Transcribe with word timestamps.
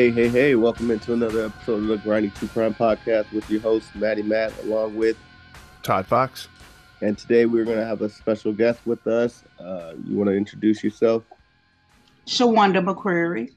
Hey, 0.00 0.10
hey, 0.10 0.28
hey, 0.28 0.54
welcome 0.54 0.90
into 0.90 1.12
another 1.12 1.44
episode 1.44 1.82
of 1.82 1.86
the 1.88 1.98
Grinding 1.98 2.30
True 2.30 2.48
Crime 2.48 2.72
Podcast 2.72 3.30
with 3.32 3.50
your 3.50 3.60
host, 3.60 3.94
Maddie 3.94 4.22
Matt, 4.22 4.50
along 4.62 4.96
with, 4.96 5.14
Todd 5.82 6.06
Fox. 6.06 6.48
and 7.02 7.18
today 7.18 7.44
we're 7.44 7.66
going 7.66 7.76
to 7.76 7.84
have 7.84 8.00
a 8.00 8.08
special 8.08 8.50
guest 8.50 8.80
with 8.86 9.06
us. 9.06 9.44
Uh, 9.58 9.92
you 10.06 10.16
want 10.16 10.30
to 10.30 10.34
introduce 10.34 10.82
yourself? 10.82 11.24
Shawanda 12.26 12.82
McCreary. 12.82 13.50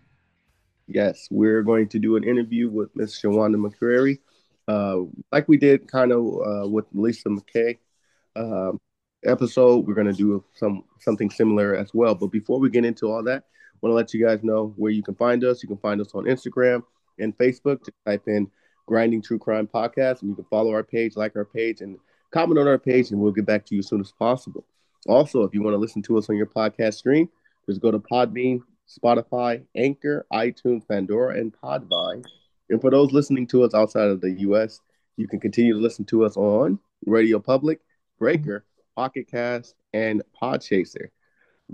Yes, 0.87 1.29
we're 1.31 1.63
going 1.63 1.87
to 1.87 1.97
do 1.97 2.17
an 2.17 2.25
interview 2.25 2.69
with 2.69 2.93
Miss 2.93 3.21
Shawanda 3.21 3.55
McCreary, 3.55 4.19
uh, 4.67 4.97
like 5.31 5.47
we 5.47 5.55
did 5.55 5.89
kind 5.89 6.11
of 6.11 6.25
uh, 6.25 6.67
with 6.67 6.87
Lisa 6.91 7.29
McKay 7.29 7.77
um, 8.35 8.81
episode. 9.23 9.87
We're 9.87 9.93
going 9.93 10.07
to 10.07 10.13
do 10.13 10.43
some 10.55 10.83
something 10.99 11.29
similar 11.29 11.73
as 11.73 11.93
well. 11.93 12.15
But 12.15 12.33
before 12.33 12.59
we 12.59 12.69
get 12.69 12.83
into 12.83 13.09
all 13.09 13.23
that, 13.23 13.43
I 13.43 13.62
want 13.83 13.91
to 13.91 13.95
let 13.95 14.13
you 14.13 14.25
guys 14.25 14.43
know 14.43 14.73
where 14.77 14.91
you 14.91 15.03
can 15.03 15.15
find 15.15 15.43
us. 15.43 15.61
You 15.61 15.67
can 15.67 15.77
find 15.77 15.99
us 15.99 16.15
on 16.15 16.23
Instagram 16.23 16.83
and 17.19 17.37
Facebook. 17.37 17.79
Just 17.79 17.91
type 18.05 18.23
in 18.27 18.49
Grinding 18.85 19.21
True 19.21 19.37
Crime 19.37 19.67
Podcast, 19.67 20.21
and 20.21 20.29
you 20.29 20.35
can 20.35 20.45
follow 20.45 20.71
our 20.71 20.83
page, 20.83 21.17
like 21.17 21.35
our 21.35 21.43
page, 21.43 21.81
and 21.81 21.97
comment 22.31 22.57
on 22.57 22.67
our 22.67 22.77
page, 22.77 23.11
and 23.11 23.19
we'll 23.19 23.33
get 23.33 23.45
back 23.45 23.65
to 23.65 23.75
you 23.75 23.79
as 23.79 23.89
soon 23.89 23.99
as 23.99 24.13
possible. 24.13 24.65
Also, 25.07 25.43
if 25.43 25.53
you 25.53 25.61
want 25.61 25.73
to 25.73 25.79
listen 25.79 26.01
to 26.03 26.17
us 26.17 26.29
on 26.29 26.37
your 26.37 26.45
podcast 26.45 26.93
stream, 26.93 27.29
just 27.67 27.81
go 27.81 27.91
to 27.91 27.99
Podbean, 27.99 28.61
Spotify, 28.87 29.61
Anchor, 29.75 30.25
iTunes, 30.31 30.87
Pandora, 30.87 31.37
and 31.37 31.53
Podvine. 31.53 32.23
And 32.69 32.79
for 32.79 32.89
those 32.89 33.11
listening 33.11 33.47
to 33.47 33.63
us 33.63 33.73
outside 33.73 34.07
of 34.07 34.21
the 34.21 34.31
US, 34.31 34.79
you 35.17 35.27
can 35.27 35.41
continue 35.41 35.73
to 35.73 35.79
listen 35.79 36.05
to 36.05 36.23
us 36.23 36.37
on 36.37 36.79
Radio 37.05 37.37
Public, 37.37 37.81
Breaker, 38.17 38.65
Pocket 38.95 39.27
Cast, 39.29 39.75
and 39.93 40.23
Podchaser. 40.41 41.09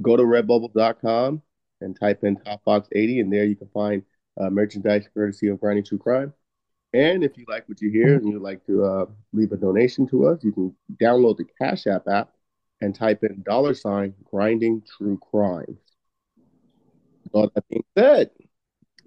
Go 0.01 0.17
to 0.17 0.23
redbubble.com 0.23 1.43
and 1.81 1.99
type 1.99 2.23
in 2.23 2.37
Top 2.37 2.63
Box 2.65 2.87
80, 2.93 3.21
and 3.21 3.33
there 3.33 3.45
you 3.45 3.55
can 3.55 3.69
find 3.73 4.03
uh, 4.39 4.49
merchandise 4.49 5.07
courtesy 5.13 5.47
of 5.47 5.59
Grinding 5.59 5.85
True 5.85 5.97
Crime. 5.97 6.33
And 6.93 7.23
if 7.23 7.37
you 7.37 7.45
like 7.47 7.69
what 7.69 7.81
you 7.81 7.91
hear 7.91 8.15
and 8.15 8.27
you'd 8.27 8.41
like 8.41 8.65
to 8.65 8.83
uh, 8.83 9.05
leave 9.31 9.51
a 9.51 9.57
donation 9.57 10.07
to 10.09 10.27
us, 10.27 10.43
you 10.43 10.51
can 10.51 10.75
download 10.99 11.37
the 11.37 11.45
Cash 11.59 11.85
App 11.85 12.07
app 12.07 12.31
and 12.81 12.95
type 12.95 13.23
in 13.23 13.43
dollar 13.43 13.73
sign 13.73 14.13
grinding 14.23 14.81
true 14.97 15.19
Crime. 15.31 15.77
All 17.31 17.51
that 17.53 17.67
being 17.69 17.83
said, 17.95 18.31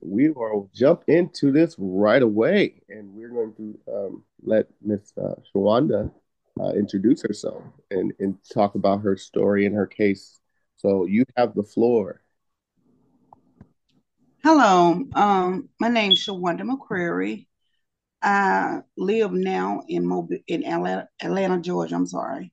we 0.01 0.31
will 0.31 0.71
jump 0.75 1.05
into 1.09 1.51
this 1.51 1.75
right 1.79 2.23
away, 2.23 2.83
and 2.89 3.13
we're 3.15 3.31
going 3.31 3.55
to 3.55 3.79
um, 3.93 4.25
let 4.43 4.67
Miss 4.81 5.13
uh, 5.17 5.35
Shawanda 5.53 6.13
uh, 6.61 6.71
introduce 6.71 7.23
herself 7.23 7.63
and, 7.91 8.13
and 8.19 8.37
talk 8.53 8.75
about 8.75 9.03
her 9.03 9.17
story 9.17 9.67
and 9.67 9.75
her 9.75 9.87
case. 9.87 10.41
So 10.77 11.07
you 11.07 11.25
have 11.37 11.55
the 11.55 11.63
floor. 11.63 12.22
Hello, 14.45 15.01
um, 15.15 15.69
my 15.79 15.89
name's 15.89 16.27
Shawanda 16.27 16.63
McCreary. 16.63 17.47
I 18.23 18.81
live 18.97 19.31
now 19.31 19.85
in 19.87 20.05
Mobile, 20.05 20.39
in 20.49 20.65
Atlanta, 20.67 21.09
Atlanta, 21.23 21.61
Georgia. 21.61 21.95
I'm 21.95 22.07
sorry. 22.07 22.53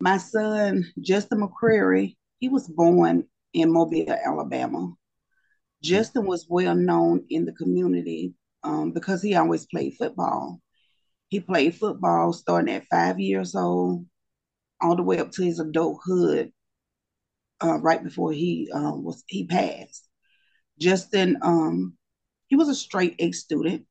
My 0.00 0.16
son, 0.16 0.86
Justin 0.98 1.42
McCreary, 1.42 2.16
he 2.38 2.48
was 2.48 2.66
born 2.68 3.24
in 3.52 3.70
Mobile, 3.70 4.10
Alabama. 4.10 4.94
Justin 5.82 6.24
was 6.24 6.46
well 6.48 6.74
known 6.74 7.26
in 7.28 7.44
the 7.44 7.52
community 7.52 8.32
um, 8.62 8.92
because 8.92 9.20
he 9.20 9.34
always 9.34 9.66
played 9.66 9.92
football. 9.98 10.62
He 11.28 11.40
played 11.40 11.74
football 11.74 12.32
starting 12.32 12.74
at 12.74 12.86
five 12.90 13.20
years 13.20 13.54
old, 13.54 14.06
all 14.80 14.96
the 14.96 15.02
way 15.02 15.18
up 15.18 15.32
to 15.32 15.42
his 15.42 15.60
adulthood, 15.60 16.50
uh, 17.62 17.78
right 17.80 18.02
before 18.02 18.32
he 18.32 18.70
uh, 18.74 18.92
was 18.94 19.22
he 19.26 19.46
passed. 19.46 20.05
Justin, 20.78 21.38
um, 21.42 21.96
he 22.48 22.56
was 22.56 22.68
a 22.68 22.74
straight 22.74 23.16
A 23.18 23.32
student. 23.32 23.86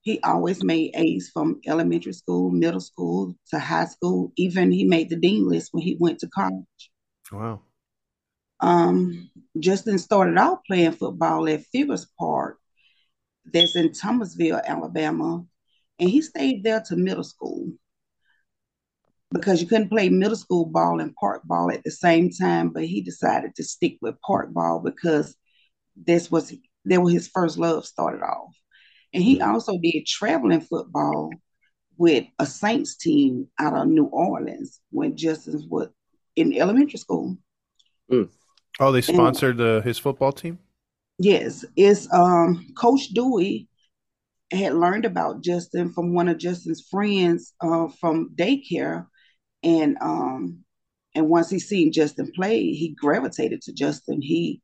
He 0.00 0.20
always 0.22 0.64
made 0.64 0.92
A's 0.94 1.30
from 1.32 1.60
elementary 1.66 2.12
school, 2.12 2.50
middle 2.50 2.80
school 2.80 3.36
to 3.50 3.58
high 3.58 3.84
school. 3.84 4.32
Even 4.36 4.72
he 4.72 4.84
made 4.84 5.10
the 5.10 5.16
dean 5.16 5.48
list 5.48 5.68
when 5.72 5.82
he 5.82 5.96
went 6.00 6.18
to 6.20 6.28
college. 6.28 6.90
Wow. 7.30 7.60
Um, 8.60 9.30
Justin 9.58 9.98
started 9.98 10.38
out 10.38 10.64
playing 10.66 10.92
football 10.92 11.48
at 11.48 11.66
Figures 11.66 12.06
Park, 12.18 12.58
that's 13.44 13.76
in 13.76 13.92
Thomasville, 13.92 14.60
Alabama, 14.64 15.44
and 15.98 16.08
he 16.08 16.22
stayed 16.22 16.62
there 16.62 16.82
to 16.86 16.96
middle 16.96 17.24
school 17.24 17.70
because 19.32 19.60
you 19.60 19.66
couldn't 19.66 19.88
play 19.88 20.08
middle 20.08 20.36
school 20.36 20.66
ball 20.66 21.00
and 21.00 21.14
park 21.16 21.42
ball 21.44 21.70
at 21.70 21.82
the 21.84 21.90
same 21.90 22.30
time. 22.30 22.68
But 22.68 22.84
he 22.84 23.00
decided 23.00 23.54
to 23.56 23.64
stick 23.64 23.98
with 24.00 24.20
park 24.20 24.52
ball 24.52 24.80
because 24.80 25.36
this 25.96 26.30
was 26.30 26.54
that 26.84 27.00
was 27.00 27.12
his 27.12 27.28
first 27.28 27.58
love 27.58 27.86
started 27.86 28.22
off, 28.22 28.54
and 29.12 29.22
he 29.22 29.40
also 29.40 29.78
did 29.78 30.06
traveling 30.06 30.60
football 30.60 31.30
with 31.96 32.24
a 32.38 32.46
Saints 32.46 32.96
team 32.96 33.48
out 33.58 33.76
of 33.76 33.88
New 33.88 34.06
Orleans 34.06 34.80
when 34.90 35.16
Justin 35.16 35.66
was 35.68 35.88
in 36.36 36.56
elementary 36.56 36.98
school. 36.98 37.36
Oh, 38.80 38.90
they 38.90 39.02
sponsored 39.02 39.60
uh, 39.60 39.80
his 39.82 39.98
football 39.98 40.32
team? 40.32 40.58
Yes, 41.18 41.64
it's 41.76 42.12
um 42.12 42.66
Coach 42.76 43.08
Dewey 43.08 43.68
had 44.50 44.74
learned 44.74 45.04
about 45.04 45.42
Justin 45.42 45.92
from 45.92 46.14
one 46.14 46.28
of 46.28 46.38
Justin's 46.38 46.86
friends 46.90 47.52
uh, 47.60 47.88
from 48.00 48.30
daycare, 48.34 49.06
and 49.62 49.96
um 50.00 50.64
and 51.14 51.28
once 51.28 51.50
he 51.50 51.58
seen 51.58 51.92
Justin 51.92 52.32
play, 52.34 52.72
he 52.72 52.96
gravitated 52.98 53.62
to 53.62 53.72
Justin. 53.72 54.22
He 54.22 54.62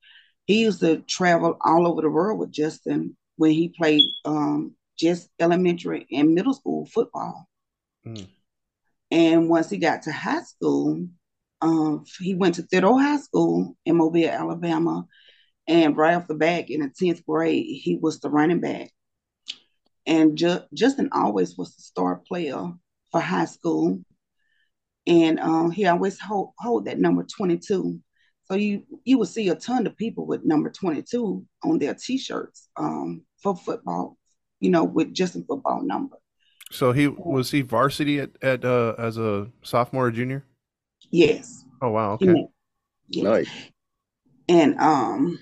he 0.48 0.62
used 0.62 0.80
to 0.80 1.02
travel 1.02 1.58
all 1.60 1.86
over 1.86 2.00
the 2.00 2.08
world 2.08 2.38
with 2.38 2.50
Justin 2.50 3.16
when 3.36 3.52
he 3.52 3.68
played 3.68 4.02
um 4.24 4.74
just 4.98 5.28
elementary 5.38 6.06
and 6.10 6.34
middle 6.34 6.54
school 6.54 6.86
football. 6.86 7.46
Hmm. 8.02 8.24
And 9.10 9.48
once 9.48 9.70
he 9.70 9.76
got 9.76 10.02
to 10.02 10.12
high 10.12 10.42
school, 10.42 11.06
um, 11.60 12.04
he 12.18 12.34
went 12.34 12.56
to 12.56 12.62
Theodore 12.62 13.00
High 13.00 13.18
School 13.18 13.76
in 13.84 13.96
Mobile, 13.96 14.28
Alabama, 14.28 15.06
and 15.66 15.96
right 15.96 16.14
off 16.14 16.26
the 16.26 16.34
bat 16.34 16.68
in 16.68 16.80
the 16.80 16.90
tenth 16.90 17.24
grade, 17.24 17.64
he 17.64 17.98
was 18.00 18.20
the 18.20 18.28
running 18.28 18.60
back. 18.60 18.90
And 20.06 20.36
Ju- 20.36 20.64
Justin 20.74 21.10
always 21.12 21.56
was 21.56 21.74
the 21.76 21.82
star 21.82 22.22
player 22.26 22.72
for 23.12 23.20
high 23.20 23.44
school, 23.44 24.00
and 25.06 25.38
um, 25.40 25.70
he 25.70 25.86
always 25.86 26.18
hold 26.18 26.52
hold 26.58 26.86
that 26.86 26.98
number 26.98 27.24
twenty 27.24 27.58
two. 27.58 28.00
So 28.50 28.56
you 28.56 28.84
you 29.04 29.18
would 29.18 29.28
see 29.28 29.48
a 29.48 29.54
ton 29.54 29.86
of 29.86 29.96
people 29.96 30.26
with 30.26 30.44
number 30.44 30.70
twenty 30.70 31.02
two 31.02 31.44
on 31.62 31.78
their 31.78 31.94
T 31.94 32.16
shirts 32.18 32.68
um, 32.76 33.22
for 33.42 33.56
football 33.56 34.18
you 34.60 34.70
know, 34.70 34.84
with 34.84 35.14
Justin 35.14 35.44
football 35.46 35.82
number. 35.82 36.16
So 36.70 36.92
he 36.92 37.08
was 37.08 37.50
he 37.50 37.62
varsity 37.62 38.20
at 38.20 38.30
at 38.42 38.64
uh, 38.64 38.94
as 38.98 39.16
a 39.16 39.48
sophomore 39.62 40.06
or 40.06 40.10
junior? 40.10 40.44
Yes. 41.10 41.64
Oh 41.80 41.90
wow, 41.90 42.12
okay. 42.12 42.26
went- 42.26 42.50
yes. 43.08 43.24
Nice. 43.24 43.50
and 44.48 44.78
um 44.78 45.38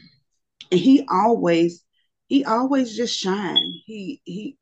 and 0.70 0.80
he 0.80 1.06
always 1.10 1.82
he 2.28 2.44
always 2.44 2.96
just 2.96 3.18
shine 3.18 3.56
he 3.84 4.20
he 4.24 4.56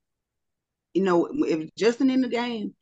you 0.94 1.02
know 1.02 1.29
if 1.32 1.75
justin 1.75 2.08
in 2.08 2.20
the 2.23 2.29
game 2.29 2.75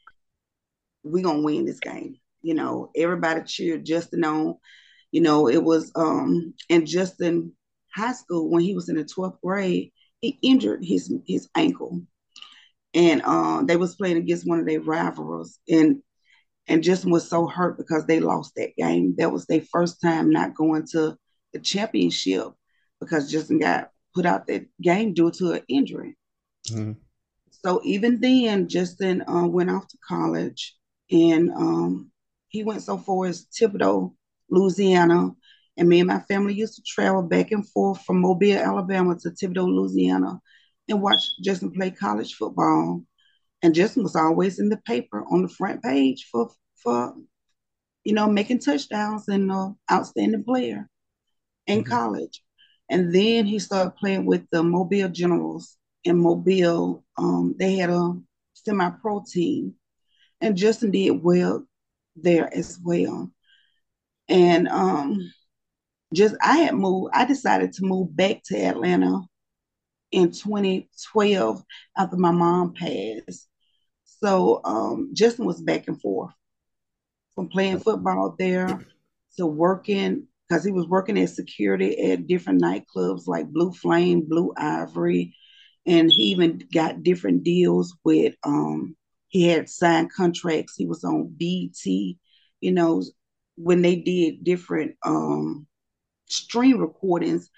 we 1.03 1.23
gonna 1.23 1.41
win 1.43 1.65
this 1.65 1.81
game 1.81 2.17
you 2.43 2.55
know 2.55 2.91
everybody 2.95 3.43
cheered 3.45 3.85
justin 3.85 4.25
on 4.25 4.57
you 5.13 5.21
know 5.21 5.49
it 5.49 5.63
was 5.63 5.93
um 5.95 6.53
in 6.69 6.85
justin 6.87 7.53
high 7.95 8.13
school 8.13 8.51
when 8.51 8.63
he 8.63 8.75
was 8.75 8.89
in 8.89 8.97
the 8.97 9.05
12th 9.05 9.41
grade 9.43 9.93
he 10.21 10.39
injured 10.43 10.85
his 10.85 11.13
his 11.27 11.49
ankle 11.55 12.03
and 12.95 13.23
um 13.23 13.67
they 13.67 13.77
was 13.77 13.95
playing 13.95 14.17
against 14.17 14.49
one 14.49 14.59
of 14.59 14.67
their 14.67 14.81
rivals 14.81 15.59
and 15.69 16.03
and 16.69 16.83
Justin 16.83 17.11
was 17.11 17.29
so 17.29 17.47
hurt 17.47 17.77
because 17.77 18.07
they 18.07 18.21
lost 18.21 18.55
that 18.57 18.77
game. 18.77 19.15
That 19.19 19.33
was 19.33 19.47
their 19.47 19.63
first 19.63 20.01
time 20.01 20.31
not 20.31 20.55
going 20.55 20.87
to 20.93 21.17
the 21.53 21.59
championship 21.59 22.49
because 23.01 23.31
Justin 23.31 23.59
got 23.59 23.91
put 24.15 24.27
out 24.27 24.47
that 24.47 24.67
game 24.81 25.15
due 25.15 25.31
to 25.33 25.53
an 25.53 25.63
injury. 25.69 26.17
Mhm. 26.69 26.97
So 27.51 27.81
even 27.85 28.21
then, 28.21 28.69
Justin 28.69 29.23
uh, 29.29 29.47
went 29.47 29.71
off 29.71 29.89
to 29.89 29.99
college 30.07 30.77
and 31.11 31.51
um, 31.51 32.11
he 32.49 32.65
went 32.65 32.83
so 32.83 32.99
far 32.99 33.27
as 33.27 33.47
Thibodaux, 33.47 34.15
Louisiana. 34.53 35.33
And 35.79 35.89
me 35.89 36.01
and 36.01 36.09
my 36.09 36.21
family 36.21 36.55
used 36.55 36.77
to 36.77 36.83
travel 36.87 37.23
back 37.23 37.53
and 37.53 37.69
forth 37.69 38.03
from 38.05 38.21
Mobile, 38.21 38.59
Alabama 38.59 39.17
to 39.21 39.31
Thibodaux, 39.31 39.67
Louisiana 39.69 40.41
and 40.89 41.03
watch 41.03 41.23
Justin 41.43 41.73
play 41.73 41.91
college 41.91 42.35
football. 42.35 43.05
And 43.63 43.75
Justin 43.75 44.05
was 44.05 44.17
always 44.17 44.59
in 44.61 44.71
the 44.71 44.79
paper 44.79 45.25
on 45.31 45.43
the 45.43 45.49
front 45.49 45.83
page 45.83 46.29
for, 46.31 46.51
for 46.77 47.15
you 48.05 48.15
know, 48.15 48.29
making 48.29 48.61
touchdowns 48.61 49.29
and 49.29 49.51
uh, 49.53 49.71
outstanding 49.93 50.45
player 50.45 50.89
in 51.67 51.83
Mhm. 51.83 51.89
college. 51.89 52.43
And 52.91 53.15
then 53.15 53.47
he 53.47 53.59
started 53.61 53.97
playing 53.97 54.27
with 54.27 54.47
the 54.53 54.63
Mobile 54.63 55.09
Generals 55.09 55.79
in 56.05 56.19
Mobile. 56.19 57.05
Um, 57.19 57.55
they 57.59 57.77
had 57.77 57.91
a 57.91 58.15
semi-pro 58.55 59.25
team, 59.31 59.75
and 60.41 60.57
Justin 60.57 60.93
did 60.93 61.23
well 61.23 61.67
there 62.17 62.53
as 62.55 62.79
well. 62.85 63.31
And 64.33 64.67
um, 64.69 65.31
just 66.15 66.35
I 66.41 66.59
had 66.59 66.75
moved. 66.75 67.11
I 67.15 67.27
decided 67.27 67.75
to 67.75 67.85
move 67.85 68.17
back 68.17 68.43
to 68.47 68.57
Atlanta 68.57 69.21
in 70.11 70.31
2012 70.31 71.63
after 71.97 72.17
my 72.17 72.31
mom 72.31 72.75
passed. 72.75 73.49
So 74.05 74.61
um, 74.65 75.11
Justin 75.13 75.45
was 75.45 75.61
back 75.61 75.87
and 75.87 76.01
forth 76.01 76.33
from 77.35 77.49
playing 77.49 77.81
football 77.81 78.35
there 78.39 78.81
to 79.37 79.47
working 79.47 80.27
because 80.49 80.65
he 80.65 80.73
was 80.73 80.87
working 80.87 81.19
as 81.19 81.37
security 81.37 82.13
at 82.13 82.27
different 82.27 82.63
nightclubs 82.63 83.27
like 83.27 83.53
Blue 83.53 83.73
Flame, 83.73 84.23
Blue 84.29 84.53
Ivory, 84.57 85.35
and 85.87 86.11
he 86.11 86.25
even 86.25 86.63
got 86.73 87.03
different 87.03 87.43
deals 87.43 87.97
with. 88.05 88.35
Um, 88.45 88.97
he 89.29 89.49
had 89.49 89.69
signed 89.69 90.13
contracts. 90.13 90.75
He 90.77 90.87
was 90.87 91.05
on 91.05 91.35
BT, 91.37 92.19
you 92.61 92.73
know, 92.73 93.03
when 93.57 93.83
they 93.83 93.97
did 93.97 94.45
different 94.45 94.97
um, 95.05 95.67
stream 96.29 96.79
recordings 96.79 97.51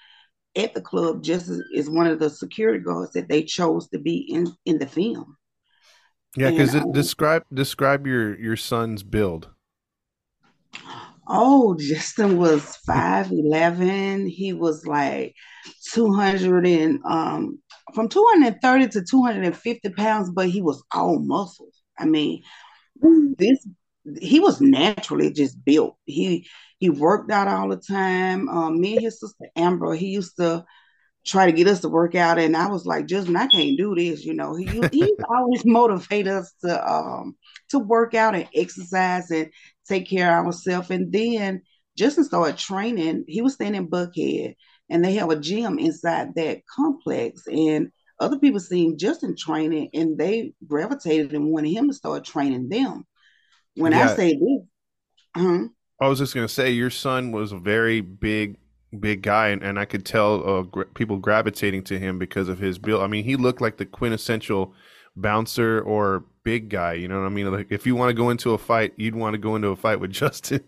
at 0.57 0.75
the 0.75 0.81
club. 0.81 1.23
Just 1.23 1.49
as, 1.49 1.63
as 1.77 1.91
one 1.91 2.07
of 2.07 2.19
the 2.19 2.31
security 2.31 2.83
guards 2.83 3.13
that 3.13 3.29
they 3.29 3.43
chose 3.43 3.89
to 3.89 3.99
be 3.99 4.27
in 4.29 4.47
in 4.65 4.79
the 4.79 4.87
film. 4.87 5.37
Yeah, 6.37 6.51
because 6.51 6.75
um, 6.75 6.93
describe 6.93 7.45
describe 7.53 8.07
your 8.07 8.39
your 8.39 8.57
son's 8.57 9.03
build. 9.03 9.51
Oh, 11.27 11.75
Justin 11.79 12.37
was 12.37 12.77
5'11. 12.87 14.29
He 14.29 14.53
was 14.53 14.87
like 14.87 15.35
200 15.93 16.67
and 16.67 17.01
um 17.07 17.59
from 17.95 18.09
230 18.09 18.89
to 18.89 19.05
250 19.05 19.91
pounds, 19.91 20.31
but 20.31 20.49
he 20.49 20.61
was 20.61 20.83
all 20.93 21.19
muscles. 21.19 21.83
I 21.99 22.07
mean, 22.07 22.43
this 23.39 23.67
he 24.21 24.41
was 24.41 24.61
naturally 24.61 25.33
just 25.33 25.65
built. 25.65 25.97
He 26.05 26.49
he 26.79 26.91
worked 26.91 27.31
out 27.31 27.49
all 27.49 27.69
the 27.69 27.77
time. 27.77 28.49
Um, 28.49 28.81
me 28.81 28.97
and 28.97 29.05
his 29.05 29.21
sister 29.21 29.47
Amber, 29.57 29.95
he 29.95 30.09
used 30.09 30.37
to 30.39 30.65
try 31.27 31.47
to 31.47 31.53
get 31.53 31.69
us 31.69 31.81
to 31.81 31.89
work 31.89 32.15
out, 32.15 32.39
and 32.39 32.57
I 32.57 32.69
was 32.69 32.85
like, 32.85 33.07
Justin, 33.07 33.37
I 33.37 33.47
can't 33.47 33.79
do 33.79 33.95
this. 33.95 34.25
You 34.25 34.35
know, 34.35 34.55
he 34.55 34.67
he 34.93 35.15
always 35.29 35.65
motivate 35.67 36.29
us 36.29 36.53
to 36.65 36.93
um 36.93 37.37
to 37.71 37.79
work 37.79 38.15
out 38.15 38.35
and 38.35 38.49
exercise 38.55 39.31
and 39.31 39.51
take 39.89 40.09
care 40.09 40.39
of 40.39 40.47
ourselves. 40.47 40.91
And 40.91 41.13
then 41.13 41.63
Justin 41.97 42.25
started 42.25 42.59
training. 42.59 43.25
He 43.27 43.43
was 43.43 43.55
staying 43.55 43.75
in 43.75 43.89
Buckhead, 43.89 44.55
and 44.91 45.05
they 45.05 45.15
have 45.15 45.31
a 45.31 45.37
gym 45.37 45.79
inside 45.79 46.35
that 46.37 46.67
complex. 46.67 47.47
And 47.47 47.91
other 48.21 48.39
people 48.39 48.61
seen 48.61 48.99
Justin 48.99 49.35
training, 49.37 49.91
and 49.95 50.19
they 50.19 50.53
gravitated 50.67 51.33
and 51.33 51.47
wanted 51.47 51.71
him 51.71 51.89
to 51.89 51.95
start 51.95 52.25
training 52.25 52.69
them. 52.69 53.05
When 53.77 53.93
Yeah. 53.93 54.05
I 54.13 54.17
say 54.17 54.35
this, 54.35 54.63
uh-huh. 55.37 55.69
I 56.01 56.09
was 56.09 56.19
just 56.19 56.35
gonna 56.35 56.49
say 56.49 56.71
your 56.71 56.91
son 56.91 57.33
was 57.33 57.53
a 57.53 57.59
very 57.59 58.01
big, 58.01 58.57
big 58.99 59.23
guy, 59.23 59.49
and, 59.49 59.63
and 59.63 59.79
I 59.79 59.85
could 59.85 60.05
tell 60.05 60.49
uh, 60.49 60.63
gra- 60.63 60.87
people 60.87 61.19
gravitating 61.19 61.85
to 61.85 61.99
him 61.99 62.19
because 62.19 62.49
of 62.49 62.59
his 62.59 62.79
build. 62.79 63.03
I 63.03 63.07
mean, 63.07 63.25
he 63.25 63.37
looked 63.37 63.61
like 63.61 63.77
the 63.77 63.87
quintessential 63.87 64.75
bouncer 65.17 65.81
or 65.81 66.25
big 66.45 66.69
guy. 66.69 66.95
You 66.95 67.09
know 67.09 67.21
what 67.21 67.27
I 67.27 67.31
mean? 67.31 67.51
Like 67.53 67.69
if 67.71 67.87
you 67.87 67.95
want 67.95 68.11
to 68.11 68.15
go 68.15 68.31
into 68.31 68.53
a 68.53 68.59
fight, 68.59 68.93
you'd 68.97 69.15
want 69.15 69.35
to 69.35 69.39
go 69.39 69.57
into 69.57 69.69
a 69.69 69.77
fight 69.77 70.01
with 70.01 70.11
Justin. 70.23 70.65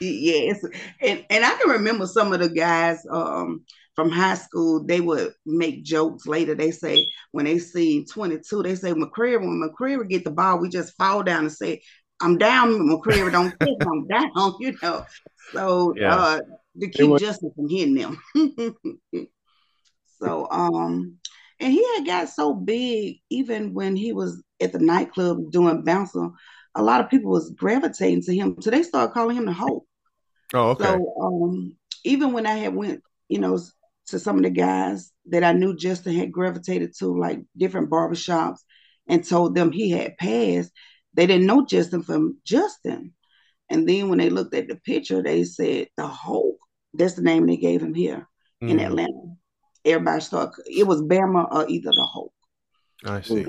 yes, 0.00 0.64
and 1.02 1.24
and 1.28 1.44
I 1.44 1.54
can 1.56 1.68
remember 1.70 2.06
some 2.06 2.32
of 2.32 2.40
the 2.40 2.48
guys 2.48 3.04
um 3.10 3.64
from 3.94 4.10
high 4.10 4.34
school. 4.34 4.84
They 4.84 5.00
would 5.00 5.32
make 5.44 5.84
jokes 5.84 6.26
later. 6.26 6.54
They 6.54 6.70
say 6.70 7.06
when 7.32 7.44
they 7.44 7.58
see 7.58 8.04
twenty 8.06 8.38
two, 8.38 8.62
they 8.62 8.74
say 8.74 8.92
McCreary. 8.92 9.40
When 9.40 9.62
McCreary 9.62 9.98
would 9.98 10.08
get 10.08 10.24
the 10.24 10.30
ball, 10.30 10.58
we 10.60 10.68
just 10.70 10.96
fall 10.96 11.22
down 11.22 11.40
and 11.44 11.52
say, 11.52 11.82
"I'm 12.20 12.38
down." 12.38 12.70
McCreary 12.88 13.32
don't 13.32 13.58
kick, 13.58 13.76
I'm 13.80 14.06
down. 14.06 14.30
You 14.60 14.76
know, 14.82 15.04
so 15.52 15.94
Yeah. 15.96 16.14
uh, 16.14 16.40
to 16.80 16.88
keep 16.88 17.08
was- 17.10 17.20
Justin 17.22 17.52
from 17.54 17.68
hitting 17.68 17.94
them. 17.94 18.20
so 20.20 20.48
um, 20.50 21.16
and 21.60 21.72
he 21.72 21.84
had 21.94 22.06
got 22.06 22.28
so 22.28 22.54
big 22.54 23.18
even 23.30 23.74
when 23.74 23.96
he 23.96 24.12
was 24.12 24.42
at 24.60 24.72
the 24.72 24.78
nightclub 24.78 25.50
doing 25.50 25.82
bouncer. 25.82 26.28
A 26.74 26.82
lot 26.82 27.00
of 27.00 27.08
people 27.08 27.30
was 27.30 27.50
gravitating 27.50 28.22
to 28.24 28.34
him, 28.34 28.60
so 28.60 28.70
they 28.70 28.82
started 28.82 29.14
calling 29.14 29.36
him 29.36 29.46
the 29.46 29.52
Hulk. 29.52 29.86
Oh, 30.52 30.70
okay. 30.70 30.84
So 30.84 31.14
um, 31.20 31.74
even 32.04 32.32
when 32.32 32.46
I 32.46 32.56
had 32.56 32.74
went, 32.74 33.02
you 33.28 33.38
know, 33.38 33.58
to 34.08 34.18
some 34.18 34.36
of 34.36 34.42
the 34.42 34.50
guys 34.50 35.10
that 35.30 35.42
I 35.42 35.52
knew 35.52 35.74
Justin 35.74 36.14
had 36.14 36.30
gravitated 36.30 36.94
to, 36.98 37.18
like 37.18 37.40
different 37.56 37.88
barbershops, 37.90 38.58
and 39.08 39.24
told 39.26 39.54
them 39.54 39.72
he 39.72 39.90
had 39.90 40.18
passed, 40.18 40.70
they 41.16 41.26
didn't 41.26 41.46
know 41.46 41.64
Justin 41.64 42.02
from 42.02 42.38
Justin. 42.44 43.12
And 43.70 43.88
then 43.88 44.08
when 44.08 44.18
they 44.18 44.30
looked 44.30 44.54
at 44.54 44.68
the 44.68 44.76
picture, 44.76 45.22
they 45.22 45.44
said 45.44 45.88
the 45.96 46.06
Hulk. 46.06 46.58
That's 46.94 47.14
the 47.14 47.22
name 47.22 47.46
they 47.46 47.56
gave 47.56 47.82
him 47.82 47.94
here 47.94 48.28
in 48.60 48.78
Mhm. 48.78 48.86
Atlanta. 48.86 49.36
Everybody 49.84 50.20
started. 50.20 50.62
It 50.66 50.86
was 50.86 51.02
Bama 51.02 51.48
or 51.52 51.68
either 51.68 51.90
the 51.90 52.08
Hulk. 52.12 52.32
I 53.04 53.20
see. 53.22 53.44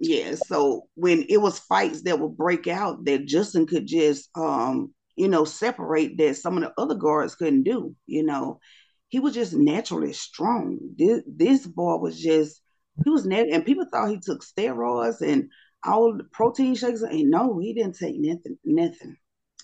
Yeah, 0.00 0.34
so 0.36 0.86
when 0.94 1.24
it 1.28 1.38
was 1.38 1.58
fights 1.58 2.02
that 2.02 2.20
would 2.20 2.36
break 2.36 2.68
out 2.68 3.04
that 3.06 3.26
Justin 3.26 3.66
could 3.66 3.86
just 3.86 4.30
um, 4.36 4.94
you 5.16 5.26
know, 5.28 5.44
separate 5.44 6.16
that 6.16 6.36
some 6.36 6.56
of 6.56 6.62
the 6.62 6.72
other 6.80 6.94
guards 6.94 7.34
couldn't 7.34 7.64
do, 7.64 7.94
you 8.06 8.22
know. 8.22 8.60
He 9.08 9.18
was 9.18 9.34
just 9.34 9.52
naturally 9.52 10.12
strong. 10.12 10.78
This 10.96 11.22
this 11.26 11.66
boy 11.66 11.96
was 11.96 12.20
just 12.20 12.60
he 13.02 13.10
was 13.10 13.26
nat- 13.26 13.48
and 13.50 13.64
people 13.64 13.86
thought 13.90 14.10
he 14.10 14.20
took 14.20 14.44
steroids 14.44 15.20
and 15.20 15.50
all 15.84 16.16
the 16.16 16.24
protein 16.24 16.74
shakes 16.74 17.02
and 17.02 17.30
no, 17.30 17.58
he 17.58 17.72
didn't 17.74 17.98
take 17.98 18.16
nothing 18.18 18.58
nothing. 18.64 19.16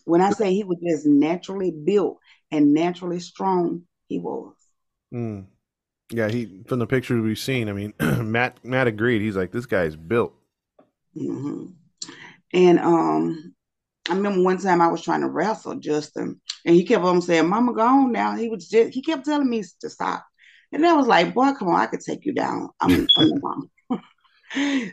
When 0.04 0.20
I 0.20 0.30
say 0.30 0.52
he 0.52 0.64
was 0.64 0.78
just 0.86 1.06
naturally 1.06 1.70
built 1.70 2.18
and 2.50 2.74
naturally 2.74 3.20
strong, 3.20 3.82
he 4.08 4.18
was. 4.18 4.54
Mm. 5.12 5.46
Yeah, 6.10 6.28
he 6.28 6.62
from 6.68 6.78
the 6.80 6.86
pictures 6.86 7.22
we've 7.22 7.38
seen. 7.38 7.68
I 7.68 7.72
mean, 7.72 7.94
Matt 8.00 8.64
Matt 8.64 8.86
agreed. 8.86 9.22
He's 9.22 9.36
like, 9.36 9.52
this 9.52 9.66
guy's 9.66 9.96
built. 9.96 10.34
hmm 11.14 11.66
And 12.52 12.78
um, 12.80 13.54
I 14.10 14.14
remember 14.14 14.42
one 14.42 14.58
time 14.58 14.80
I 14.80 14.88
was 14.88 15.02
trying 15.02 15.22
to 15.22 15.28
wrestle 15.28 15.76
Justin, 15.76 16.40
and 16.66 16.76
he 16.76 16.84
kept 16.84 17.04
on 17.04 17.22
saying, 17.22 17.48
"Mama, 17.48 17.74
go 17.74 17.82
on 17.82 18.12
now." 18.12 18.36
He 18.36 18.48
was 18.48 18.68
just 18.68 18.94
he 18.94 19.02
kept 19.02 19.26
telling 19.26 19.50
me 19.50 19.64
to 19.80 19.90
stop, 19.90 20.24
and 20.72 20.86
I 20.86 20.94
was 20.94 21.06
like, 21.06 21.34
"Boy, 21.34 21.52
come 21.54 21.68
on, 21.68 21.80
I 21.80 21.86
could 21.86 22.00
take 22.00 22.26
you 22.26 22.32
down. 22.34 22.70
I'm, 22.80 23.06
I'm 23.16 23.40
mama." 23.40 23.66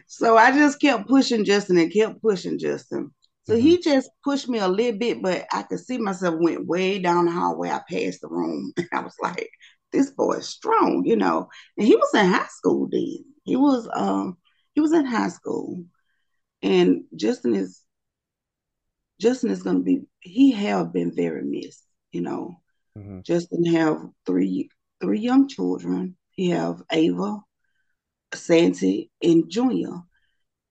So 0.07 0.37
I 0.37 0.51
just 0.51 0.79
kept 0.81 1.07
pushing 1.07 1.45
Justin 1.45 1.77
and 1.77 1.91
kept 1.93 2.21
pushing 2.21 2.59
Justin. 2.59 3.11
So 3.43 3.55
he 3.57 3.79
just 3.79 4.09
pushed 4.23 4.47
me 4.47 4.59
a 4.59 4.67
little 4.67 4.97
bit, 4.99 5.21
but 5.21 5.45
I 5.51 5.63
could 5.63 5.79
see 5.79 5.97
myself 5.97 6.35
went 6.39 6.67
way 6.67 6.99
down 6.99 7.25
the 7.25 7.31
hallway. 7.31 7.69
I 7.69 7.81
passed 7.89 8.21
the 8.21 8.27
room, 8.29 8.71
and 8.77 8.87
I 8.93 9.01
was 9.01 9.15
like, 9.21 9.49
"This 9.91 10.11
boy 10.11 10.33
is 10.33 10.47
strong," 10.47 11.03
you 11.05 11.15
know. 11.15 11.49
And 11.77 11.87
he 11.87 11.95
was 11.95 12.13
in 12.13 12.27
high 12.27 12.47
school 12.47 12.87
then, 12.91 13.25
He 13.43 13.55
was 13.55 13.89
um 13.93 14.37
he 14.73 14.81
was 14.81 14.93
in 14.93 15.05
high 15.05 15.29
school, 15.29 15.83
and 16.61 17.03
Justin 17.15 17.55
is 17.55 17.81
Justin 19.19 19.51
is 19.51 19.63
going 19.63 19.77
to 19.77 19.83
be 19.83 20.01
he 20.21 20.51
have 20.51 20.93
been 20.93 21.13
very 21.15 21.43
missed. 21.43 21.83
You 22.11 22.21
know, 22.21 22.61
Mhm. 22.97 23.23
Justin 23.23 23.65
have 23.65 24.01
three 24.25 24.69
three 25.01 25.19
young 25.19 25.47
children. 25.47 26.17
He 26.31 26.49
have 26.49 26.81
Ava, 26.91 27.39
Santi, 28.33 29.11
and 29.21 29.49
Junior. 29.49 30.01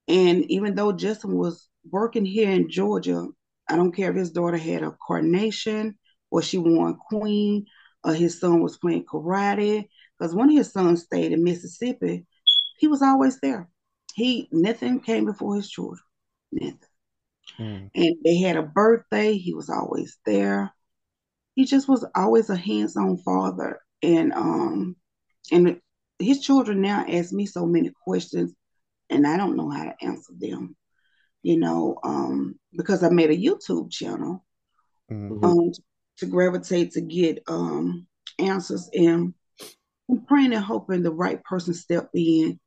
And 0.08 0.50
even 0.50 0.74
though 0.74 0.92
Justin 0.92 1.36
was 1.36 1.68
working 1.90 2.24
here 2.24 2.50
in 2.50 2.70
Georgia, 2.70 3.28
I 3.68 3.76
don't 3.76 3.92
care 3.92 4.10
if 4.10 4.16
his 4.16 4.32
daughter 4.32 4.56
had 4.56 4.82
a 4.82 4.96
carnation 5.06 5.96
or 6.30 6.42
she 6.42 6.58
won 6.58 6.96
queen 7.08 7.66
or 8.02 8.14
his 8.14 8.40
son 8.40 8.60
was 8.60 8.78
playing 8.78 9.04
karate. 9.04 9.88
Because 10.18 10.34
when 10.34 10.50
his 10.50 10.72
son 10.72 10.96
stayed 10.96 11.32
in 11.32 11.44
Mississippi, 11.44 12.26
he 12.78 12.88
was 12.88 13.02
always 13.02 13.38
there. 13.40 13.68
He 14.14 14.48
nothing 14.50 15.00
came 15.00 15.24
before 15.24 15.56
his 15.56 15.70
children. 15.70 16.00
Nothing. 16.52 16.78
Mm. 17.58 17.90
And 17.94 18.16
they 18.24 18.38
had 18.38 18.56
a 18.56 18.62
birthday, 18.62 19.36
he 19.36 19.54
was 19.54 19.70
always 19.70 20.18
there. 20.26 20.74
He 21.54 21.64
just 21.64 21.88
was 21.88 22.04
always 22.14 22.50
a 22.50 22.56
hands-on 22.56 23.18
father. 23.18 23.80
And 24.02 24.32
um 24.32 24.96
and 25.52 25.80
his 26.20 26.40
children 26.40 26.80
now 26.80 27.04
ask 27.08 27.32
me 27.32 27.46
so 27.46 27.66
many 27.66 27.90
questions 28.04 28.52
and 29.08 29.26
I 29.26 29.36
don't 29.36 29.56
know 29.56 29.70
how 29.70 29.84
to 29.84 29.94
answer 30.02 30.32
them. 30.36 30.76
You 31.42 31.58
know, 31.58 31.96
um, 32.04 32.58
because 32.76 33.02
I 33.02 33.08
made 33.08 33.30
a 33.30 33.36
YouTube 33.36 33.90
channel 33.90 34.44
Mhm. 35.10 35.44
um, 35.44 35.72
to 36.18 36.26
gravitate 36.26 36.92
to 36.92 37.00
get 37.00 37.42
um, 37.48 38.06
answers, 38.38 38.90
and 38.92 39.32
I'm 40.10 40.24
praying 40.26 40.52
and 40.52 40.62
hoping 40.62 41.02
the 41.02 41.12
right 41.12 41.42
person 41.42 41.72
step 41.72 42.10
in 42.14 42.60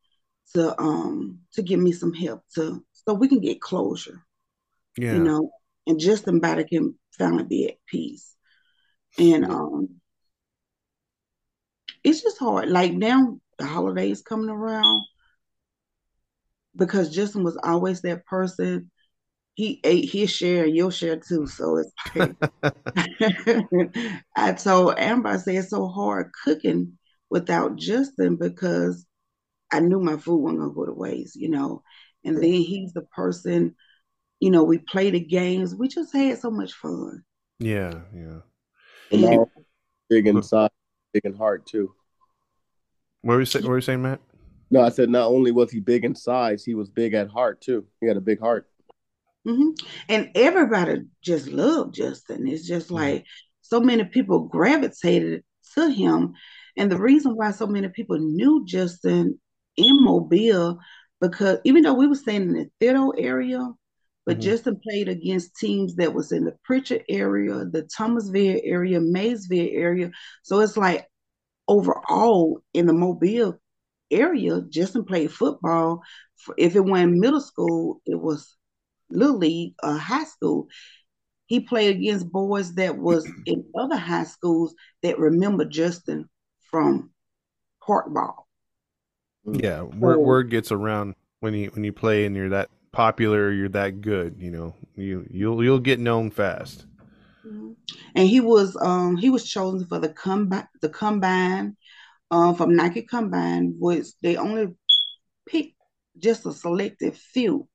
to 0.54 0.80
um, 0.82 1.40
to 1.54 1.62
give 1.62 1.80
me 1.80 1.92
some 1.92 2.14
help 2.14 2.42
to 2.56 2.84
so 2.94 3.14
we 3.14 3.28
can 3.28 3.42
get 3.42 3.62
closure. 3.62 4.26
Yeah. 4.98 5.14
You 5.14 5.20
know, 5.20 5.52
and 5.86 6.00
Justin 6.00 6.40
Body 6.40 6.64
can 6.64 6.98
finally 7.18 7.44
be 7.44 7.68
at 7.70 7.78
peace. 7.86 8.36
And 9.20 9.46
um, 9.46 10.02
it's 12.04 12.22
just 12.22 12.40
hard. 12.40 12.70
Like 12.70 12.94
now, 12.94 13.40
the 13.58 13.66
holidays 13.66 14.22
coming 14.22 14.50
around 14.50 15.04
because 16.76 17.14
Justin 17.14 17.44
was 17.44 17.58
always 17.64 18.02
that 18.02 18.26
person. 18.26 18.92
He 19.56 19.80
ate 19.84 20.10
his 20.10 20.32
share, 20.32 20.66
and 20.66 20.76
your 20.76 20.92
share 20.92 21.18
too. 21.18 21.48
So 21.48 21.78
it's 21.78 21.92
like 22.16 22.36
I 24.36 24.54
told 24.54 24.96
Amber, 24.98 25.30
I 25.30 25.38
said 25.38 25.56
it's 25.56 25.70
so 25.70 25.88
hard 25.88 26.32
cooking 26.44 26.98
without 27.30 27.76
Justin 27.78 28.36
because 28.38 29.06
I 29.72 29.80
knew 29.80 30.00
my 30.00 30.18
food 30.18 30.38
wasn't 30.38 30.62
gonna 30.62 30.74
go 30.74 30.86
to 30.86 30.94
waste, 30.94 31.36
you 31.36 31.50
know. 31.50 31.84
And 32.26 32.38
then 32.38 32.54
he's 32.54 32.94
the 32.94 33.04
person, 33.04 33.76
you 34.40 34.52
know, 34.52 34.64
we 34.64 34.80
play 34.80 35.12
the 35.12 35.20
games. 35.20 35.76
We 35.76 35.88
just 35.88 36.14
had 36.14 36.40
so 36.40 36.52
much 36.52 36.74
fun. 36.74 37.24
yeah. 37.60 38.02
Yeah. 38.14 38.40
And 39.12 39.22
And 39.22 39.22
now 39.22 39.48
big 40.10 40.28
in 40.28 40.42
size, 40.44 40.70
big 41.14 41.26
in 41.26 41.34
heart 41.34 41.66
too. 41.66 41.94
What 43.24 43.34
were 43.36 43.40
you 43.40 43.46
saying? 43.46 43.64
What 43.64 43.72
were 43.72 43.78
you 43.78 43.82
saying, 43.82 44.02
Matt? 44.02 44.22
No, 44.72 44.82
I 44.82 44.90
said 44.90 45.10
not 45.10 45.28
only 45.28 45.52
was 45.52 45.72
he 45.72 45.80
big 45.80 46.06
in 46.06 46.16
size, 46.16 46.64
he 46.66 46.76
was 46.76 46.90
big 46.90 47.14
at 47.14 47.30
heart 47.30 47.62
too. 47.62 47.86
He 48.02 48.08
had 48.08 48.18
a 48.18 48.22
big 48.22 48.40
heart. 48.40 48.68
hmm 49.46 49.72
And 50.10 50.32
everybody 50.36 51.02
just 51.22 51.48
loved 51.48 51.96
Justin. 51.96 52.48
It's 52.48 52.66
just 52.68 52.90
Mhm. 52.90 52.96
like 52.96 53.26
so 53.62 53.80
many 53.82 54.06
people 54.06 54.42
gravitated 54.48 55.44
to 55.76 55.90
him. 55.90 56.34
And 56.78 56.92
the 56.92 56.98
reason 56.98 57.36
why 57.36 57.52
so 57.52 57.68
many 57.68 57.90
people 57.90 58.18
knew 58.20 58.66
Justin 58.66 59.40
in 59.78 60.04
Mobile, 60.04 60.80
because 61.22 61.60
even 61.66 61.84
though 61.84 61.94
we 61.94 62.08
were 62.08 62.16
staying 62.16 62.44
in 62.44 62.54
the 62.54 62.72
Theodore 62.80 63.16
area, 63.18 63.70
but 64.26 64.38
Mhm. 64.38 64.42
Justin 64.42 64.80
played 64.82 65.10
against 65.10 65.56
teams 65.58 65.96
that 65.96 66.14
was 66.14 66.32
in 66.32 66.46
the 66.46 66.58
Prichard 66.64 67.04
area, 67.10 67.66
the 67.66 67.84
Thomasville 67.96 68.62
area, 68.64 69.00
Maysville 69.02 69.70
area. 69.72 70.12
So 70.44 70.62
it's 70.62 70.78
like 70.78 71.08
overall 71.68 72.62
in 72.74 72.86
the 72.88 72.94
Mobile 72.94 73.60
area, 74.12 74.62
Justin 74.70 75.06
played 75.06 75.32
football. 75.32 76.02
If 76.58 76.76
it 76.76 76.82
went 76.86 77.14
middle 77.14 77.42
school, 77.42 78.02
it 78.06 78.20
was 78.20 78.56
little 79.10 79.38
league 79.38 79.74
or 79.82 79.98
high 79.98 80.26
school. 80.26 80.68
He 81.46 81.60
played 81.60 81.98
against 81.98 82.32
boys 82.32 82.76
that 82.76 82.98
was 82.98 83.30
in 83.46 83.66
other 83.78 83.98
high 83.98 84.26
schools 84.26 84.76
that 85.02 85.20
remember 85.20 85.66
Justin 85.66 86.30
from 86.70 87.12
park 87.86 88.14
ball. 88.14 88.48
Yeah. 89.46 89.84
Word, 89.84 90.20
word 90.20 90.50
gets 90.50 90.72
around 90.72 91.16
when 91.42 91.54
you 91.54 91.70
when 91.74 91.84
you 91.84 91.92
play 91.92 92.26
and 92.26 92.36
you're 92.36 92.50
that 92.50 92.70
popular, 92.92 93.52
you're 93.52 93.70
that 93.70 94.02
good. 94.02 94.36
You 94.40 94.52
know, 94.52 94.76
you 94.96 95.28
you'll 95.30 95.64
you'll 95.64 95.80
get 95.80 96.00
known 96.00 96.32
fast. 96.32 96.86
And 97.44 98.28
he 98.28 98.40
was 98.40 98.76
um 98.82 99.18
he 99.18 99.30
was 99.30 99.50
chosen 99.50 99.88
for 99.88 100.00
the 100.00 100.10
combine 100.10 100.68
the 100.82 100.90
combine 100.90 101.76
um 102.32 102.56
from 102.56 102.76
Nike 102.76 103.04
Combine, 103.04 103.76
which 103.80 104.08
they 104.22 104.38
only 104.38 104.68
picked 105.48 105.76
just 106.18 106.46
a 106.46 106.54
selected 106.54 107.16
few 107.18 107.68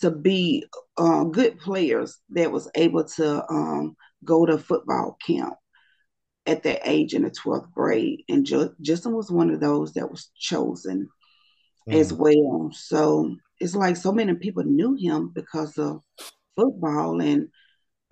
to 0.00 0.10
be 0.10 0.64
uh, 0.96 1.24
good 1.24 1.58
players 1.58 2.18
that 2.30 2.50
was 2.50 2.68
able 2.74 3.04
to 3.04 3.44
um 3.50 3.96
go 4.24 4.44
to 4.46 4.58
football 4.58 5.16
camp 5.24 5.54
at 6.46 6.62
that 6.64 6.80
age 6.84 7.14
in 7.14 7.22
the 7.22 7.30
12th 7.30 7.70
grade. 7.72 8.24
And 8.28 8.44
Ju- 8.44 8.74
Justin 8.80 9.12
was 9.14 9.30
one 9.30 9.50
of 9.50 9.60
those 9.60 9.92
that 9.94 10.10
was 10.10 10.30
chosen 10.38 11.08
as 11.90 12.12
Mm. 12.12 12.18
well. 12.18 12.70
So 12.74 13.36
it's 13.60 13.74
like 13.74 13.96
so 13.96 14.12
many 14.12 14.34
people 14.34 14.64
knew 14.64 14.94
him 14.94 15.30
because 15.34 15.78
of 15.78 16.00
football 16.56 17.20
and 17.20 17.48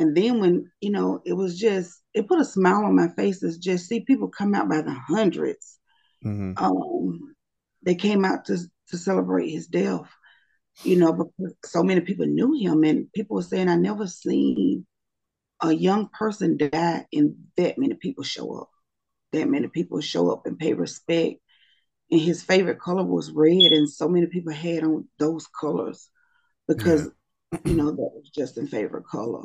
and 0.03 0.17
then 0.17 0.41
when 0.41 0.71
you 0.81 0.91
know 0.91 1.23
it 1.25 1.33
was 1.33 1.57
just 1.59 2.03
it 2.13 2.27
put 2.27 2.41
a 2.41 2.45
smile 2.45 2.85
on 2.85 2.97
my 2.97 3.09
face 3.09 3.39
to 3.41 3.57
just 3.59 3.87
see 3.87 4.01
people 4.01 4.29
come 4.29 4.53
out 4.55 4.69
by 4.69 4.83
the 4.83 4.93
hundreds. 4.93 5.79
Mhm. 6.25 6.55
Um, 6.61 7.35
they 7.83 7.95
came 7.95 8.25
out 8.25 8.45
to 8.47 8.59
to 8.89 8.99
celebrate 8.99 9.49
his 9.51 9.69
death, 9.69 10.11
you 10.83 10.97
know, 10.97 11.13
because 11.13 11.55
so 11.65 11.85
many 11.85 12.01
people 12.01 12.27
knew 12.27 12.53
him 12.53 12.83
and 12.83 13.13
people 13.13 13.37
were 13.37 13.43
saying 13.43 13.69
I 13.69 13.77
never 13.77 14.09
seen 14.09 14.87
a 15.63 15.73
young 15.73 16.09
person 16.09 16.57
die 16.57 17.07
and 17.13 17.37
that 17.57 17.79
many 17.79 17.95
people 17.95 18.25
show 18.25 18.59
up. 18.61 18.71
That 19.31 19.49
many 19.49 19.69
people 19.69 20.01
show 20.01 20.31
up 20.33 20.47
and 20.47 20.59
pay 20.59 20.75
respect. 20.75 21.37
And 22.11 22.21
his 22.21 22.43
favorite 22.43 22.81
color 22.81 23.05
was 23.05 23.31
red, 23.31 23.73
and 23.73 23.89
so 23.89 24.09
many 24.09 24.27
people 24.27 24.53
had 24.53 24.83
on 24.83 25.09
those 25.19 25.47
colors 25.47 26.11
because 26.67 27.09
you 27.65 27.77
know 27.77 27.93
that 27.93 28.11
was 28.15 28.31
Justin's 28.35 28.71
favorite 28.71 29.07
color. 29.07 29.45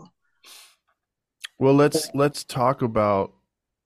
Well, 1.60 1.74
let's 1.74 2.10
let's 2.14 2.44
talk 2.44 2.82
about 2.82 3.34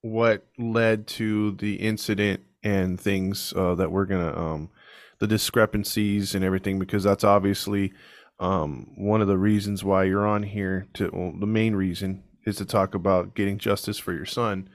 what 0.01 0.46
led 0.58 1.08
to 1.08 1.51
the 1.54 1.75
incident 1.75 2.42
and 2.63 3.00
things 3.00 3.54
uh, 3.56 3.75
that 3.75 3.92
we're 3.92 4.06
gonna 4.06 4.38
um, 4.38 4.70
the 5.20 5.28
discrepancies 5.28 6.36
and 6.36 6.44
everything 6.44 6.80
because 6.80 7.04
that's 7.04 7.24
obviously 7.24 7.94
um, 8.40 8.92
one 8.96 9.22
of 9.22 9.28
the 9.28 9.38
reasons 9.38 9.84
why 9.84 10.04
you're 10.04 10.28
on 10.28 10.44
here. 10.44 10.88
To 10.96 11.10
well, 11.13 11.34
the 11.40 11.46
main 11.46 11.75
reason 11.75 12.24
is 12.46 12.58
to 12.58 12.66
talk 12.66 12.94
about 12.94 13.36
getting 13.36 13.58
justice 13.58 13.98
for 13.98 14.13
your 14.13 14.25
son. 14.25 14.68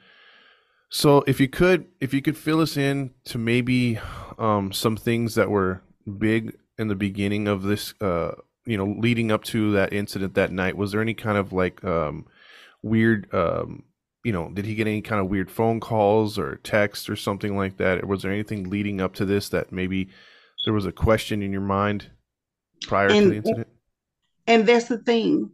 So, 0.88 1.23
if 1.26 1.41
you 1.41 1.49
could, 1.49 1.87
if 2.00 2.15
you 2.15 2.23
could 2.23 2.37
fill 2.37 2.61
us 2.61 2.76
in 2.76 3.11
to 3.25 3.38
maybe 3.38 3.99
um, 4.38 4.73
some 4.73 4.97
things 4.97 5.35
that 5.35 5.50
were 5.50 5.83
big 6.19 6.57
in 6.79 6.88
the 6.88 6.95
beginning 6.95 7.49
of 7.49 7.65
this, 7.65 7.93
uh, 8.00 8.37
you 8.65 8.76
know, 8.76 8.97
leading 8.99 9.33
up 9.33 9.43
to 9.45 9.73
that 9.73 9.93
incident 9.93 10.35
that 10.35 10.53
night. 10.53 10.76
Was 10.76 10.93
there 10.93 11.00
any 11.00 11.15
kind 11.15 11.37
of 11.37 11.53
like 11.53 11.85
um, 11.85 12.26
weird 12.87 13.33
um 13.35 13.83
you 14.25 14.33
know 14.33 14.50
did 14.50 14.64
he 14.64 14.75
get 14.75 14.87
any 14.87 15.02
kind 15.02 15.21
of 15.21 15.28
weird 15.28 15.50
phone 15.50 15.81
calls 15.81 16.38
or 16.38 16.57
text 16.57 17.09
or 17.11 17.16
something 17.16 17.57
like 17.57 17.76
that 17.76 18.02
or 18.02 18.07
was 18.07 18.23
there 18.23 18.33
anything 18.33 18.71
leading 18.71 19.00
up 19.00 19.14
to 19.14 19.25
this 19.25 19.49
that 19.49 19.73
maybe 19.73 20.09
there 20.64 20.75
was 20.75 20.87
a 20.87 20.93
question 20.93 21.43
in 21.43 21.52
your 21.52 21.61
mind 21.61 22.11
prior 22.87 23.09
to 23.09 23.14
the 23.14 23.37
incident 23.37 23.69
And 24.47 24.66
that's 24.66 24.87
the 24.88 24.99
thing. 24.99 25.50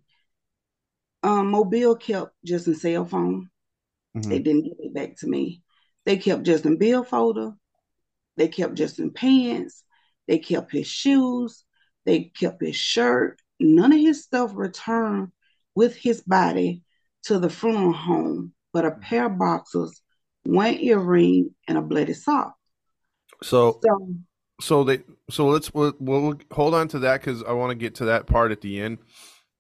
Um, 1.22 1.50
Mobile 1.50 1.96
kept 1.96 2.34
Justin's 2.44 2.82
cell 2.82 3.04
phone. 3.04 3.50
They 4.14 4.40
Mhm. 4.40 4.44
didn't 4.44 4.64
give 4.64 4.76
it 4.80 4.94
back 4.94 5.16
to 5.18 5.26
me. 5.26 5.62
They 6.04 6.16
kept 6.18 6.42
Justin 6.42 6.76
bill 6.76 7.04
folder. 7.04 7.54
They 8.36 8.48
kept 8.48 8.74
Justin 8.74 9.10
pants. 9.12 9.84
They 10.26 10.38
kept 10.38 10.72
his 10.72 10.86
shoes. 10.86 11.64
They 12.04 12.24
kept 12.24 12.60
his 12.62 12.76
shirt. 12.76 13.40
None 13.60 13.92
of 13.92 14.00
his 14.00 14.24
stuff 14.24 14.52
returned 14.54 15.32
with 15.74 15.96
his 15.96 16.20
body 16.22 16.82
to 17.24 17.38
the 17.38 17.50
funeral 17.50 17.92
home, 17.92 18.52
but 18.72 18.84
a 18.84 18.92
pair 18.92 19.26
of 19.26 19.38
boxers, 19.38 20.00
one 20.44 20.74
earring, 20.74 21.54
and 21.68 21.78
a 21.78 21.82
bloody 21.82 22.14
sock. 22.14 22.54
so 23.42 23.80
So 23.82 24.16
so 24.60 24.84
they 24.84 25.00
so 25.28 25.48
let's 25.48 25.72
we'll, 25.74 25.94
we'll 25.98 26.38
hold 26.52 26.74
on 26.74 26.86
to 26.86 27.00
that 27.00 27.20
because 27.20 27.42
i 27.44 27.50
want 27.50 27.70
to 27.70 27.74
get 27.74 27.96
to 27.96 28.04
that 28.04 28.26
part 28.26 28.52
at 28.52 28.60
the 28.60 28.80
end 28.80 28.98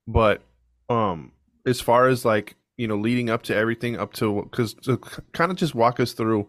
but 0.06 0.42
um 0.88 1.32
as 1.66 1.80
far 1.80 2.06
as 2.06 2.24
like 2.24 2.54
you 2.76 2.86
know 2.86 2.94
leading 2.94 3.28
up 3.28 3.42
to 3.42 3.56
everything 3.56 3.98
up 3.98 4.12
to 4.12 4.42
because 4.42 4.74
to 4.74 4.98
kind 5.32 5.50
of 5.50 5.56
just 5.56 5.74
walk 5.74 5.98
us 5.98 6.12
through 6.12 6.46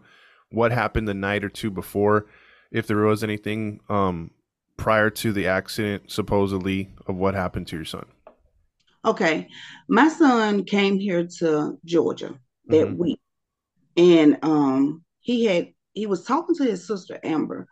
what 0.50 0.70
happened 0.70 1.08
the 1.08 1.14
night 1.14 1.42
or 1.42 1.48
two 1.48 1.70
before 1.70 2.26
if 2.70 2.86
there 2.88 2.98
was 2.98 3.22
anything 3.22 3.80
um, 3.88 4.30
prior 4.76 5.08
to 5.08 5.32
the 5.32 5.46
accident, 5.46 6.10
supposedly, 6.10 6.90
of 7.06 7.14
what 7.14 7.34
happened 7.34 7.68
to 7.68 7.76
your 7.76 7.84
son. 7.84 8.04
Okay, 9.04 9.48
my 9.88 10.08
son 10.08 10.64
came 10.64 10.98
here 10.98 11.26
to 11.38 11.78
Georgia 11.84 12.38
that 12.68 12.88
Mhm. 12.88 12.96
week, 12.96 13.20
and 13.96 14.38
um, 14.42 15.04
he 15.20 15.44
had 15.44 15.72
he 15.92 16.06
was 16.06 16.24
talking 16.24 16.56
to 16.56 16.64
his 16.64 16.86
sister 16.86 17.20
Amber, 17.22 17.68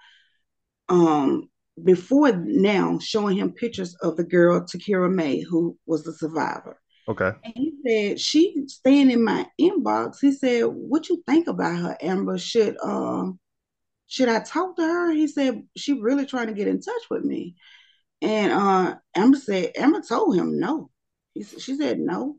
um, 0.89 1.49
before 1.83 2.33
now, 2.33 2.99
showing 2.99 3.37
him 3.37 3.53
pictures 3.53 3.95
of 3.97 4.17
the 4.17 4.25
girl 4.25 4.61
Takira 4.61 5.12
May, 5.12 5.41
who 5.41 5.77
was 5.87 6.05
the 6.05 6.12
survivor. 6.12 6.79
Okay. 7.09 7.33
And 7.45 7.55
he 7.57 7.73
said, 7.85 8.21
she 8.21 8.62
staying 8.69 9.11
in 9.11 9.25
my 9.25 9.49
inbox. 9.61 10.19
He 10.21 10.31
said, 10.33 10.67
What 10.67 11.09
you 11.09 11.23
think 11.27 11.49
about 11.49 11.77
her, 11.81 11.97
Amber? 12.01 12.39
Should 12.39 12.77
um 12.83 13.41
should 14.07 14.29
I 14.29 14.41
talk 14.41 14.77
to 14.77 14.83
her? 14.83 15.11
He 15.11 15.27
said, 15.27 15.67
She 15.77 15.95
really 15.95 16.27
trying 16.27 16.49
to 16.49 16.53
get 16.55 16.69
in 16.69 16.81
touch 16.81 17.03
with 17.11 17.25
me. 17.25 17.57
And 18.21 18.53
uh 18.53 18.97
Amber 19.17 19.39
said, 19.39 19.73
Amber 19.77 20.03
told 20.03 20.37
him 20.37 20.61
no. 20.61 20.91
He, 21.35 21.43
she 21.45 21.77
said 21.77 21.99
no. 21.99 22.37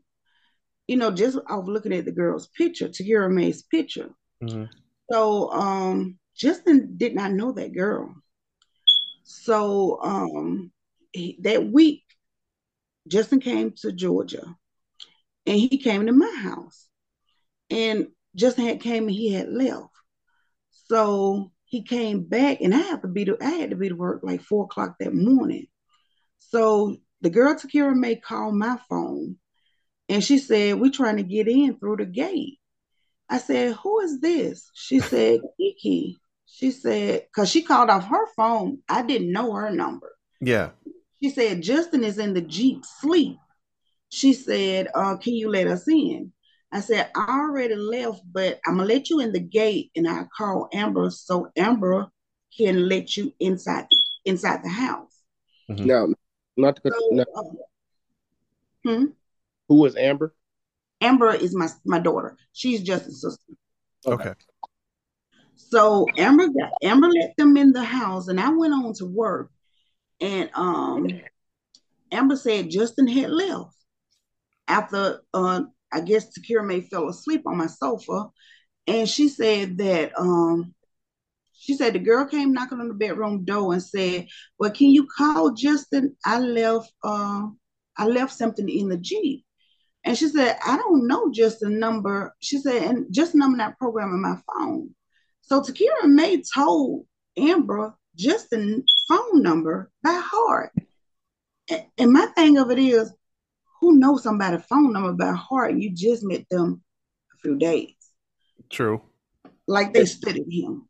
You 0.86 0.96
know, 0.96 1.10
just 1.10 1.38
off 1.48 1.66
looking 1.66 1.94
at 1.94 2.04
the 2.04 2.12
girl's 2.12 2.48
picture, 2.48 2.88
Takira 2.88 3.30
May's 3.32 3.62
picture. 3.62 4.10
hmm 4.40 4.64
So 5.10 5.50
um 5.52 6.18
Justin 6.36 6.94
did 6.96 7.14
not 7.14 7.32
know 7.32 7.52
that 7.52 7.74
girl. 7.74 8.14
So 9.24 9.98
um 10.02 10.72
he, 11.12 11.38
that 11.42 11.66
week, 11.66 12.02
Justin 13.06 13.40
came 13.40 13.72
to 13.78 13.92
Georgia 13.92 14.56
and 15.46 15.56
he 15.56 15.78
came 15.78 16.06
to 16.06 16.12
my 16.12 16.34
house. 16.42 16.88
And 17.70 18.08
Justin 18.34 18.66
had 18.66 18.80
came 18.80 19.04
and 19.04 19.12
he 19.12 19.32
had 19.32 19.48
left. 19.48 19.88
So 20.70 21.52
he 21.64 21.82
came 21.82 22.24
back 22.24 22.60
and 22.60 22.74
I 22.74 22.78
had 22.78 23.02
to 23.02 23.08
be 23.08 23.24
to 23.24 23.36
I 23.40 23.50
had 23.50 23.70
to 23.70 23.76
be 23.76 23.88
to 23.88 23.94
work 23.94 24.20
like 24.22 24.42
four 24.42 24.64
o'clock 24.64 24.96
that 25.00 25.14
morning. 25.14 25.66
So 26.38 26.96
the 27.24 27.30
girl 27.30 27.54
Takira 27.54 27.96
May 27.96 28.16
called 28.16 28.54
my 28.54 28.78
phone 28.88 29.36
and 30.10 30.22
she 30.22 30.38
said, 30.38 30.78
We're 30.78 30.90
trying 30.90 31.16
to 31.16 31.22
get 31.22 31.48
in 31.48 31.78
through 31.78 31.96
the 31.96 32.04
gate. 32.04 32.58
I 33.30 33.38
said, 33.38 33.76
Who 33.76 34.00
is 34.00 34.20
this? 34.20 34.70
She 34.74 35.00
said, 35.00 35.40
Kiki. 35.58 36.18
She 36.46 36.70
said, 36.70 37.22
because 37.26 37.50
she 37.50 37.62
called 37.62 37.90
off 37.90 38.06
her 38.06 38.26
phone. 38.36 38.78
I 38.88 39.02
didn't 39.02 39.32
know 39.32 39.52
her 39.54 39.70
number. 39.70 40.12
Yeah. 40.40 40.70
She 41.20 41.30
said, 41.30 41.62
Justin 41.62 42.04
is 42.04 42.18
in 42.18 42.34
the 42.34 42.42
Jeep 42.42 42.84
sleep. 42.84 43.38
She 44.10 44.34
said, 44.34 44.88
uh, 44.94 45.16
Can 45.16 45.32
you 45.32 45.50
let 45.50 45.66
us 45.66 45.88
in? 45.88 46.30
I 46.70 46.80
said, 46.80 47.10
I 47.16 47.40
already 47.40 47.76
left, 47.76 48.20
but 48.30 48.60
I'm 48.66 48.76
going 48.76 48.88
to 48.88 48.94
let 48.94 49.08
you 49.08 49.20
in 49.20 49.32
the 49.32 49.40
gate 49.40 49.92
and 49.96 50.06
I'll 50.06 50.28
call 50.36 50.68
Amber 50.74 51.08
so 51.08 51.48
Amber 51.56 52.10
can 52.54 52.86
let 52.86 53.16
you 53.16 53.32
inside 53.40 53.86
the, 53.90 53.96
inside 54.26 54.62
the 54.62 54.68
house. 54.68 55.14
Now, 55.68 56.08
not 56.56 56.76
to 56.76 56.82
cut, 56.82 56.92
So, 56.92 57.08
now, 57.12 57.24
uh, 57.36 57.42
hmm? 58.84 59.04
who 59.68 59.76
was 59.76 59.96
Amber? 59.96 60.34
Amber 61.00 61.34
is 61.34 61.54
my, 61.54 61.68
my 61.84 61.98
daughter. 61.98 62.36
She's 62.52 62.82
Justin's 62.82 63.20
sister. 63.20 63.52
Okay. 64.06 64.32
So 65.56 66.06
Amber 66.16 66.48
got 66.48 66.72
Amber 66.82 67.08
let 67.08 67.36
them 67.36 67.56
in 67.56 67.72
the 67.72 67.82
house, 67.84 68.28
and 68.28 68.38
I 68.40 68.50
went 68.50 68.74
on 68.74 68.92
to 68.94 69.06
work. 69.06 69.50
And 70.20 70.50
um, 70.54 71.08
Amber 72.12 72.36
said 72.36 72.70
Justin 72.70 73.06
had 73.06 73.30
left 73.30 73.74
after 74.68 75.20
uh, 75.32 75.62
I 75.92 76.00
guess 76.00 76.36
Takira 76.36 76.66
May 76.66 76.80
fell 76.80 77.08
asleep 77.08 77.42
on 77.46 77.56
my 77.56 77.66
sofa, 77.66 78.28
and 78.86 79.08
she 79.08 79.28
said 79.28 79.78
that 79.78 80.12
um, 80.18 80.73
she 81.56 81.74
said 81.76 81.92
the 81.92 81.98
girl 81.98 82.26
came 82.26 82.52
knocking 82.52 82.80
on 82.80 82.88
the 82.88 82.94
bedroom 82.94 83.44
door 83.44 83.72
and 83.72 83.82
said, 83.82 84.26
"Well, 84.58 84.70
can 84.70 84.88
you 84.88 85.06
call 85.06 85.52
Justin? 85.52 86.16
I 86.24 86.38
left 86.38 86.92
uh, 87.02 87.46
I 87.96 88.06
left 88.06 88.32
something 88.32 88.68
in 88.68 88.88
the 88.88 88.96
Jeep." 88.96 89.44
And 90.04 90.18
she 90.18 90.28
said, 90.28 90.58
I 90.66 90.76
don't 90.76 91.06
know 91.06 91.32
Justin 91.32 91.78
number. 91.78 92.34
She 92.40 92.58
said, 92.58 92.82
and 92.82 93.06
Justin 93.10 93.40
number 93.40 93.56
not 93.56 93.78
programming 93.78 94.20
my 94.20 94.36
phone. 94.46 94.94
So 95.40 95.62
Takira 95.62 96.04
May 96.04 96.42
told 96.54 97.06
Amber 97.38 97.94
Justin 98.14 98.84
phone 99.08 99.42
number 99.42 99.90
by 100.02 100.20
heart. 100.22 100.72
And 101.96 102.12
my 102.12 102.26
thing 102.36 102.58
of 102.58 102.70
it 102.70 102.78
is, 102.78 103.12
who 103.80 103.98
knows 103.98 104.22
somebody's 104.22 104.64
phone 104.66 104.92
number 104.92 105.12
by 105.12 105.32
heart? 105.32 105.74
You 105.76 105.90
just 105.90 106.22
met 106.22 106.46
them 106.50 106.82
a 107.32 107.38
few 107.38 107.56
days. 107.56 107.94
True. 108.70 109.02
Like 109.66 109.94
they 109.94 110.04
studied 110.04 110.46
him. 110.50 110.86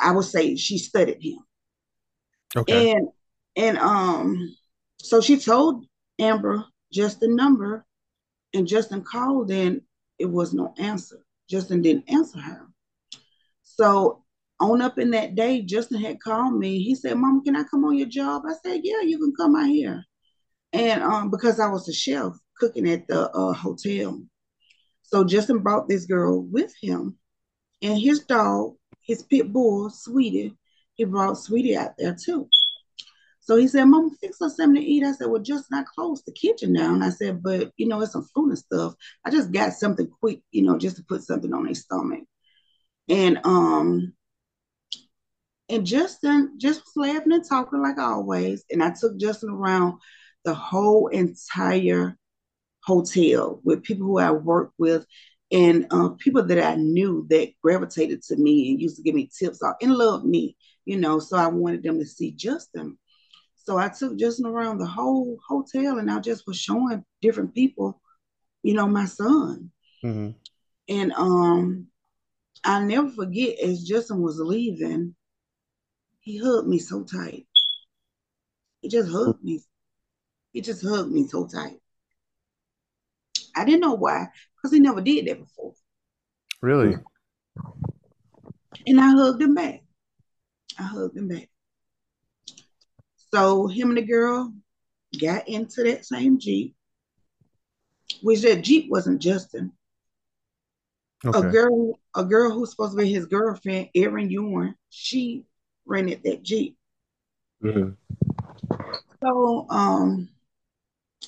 I 0.00 0.12
would 0.12 0.24
say 0.24 0.56
she 0.56 0.78
studied 0.78 1.22
him. 1.22 1.38
Okay. 2.56 2.92
And 2.92 3.08
and 3.56 3.78
um, 3.78 4.56
so 4.98 5.20
she 5.20 5.38
told 5.38 5.86
Amber 6.18 6.64
just 6.92 7.20
the 7.20 7.28
number, 7.28 7.84
and 8.52 8.66
Justin 8.66 9.02
called, 9.02 9.50
and 9.50 9.82
it 10.18 10.26
was 10.26 10.52
no 10.52 10.74
answer. 10.78 11.24
Justin 11.48 11.82
didn't 11.82 12.10
answer 12.10 12.38
her. 12.40 12.66
So 13.62 14.24
on 14.60 14.80
up 14.80 14.98
in 14.98 15.10
that 15.10 15.34
day, 15.34 15.62
Justin 15.62 16.00
had 16.00 16.20
called 16.20 16.58
me. 16.58 16.82
He 16.82 16.94
said, 16.94 17.16
"Mama, 17.16 17.42
can 17.42 17.56
I 17.56 17.64
come 17.64 17.84
on 17.84 17.98
your 17.98 18.08
job?" 18.08 18.42
I 18.48 18.54
said, 18.64 18.80
"Yeah, 18.84 19.02
you 19.02 19.18
can 19.18 19.34
come 19.36 19.56
out 19.56 19.68
here." 19.68 20.04
And 20.72 21.02
um, 21.02 21.30
because 21.30 21.60
I 21.60 21.68
was 21.68 21.86
the 21.86 21.92
chef 21.92 22.32
cooking 22.58 22.88
at 22.88 23.06
the 23.08 23.30
uh, 23.30 23.52
hotel, 23.52 24.20
so 25.02 25.24
Justin 25.24 25.58
brought 25.58 25.88
this 25.88 26.06
girl 26.06 26.42
with 26.42 26.72
him, 26.80 27.18
and 27.82 28.00
his 28.00 28.20
dog, 28.20 28.74
his 29.04 29.22
pit 29.22 29.52
bull, 29.52 29.90
Sweetie. 29.90 30.56
He 30.94 31.04
brought 31.04 31.38
Sweetie 31.38 31.76
out 31.76 31.92
there 31.98 32.14
too. 32.14 32.48
So 33.40 33.56
he 33.56 33.68
said, 33.68 33.84
Mama, 33.84 34.10
fix 34.20 34.40
us 34.40 34.56
something 34.56 34.80
to 34.80 34.86
eat. 34.86 35.04
I 35.04 35.12
said, 35.12 35.26
Well, 35.26 35.42
just 35.42 35.70
not 35.70 35.86
close 35.86 36.22
the 36.22 36.32
kitchen 36.32 36.72
down. 36.72 37.02
I 37.02 37.10
said, 37.10 37.42
But 37.42 37.72
you 37.76 37.86
know, 37.86 38.00
it's 38.00 38.12
some 38.12 38.26
food 38.34 38.50
and 38.50 38.58
stuff. 38.58 38.94
I 39.24 39.30
just 39.30 39.52
got 39.52 39.74
something 39.74 40.08
quick, 40.20 40.40
you 40.50 40.62
know, 40.62 40.78
just 40.78 40.96
to 40.96 41.04
put 41.04 41.22
something 41.22 41.52
on 41.52 41.64
their 41.64 41.74
stomach. 41.74 42.24
And 43.08 43.38
um, 43.44 44.14
and 45.68 45.86
Justin 45.86 46.54
just 46.58 46.82
was 46.84 46.96
laughing 46.96 47.32
and 47.32 47.44
talking 47.44 47.82
like 47.82 47.98
always. 47.98 48.64
And 48.70 48.82
I 48.82 48.92
took 48.98 49.18
Justin 49.18 49.50
around 49.50 49.98
the 50.44 50.54
whole 50.54 51.08
entire 51.08 52.16
hotel 52.82 53.60
with 53.64 53.82
people 53.82 54.06
who 54.06 54.18
I 54.18 54.30
worked 54.30 54.74
with 54.78 55.06
and 55.54 55.86
uh, 55.92 56.10
people 56.10 56.44
that 56.44 56.60
I 56.62 56.76
knew 56.76 57.26
that 57.30 57.52
gravitated 57.62 58.22
to 58.24 58.36
me 58.36 58.72
and 58.72 58.82
used 58.82 58.96
to 58.98 59.02
give 59.02 59.16
me 59.16 59.30
tips 59.38 59.62
out 59.64 59.76
and 59.82 59.94
loved 59.96 60.26
me, 60.26 60.56
you 60.86 60.98
know. 60.98 61.20
So 61.20 61.38
I 61.38 61.48
wanted 61.48 61.84
them 61.84 62.00
to 62.00 62.06
see 62.06 62.32
Justin. 62.32 62.98
So 63.56 63.78
I 63.78 63.88
took 63.88 64.18
Justin 64.18 64.46
around 64.46 64.78
the 64.78 64.86
whole 64.86 65.38
hotel 65.48 65.98
and 65.98 66.10
I 66.10 66.20
just 66.20 66.46
was 66.48 66.58
showing 66.58 67.04
different 67.22 67.54
people, 67.54 68.00
you 68.62 68.74
know, 68.74 68.88
my 68.88 69.06
son. 69.06 69.72
hmm 70.02 70.30
And 70.88 71.12
um, 71.14 71.88
I'll 72.64 72.84
never 72.86 73.10
forget 73.10 73.58
as 73.60 73.84
Justin 73.84 74.22
was 74.22 74.40
leaving, 74.40 75.16
he 76.20 76.38
hugged 76.38 76.68
me 76.68 76.78
so 76.80 77.04
tight. 77.04 77.46
He 78.82 78.88
just 78.88 79.10
hugged 79.10 79.42
me. 79.42 79.62
He 80.52 80.62
just 80.62 80.82
hugged 80.82 81.12
me 81.12 81.26
so 81.28 81.46
tight. 81.46 81.80
I 83.56 83.64
didn't 83.64 83.80
know 83.80 83.94
why, 83.94 84.28
because 84.56 84.72
he 84.72 84.80
never 84.80 85.00
did 85.00 85.26
that 85.26 85.40
before. 85.40 85.74
Really? 86.60 86.96
And 88.86 89.00
I 89.00 89.10
hugged 89.10 89.42
him 89.42 89.54
back. 89.54 89.82
I 90.78 90.82
hugged 90.82 91.16
him 91.16 91.28
back. 91.28 91.48
So 93.32 93.66
him 93.66 93.90
and 93.90 93.98
the 93.98 94.02
girl 94.02 94.52
got 95.20 95.48
into 95.48 95.82
that 95.84 96.04
same 96.04 96.38
Jeep, 96.38 96.74
which 98.22 98.42
that 98.42 98.62
Jeep 98.62 98.90
wasn't 98.90 99.22
Justin. 99.22 99.72
Okay. 101.24 101.38
A 101.38 101.50
girl, 101.50 101.98
a 102.14 102.24
girl 102.24 102.50
who's 102.50 102.70
supposed 102.70 102.92
to 102.92 103.02
be 103.02 103.10
his 103.10 103.26
girlfriend, 103.26 103.88
Erin 103.94 104.30
Ewan, 104.30 104.74
she 104.90 105.44
rented 105.86 106.22
that 106.24 106.42
Jeep. 106.42 106.76
Mm-hmm. 107.62 107.90
So 109.22 109.66
um 109.70 110.28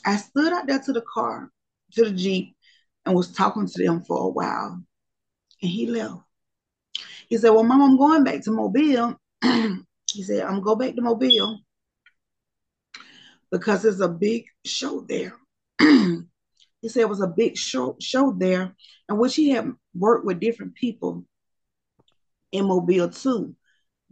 I 0.05 0.17
stood 0.17 0.53
out 0.53 0.67
there 0.67 0.81
to 0.81 0.93
the 0.93 1.01
car, 1.03 1.51
to 1.97 2.05
the 2.05 2.13
Jeep, 2.13 2.57
and 3.05 3.15
was 3.15 3.33
talking 3.33 3.67
to 3.67 3.85
them 3.85 4.03
for 4.03 4.19
a 4.19 4.29
while. 4.29 4.83
And 5.63 5.71
he 5.71 5.87
left. 5.87 6.23
He 7.29 7.37
said, 7.37 7.51
Well, 7.51 7.65
Mom, 7.65 7.83
I'm 7.83 7.97
going 7.97 8.25
back 8.25 8.43
to 8.43 8.51
Mobile. 8.51 9.17
he 9.43 10.23
said, 10.23 10.43
I'm 10.43 10.61
going 10.61 10.63
go 10.63 10.77
back 10.77 10.95
to 10.95 11.03
Mobile 11.03 11.61
because 13.51 13.83
there's 13.83 14.01
a 14.01 14.09
big 14.09 14.45
show 14.65 15.01
there. 15.01 15.35
he 15.79 16.89
said 16.89 17.01
it 17.01 17.09
was 17.09 17.21
a 17.21 17.29
big 17.29 17.57
show, 17.57 17.97
show 18.01 18.33
there, 18.37 18.75
in 19.09 19.19
which 19.19 19.35
he 19.35 19.51
had 19.51 19.73
worked 19.95 20.27
with 20.27 20.41
different 20.41 20.75
people 20.75 21.25
in 22.53 22.67
Mobile 22.67 23.09
too, 23.09 23.55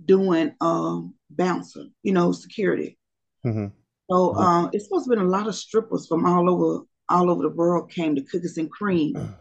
doing 0.03 0.55
um 0.61 1.15
bouncer, 1.31 1.85
you 2.03 2.13
know, 2.13 2.33
security. 2.33 2.99
hmm 3.43 3.67
So 4.11 4.35
um, 4.37 4.71
it's 4.73 4.85
supposed 4.85 5.07
to 5.07 5.11
have 5.11 5.19
been 5.19 5.27
a 5.27 5.31
lot 5.31 5.49
of 5.49 5.55
strippers 5.55 6.07
from 6.07 6.27
all 6.27 6.51
over 6.51 6.85
all 7.09 7.31
over 7.31 7.43
the 7.43 7.49
world 7.49 7.91
came 7.91 8.15
to 8.15 8.23
Cookies 8.23 8.59
and 8.59 8.71
Cream. 8.71 9.35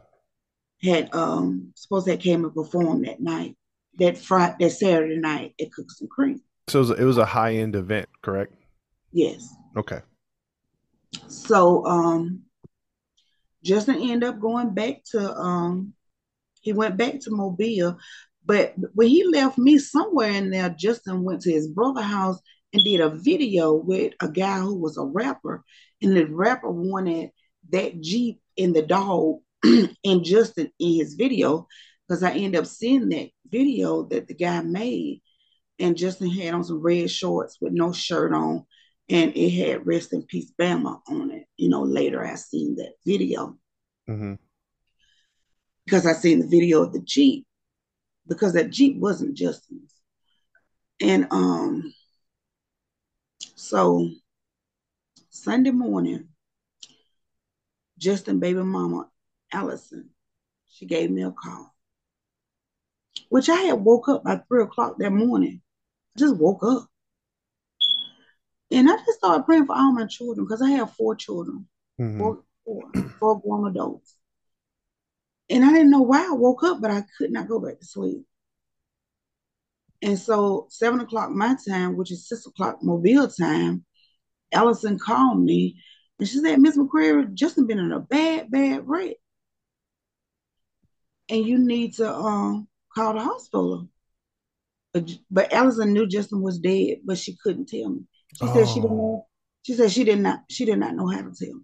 Had 0.81 1.13
um 1.15 1.71
supposed 1.75 2.07
that 2.07 2.19
came 2.19 2.43
and 2.43 2.53
performed 2.53 3.05
that 3.05 3.21
night. 3.21 3.55
that 3.99 4.17
Friday, 4.17 4.55
that 4.59 4.71
Saturday 4.71 5.17
night 5.17 5.53
at 5.61 5.71
Cookies 5.71 6.01
and 6.01 6.09
Cream. 6.09 6.41
So 6.67 6.79
it 6.79 6.81
was, 6.81 6.99
it 6.99 7.03
was 7.03 7.17
a 7.17 7.25
high 7.25 7.55
end 7.55 7.75
event, 7.75 8.09
correct? 8.21 8.53
Yes. 9.11 9.53
Okay. 9.77 10.01
So 11.27 11.85
um 11.85 12.41
Justin 13.63 13.95
ended 14.01 14.23
up 14.23 14.39
going 14.41 14.73
back 14.73 15.03
to 15.11 15.33
um 15.35 15.93
he 16.61 16.73
went 16.73 16.97
back 16.97 17.19
to 17.21 17.31
Mobile, 17.31 17.97
but 18.45 18.73
when 18.93 19.07
he 19.07 19.23
left 19.25 19.57
me 19.57 19.77
somewhere 19.77 20.31
in 20.31 20.49
there, 20.49 20.69
Justin 20.69 21.23
went 21.23 21.41
to 21.41 21.51
his 21.51 21.67
brother's 21.67 22.05
house 22.05 22.39
and 22.73 22.83
did 22.83 22.99
a 22.99 23.09
video 23.09 23.73
with 23.73 24.13
a 24.19 24.27
guy 24.27 24.59
who 24.59 24.75
was 24.75 24.97
a 24.97 25.03
rapper, 25.05 25.63
and 26.01 26.15
the 26.15 26.25
rapper 26.25 26.71
wanted 26.71 27.29
that 27.73 28.01
Jeep 28.01 28.39
and 28.57 28.75
the 28.75 28.83
dog 28.83 29.39
and 29.63 30.23
Justin 30.23 30.71
in 30.79 30.95
his 30.95 31.15
video 31.15 31.67
because 32.07 32.23
I 32.23 32.31
end 32.31 32.55
up 32.55 32.65
seeing 32.65 33.09
that 33.09 33.29
video 33.49 34.03
that 34.03 34.27
the 34.27 34.35
guy 34.35 34.61
made, 34.61 35.21
and 35.79 35.97
Justin 35.97 36.29
had 36.29 36.53
on 36.53 36.63
some 36.63 36.81
red 36.81 37.09
shorts 37.09 37.57
with 37.59 37.73
no 37.73 37.91
shirt 37.91 38.33
on, 38.33 38.65
and 39.09 39.35
it 39.35 39.49
had 39.51 39.85
"Rest 39.87 40.13
in 40.13 40.23
Peace 40.23 40.51
Bama" 40.59 41.01
on 41.07 41.31
it. 41.31 41.45
You 41.57 41.69
know, 41.69 41.83
later 41.83 42.25
I 42.25 42.35
seen 42.35 42.75
that 42.77 42.93
video 43.05 43.57
hmm 44.07 44.35
because 45.85 46.05
I 46.05 46.13
seen 46.13 46.39
the 46.39 46.47
video 46.47 46.83
of 46.83 46.93
the 46.93 47.01
Jeep 47.01 47.45
because 48.27 48.53
that 48.53 48.69
Jeep 48.69 48.97
wasn't 48.97 49.35
Justin's, 49.35 49.93
and 51.01 51.27
um, 51.31 51.93
so 53.55 54.09
Sunday 55.29 55.71
morning, 55.71 56.29
Justin 58.03 58.39
baby 58.39 58.61
mama 58.61 59.07
Allison, 59.53 60.09
she 60.69 60.85
gave 60.85 61.09
me 61.09 61.23
a 61.23 61.31
call, 61.31 61.73
which 63.29 63.47
I 63.47 63.55
had 63.55 63.79
woke 63.79 64.09
up 64.09 64.25
by 64.25 64.41
three 64.47 64.63
o'clock 64.63 64.97
that 64.99 65.11
morning. 65.11 65.61
I 66.15 66.19
just 66.19 66.35
woke 66.35 66.63
up. 66.63 66.87
And 68.71 68.89
I 68.89 68.97
just 68.97 69.19
started 69.19 69.43
praying 69.43 69.67
for 69.67 69.75
all 69.75 69.93
my 69.93 70.05
children 70.05 70.45
because 70.45 70.61
I 70.61 70.71
have 70.71 70.93
four 70.93 71.15
children, 71.15 71.67
hmm 71.97 72.17
four, 72.17 72.43
four, 72.65 72.91
four 73.19 73.41
grown 73.41 73.69
adults. 73.69 74.15
And 75.49 75.63
I 75.63 75.71
didn't 75.71 75.91
know 75.91 76.01
why 76.01 76.27
I 76.27 76.33
woke 76.33 76.63
up, 76.63 76.81
but 76.81 76.91
I 76.91 77.03
could 77.17 77.31
not 77.31 77.47
go 77.47 77.59
back 77.59 77.79
to 77.79 77.85
sleep. 77.85 78.25
And 80.01 80.19
so 80.19 80.67
seven 80.69 80.99
o'clock 80.99 81.29
my 81.29 81.55
time, 81.67 81.95
which 81.95 82.11
is 82.11 82.27
six 82.27 82.45
o'clock 82.45 82.79
Mobile 82.81 83.29
time, 83.29 83.85
Allison 84.51 84.99
called 84.99 85.41
me 85.41 85.77
and 86.19 86.27
she 86.27 86.37
said, 86.39 86.59
Miss 86.59 86.77
McCreary, 86.77 87.33
Justin 87.33 87.67
been 87.67 87.79
in 87.79 87.91
a 87.91 87.99
bad, 87.99 88.51
bad 88.51 88.87
wreck. 88.87 89.15
And 91.29 91.45
you 91.45 91.57
need 91.57 91.93
to 91.95 92.13
um 92.13 92.67
call 92.93 93.13
the 93.13 93.21
hospital. 93.21 93.87
But, 94.93 95.09
but 95.31 95.51
Allison 95.51 95.91
knew 95.93 96.05
Justin 96.05 96.41
was 96.41 96.59
dead, 96.59 96.97
but 97.03 97.17
she 97.17 97.35
couldn't 97.41 97.67
tell 97.67 97.89
me. 97.89 98.01
She 98.39 98.47
said 98.47 98.67
she 98.67 98.75
didn't 98.81 98.91
Oh. 98.91 98.97
know. 98.97 99.27
She 99.63 99.73
said 99.73 99.91
she 99.91 100.03
did 100.03 100.19
not 100.19 100.41
she 100.49 100.65
did 100.65 100.77
not 100.77 100.93
know 100.95 101.07
how 101.07 101.21
to 101.21 101.31
tell 101.31 101.53
me. 101.53 101.61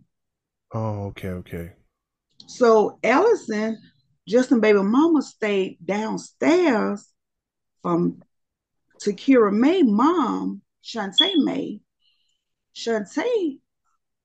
Oh, 0.73 1.03
okay, 1.07 1.29
okay. 1.29 1.73
So 2.47 2.97
Allison, 3.03 3.77
Justin 4.27 4.62
baby 4.62 4.81
mama 4.81 5.21
stayed 5.21 5.77
downstairs 5.85 7.07
from 7.81 8.23
Takira 9.03 9.51
May 9.53 9.83
mom, 9.83 10.62
Shantae 10.83 11.35
May. 11.43 11.81
Shantae, 12.75 13.59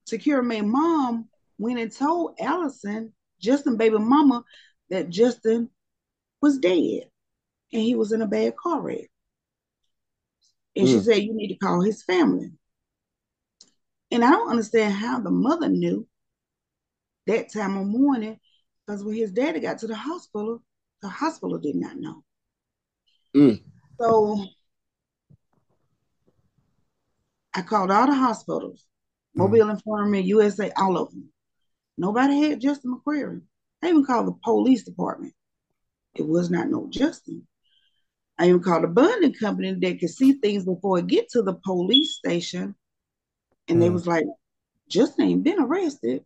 Takira 0.06 0.44
May 0.44 0.60
mom 0.60 1.28
went 1.58 1.78
and 1.78 1.90
told 1.92 2.36
Allison, 2.40 3.12
Justin 3.40 3.76
baby 3.76 3.98
mama, 3.98 4.44
that 4.90 5.10
Justin 5.10 5.70
was 6.40 6.58
dead 6.58 7.10
and 7.72 7.82
he 7.82 7.94
was 7.94 8.12
in 8.12 8.22
a 8.22 8.26
bad 8.26 8.56
car 8.56 8.80
wreck. 8.80 9.10
And 10.76 10.88
she 10.88 10.96
Mm. 10.96 11.04
said, 11.04 11.22
You 11.22 11.34
need 11.34 11.48
to 11.48 11.56
call 11.56 11.80
his 11.80 12.02
family. 12.02 12.52
And 14.10 14.24
I 14.24 14.30
don't 14.30 14.50
understand 14.50 14.94
how 14.94 15.20
the 15.20 15.30
mother 15.30 15.68
knew 15.68 16.06
that 17.26 17.52
time 17.52 17.76
of 17.76 17.86
morning 17.86 18.38
because 18.86 19.02
when 19.02 19.16
his 19.16 19.32
daddy 19.32 19.60
got 19.60 19.78
to 19.78 19.86
the 19.86 19.96
hospital, 19.96 20.62
the 21.00 21.08
hospital 21.08 21.58
did 21.58 21.76
not 21.76 21.96
know. 21.96 22.22
Mm. 23.34 23.62
So 24.00 24.44
I 27.54 27.62
called 27.62 27.90
all 27.90 28.06
the 28.06 28.14
hospitals, 28.14 28.84
Mobile 29.34 29.70
Infirmary, 29.70 30.22
USA, 30.22 30.70
all 30.76 30.96
of 30.96 31.10
them. 31.10 31.28
Nobody 31.98 32.42
had 32.42 32.60
Justin 32.60 32.94
McCreary. 32.96 33.42
I 33.82 33.88
even 33.88 34.04
called 34.04 34.26
the 34.28 34.38
police 34.44 34.84
department. 34.84 35.34
It 36.14 36.26
was 36.26 36.50
not 36.50 36.68
no 36.68 36.86
Justin. 36.90 37.46
I 38.38 38.48
even 38.48 38.62
called 38.62 38.84
a 38.84 38.88
bonding 38.88 39.34
company 39.34 39.74
that 39.74 40.00
could 40.00 40.10
see 40.10 40.32
things 40.34 40.64
before 40.64 40.98
it 40.98 41.06
get 41.06 41.28
to 41.30 41.42
the 41.42 41.54
police 41.54 42.14
station. 42.16 42.74
And 43.68 43.80
they 43.80 43.88
Mm. 43.88 43.92
was 43.94 44.06
like, 44.06 44.24
Justin 44.88 45.26
ain't 45.26 45.44
been 45.44 45.60
arrested. 45.60 46.24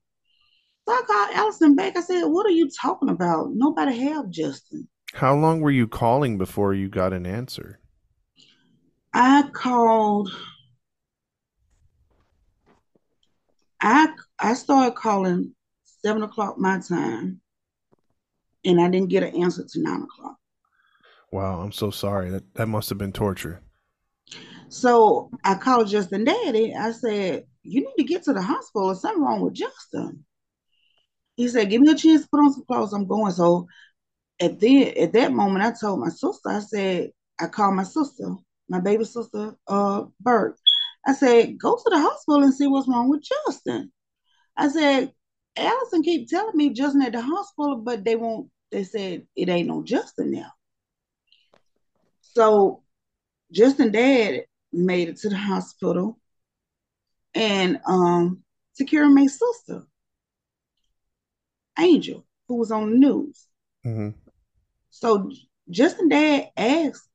So 0.87 0.94
I 0.94 1.03
called 1.07 1.37
Allison 1.37 1.75
back. 1.77 1.97
I 1.97 2.01
said, 2.01 2.25
What 2.25 2.47
are 2.47 2.51
you 2.51 2.71
talking 2.71 3.11
about? 3.11 3.51
Nobody 3.53 3.97
have 3.99 4.31
Justin. 4.31 4.88
How 5.12 5.35
long 5.35 5.61
were 5.61 5.71
you 5.71 5.87
calling 5.87 6.38
before 6.38 6.75
you 6.75 6.88
got 6.88 7.12
an 7.12 7.27
answer? 7.27 7.79
I 9.12 9.49
called. 9.53 10.31
I 13.81 14.09
I 14.38 14.55
started 14.55 14.97
calling 14.97 15.55
seven 15.85 16.23
o'clock 16.23 16.59
my 16.59 16.81
time, 16.81 17.41
and 18.64 18.81
I 18.81 18.88
didn't 18.88 19.11
get 19.11 19.23
an 19.23 19.43
answer 19.43 19.64
to 19.64 19.83
nine 19.83 20.03
o'clock. 20.03 20.37
Wow, 21.31 21.61
I'm 21.61 21.73
so 21.73 21.91
sorry. 21.91 22.31
That 22.31 22.55
that 22.55 22.69
must 22.69 22.88
have 22.88 22.99
been 22.99 23.12
torture. 23.12 23.62
So 24.69 25.31
I 25.45 25.55
called 25.55 25.88
Justin 25.88 26.25
Daddy. 26.25 26.75
I 26.75 26.93
said, 26.93 27.45
"You 27.62 27.81
need 27.81 27.95
to 27.99 28.05
get 28.05 28.25
to 28.25 28.33
the 28.33 28.43
hospital. 28.43 28.88
There's 28.88 29.01
something 29.01 29.23
wrong 29.23 29.41
with 29.41 29.55
Justin." 29.55 30.25
He 31.37 31.49
said, 31.49 31.71
"Give 31.71 31.81
me 31.81 31.93
a 31.93 31.95
chance 31.95 32.23
to 32.23 32.29
put 32.29 32.41
on 32.41 32.53
some 32.53 32.64
clothes. 32.64 32.93
I'm 32.93 33.07
going." 33.07 33.33
So 33.33 33.69
at 34.41 34.59
the 34.61 34.97
at 34.99 35.12
that 35.12 35.33
moment, 35.33 35.64
I 35.64 35.73
told 35.79 36.01
my 36.01 36.09
sister. 36.09 36.49
I 36.49 36.61
said, 36.61 37.11
I 37.41 37.47
called 37.47 37.75
my 37.75 37.85
sister, 37.85 38.35
my 38.69 38.81
baby 38.81 39.05
sister, 39.05 39.55
uh, 39.67 40.05
Bert. 40.21 40.59
I 41.09 41.14
said, 41.14 41.59
"Go 41.59 41.75
to 41.77 41.90
the 41.90 41.99
hospital 41.99 42.42
and 42.42 42.55
see 42.55 42.66
what's 42.66 42.87
wrong 42.87 43.09
with 43.09 43.23
Justin." 43.23 43.90
I 44.57 44.68
said, 44.68 45.14
"Allison 45.57 46.03
keep 46.03 46.29
telling 46.29 46.57
me 46.57 46.71
Justin 46.71 47.03
at 47.03 47.12
the 47.12 47.23
hospital, 47.23 47.77
but 47.77 48.05
they 48.05 48.14
won't." 48.14 48.51
They 48.71 48.85
said 48.85 49.27
it 49.35 49.49
ain't 49.49 49.68
no 49.68 49.83
Justin 49.83 50.33
now. 50.33 50.53
So 52.21 52.83
Justin 53.51 53.90
dad 53.90 54.44
made 54.71 55.09
it 55.09 55.16
to 55.18 55.31
the 55.31 55.37
hospital 55.37 56.21
and 57.35 57.81
um 57.87 58.44
Takira 58.79 59.12
May 59.12 59.29
sister, 59.29 59.85
Angel, 61.79 62.27
who 62.49 62.57
was 62.57 62.71
on 62.71 62.90
the 62.90 62.97
news. 62.97 63.47
hmm 63.83 64.11
So 64.90 65.31
Justin 65.71 66.11
dad 66.11 66.51
asked 66.57 67.09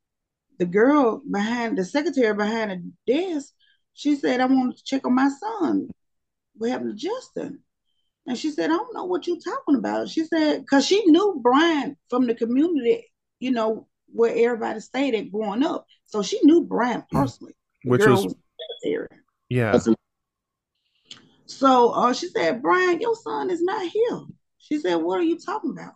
the 0.57 0.65
girl 0.65 1.21
behind 1.29 1.77
the 1.77 1.85
secretary 1.85 2.33
behind 2.33 2.71
the 2.71 3.13
desk, 3.13 3.53
she 3.93 4.15
said, 4.15 4.39
I 4.39 4.45
want 4.45 4.77
to 4.77 4.83
check 4.83 5.05
on 5.05 5.15
my 5.15 5.29
son. 5.29 5.89
What 6.55 6.71
happened 6.71 6.97
to 6.97 7.07
Justin? 7.07 7.59
And 8.25 8.37
she 8.37 8.51
said, 8.51 8.69
I 8.69 8.75
don't 8.75 8.93
know 8.93 9.05
what 9.05 9.27
you're 9.27 9.37
talking 9.39 9.75
about. 9.75 10.09
She 10.09 10.25
said, 10.25 10.61
because 10.61 10.85
she 10.85 11.05
knew 11.05 11.39
Brian 11.43 11.97
from 12.09 12.25
the 12.25 12.35
community, 12.35 13.11
you 13.39 13.51
know, 13.51 13.87
where 14.13 14.33
everybody 14.35 14.79
stayed 14.79 15.15
at 15.15 15.31
growing 15.31 15.63
up. 15.63 15.85
So 16.05 16.21
she 16.21 16.39
knew 16.43 16.63
Brian 16.63 17.03
personally. 17.11 17.55
The 17.83 17.89
Which 17.91 18.01
girl 18.01 18.23
was 18.23 18.25
was 18.25 18.35
yeah. 19.49 19.77
So 21.45 21.89
uh, 21.89 22.13
she 22.13 22.27
said, 22.27 22.61
Brian, 22.61 23.01
your 23.01 23.15
son 23.15 23.49
is 23.49 23.61
not 23.61 23.87
here. 23.87 24.21
She 24.59 24.79
said, 24.79 24.95
What 24.95 25.19
are 25.19 25.23
you 25.23 25.37
talking 25.37 25.71
about? 25.71 25.93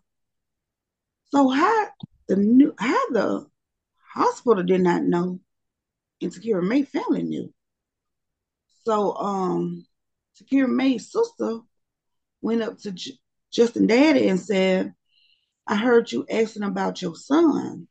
So 1.30 1.50
how 1.50 1.88
the 2.28 2.36
new 2.36 2.74
how 2.78 3.10
the 3.10 3.48
hospital 4.14 4.64
did 4.64 4.82
not 4.82 5.04
know 5.04 5.40
and 6.22 6.32
Takira 6.32 6.64
May 6.64 6.84
family 6.84 7.24
knew. 7.24 7.54
So 8.88 9.18
um 9.18 9.86
Takira 10.40 10.70
May's 10.70 11.12
sister 11.12 11.60
went 12.42 12.62
up 12.62 12.78
to 12.80 12.94
J- 12.94 13.20
Justin 13.52 13.86
Daddy 13.86 14.30
and 14.30 14.40
said, 14.40 14.94
I 15.68 15.76
heard 15.76 16.10
you 16.10 16.26
asking 16.32 16.64
about 16.64 17.02
your 17.02 17.14
son. 17.14 17.90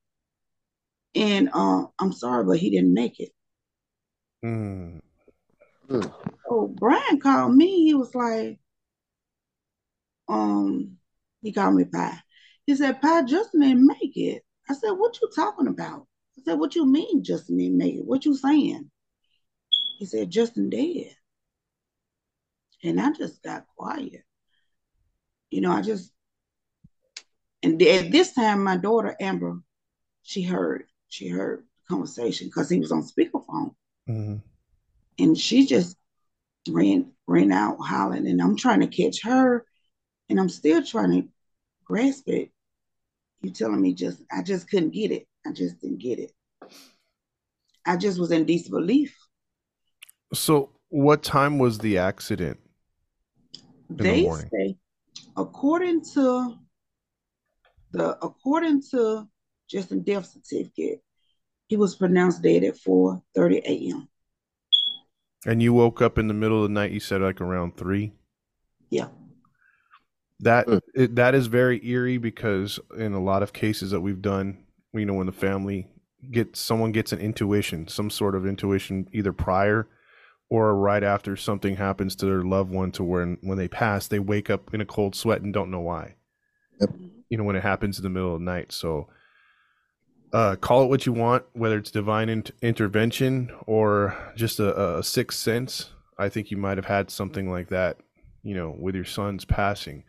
And 1.14 1.50
uh, 1.52 1.84
I'm 1.98 2.12
sorry, 2.12 2.44
but 2.46 2.56
he 2.56 2.70
didn't 2.70 2.94
make 2.94 3.20
it. 3.20 3.28
Mm. 4.42 5.02
Oh, 6.48 6.68
Brian 6.68 7.20
called 7.20 7.54
me. 7.54 7.84
He 7.84 7.92
was 7.92 8.14
like, 8.14 8.58
um, 10.28 10.96
he 11.42 11.52
called 11.52 11.74
me 11.74 11.84
Pie. 11.84 12.20
He 12.64 12.74
said, 12.74 13.02
Pie, 13.02 13.24
Justin 13.24 13.60
didn't 13.60 13.86
make 13.86 14.16
it. 14.16 14.44
I 14.70 14.72
said, 14.72 14.92
What 14.92 15.20
you 15.20 15.28
talking 15.36 15.66
about? 15.66 16.06
I 16.38 16.42
said, 16.46 16.58
What 16.58 16.74
you 16.74 16.86
mean 16.86 17.22
Justin 17.22 17.58
didn't 17.58 17.76
make 17.76 17.96
it? 17.96 18.06
What 18.06 18.24
you 18.24 18.34
saying? 18.34 18.90
He 19.96 20.04
said, 20.04 20.30
Justin 20.30 20.68
dead. 20.68 21.16
And 22.82 23.00
I 23.00 23.12
just 23.12 23.42
got 23.42 23.66
quiet. 23.76 24.22
You 25.50 25.62
know, 25.62 25.72
I 25.72 25.80
just 25.80 26.12
and 27.62 27.80
at 27.82 28.12
this 28.12 28.34
time 28.34 28.62
my 28.62 28.76
daughter 28.76 29.16
Amber, 29.18 29.58
she 30.22 30.42
heard 30.42 30.84
she 31.08 31.28
heard 31.28 31.60
the 31.60 31.94
conversation 31.94 32.48
because 32.48 32.68
he 32.68 32.78
was 32.78 32.92
on 32.92 33.02
speakerphone, 33.02 33.74
Mhm. 34.08 34.42
and 35.18 35.38
she 35.38 35.66
just 35.66 35.96
ran 36.68 37.12
ran 37.26 37.52
out 37.52 37.78
hollering, 37.80 38.26
and 38.26 38.42
I'm 38.42 38.56
trying 38.56 38.80
to 38.80 38.86
catch 38.88 39.22
her, 39.22 39.64
and 40.28 40.38
I'm 40.38 40.50
still 40.50 40.84
trying 40.84 41.22
to 41.22 41.28
grasp 41.84 42.28
it. 42.28 42.52
You 43.40 43.50
telling 43.50 43.80
me 43.80 43.94
just 43.94 44.20
I 44.30 44.42
just 44.42 44.68
couldn't 44.68 44.90
get 44.90 45.10
it. 45.10 45.26
I 45.46 45.52
just 45.52 45.80
didn't 45.80 45.98
get 46.00 46.18
it. 46.18 46.32
I 47.86 47.96
just 47.96 48.18
was 48.18 48.30
in 48.32 48.44
disbelief. 48.44 49.16
So, 50.32 50.70
what 50.88 51.22
time 51.22 51.58
was 51.58 51.78
the 51.78 51.98
accident? 51.98 52.58
the 53.88 54.02
they 54.02 54.22
morning. 54.22 54.48
say, 54.52 54.76
according 55.36 56.02
to 56.14 56.56
the 57.92 58.18
according 58.24 58.82
to 58.90 59.28
Justin 59.70 60.02
death 60.02 60.26
certificate, 60.26 61.02
he 61.68 61.76
was 61.76 61.96
pronounced 61.96 62.42
dead 62.42 62.64
at 62.64 62.76
4:30 62.76 63.62
a.m. 63.64 64.08
And 65.44 65.62
you 65.62 65.72
woke 65.72 66.02
up 66.02 66.18
in 66.18 66.28
the 66.28 66.34
middle 66.34 66.62
of 66.62 66.68
the 66.68 66.74
night. 66.74 66.90
You 66.90 67.00
said 67.00 67.20
like 67.20 67.40
around 67.40 67.76
three. 67.76 68.12
Yeah. 68.90 69.08
That 70.40 70.66
Mm. 70.66 70.80
it, 70.94 71.14
that 71.16 71.34
is 71.34 71.46
very 71.46 71.84
eerie 71.86 72.18
because 72.18 72.78
in 72.98 73.14
a 73.14 73.22
lot 73.22 73.42
of 73.42 73.52
cases 73.52 73.90
that 73.92 74.00
we've 74.00 74.20
done, 74.20 74.64
you 74.92 75.06
know, 75.06 75.14
when 75.14 75.26
the 75.26 75.32
family 75.32 75.88
gets 76.30 76.60
someone 76.60 76.92
gets 76.92 77.12
an 77.12 77.20
intuition, 77.20 77.88
some 77.88 78.10
sort 78.10 78.34
of 78.34 78.46
intuition, 78.46 79.08
either 79.12 79.32
prior 79.32 79.88
or 80.48 80.74
right 80.76 81.02
after 81.02 81.36
something 81.36 81.76
happens 81.76 82.14
to 82.16 82.26
their 82.26 82.42
loved 82.42 82.70
one, 82.70 82.92
to 82.92 83.04
when 83.04 83.38
when 83.40 83.58
they 83.58 83.68
pass, 83.68 84.06
they 84.06 84.18
wake 84.18 84.50
up 84.50 84.72
in 84.72 84.80
a 84.80 84.86
cold 84.86 85.14
sweat 85.14 85.42
and 85.42 85.52
don't 85.52 85.70
know 85.70 85.80
why. 85.80 86.14
Yep. 86.80 86.90
You 87.28 87.38
know, 87.38 87.44
when 87.44 87.56
it 87.56 87.62
happens 87.62 87.98
in 87.98 88.04
the 88.04 88.10
middle 88.10 88.34
of 88.34 88.40
the 88.40 88.44
night. 88.44 88.70
So, 88.72 89.08
uh, 90.32 90.56
call 90.56 90.84
it 90.84 90.88
what 90.88 91.06
you 91.06 91.12
want, 91.12 91.44
whether 91.52 91.78
it's 91.78 91.90
divine 91.90 92.28
int- 92.28 92.52
intervention 92.62 93.50
or 93.66 94.16
just 94.36 94.60
a, 94.60 94.98
a 94.98 95.02
sixth 95.02 95.40
sense. 95.40 95.90
I 96.18 96.28
think 96.28 96.50
you 96.50 96.56
might 96.56 96.78
have 96.78 96.86
had 96.86 97.10
something 97.10 97.50
like 97.50 97.68
that, 97.68 97.98
you 98.42 98.54
know, 98.54 98.74
with 98.78 98.94
your 98.94 99.04
son's 99.04 99.44
passing. 99.44 100.04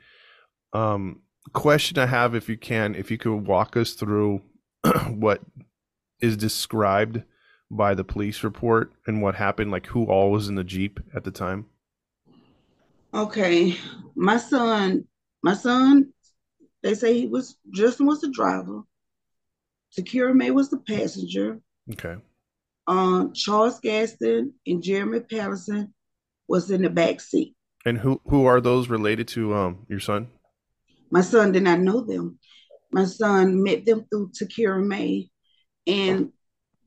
Um, 0.74 1.22
question 1.54 1.98
I 1.98 2.06
have, 2.06 2.36
if 2.36 2.48
you 2.48 2.58
can, 2.58 2.96
if 2.96 3.10
you 3.10 3.18
could 3.18 3.48
walk 3.48 3.76
us 3.76 3.94
through 3.94 4.42
what 5.10 5.42
is 6.22 6.38
described 6.38 7.24
by 7.70 7.94
the 7.94 8.04
police 8.04 8.44
report 8.44 8.94
and 9.06 9.22
what 9.22 9.36
happened, 9.36 9.72
like 9.72 9.88
who 9.88 10.06
all 10.06 10.32
was 10.32 10.48
in 10.48 10.56
the 10.56 10.64
Jeep 10.64 11.00
at 11.16 11.24
the 11.24 11.32
time. 11.32 11.66
Okay, 13.14 13.78
my 14.16 14.38
son, 14.38 15.06
my 15.42 15.54
son, 15.54 16.14
they 16.84 16.94
say 16.94 17.14
he 17.14 17.28
was 17.28 17.58
Justin 17.72 18.06
was 18.06 18.22
the 18.22 18.30
driver. 18.30 18.82
Takira 19.98 20.34
May 20.34 20.52
was 20.52 20.70
the 20.70 20.78
passenger. 20.78 21.60
Okay. 21.92 22.16
Um, 22.86 23.34
Charles 23.34 23.80
Gaston 23.80 24.54
and 24.66 24.84
Jeremy 24.84 25.22
Patterson 25.22 25.94
was 26.48 26.72
in 26.72 26.82
the 26.82 26.90
back 26.90 27.20
seat. 27.20 27.56
And 27.86 27.98
who 27.98 28.22
who 28.28 28.46
are 28.46 28.62
those 28.62 28.90
related 28.90 29.28
to 29.30 29.54
um 29.56 29.86
your 29.90 30.00
son? 30.00 30.28
My 31.10 31.22
son 31.22 31.52
did 31.52 31.64
not 31.64 31.80
know 31.80 32.02
them. 32.02 32.38
My 32.92 33.06
son 33.06 33.64
met 33.64 33.86
them 33.86 34.06
through 34.10 34.32
Takira 34.32 34.86
May, 34.86 35.30
and 35.86 36.32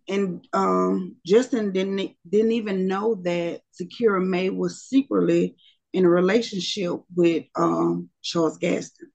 and 0.09 0.47
um, 0.53 1.17
Justin 1.27 1.73
didn't 1.73 2.13
didn't 2.29 2.53
even 2.53 2.87
know 2.87 3.17
that 3.23 3.61
Takira 3.81 4.25
May 4.25 4.51
was 4.51 4.83
secretly 4.83 5.57
in 5.93 6.05
a 6.05 6.09
relationship 6.09 7.01
with 7.15 7.45
um, 7.57 8.09
Charles 8.23 8.59
Gaston. 8.59 9.11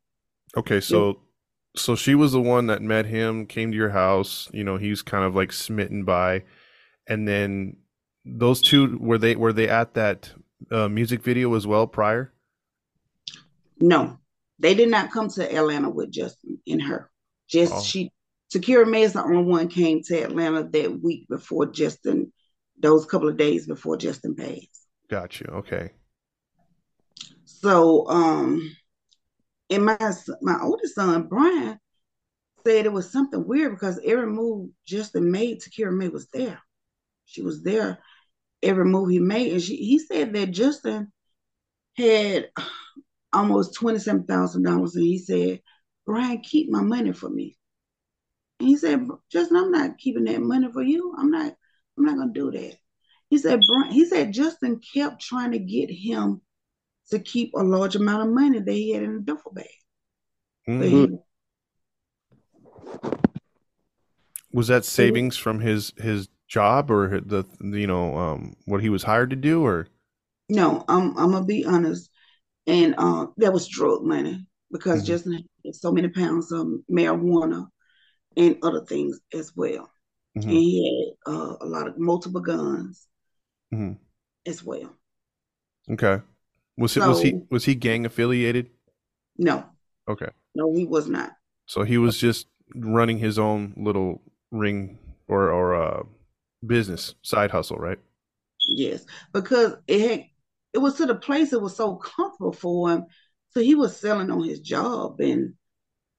Okay, 0.58 0.80
so 0.80 1.20
so 1.76 1.96
she 1.96 2.16
was 2.16 2.32
the 2.32 2.42
one 2.42 2.68
that 2.68 2.82
met 2.82 3.06
him, 3.06 3.46
came 3.46 3.72
to 3.72 3.78
your 3.78 3.90
house, 3.90 4.50
you 4.54 4.64
know, 4.64 4.78
he's 4.78 5.02
kind 5.02 5.26
of 5.26 5.36
like 5.36 5.52
smitten 5.52 6.06
by 6.06 6.44
and 7.08 7.28
then 7.28 7.78
those 8.26 8.62
two 8.62 8.98
were 9.00 9.18
they 9.18 9.36
were 9.36 9.54
they 9.54 9.70
at 9.70 9.94
that 9.94 10.32
uh, 10.72 10.88
music 10.88 11.22
video 11.22 11.54
as 11.56 11.68
well 11.68 11.86
prior? 11.86 12.34
No, 13.80 14.18
they 14.60 14.74
did 14.74 14.90
not 14.90 15.12
come 15.12 15.30
to 15.30 15.56
Atlanta 15.56 15.90
with 15.90 16.12
Justin 16.12 16.60
and 16.68 16.82
her. 16.82 17.12
Just 17.48 17.74
Oh. 17.74 17.82
she 17.82 18.12
May 18.86 19.04
is 19.04 19.14
the 19.14 19.24
only 19.24 19.44
one 19.44 19.68
came 19.68 20.02
to 20.04 20.24
Atlanta 20.24 20.64
that 20.64 21.02
week 21.02 21.28
before 21.28 21.68
Justin, 21.68 22.32
those 22.80 23.06
couple 23.06 23.30
of 23.30 23.38
days 23.38 23.68
before 23.68 23.98
Justin 23.98 24.36
passed. 24.36 24.88
Got 25.10 25.40
you. 25.40 25.48
Okay. 25.48 25.92
So, 27.46 28.08
um, 28.10 28.76
and 29.70 29.86
my 29.86 29.98
my 30.42 30.60
oldest 30.62 30.96
son 30.96 31.28
Brian 31.28 31.80
said 32.66 32.86
it 32.86 32.94
was 32.94 33.12
something 33.12 33.48
weird 33.48 33.72
because 33.72 34.00
every 34.04 34.28
move 34.28 34.70
Justin 34.86 35.32
made, 35.32 35.62
Takira 35.62 35.96
May 35.96 36.10
was 36.10 36.28
there. 36.28 36.60
She 37.26 37.42
was 37.42 37.64
there 37.64 38.00
every 38.66 38.86
move 38.86 39.10
he 39.10 39.20
made, 39.20 39.54
and 39.54 39.62
she 39.62 39.76
he 39.78 40.00
said 40.00 40.34
that 40.34 40.52
Justin 40.52 41.12
had 41.96 42.50
almost 43.32 43.76
twenty 43.76 44.00
seven 44.00 44.24
thousand 44.26 44.64
dollars, 44.64 44.96
and 44.96 45.06
he 45.06 45.18
said, 45.18 45.62
"Brian, 46.06 46.42
keep 46.42 46.70
my 46.70 46.82
money 46.82 47.14
for 47.14 47.30
me." 47.30 47.58
And 48.60 48.70
he 48.70 48.78
said, 48.78 49.08
"Justin, 49.30 49.58
I'm 49.58 49.72
not 49.72 49.98
keeping 49.98 50.24
that 50.26 50.42
money 50.42 50.72
for 50.72 50.82
you. 50.82 51.14
I'm 51.18 51.32
not. 51.32 51.56
I'm 51.98 52.06
not 52.06 52.18
gonna 52.18 52.34
do 52.34 52.52
that." 52.52 52.78
He 53.30 53.38
said, 53.38 53.60
he 53.90 54.06
said 54.06 54.34
Justin 54.34 54.80
kept 54.94 55.22
trying 55.22 55.52
to 55.52 55.60
get 55.60 55.90
him 55.90 56.42
to 57.10 57.20
keep 57.20 57.54
a 57.54 57.64
large 57.64 57.96
amount 57.96 58.28
of 58.28 58.34
money 58.34 58.60
that 58.60 58.72
he 58.72 58.92
had 58.92 59.04
in 59.04 59.16
a 59.16 59.20
duffel 59.20 59.52
bag. 59.52 59.68
for 60.66 60.72
Mm. 60.74 60.90
him. 60.90 61.20
Was 64.52 64.68
that 64.68 64.86
savings 64.86 65.38
from 65.38 65.60
his 65.60 65.92
his 65.98 66.30
job 66.48 66.90
or 66.90 67.20
the 67.20 67.44
you 67.62 67.88
know 67.88 68.16
um 68.18 68.56
what 68.66 68.82
he 68.82 68.90
was 68.90 69.04
hired 69.04 69.30
to 69.32 69.36
do 69.36 69.64
or 69.66 69.88
No, 70.50 70.84
I'm 70.88 71.18
I'm 71.18 71.32
gonna 71.32 71.46
be 71.46 71.66
honest, 71.66 72.10
and 72.68 72.96
uh, 72.98 73.28
that 73.38 73.54
was 73.54 73.68
drug 73.68 74.04
money 74.04 74.46
because 74.72 75.04
Mhm. 75.04 75.08
Justin 75.08 75.46
had 75.66 75.76
so 75.76 75.92
many 75.92 76.08
pounds 76.08 76.52
of 76.52 76.68
marijuana 76.90 77.68
and 78.38 78.58
other 78.64 78.86
things 78.86 79.20
as 79.34 79.54
well, 79.56 79.92
Mhm. 80.36 80.50
and 80.50 80.58
he 80.58 81.18
had 81.28 81.34
uh, 81.34 81.58
a 81.62 81.66
lot 81.66 81.88
of 81.88 81.98
multiple 82.00 82.42
guns 82.42 83.08
Mhm. 83.72 83.96
as 84.46 84.64
well. 84.64 84.98
Okay. 85.90 86.22
Was 86.78 86.98
it 86.98 87.04
was 87.06 87.22
he 87.22 87.40
was 87.50 87.66
he 87.66 87.76
gang 87.76 88.06
affiliated? 88.06 88.70
No, 89.38 89.76
Okay. 90.08 90.30
no, 90.56 90.74
he 90.74 90.86
was 90.86 91.08
not. 91.08 91.34
So 91.66 91.84
he 91.84 91.98
was 91.98 92.18
just 92.18 92.48
running 92.76 93.20
his 93.20 93.38
own 93.40 93.74
little 93.78 94.22
ring 94.52 95.00
or 95.28 95.50
or 95.52 95.76
uh 95.76 96.04
business 96.66 97.16
side 97.22 97.52
hustle, 97.52 97.78
right? 97.78 98.00
Yes, 98.68 99.06
because 99.34 99.74
it 99.88 100.10
had 100.10 100.26
it 100.74 100.80
was 100.80 100.96
to 100.96 101.06
the 101.06 101.16
place 101.16 101.54
it 101.54 101.62
was 101.62 101.76
so 101.76 101.96
comfortable 101.96 102.52
for 102.52 102.90
him, 102.92 103.06
so 103.52 103.62
he 103.62 103.76
was 103.76 103.98
selling 104.00 104.30
on 104.32 104.44
his 104.44 104.60
job, 104.60 105.20
and 105.22 105.54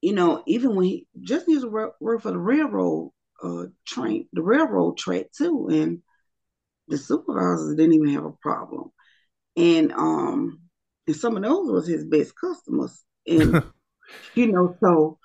you 0.03 0.15
know, 0.15 0.43
even 0.47 0.77
when 0.77 0.87
he 0.87 1.07
just 1.21 1.49
used 1.49 1.63
to 1.65 1.71
work, 1.71 1.95
work 2.01 2.23
for 2.23 2.31
the 2.33 2.39
railroad 2.39 3.13
uh 3.43 3.65
train, 3.87 4.29
the 4.33 4.43
railroad 4.43 4.97
track 4.99 5.27
too, 5.37 5.69
and 5.71 6.03
the 6.89 6.99
supervisors 6.99 7.77
didn't 7.77 7.95
even 7.95 8.11
have 8.15 8.25
a 8.25 8.33
problem, 8.33 8.93
and 9.57 9.93
um, 9.93 10.61
and 11.07 11.17
some 11.17 11.37
of 11.37 11.43
those 11.43 11.71
was 11.71 11.89
his 11.89 12.05
best 12.07 12.35
customers, 12.41 13.03
and 13.27 13.61
you 14.35 14.53
know, 14.53 14.77
so 14.83 15.19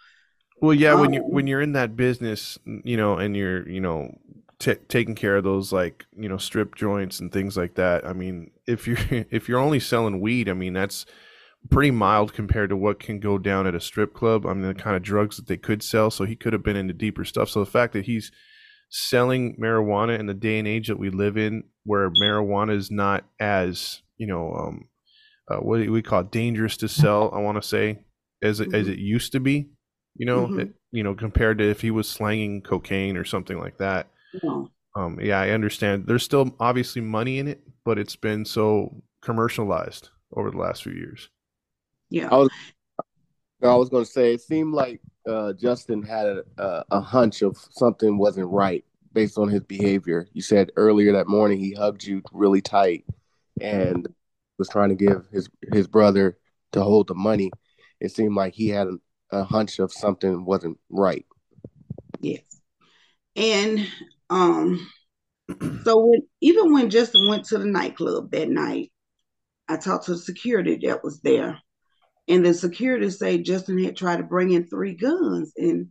Well, 0.62 0.74
yeah, 0.74 0.94
when 0.94 1.14
you 1.14 1.22
Um, 1.22 1.30
when 1.30 1.48
you're 1.48 1.62
in 1.62 1.74
that 1.74 1.96
business, 1.96 2.58
you 2.66 2.96
know, 2.98 3.18
and 3.18 3.36
you're, 3.36 3.68
you 3.68 3.82
know, 3.82 4.18
ta 4.60 4.76
taking 4.90 5.16
care 5.16 5.38
of 5.38 5.44
those 5.44 5.74
like, 5.74 6.06
you 6.16 6.30
know, 6.30 6.38
strip 6.38 6.76
joints 6.76 7.20
and 7.20 7.32
things 7.32 7.58
like 7.58 7.76
that. 7.76 8.06
I 8.06 8.14
mean, 8.14 8.52
if 8.68 8.88
you're 8.88 8.98
if 9.32 9.50
you're 9.50 9.60
only 9.60 9.80
selling 9.80 10.20
weed, 10.22 10.50
I 10.50 10.54
mean, 10.54 10.74
that's 10.74 11.06
pretty 11.70 11.92
mild 11.92 12.34
compared 12.34 12.70
to 12.70 12.76
what 12.76 13.00
can 13.00 13.20
go 13.20 13.38
down 13.38 13.68
at 13.68 13.76
a 13.76 13.80
strip 13.80 14.14
club. 14.14 14.46
I 14.46 14.54
mean, 14.54 14.64
the 14.68 14.74
kind 14.74 14.96
of 14.96 15.04
drugs 15.04 15.38
that 15.38 15.48
they 15.48 15.58
could 15.58 15.84
sell. 15.84 16.10
So 16.12 16.26
he 16.26 16.36
could 16.36 16.54
have 16.54 16.64
been 16.64 16.76
into 16.76 16.94
deeper 16.94 17.24
stuff. 17.24 17.50
So 17.50 17.60
the 17.60 17.70
fact 17.70 17.94
that 17.94 18.06
he's 18.06 18.32
selling 18.90 19.56
marijuana 19.62 20.20
in 20.20 20.26
the 20.26 20.34
day 20.34 20.60
and 20.60 20.68
age 20.68 20.88
that 20.88 21.00
we 21.00 21.10
live 21.10 21.38
in, 21.38 21.64
where 21.86 22.10
marijuana 22.10 22.76
is 22.76 22.92
not 22.92 23.26
as, 23.40 24.02
you 24.18 24.28
know, 24.28 24.52
um, 24.54 24.90
uh, 25.50 25.58
what 25.58 25.78
do 25.78 25.92
we 25.92 26.02
call 26.02 26.22
it, 26.22 26.32
dangerous 26.32 26.78
to 26.78 26.88
sell. 26.88 27.32
I 27.34 27.40
want 27.40 27.62
to 27.62 27.68
say 27.68 28.00
as 28.42 28.60
it, 28.60 28.74
as 28.74 28.88
Mhm. 28.88 28.92
it 28.94 29.00
used 29.00 29.32
to 29.34 29.40
be. 29.40 29.70
You 30.16 30.26
know, 30.26 30.48
Mhm. 30.48 30.60
it- 30.60 30.74
you 30.92 31.04
know, 31.04 31.16
compared 31.16 31.60
to 31.60 31.70
if 31.70 31.82
he 31.82 31.90
was 31.92 32.10
slanging 32.10 32.62
cocaine 32.62 33.16
or 33.16 33.24
something 33.24 33.58
like 33.58 33.78
that. 33.78 34.12
know, 34.44 34.70
Um, 34.96 35.20
yeah, 35.22 35.40
I 35.40 35.52
understand. 35.52 36.06
There's 36.08 36.24
still 36.24 36.54
obviously 36.60 37.02
money 37.02 37.38
in 37.40 37.48
it, 37.48 37.62
but 37.86 37.98
it's 37.98 38.18
been 38.18 38.44
so 38.44 39.04
commercialized 39.22 40.10
over 40.36 40.52
the 40.52 40.58
last 40.58 40.84
few 40.84 40.92
years. 40.94 41.30
Yeah, 42.12 42.28
I 42.32 42.36
was 42.36 42.50
I 43.64 43.76
was 43.76 43.90
going 43.90 44.06
to 44.06 44.12
say 44.12 44.34
it 44.34 44.42
seemed 44.42 44.74
like 44.74 45.02
uh, 45.28 45.54
Justin 45.54 46.04
had 46.04 46.28
a, 46.28 46.44
a, 46.58 46.86
a 46.92 47.02
hunch 47.02 47.42
of 47.42 47.58
something 47.58 48.18
wasn't 48.18 48.50
right 48.50 48.84
based 49.14 49.38
on 49.38 49.50
his 49.50 49.64
behavior. 49.64 50.28
You 50.34 50.42
said 50.42 50.72
earlier 50.76 51.14
that 51.14 51.28
morning 51.28 51.60
he 51.60 51.74
hugged 51.74 52.04
you 52.04 52.22
really 52.32 52.62
tight 52.62 53.06
and 53.60 54.08
was 54.58 54.70
trying 54.70 54.90
to 54.90 54.96
give 54.96 55.26
his 55.32 55.50
his 55.72 55.88
brother 55.88 56.38
to 56.74 56.84
hold 56.84 57.08
the 57.08 57.16
money. 57.16 57.52
It 58.00 58.12
seemed 58.12 58.36
like 58.36 58.54
he 58.54 58.68
had 58.68 58.88
a, 58.88 58.98
a 59.32 59.44
hunch 59.44 59.80
of 59.80 59.92
something 59.92 60.46
wasn't 60.46 60.78
right. 60.90 61.26
yes. 62.20 62.42
And 63.36 63.88
um, 64.30 64.88
so 65.84 66.06
when, 66.06 66.22
even 66.42 66.74
when 66.74 66.90
Justin 66.90 67.28
went 67.28 67.46
to 67.46 67.58
the 67.58 67.66
nightclub 67.66 68.32
that 68.32 68.50
night, 68.50 68.92
I 69.68 69.78
talked 69.78 70.06
to 70.06 70.12
the 70.12 70.18
security 70.18 70.80
that 70.84 71.04
was 71.04 71.22
there, 71.22 71.60
and 72.32 72.46
the 72.46 72.54
security 72.54 73.10
said 73.10 73.44
Justin 73.44 73.84
had 73.84 73.98
tried 73.98 74.18
to 74.18 74.24
bring 74.24 74.52
in 74.52 74.66
three 74.68 74.94
guns, 74.96 75.52
and 75.58 75.90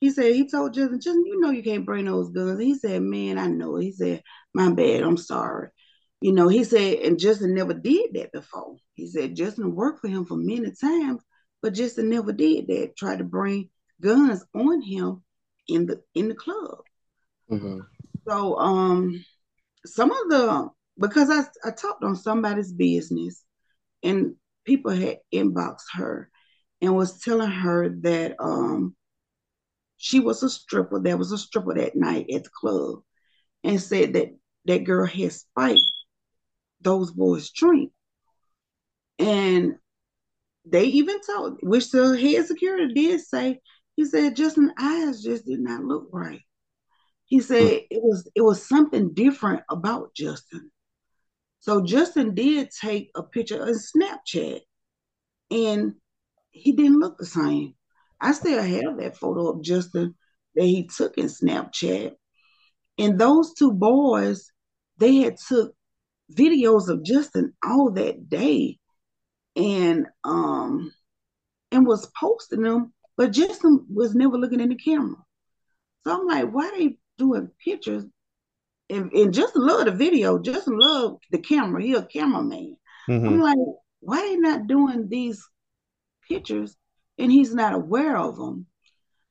he 0.00 0.10
said 0.10 0.34
he 0.34 0.48
told 0.48 0.72
Justin, 0.72 1.00
Justin, 1.00 1.26
you 1.26 1.40
know 1.40 1.50
you 1.50 1.64
can't 1.64 1.84
bring 1.84 2.04
those 2.04 2.30
guns. 2.30 2.52
And 2.52 2.62
he 2.62 2.74
said, 2.76 3.02
man, 3.02 3.38
I 3.38 3.48
know. 3.48 3.76
He 3.76 3.92
said, 3.92 4.22
my 4.54 4.70
bad, 4.72 5.02
I'm 5.02 5.16
sorry. 5.16 5.68
You 6.20 6.32
know, 6.32 6.48
he 6.48 6.64
said, 6.64 7.00
and 7.00 7.18
Justin 7.18 7.54
never 7.54 7.74
did 7.74 8.14
that 8.14 8.32
before. 8.32 8.76
He 8.94 9.08
said 9.08 9.34
Justin 9.34 9.74
worked 9.74 10.00
for 10.00 10.08
him 10.08 10.24
for 10.24 10.36
many 10.36 10.72
times, 10.80 11.22
but 11.60 11.74
Justin 11.74 12.08
never 12.08 12.32
did 12.32 12.68
that. 12.68 12.96
Tried 12.96 13.18
to 13.18 13.24
bring 13.24 13.70
guns 14.00 14.44
on 14.54 14.80
him 14.82 15.22
in 15.66 15.86
the 15.86 16.02
in 16.14 16.28
the 16.28 16.34
club. 16.34 16.78
Mhm. 17.50 17.80
So 18.28 18.58
um 18.58 19.24
some 19.84 20.10
of 20.10 20.28
the 20.28 20.68
because 20.98 21.30
I, 21.30 21.68
I 21.68 21.72
talked 21.72 22.04
on 22.04 22.14
somebody's 22.14 22.72
business 22.72 23.42
and 24.02 24.36
people 24.64 24.92
had 24.92 25.18
inboxed 25.32 25.86
her 25.94 26.30
and 26.80 26.96
was 26.96 27.20
telling 27.20 27.50
her 27.50 27.88
that 28.00 28.36
um 28.38 28.94
she 29.96 30.18
was 30.18 30.42
a 30.42 30.48
stripper. 30.48 30.98
There 30.98 31.18
was 31.18 31.30
a 31.30 31.38
stripper 31.38 31.74
that 31.74 31.94
night 31.94 32.30
at 32.32 32.44
the 32.44 32.50
club 32.50 33.00
and 33.62 33.80
said 33.80 34.14
that 34.14 34.28
that 34.64 34.84
girl 34.84 35.06
had 35.06 35.32
spiked 35.32 35.80
those 36.80 37.10
boys' 37.10 37.50
drink. 37.50 37.92
And 39.18 39.74
they 40.64 40.84
even 40.84 41.20
told, 41.20 41.58
which 41.62 41.90
the 41.90 42.16
head 42.18 42.46
security 42.46 42.94
did 42.94 43.20
say, 43.20 43.60
he 43.96 44.06
said 44.06 44.36
Justin's 44.36 44.72
eyes 44.78 45.22
just 45.22 45.44
did 45.44 45.60
not 45.60 45.84
look 45.84 46.08
right. 46.12 46.40
He 47.26 47.40
said 47.40 47.82
it 47.90 48.02
was 48.02 48.28
it 48.34 48.42
was 48.42 48.66
something 48.66 49.12
different 49.12 49.62
about 49.70 50.14
Justin. 50.14 50.70
So 51.60 51.82
Justin 51.82 52.34
did 52.34 52.70
take 52.70 53.10
a 53.14 53.22
picture 53.22 53.62
of 53.62 53.76
Snapchat 53.76 54.60
and 55.50 55.94
he 56.50 56.72
didn't 56.72 57.00
look 57.00 57.18
the 57.18 57.26
same. 57.26 57.74
I 58.20 58.32
still 58.32 58.62
have 58.62 58.98
that 58.98 59.16
photo 59.16 59.48
of 59.50 59.62
Justin 59.62 60.14
that 60.54 60.64
he 60.64 60.88
took 60.88 61.16
in 61.16 61.26
Snapchat. 61.26 62.12
And 62.98 63.18
those 63.18 63.54
two 63.54 63.72
boys, 63.72 64.50
they 64.98 65.16
had 65.16 65.36
took 65.36 65.74
videos 66.34 66.88
of 66.88 67.04
Justin 67.04 67.52
all 67.64 67.90
that 67.92 68.28
day 68.28 68.78
and 69.56 70.06
um 70.24 70.92
and 71.72 71.86
was 71.86 72.10
posting 72.18 72.62
them, 72.62 72.92
but 73.16 73.32
Justin 73.32 73.86
was 73.92 74.14
never 74.14 74.36
looking 74.36 74.60
in 74.60 74.68
the 74.70 74.76
camera. 74.76 75.16
So 76.04 76.20
I'm 76.20 76.26
like, 76.26 76.52
why 76.52 76.70
they 76.76 76.98
doing 77.18 77.50
pictures? 77.64 78.04
And, 78.90 79.12
and 79.12 79.32
Justin 79.32 79.66
loved 79.66 79.86
the 79.86 79.92
video. 79.92 80.38
just 80.38 80.66
love 80.68 81.18
the 81.30 81.38
camera. 81.38 81.82
He 81.82 81.94
a 81.94 82.02
cameraman. 82.02 82.76
Mhm. 83.08 83.26
I'm 83.26 83.40
like, 83.40 83.58
why 84.00 84.20
they 84.20 84.36
not 84.36 84.66
doing 84.66 85.08
these 85.08 85.46
pictures 86.28 86.76
and 87.18 87.30
he's 87.30 87.54
not 87.54 87.74
aware 87.74 88.16
of 88.16 88.36
them? 88.36 88.66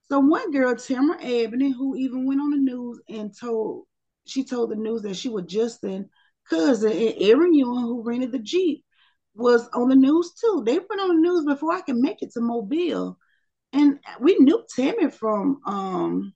So 0.10 0.20
one 0.20 0.52
girl, 0.52 0.76
Tamara 0.76 1.20
Ebony, 1.22 1.72
who 1.72 1.96
even 1.96 2.26
went 2.26 2.42
on 2.42 2.52
the 2.52 2.58
news 2.58 3.00
and 3.10 3.36
told 3.38 3.86
she 4.26 4.44
told 4.44 4.70
the 4.72 4.76
news 4.76 5.02
that 5.04 5.16
she 5.16 5.30
was 5.30 5.46
Justin 5.46 6.10
cousin 6.50 6.92
and 6.92 7.14
Aaron 7.20 7.54
Ewing, 7.54 7.82
who 7.82 8.04
rented 8.04 8.32
the 8.32 8.40
Jeep, 8.40 8.84
was 9.36 9.68
on 9.70 9.90
the 9.90 9.96
news 9.96 10.34
too. 10.34 10.64
They 10.66 10.80
went 10.80 11.02
on 11.02 11.10
the 11.10 11.22
news 11.22 11.46
before 11.46 11.74
I 11.74 11.82
could 11.82 11.98
make 11.98 12.22
it 12.22 12.32
to 12.34 12.42
Mobile. 12.42 13.18
And 13.72 14.00
we 14.20 14.36
knew 14.40 14.64
Tammy 14.76 15.12
from 15.12 15.62
um 15.66 16.34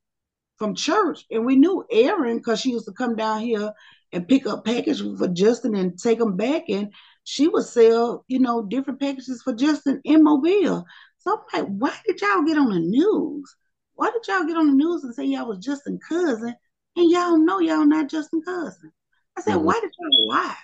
from 0.63 0.76
church, 0.76 1.26
and 1.30 1.45
we 1.45 1.58
knew 1.58 1.84
Erin 1.91 2.38
because 2.38 2.62
she 2.62 2.71
used 2.71 2.86
to 2.86 2.93
come 2.93 3.17
down 3.17 3.41
here 3.41 3.73
and 4.13 4.28
pick 4.30 4.47
up 4.47 4.63
packages 4.63 5.02
for 5.17 5.28
Justin 5.28 5.76
and 5.76 5.99
take 5.99 6.19
them 6.19 6.38
back, 6.38 6.63
and 6.69 6.93
she 7.26 7.49
would 7.49 7.65
sell, 7.65 8.23
you 8.30 8.39
know, 8.39 8.63
different 8.63 9.02
packages 9.02 9.41
for 9.43 9.54
Justin 9.54 9.99
in 10.06 10.23
Mobile. 10.23 10.86
So 11.17 11.32
I'm 11.54 11.65
like, 11.65 11.76
why 11.78 11.93
did 12.08 12.21
y'all 12.21 12.43
get 12.43 12.58
on 12.58 12.69
the 12.69 12.80
news? 12.80 13.56
Why 13.95 14.10
did 14.12 14.26
y'all 14.26 14.47
get 14.47 14.56
on 14.56 14.67
the 14.67 14.73
news 14.73 15.04
and 15.04 15.13
say 15.13 15.26
y'all 15.26 15.49
was 15.49 15.58
Justin 15.58 15.99
cousin, 16.08 16.56
and 16.95 17.12
y'all 17.12 17.38
know 17.38 17.60
y'all 17.60 17.86
not 17.86 18.10
Justin 18.10 18.41
cousin? 18.41 18.93
I 19.38 19.41
said, 19.41 19.56
Mhm. 19.56 19.63
why 19.63 19.73
did 19.82 19.91
y'all 19.99 20.28
lie? 20.30 20.58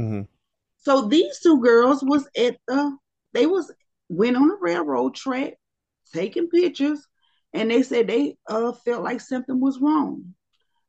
Mhm. 0.00 0.28
So 0.78 1.06
these 1.06 1.38
two 1.40 1.60
girls 1.60 2.02
was 2.02 2.26
at 2.34 2.56
the 2.66 2.96
they 3.34 3.44
was 3.44 3.70
went 4.08 4.38
on 4.38 4.48
the 4.48 4.56
railroad 4.58 5.14
track 5.14 5.54
taking 6.14 6.48
pictures 6.48 7.06
and 7.52 7.70
they 7.70 7.82
said 7.82 8.06
they 8.06 8.36
uh 8.48 8.72
felt 8.72 9.04
like 9.04 9.20
something 9.20 9.60
was 9.60 9.80
wrong. 9.80 10.34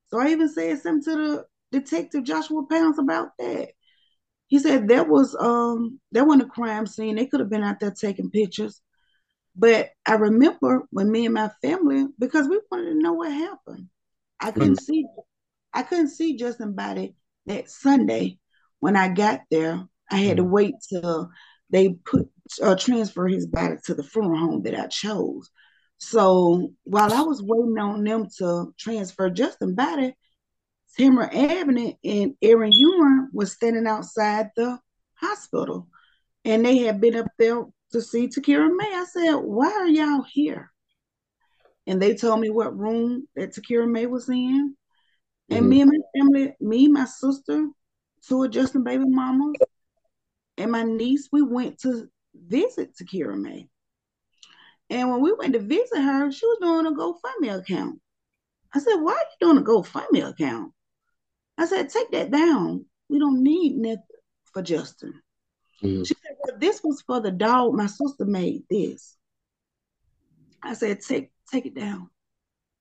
So 0.07 0.19
I 0.19 0.29
even 0.29 0.49
said 0.49 0.79
something 0.79 1.03
to 1.13 1.45
the 1.71 1.79
detective 1.79 2.23
Joshua 2.23 2.65
Pounds 2.69 2.99
about 2.99 3.29
that. 3.39 3.69
He 4.47 4.59
said 4.59 4.87
that 4.89 5.07
was 5.07 5.35
um 5.39 5.99
that 6.11 6.25
wasn't 6.25 6.49
a 6.49 6.53
crime 6.53 6.85
scene. 6.85 7.15
They 7.15 7.25
could 7.25 7.39
have 7.39 7.49
been 7.49 7.63
out 7.63 7.79
there 7.79 7.91
taking 7.91 8.29
pictures. 8.29 8.81
But 9.55 9.89
I 10.05 10.13
remember 10.13 10.83
when 10.89 11.11
me 11.11 11.25
and 11.25 11.33
my 11.33 11.51
family, 11.61 12.07
because 12.17 12.47
we 12.47 12.59
wanted 12.71 12.89
to 12.89 12.99
know 12.99 13.13
what 13.13 13.31
happened. 13.31 13.89
I 14.39 14.51
couldn't 14.51 14.77
see 14.77 15.05
I 15.73 15.83
couldn't 15.83 16.09
see 16.09 16.37
Justin 16.37 16.73
body 16.73 17.15
that 17.45 17.69
Sunday 17.69 18.39
when 18.79 18.95
I 18.95 19.09
got 19.09 19.41
there. 19.49 19.87
I 20.11 20.17
had 20.17 20.37
to 20.37 20.43
wait 20.43 20.75
till 20.87 21.31
they 21.69 21.89
put 22.05 22.29
uh, 22.61 22.75
transfer 22.75 23.27
his 23.27 23.47
body 23.47 23.75
to 23.85 23.95
the 23.95 24.03
funeral 24.03 24.39
home 24.39 24.63
that 24.63 24.79
I 24.79 24.87
chose. 24.87 25.49
So 26.03 26.73
while 26.83 27.13
I 27.13 27.21
was 27.21 27.41
waiting 27.41 27.77
on 27.79 28.03
them 28.03 28.27
to 28.37 28.73
transfer 28.77 29.29
Justin 29.29 29.73
body, 29.73 30.13
Tamara 30.97 31.29
Ebony 31.31 31.97
and 32.03 32.35
Aaron 32.41 32.71
Ewing 32.73 33.29
was 33.31 33.53
standing 33.53 33.87
outside 33.87 34.51
the 34.55 34.79
hospital, 35.15 35.87
and 36.43 36.65
they 36.65 36.79
had 36.79 36.99
been 36.99 37.15
up 37.15 37.27
there 37.39 37.65
to 37.93 38.01
see 38.01 38.27
Takira 38.27 38.69
May. 38.75 38.93
I 38.93 39.05
said, 39.05 39.35
"Why 39.35 39.71
are 39.71 39.87
y'all 39.87 40.23
here?" 40.23 40.71
And 41.87 42.01
they 42.01 42.15
told 42.15 42.41
me 42.41 42.49
what 42.49 42.77
room 42.77 43.27
that 43.35 43.53
Takira 43.53 43.89
May 43.89 44.05
was 44.05 44.29
in. 44.29 44.75
And 45.49 45.65
Mhm. 45.65 45.69
me 45.69 45.81
and 45.81 45.91
my 45.91 46.19
family, 46.19 46.55
me, 46.59 46.87
my 46.89 47.05
sister, 47.05 47.69
two 48.27 48.43
of 48.43 48.51
Justin 48.51 48.83
baby 48.83 49.05
mamas, 49.07 49.55
and 50.57 50.71
my 50.71 50.83
niece, 50.83 51.29
we 51.31 51.41
went 51.41 51.79
to 51.79 52.09
visit 52.35 52.93
Takira 52.95 53.39
May. 53.39 53.69
And 54.89 55.09
when 55.09 55.21
we 55.21 55.33
went 55.33 55.53
to 55.53 55.59
visit 55.59 56.01
her, 56.01 56.31
she 56.31 56.45
was 56.45 56.57
doing 56.61 56.85
a 56.85 56.91
GoFundMe 56.91 57.59
account. 57.59 57.99
I 58.73 58.79
said, 58.79 58.95
Why 58.95 59.13
are 59.13 59.17
you 59.17 59.47
doing 59.53 59.57
a 59.57 59.61
GoFundMe 59.61 60.27
account? 60.27 60.71
I 61.57 61.65
said, 61.65 61.89
Take 61.89 62.11
that 62.11 62.31
down. 62.31 62.85
We 63.09 63.19
don't 63.19 63.43
need 63.43 63.75
nothing 63.75 64.03
for 64.51 64.61
Justin. 64.61 65.21
Mhm. 65.81 66.07
She 66.07 66.13
said, 66.13 66.35
Well, 66.43 66.57
this 66.59 66.81
was 66.83 67.01
for 67.01 67.21
the 67.21 67.31
dog. 67.31 67.73
My 67.73 67.87
sister 67.87 68.25
made 68.25 68.63
this. 68.69 69.15
I 70.61 70.73
said, 70.73 71.01
Take 71.01 71.31
take 71.51 71.65
it 71.65 71.75
down. 71.75 72.09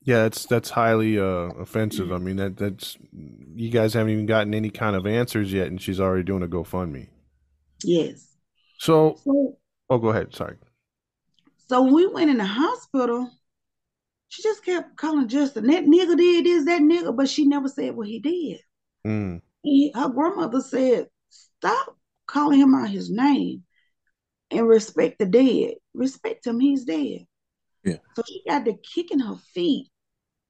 Yeah, 0.05 0.25
that's 0.25 0.47
that's 0.47 0.71
highly 0.71 1.19
uh, 1.19 1.53
offensive. 1.61 2.13
I 2.13 2.19
mean, 2.19 2.37
that 2.37 2.57
that's 2.57 2.99
you 3.55 3.71
guys 3.71 3.95
haven't 3.95 4.13
even 4.13 4.27
gotten 4.27 4.53
any 4.53 4.71
kind 4.71 4.97
of 4.97 5.07
answers 5.07 5.53
yet, 5.53 5.69
and 5.69 5.81
she's 5.81 6.01
already 6.01 6.25
doing 6.25 6.43
a 6.43 6.49
GoFundMe. 6.49 7.09
Yes. 7.85 8.27
So, 8.79 9.21
So 9.25 9.59
oh, 9.91 9.99
go 9.99 10.09
ahead. 10.09 10.35
Sorry. 10.35 10.57
So 11.73 11.81
when 11.81 11.95
we 11.95 12.07
went 12.07 12.29
in 12.29 12.37
the 12.37 12.45
hospital, 12.45 13.31
she 14.29 14.43
just 14.43 14.63
kept 14.63 14.95
calling 14.99 15.27
Justin, 15.27 15.69
that 15.69 15.85
nigga 15.85 16.19
did 16.19 16.45
this, 16.45 16.67
that 16.67 16.83
nigga, 16.83 17.17
but 17.17 17.31
she 17.31 17.47
never 17.47 17.67
said 17.67 17.97
what 17.97 18.09
he 18.09 18.21
did. 18.21 18.61
Mm, 19.07 19.41
He, 19.63 19.91
her 19.95 20.11
grandmother 20.11 20.61
said, 20.61 21.09
stop 21.31 21.97
calling 22.27 22.61
him 22.61 22.75
out 22.75 22.91
his 22.91 23.11
name 23.11 23.63
and 24.51 24.69
respect 24.69 25.19
the 25.19 25.25
dead. 25.25 25.77
Respect 25.95 26.47
him, 26.47 26.61
he's 26.61 26.85
dead. 26.85 27.27
Yeah. 27.85 27.97
So 28.17 28.23
she 28.29 28.43
got 28.47 28.67
to 28.67 28.75
kicking 28.75 29.21
her 29.21 29.37
feet. 29.55 29.89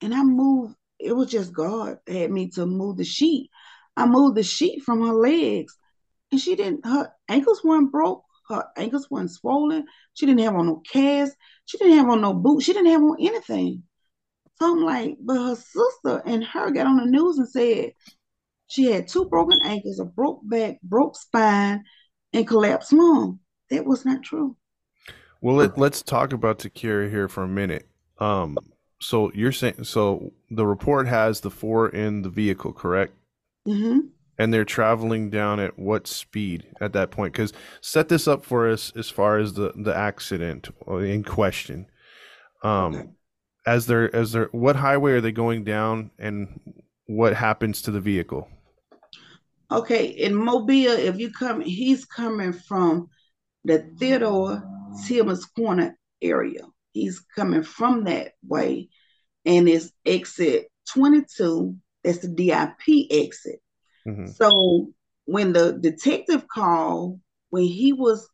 And 0.00 0.12
I 0.12 0.24
moved, 0.24 0.74
it 0.98 1.12
was 1.12 1.30
just 1.30 1.52
God 1.52 2.00
had 2.08 2.32
me 2.32 2.48
to 2.54 2.66
move 2.66 2.96
the 2.96 3.04
sheet. 3.04 3.48
I 3.96 4.06
moved 4.06 4.36
the 4.36 4.42
sheet 4.42 4.82
from 4.82 5.06
her 5.06 5.14
legs. 5.14 5.76
And 6.32 6.40
she 6.40 6.56
didn't, 6.56 6.84
her 6.84 7.12
ankles 7.28 7.62
weren't 7.62 7.92
broke. 7.92 8.24
Her 8.48 8.64
ankles 8.76 9.10
weren't 9.10 9.30
swollen. 9.30 9.86
She 10.14 10.26
didn't 10.26 10.40
have 10.42 10.54
on 10.54 10.66
no 10.66 10.76
cast. 10.90 11.36
She 11.66 11.78
didn't 11.78 11.98
have 11.98 12.08
on 12.08 12.20
no 12.20 12.34
boots. 12.34 12.64
She 12.64 12.72
didn't 12.72 12.90
have 12.92 13.02
on 13.02 13.16
anything. 13.20 13.84
So 14.56 14.72
I'm 14.72 14.82
like, 14.84 15.16
but 15.20 15.36
her 15.36 15.56
sister 15.56 16.22
and 16.26 16.44
her 16.44 16.70
got 16.70 16.86
on 16.86 16.96
the 16.96 17.06
news 17.06 17.38
and 17.38 17.48
said 17.48 17.92
she 18.68 18.84
had 18.86 19.08
two 19.08 19.26
broken 19.26 19.58
ankles, 19.64 20.00
a 20.00 20.04
broke 20.04 20.40
back, 20.48 20.80
broke 20.82 21.16
spine, 21.16 21.84
and 22.32 22.46
collapsed 22.48 22.92
lung. 22.92 23.40
That 23.70 23.86
was 23.86 24.04
not 24.04 24.22
true. 24.22 24.56
well, 25.40 25.56
let, 25.56 25.78
let's 25.78 26.02
talk 26.02 26.32
about 26.32 26.58
Takira 26.58 27.10
here 27.10 27.28
for 27.28 27.42
a 27.42 27.48
minute. 27.48 27.88
Um, 28.18 28.70
so 29.00 29.32
you're 29.34 29.52
saying 29.52 29.84
so 29.84 30.32
the 30.50 30.66
report 30.66 31.08
has 31.08 31.40
the 31.40 31.50
four 31.50 31.88
in 31.88 32.22
the 32.22 32.28
vehicle, 32.30 32.72
correct? 32.72 33.14
hmm 33.66 34.12
And 34.38 34.52
they're 34.52 34.64
traveling 34.64 35.30
down 35.30 35.60
at 35.60 35.78
what 35.78 36.06
speed 36.06 36.66
at 36.80 36.94
that 36.94 37.10
point? 37.10 37.34
Because 37.34 37.52
set 37.80 38.08
this 38.08 38.26
up 38.26 38.44
for 38.44 38.68
us 38.68 38.92
as 38.96 39.10
far 39.10 39.38
as 39.38 39.52
the 39.52 39.72
the 39.76 39.94
accident 39.94 40.68
in 40.88 41.22
question. 41.22 41.86
Um, 42.62 43.14
as 43.66 43.86
they're 43.86 44.14
as 44.14 44.32
they're 44.32 44.48
what 44.52 44.76
highway 44.76 45.12
are 45.12 45.20
they 45.20 45.32
going 45.32 45.64
down 45.64 46.10
and 46.18 46.60
what 47.06 47.34
happens 47.34 47.82
to 47.82 47.90
the 47.90 48.00
vehicle? 48.00 48.48
Okay, 49.70 50.06
in 50.06 50.34
Mobile, 50.34 50.92
if 50.92 51.18
you 51.18 51.30
come, 51.30 51.60
he's 51.60 52.04
coming 52.04 52.52
from 52.52 53.08
the 53.64 53.90
Theodore 53.98 54.62
Tillman's 55.06 55.46
Corner 55.46 55.96
area. 56.20 56.60
He's 56.92 57.20
coming 57.20 57.62
from 57.62 58.04
that 58.04 58.32
way, 58.46 58.90
and 59.46 59.68
it's 59.68 59.90
exit 60.04 60.66
22. 60.92 61.74
That's 62.04 62.18
the 62.18 62.28
DIP 62.28 63.06
exit. 63.10 63.62
Hmm 64.04 64.32
So 64.36 64.92
when 65.26 65.52
the 65.52 65.72
detective 65.72 66.46
called, 66.48 67.20
when 67.50 67.64
he 67.64 67.92
was 67.92 68.28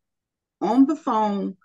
on 0.61 0.87
the 0.87 0.97
phone, 0.97 1.57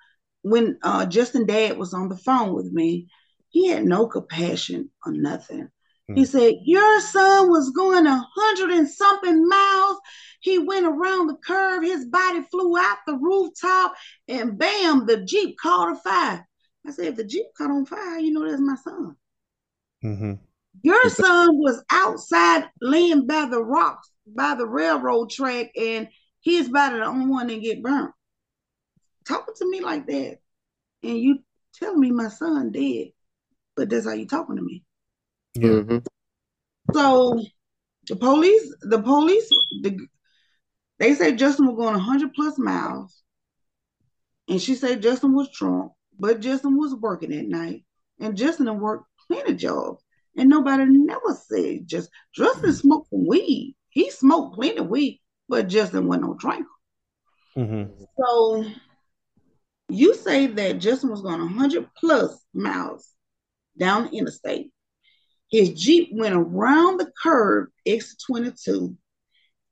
when 0.41 0.77
uh, 0.83 1.05
Justin 1.05 1.45
Dad 1.45 1.77
was 1.77 1.93
on 1.93 2.09
the 2.09 2.17
phone 2.17 2.53
with 2.53 2.71
me, 2.71 3.07
he 3.49 3.67
had 3.67 3.85
no 3.85 4.07
compassion 4.07 4.89
or 5.05 5.11
nothing. 5.11 5.69
He 6.13 6.25
Hmm. 6.25 6.25
said, 6.25 6.55
Your 6.65 7.01
son 7.01 7.49
was 7.49 7.71
going 7.71 8.05
a 8.07 8.25
hundred 8.35 8.71
and 8.71 8.89
something 8.89 9.47
miles. 9.47 9.97
He 10.41 10.59
went 10.59 10.85
around 10.85 11.27
the 11.27 11.37
curve, 11.45 11.83
his 11.83 12.05
body 12.05 12.41
flew 12.51 12.77
out 12.77 12.97
the 13.07 13.15
rooftop, 13.15 13.93
and 14.27 14.57
bam, 14.57 15.05
the 15.05 15.23
Jeep 15.23 15.57
caught 15.61 15.93
a 15.93 15.99
fire. 15.99 16.47
I 16.85 16.91
said, 16.91 17.05
If 17.07 17.15
the 17.15 17.23
Jeep 17.23 17.47
caught 17.57 17.71
on 17.71 17.85
fire, 17.85 18.19
you 18.19 18.31
know 18.33 18.47
that's 18.47 18.61
my 18.61 18.75
son. 18.75 19.15
hmm 20.01 20.33
Your 20.81 21.09
son 21.09 21.57
was 21.57 21.83
outside 21.91 22.69
laying 22.81 23.27
by 23.27 23.45
the 23.45 23.63
rocks, 23.63 24.09
by 24.25 24.55
the 24.55 24.65
railroad 24.65 25.29
track, 25.29 25.71
and 25.79 26.09
he's 26.41 26.67
about 26.67 26.93
the 26.93 27.03
only 27.03 27.27
one 27.27 27.47
that 27.47 27.61
get 27.61 27.83
burnt. 27.83 28.11
Talking 29.27 29.53
to 29.55 29.69
me 29.69 29.79
like 29.81 30.05
that, 30.07 30.37
and 31.03 31.17
you 31.17 31.39
telling 31.75 31.99
me 31.99 32.11
my 32.11 32.27
son 32.27 32.71
dead, 32.71 33.07
but 33.75 33.89
that's 33.89 34.05
how 34.05 34.13
you 34.13 34.25
talking 34.27 34.57
to 34.57 34.61
me. 34.61 34.83
Yeah. 35.55 35.69
Mhm. 35.69 36.05
So 36.93 37.41
the 38.07 38.15
police, 38.17 38.75
the 38.81 39.01
police, 39.01 39.49
the, 39.81 39.97
they 40.99 41.13
say 41.13 41.33
Justin 41.35 41.67
was 41.67 41.77
going 41.77 41.93
100 41.93 42.33
plus 42.33 42.57
miles, 42.57 43.23
and 44.49 44.61
she 44.61 44.75
said 44.75 45.01
Justin 45.01 45.33
was 45.33 45.49
drunk, 45.49 45.93
but 46.19 46.41
Justin 46.41 46.77
was 46.77 46.93
working 46.93 47.33
at 47.33 47.47
night, 47.47 47.85
and 48.19 48.35
Justin 48.35 48.79
worked 48.79 49.05
plenty 49.27 49.55
jobs, 49.55 50.02
and 50.37 50.49
nobody 50.49 50.85
never 50.85 51.37
said 51.47 51.87
just 51.87 52.09
Justin 52.33 52.73
smoked 52.73 53.09
some 53.09 53.27
weed. 53.27 53.75
He 53.89 54.09
smoked 54.09 54.55
plenty 54.55 54.77
of 54.77 54.87
weed, 54.87 55.21
but 55.47 55.67
Justin 55.67 56.07
wasn't 56.07 56.27
no 56.27 56.33
drinker. 56.35 56.67
hmm 57.55 57.83
So 58.17 58.65
you 59.89 60.15
say 60.15 60.47
that 60.47 60.79
Justin 60.79 61.11
was 61.11 61.21
going 61.21 61.39
100 61.39 61.87
plus 61.95 62.43
miles 62.53 63.09
down 63.77 64.05
the 64.05 64.17
interstate. 64.17 64.71
His 65.51 65.69
Jeep 65.69 66.09
went 66.13 66.33
around 66.33 66.97
the 66.97 67.11
curve, 67.21 67.67
exit 67.85 68.19
22. 68.25 68.97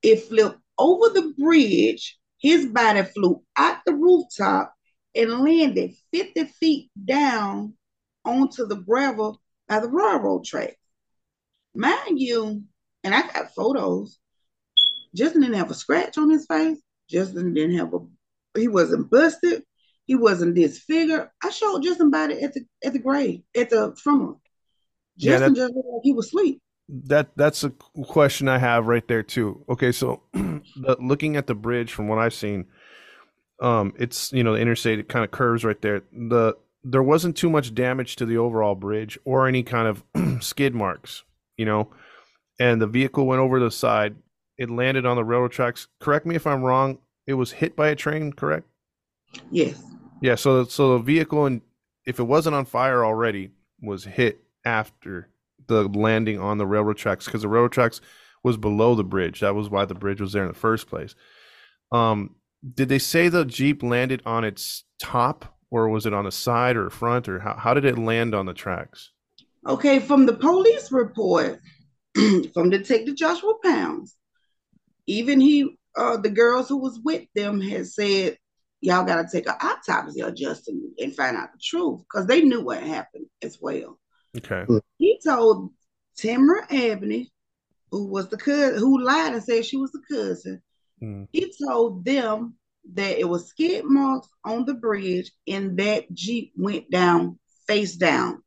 It 0.04 0.24
flipped 0.24 0.60
over 0.78 1.10
the 1.10 1.34
bridge. 1.40 2.20
His 2.40 2.68
body 2.68 3.04
flew 3.04 3.42
out 3.58 3.80
the 3.86 3.94
rooftop 3.94 4.74
and 5.16 5.44
landed 5.44 5.94
50 6.14 6.46
feet 6.46 6.92
down 7.04 7.74
onto 8.24 8.68
the 8.68 8.76
gravel 8.76 9.41
by 9.72 9.80
the 9.80 9.88
railroad 9.88 10.44
track. 10.44 10.76
Mind 11.74 12.20
you, 12.20 12.64
and 13.06 13.16
I 13.16 13.22
got 13.22 13.56
photos, 13.56 14.20
Justin 15.16 15.42
didn't 15.42 15.56
have 15.56 15.72
a 15.72 15.74
scratch 15.74 16.18
on 16.18 16.30
his 16.30 16.46
face. 16.46 16.78
Justin 17.10 17.54
didn't 17.54 17.78
have 17.78 17.94
a, 17.94 18.00
he 18.60 18.68
wasn't 18.68 19.10
busted. 19.10 19.64
He 20.06 20.16
wasn't 20.16 20.56
disfigured. 20.56 21.30
I 21.42 21.52
showed 21.52 21.84
Justin 21.84 22.12
body 22.12 22.42
at 22.42 22.54
the 22.54 22.66
at 22.84 22.92
the 22.92 23.00
grave, 23.00 23.44
at 23.56 23.70
the 23.70 23.96
funeral. 23.96 24.42
Yeah, 25.16 25.38
Justin 25.38 25.56
just 25.56 25.74
looked 25.74 25.88
like 25.88 26.02
he 26.04 26.12
was 26.12 26.26
asleep. 26.26 26.62
That 26.90 27.30
that's 27.38 27.64
a 27.64 27.70
question 27.70 28.50
I 28.50 28.58
have 28.58 28.88
right 28.88 29.08
there 29.08 29.24
too. 29.24 29.64
Okay, 29.70 29.94
so 29.94 30.24
the, 30.34 30.98
looking 31.00 31.38
at 31.38 31.48
the 31.48 31.56
bridge 31.56 31.94
from 31.94 32.10
what 32.10 32.20
I've 32.20 32.34
seen, 32.34 32.66
um, 33.62 33.94
it's 33.98 34.34
you 34.34 34.44
know 34.44 34.54
the 34.54 34.60
interstate 34.60 35.00
it 35.00 35.08
kind 35.08 35.24
of 35.24 35.32
curves 35.32 35.64
right 35.64 35.82
there. 35.82 36.02
The 36.12 36.58
there 36.84 37.04
wasn't 37.04 37.38
too 37.38 37.50
much 37.50 37.74
damage 37.74 38.16
to 38.18 38.26
the 38.26 38.38
overall 38.38 38.76
bridge 38.76 39.18
or 39.26 39.48
any 39.48 39.64
kind 39.64 39.88
of 39.88 40.04
skid 40.44 40.74
marks, 40.74 41.24
you 41.58 41.66
know, 41.66 41.90
and 42.60 42.82
the 42.82 42.88
vehicle 42.88 43.26
went 43.26 43.40
over 43.40 43.60
the 43.60 43.72
side. 43.72 44.16
It 44.58 44.70
landed 44.70 45.06
on 45.06 45.16
the 45.16 45.24
railroad 45.24 45.52
tracks. 45.52 45.88
Correct 46.00 46.26
me 46.26 46.36
if 46.36 46.46
I'm 46.46 46.64
wrong. 46.64 47.00
It 47.28 47.34
was 47.34 47.52
hit 47.52 47.76
by 47.76 47.90
a 47.90 47.96
train, 47.96 48.34
correct? 48.34 48.68
Yes. 49.50 49.82
Yeah, 50.22 50.36
so 50.36 50.64
so 50.66 50.94
the 50.94 51.04
vehicle 51.04 51.46
and 51.46 51.62
if 52.06 52.20
it 52.20 52.24
wasn't 52.24 52.56
on 52.56 52.66
fire 52.66 53.06
already 53.06 53.52
was 53.82 54.04
hit 54.04 54.44
after 54.66 55.30
the 55.68 55.84
landing 55.88 56.40
on 56.40 56.58
the 56.58 56.68
railroad 56.68 56.98
tracks 56.98 57.26
because 57.26 57.42
the 57.42 57.48
railroad 57.48 57.72
tracks 57.72 58.02
was 58.44 58.58
below 58.58 58.96
the 58.96 59.04
bridge. 59.04 59.40
That 59.40 59.56
was 59.56 59.70
why 59.70 59.86
the 59.86 59.96
bridge 59.96 60.22
was 60.22 60.34
there 60.34 60.44
in 60.44 60.50
the 60.50 60.54
first 60.54 60.88
place. 60.88 61.16
Um, 61.92 62.36
did 62.74 62.90
they 62.90 63.00
say 63.00 63.28
the 63.28 63.46
Jeep 63.46 63.84
landed 63.84 64.22
on 64.26 64.44
its 64.44 64.84
top 65.00 65.58
or 65.72 65.90
was 65.90 66.06
it 66.06 66.14
on 66.14 66.26
the 66.26 66.32
side 66.32 66.76
or 66.78 66.90
front 66.90 67.28
or 67.28 67.40
how, 67.40 67.56
how 67.56 67.74
did 67.74 67.86
it 67.86 67.98
land 67.98 68.36
on 68.36 68.46
the 68.46 68.54
tracks? 68.54 69.12
Okay, 69.66 70.00
from 70.00 70.26
the 70.26 70.34
police 70.34 70.92
report 70.92 71.60
from 72.54 72.70
Detective 72.70 73.16
Joshua 73.16 73.54
Pounds, 73.64 74.16
even 75.08 75.40
he, 75.40 75.78
uh, 75.96 76.18
the 76.18 76.30
girls 76.30 76.68
who 76.68 76.78
was 76.78 77.00
with 77.04 77.24
them 77.36 77.62
had 77.62 77.88
said, 77.88 78.38
y'all 78.82 79.06
got 79.06 79.22
to 79.22 79.28
take 79.32 79.48
an 79.48 79.56
autopsy 79.62 80.22
of 80.22 80.36
Justin 80.36 80.92
and 81.00 81.16
find 81.16 81.38
out 81.38 81.54
the 81.54 81.60
truth 81.60 82.02
because 82.02 82.28
they 82.28 82.42
knew 82.42 82.62
what 82.62 82.82
happened 82.84 83.28
as 83.42 83.58
well. 83.62 84.00
Okay. 84.38 84.66
He 84.98 85.20
told 85.24 85.72
Tamara 86.18 86.66
Ebony, 86.70 87.32
who 87.92 88.08
was 88.08 88.30
the 88.30 88.38
cousin, 88.38 88.80
who 88.80 89.04
lied 89.04 89.34
and 89.34 89.44
said 89.44 89.66
she 89.66 89.78
was 89.78 89.92
the 89.92 90.02
cousin, 90.10 90.62
Mm. 91.02 91.28
he 91.32 91.52
told 91.66 92.06
them 92.06 92.54
that 92.94 93.20
it 93.20 93.28
was 93.28 93.48
skid 93.48 93.86
marks 93.86 94.28
on 94.44 94.66
the 94.66 94.74
bridge 94.74 95.32
and 95.48 95.78
that 95.78 96.12
Jeep 96.14 96.54
went 96.58 96.90
down 96.90 97.40
face 97.68 97.96
down. 97.96 98.42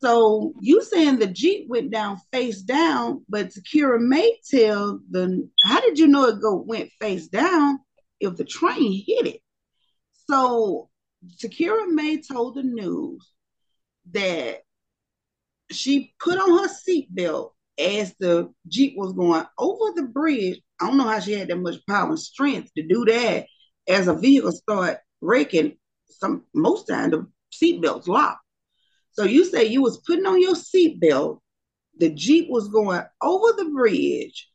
So 0.00 0.52
you 0.60 0.82
saying 0.82 1.18
the 1.18 1.26
Jeep 1.26 1.66
went 1.68 1.90
down 1.90 2.20
face 2.32 2.60
down, 2.60 3.24
but 3.28 3.48
Takira 3.48 4.00
May 4.00 4.38
tell 4.50 5.00
the 5.10 5.48
how 5.64 5.80
did 5.80 5.98
you 5.98 6.06
know 6.06 6.26
it 6.26 6.42
go 6.42 6.56
went 6.56 6.90
face 7.00 7.28
down 7.28 7.78
if 8.20 8.36
the 8.36 8.44
train 8.44 9.02
hit 9.06 9.26
it? 9.26 9.40
So 10.28 10.90
Takira 11.42 11.88
May 11.88 12.20
told 12.20 12.56
the 12.56 12.62
news 12.62 13.26
that 14.12 14.60
she 15.70 16.14
put 16.20 16.38
on 16.38 16.58
her 16.58 16.68
seatbelt 16.68 17.52
as 17.78 18.14
the 18.20 18.52
Jeep 18.68 18.94
was 18.96 19.14
going 19.14 19.44
over 19.58 19.92
the 19.96 20.04
bridge. 20.04 20.60
I 20.80 20.86
don't 20.86 20.98
know 20.98 21.08
how 21.08 21.20
she 21.20 21.32
had 21.32 21.48
that 21.48 21.56
much 21.56 21.84
power 21.88 22.10
and 22.10 22.20
strength 22.20 22.70
to 22.74 22.86
do 22.86 23.04
that 23.06 23.46
as 23.88 24.08
a 24.08 24.14
vehicle 24.14 24.52
start 24.52 24.98
braking. 25.20 25.76
Some 26.06 26.44
most 26.54 26.86
time 26.86 27.10
the 27.10 27.26
seatbelt's 27.52 28.08
locked. 28.08 28.40
So 29.12 29.24
you 29.24 29.44
say 29.44 29.64
you 29.64 29.82
was 29.82 30.02
putting 30.06 30.26
on 30.26 30.40
your 30.40 30.54
seatbelt, 30.54 31.40
the 31.98 32.10
Jeep 32.10 32.48
was 32.50 32.68
going 32.68 33.02
over 33.22 33.52
the 33.56 33.66
bridge, 33.66 34.48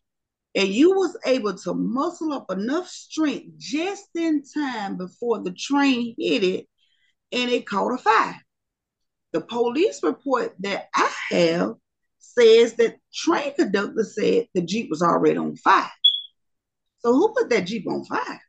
and 0.55 0.67
you 0.67 0.91
was 0.91 1.17
able 1.25 1.55
to 1.55 1.73
muscle 1.73 2.33
up 2.33 2.51
enough 2.51 2.87
strength 2.87 3.57
just 3.57 4.09
in 4.15 4.43
time 4.43 4.97
before 4.97 5.39
the 5.39 5.53
train 5.53 6.15
hit 6.17 6.43
it 6.43 6.67
and 7.31 7.49
it 7.49 7.67
caught 7.67 7.93
a 7.93 7.97
fire. 7.97 8.41
The 9.31 9.41
police 9.41 10.01
report 10.03 10.55
that 10.59 10.89
I 10.93 11.11
have 11.29 11.75
says 12.17 12.73
that 12.75 12.97
train 13.13 13.53
conductor 13.55 14.03
said 14.03 14.47
the 14.53 14.61
Jeep 14.61 14.89
was 14.89 15.01
already 15.01 15.37
on 15.37 15.55
fire. 15.55 15.89
So 16.99 17.13
who 17.13 17.33
put 17.33 17.49
that 17.49 17.67
Jeep 17.67 17.87
on 17.87 18.03
fire? 18.05 18.41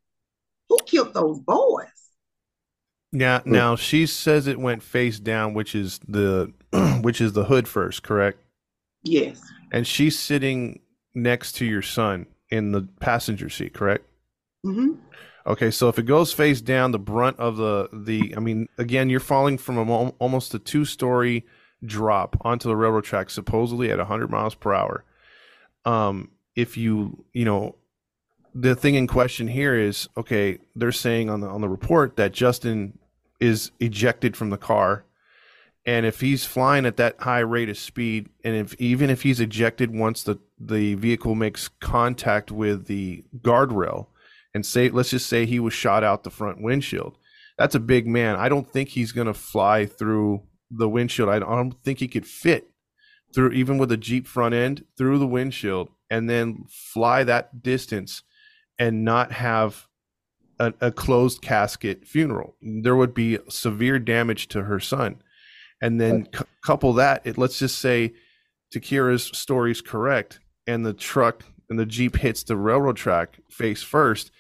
Who 0.71 0.79
killed 0.87 1.13
those 1.13 1.41
boys? 1.41 1.87
Yeah, 3.13 3.41
now 3.45 3.75
she 3.75 4.07
says 4.07 4.47
it 4.47 4.61
went 4.61 4.85
face 4.85 5.19
down, 5.19 5.53
which 5.53 5.75
is 5.75 5.99
the 6.07 6.53
which 7.03 7.21
is 7.21 7.33
the 7.33 7.45
hood 7.45 7.67
first, 7.67 8.05
correct? 8.05 8.39
Yes. 9.03 9.41
And 9.73 9.87
she's 9.87 10.19
sitting 10.19 10.81
next 11.13 11.53
to 11.57 11.67
your 11.67 11.83
son 11.83 12.27
in 12.51 12.71
the 12.71 12.83
passenger 13.01 13.49
seat, 13.49 13.75
correct? 13.75 14.07
Mm-hmm. 14.65 14.93
Okay, 15.47 15.73
so 15.73 15.89
if 15.89 15.99
it 15.99 16.05
goes 16.05 16.33
face 16.33 16.61
down, 16.61 16.93
the 16.93 16.99
brunt 17.01 17.39
of 17.41 17.57
the 17.57 17.89
the 17.93 18.35
I 18.37 18.41
mean, 18.41 18.69
again, 18.79 19.11
you're 19.11 19.19
falling 19.19 19.59
from 19.59 19.77
a, 19.77 20.09
almost 20.21 20.55
a 20.55 20.61
two 20.61 20.85
story 20.85 21.45
drop 21.85 22.37
onto 22.43 22.69
the 22.69 22.77
railroad 22.77 23.05
track, 23.05 23.31
supposedly 23.31 23.91
at 23.91 23.99
100 23.99 24.31
miles 24.31 24.55
per 24.55 24.73
hour. 24.73 25.05
Um, 25.85 26.31
if 26.55 26.77
you 26.77 27.25
you 27.33 27.45
know, 27.45 27.75
the 28.55 28.75
thing 28.75 28.95
in 28.95 29.07
question 29.07 29.49
here 29.49 29.75
is 29.75 30.09
okay. 30.17 30.59
They're 30.75 30.93
saying 30.93 31.31
on 31.31 31.41
the 31.41 31.49
on 31.49 31.61
the 31.61 31.69
report 31.69 32.17
that 32.17 32.33
Justin 32.33 32.99
is 33.39 33.71
ejected 33.81 34.37
from 34.37 34.51
the 34.51 34.59
car, 34.59 35.05
and 35.87 36.05
if 36.05 36.21
he's 36.21 36.45
flying 36.45 36.87
at 36.87 36.97
that 36.99 37.21
high 37.21 37.41
rate 37.41 37.69
of 37.69 37.79
speed, 37.79 38.29
and 38.45 38.55
if 38.55 38.75
even 38.81 39.11
if 39.11 39.23
he's 39.23 39.41
ejected 39.41 39.95
once 39.95 40.23
the 40.23 40.39
the 40.59 40.95
vehicle 40.95 41.35
makes 41.35 41.69
contact 41.81 42.51
with 42.51 42.87
the 42.87 43.25
guardrail 43.41 44.07
and 44.55 44.67
say 44.67 44.91
let's 44.91 45.11
just 45.11 45.27
say 45.29 45.47
he 45.47 45.61
was 45.61 45.73
shot 45.73 46.05
out 46.05 46.23
the 46.23 46.31
front 46.31 46.61
windshield 46.61 47.17
that's 47.57 47.75
a 47.75 47.81
big 47.81 48.07
man 48.07 48.37
i 48.37 48.47
don't 48.47 48.71
think 48.71 48.91
he's 48.91 49.13
going 49.13 49.27
to 49.27 49.33
fly 49.33 49.87
through 49.87 50.43
the 50.71 50.89
windshield. 50.89 51.29
I 51.29 51.39
don't 51.39 51.73
think 51.83 51.99
he 51.99 52.09
could 52.09 52.27
fit 52.27 52.71
through 53.35 53.53
even 53.53 53.79
with 53.79 53.93
a 53.93 53.97
Jeep 53.97 54.27
front 54.27 54.55
end 54.55 54.85
through 54.97 55.19
the 55.19 55.27
windshield 55.27 55.89
and 56.09 56.29
then 56.29 56.65
fly 56.69 57.25
that 57.25 57.63
distance 57.63 58.23
and 58.81 59.05
not 59.05 59.31
have 59.31 59.87
a, 60.59 60.73
a 60.81 60.91
closed 60.91 61.43
casket 61.43 62.07
funeral. 62.07 62.57
There 62.61 62.97
would 62.97 63.15
be 63.15 63.39
severe 63.49 63.99
damage 64.01 64.49
to 64.49 64.63
her 64.65 64.81
son. 64.81 65.23
And 65.81 66.01
then 66.01 66.27
Right. 66.35 66.47
couple 66.65 66.95
that, 66.95 67.23
it, 67.25 67.39
let's 67.39 67.59
just 67.59 67.79
say 67.79 68.15
Takira's 68.75 69.25
story 69.25 69.71
is 69.71 69.81
correct 69.81 70.41
and 70.67 70.85
the 70.85 70.93
truck 70.93 71.45
and 71.69 71.79
the 71.79 71.87
Jeep 71.87 72.17
hits 72.17 72.43
the 72.43 72.57
railroad 72.57 72.97
track 72.97 73.39
face 73.51 73.83
first. 73.83 74.31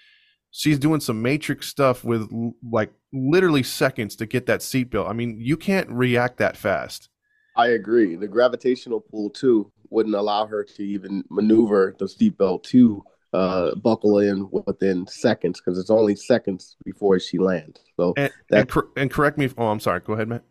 She's 0.50 0.78
doing 0.78 1.00
some 1.00 1.22
matrix 1.22 1.68
stuff 1.68 2.02
with 2.02 2.28
like 2.68 2.92
literally 3.12 3.62
seconds 3.62 4.16
to 4.16 4.26
get 4.26 4.46
that 4.46 4.60
seatbelt. 4.60 5.08
I 5.08 5.12
mean, 5.12 5.36
you 5.38 5.56
can't 5.56 5.88
react 5.90 6.38
that 6.38 6.56
fast. 6.56 7.08
I 7.56 7.68
agree. 7.68 8.16
The 8.16 8.26
gravitational 8.28 9.00
pull 9.00 9.30
too 9.30 9.70
wouldn't 9.90 10.14
allow 10.14 10.46
her 10.46 10.64
to 10.64 10.82
even 10.82 11.24
maneuver 11.30 11.94
the 11.98 12.06
seatbelt 12.06 12.62
to 12.64 13.04
uh, 13.32 13.74
buckle 13.76 14.18
in 14.18 14.48
within 14.66 15.06
seconds 15.06 15.60
because 15.60 15.78
it's 15.78 15.90
only 15.90 16.16
seconds 16.16 16.76
before 16.84 17.18
she 17.20 17.38
lands. 17.38 17.80
So 17.96 18.14
And, 18.16 18.32
That- 18.50 18.58
and, 18.60 18.68
cor- 18.68 18.88
and 18.96 19.10
correct 19.10 19.38
me 19.38 19.44
if, 19.44 19.54
oh, 19.56 19.68
I'm 19.68 19.80
sorry. 19.80 20.00
Go 20.00 20.14
ahead, 20.14 20.28
Matt. 20.28 20.42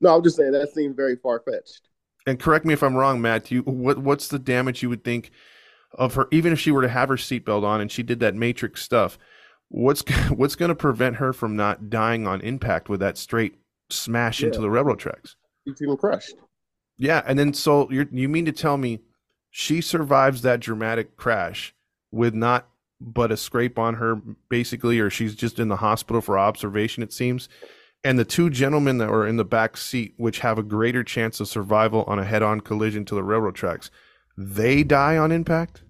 no, 0.00 0.16
I'm 0.16 0.22
just 0.22 0.36
saying 0.36 0.52
that 0.52 0.72
seems 0.74 0.96
very 0.96 1.16
far 1.16 1.40
fetched. 1.40 1.82
And 2.26 2.38
correct 2.40 2.64
me 2.64 2.72
if 2.74 2.82
I'm 2.82 2.96
wrong, 2.96 3.20
Matt. 3.22 3.50
You 3.52 3.62
what 3.62 3.98
what's 3.98 4.26
the 4.26 4.40
damage 4.40 4.82
you 4.82 4.88
would 4.88 5.04
think 5.04 5.30
of 5.92 6.14
her, 6.14 6.26
even 6.32 6.52
if 6.52 6.58
she 6.58 6.72
were 6.72 6.82
to 6.82 6.88
have 6.88 7.08
her 7.08 7.14
seatbelt 7.16 7.62
on 7.62 7.80
and 7.80 7.92
she 7.92 8.02
did 8.02 8.18
that 8.18 8.34
matrix 8.34 8.82
stuff? 8.82 9.16
What's 9.68 10.02
what's 10.30 10.56
going 10.56 10.70
to 10.70 10.74
prevent 10.74 11.16
her 11.16 11.32
from 11.32 11.54
not 11.54 11.88
dying 11.88 12.26
on 12.26 12.40
impact 12.40 12.88
with 12.88 12.98
that 12.98 13.16
straight 13.16 13.54
smash 13.90 14.42
into 14.42 14.60
the 14.60 14.68
railroad 14.68 14.98
tracks? 14.98 15.36
She's 15.68 15.80
even 15.80 15.96
crushed. 15.96 16.34
Yeah, 16.98 17.22
and 17.26 17.38
then 17.38 17.54
so 17.54 17.88
you 17.92 18.08
you 18.10 18.28
mean 18.28 18.46
to 18.46 18.52
tell 18.52 18.76
me 18.76 18.98
she 19.52 19.80
survives 19.80 20.42
that 20.42 20.58
dramatic 20.58 21.16
crash 21.16 21.75
with 22.10 22.34
not 22.34 22.68
but 23.00 23.30
a 23.30 23.36
scrape 23.36 23.78
on 23.78 23.94
her 23.94 24.16
basically 24.48 24.98
or 24.98 25.10
she's 25.10 25.34
just 25.34 25.58
in 25.58 25.68
the 25.68 25.76
hospital 25.76 26.22
for 26.22 26.38
observation 26.38 27.02
it 27.02 27.12
seems. 27.12 27.48
And 28.04 28.18
the 28.18 28.24
two 28.24 28.50
gentlemen 28.50 28.98
that 28.98 29.10
were 29.10 29.26
in 29.26 29.36
the 29.36 29.44
back 29.44 29.76
seat 29.76 30.14
which 30.16 30.38
have 30.38 30.58
a 30.58 30.62
greater 30.62 31.02
chance 31.02 31.40
of 31.40 31.48
survival 31.48 32.04
on 32.06 32.18
a 32.18 32.24
head-on 32.24 32.60
collision 32.60 33.04
to 33.06 33.14
the 33.14 33.22
railroad 33.22 33.54
tracks, 33.54 33.90
they 34.38 34.82
die 34.82 35.16
on 35.16 35.32
impact? 35.32 35.82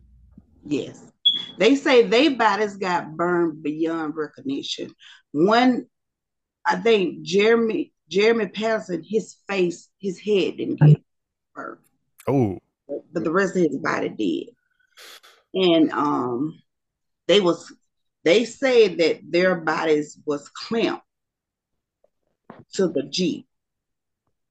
Yes. 0.64 1.12
They 1.58 1.74
say 1.74 2.02
they 2.06 2.28
bodies 2.28 2.76
got 2.76 3.16
burned 3.16 3.62
beyond 3.62 4.16
recognition. 4.16 4.90
One, 5.32 5.86
I 6.64 6.76
think 6.76 7.22
Jeremy 7.22 7.92
Jeremy 8.08 8.46
Patterson, 8.48 9.02
his 9.04 9.36
face, 9.48 9.88
his 9.98 10.18
head 10.20 10.56
didn't 10.56 10.80
get 10.80 11.02
burned, 11.54 11.80
Oh, 12.28 12.58
but 12.86 13.24
the 13.24 13.32
rest 13.32 13.56
of 13.56 13.62
his 13.62 13.78
body 13.78 14.08
did. 14.08 14.54
And 15.54 15.90
um 15.92 16.60
they 17.28 17.40
was 17.40 17.72
they 18.24 18.44
say 18.44 18.88
that 18.88 19.20
their 19.30 19.56
bodies 19.56 20.18
was 20.26 20.48
clamped 20.48 21.04
to 22.74 22.88
the 22.88 23.04
Jeep. 23.04 23.46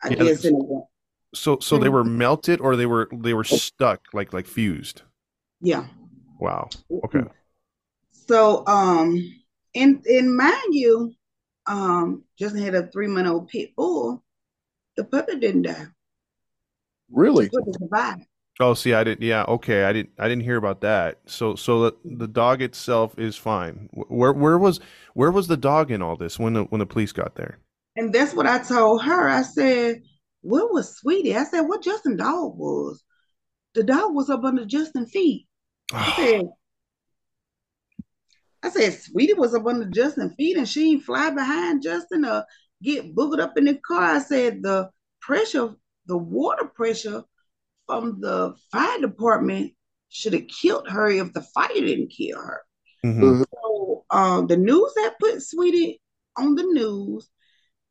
I 0.01 0.09
Yeah, 0.09 0.23
guess 0.23 0.45
in 0.45 0.55
a, 0.55 1.35
so 1.35 1.59
so 1.59 1.77
they 1.77 1.89
were 1.89 2.03
melted 2.03 2.61
or 2.61 2.75
they 2.75 2.85
were 2.85 3.09
they 3.11 3.33
were 3.33 3.43
stuck 3.43 4.01
like 4.13 4.33
like 4.33 4.47
fused. 4.47 5.01
yeah. 5.61 5.87
Wow. 6.39 6.69
Okay. 7.03 7.23
So, 8.11 8.65
um, 8.67 9.17
and 9.73 10.05
and 10.05 10.35
mind 10.35 10.71
you, 10.73 11.13
um, 11.67 12.23
Justin 12.37 12.61
had 12.61 12.75
a 12.75 12.87
three 12.87 13.07
month 13.07 13.27
old 13.27 13.47
pit 13.47 13.71
bull. 13.75 14.23
The 14.97 15.03
puppy 15.03 15.39
didn't 15.39 15.63
die. 15.63 15.87
Really? 17.11 17.45
The 17.45 17.59
puppy 17.59 17.71
survived. 17.79 18.23
Oh, 18.59 18.73
see, 18.73 18.93
I 18.93 19.03
didn't. 19.03 19.25
Yeah, 19.25 19.43
okay, 19.43 19.83
I 19.83 19.91
didn't. 19.91 20.11
I 20.17 20.29
didn't 20.29 20.43
hear 20.43 20.55
about 20.55 20.79
that. 20.81 21.19
So, 21.25 21.55
so 21.55 21.81
the, 21.81 21.95
the 22.05 22.27
dog 22.27 22.61
itself 22.61 23.17
is 23.19 23.35
fine. 23.35 23.89
Where, 23.91 24.31
where 24.31 24.57
was, 24.57 24.79
where 25.13 25.31
was 25.31 25.47
the 25.47 25.57
dog 25.57 25.91
in 25.91 26.01
all 26.01 26.15
this 26.15 26.39
when 26.39 26.53
the 26.53 26.63
when 26.65 26.79
the 26.79 26.85
police 26.85 27.11
got 27.11 27.35
there? 27.35 27.59
And 27.97 28.13
that's 28.13 28.33
what 28.33 28.47
I 28.47 28.59
told 28.59 29.03
her. 29.03 29.27
I 29.27 29.41
said, 29.41 30.03
"What 30.41 30.71
was 30.71 30.95
Sweetie?" 30.95 31.35
I 31.35 31.43
said, 31.43 31.61
"What 31.61 31.83
Justin 31.83 32.15
dog 32.15 32.57
was? 32.57 33.03
The 33.73 33.83
dog 33.83 34.15
was 34.15 34.29
up 34.29 34.45
under 34.45 34.65
Justin 34.65 35.05
feet." 35.05 35.47
I 35.91 35.97
ah. 35.97 36.13
said, 36.15 36.45
"I 38.63 38.69
said 38.69 38.93
Sweetie 38.93 39.33
was 39.33 39.53
up 39.53 39.65
under 39.65 39.89
Justin 39.89 40.33
feet, 40.35 40.55
and 40.55 40.67
she 40.67 40.97
fly 41.01 41.29
behind 41.29 41.83
Justin 41.83 42.23
or 42.23 42.45
get 42.81 43.13
boogered 43.13 43.41
up 43.41 43.57
in 43.57 43.65
the 43.65 43.75
car." 43.75 44.15
I 44.15 44.19
said, 44.19 44.63
"The 44.63 44.91
pressure, 45.19 45.75
the 46.05 46.17
water 46.17 46.65
pressure 46.65 47.25
from 47.85 48.19
the 48.21 48.55
fire 48.71 48.99
department 48.99 49.73
should 50.09 50.33
have 50.33 50.47
killed 50.47 50.89
her 50.89 51.09
if 51.09 51.33
the 51.33 51.41
fire 51.41 51.69
didn't 51.73 52.09
kill 52.09 52.37
her." 52.37 52.61
Mhm. 53.03 53.45
So 53.53 54.05
um, 54.09 54.47
the 54.47 54.57
news 54.57 54.93
that 54.95 55.19
put 55.19 55.41
Sweetie 55.41 56.01
on 56.37 56.55
the 56.55 56.63
news, 56.63 57.29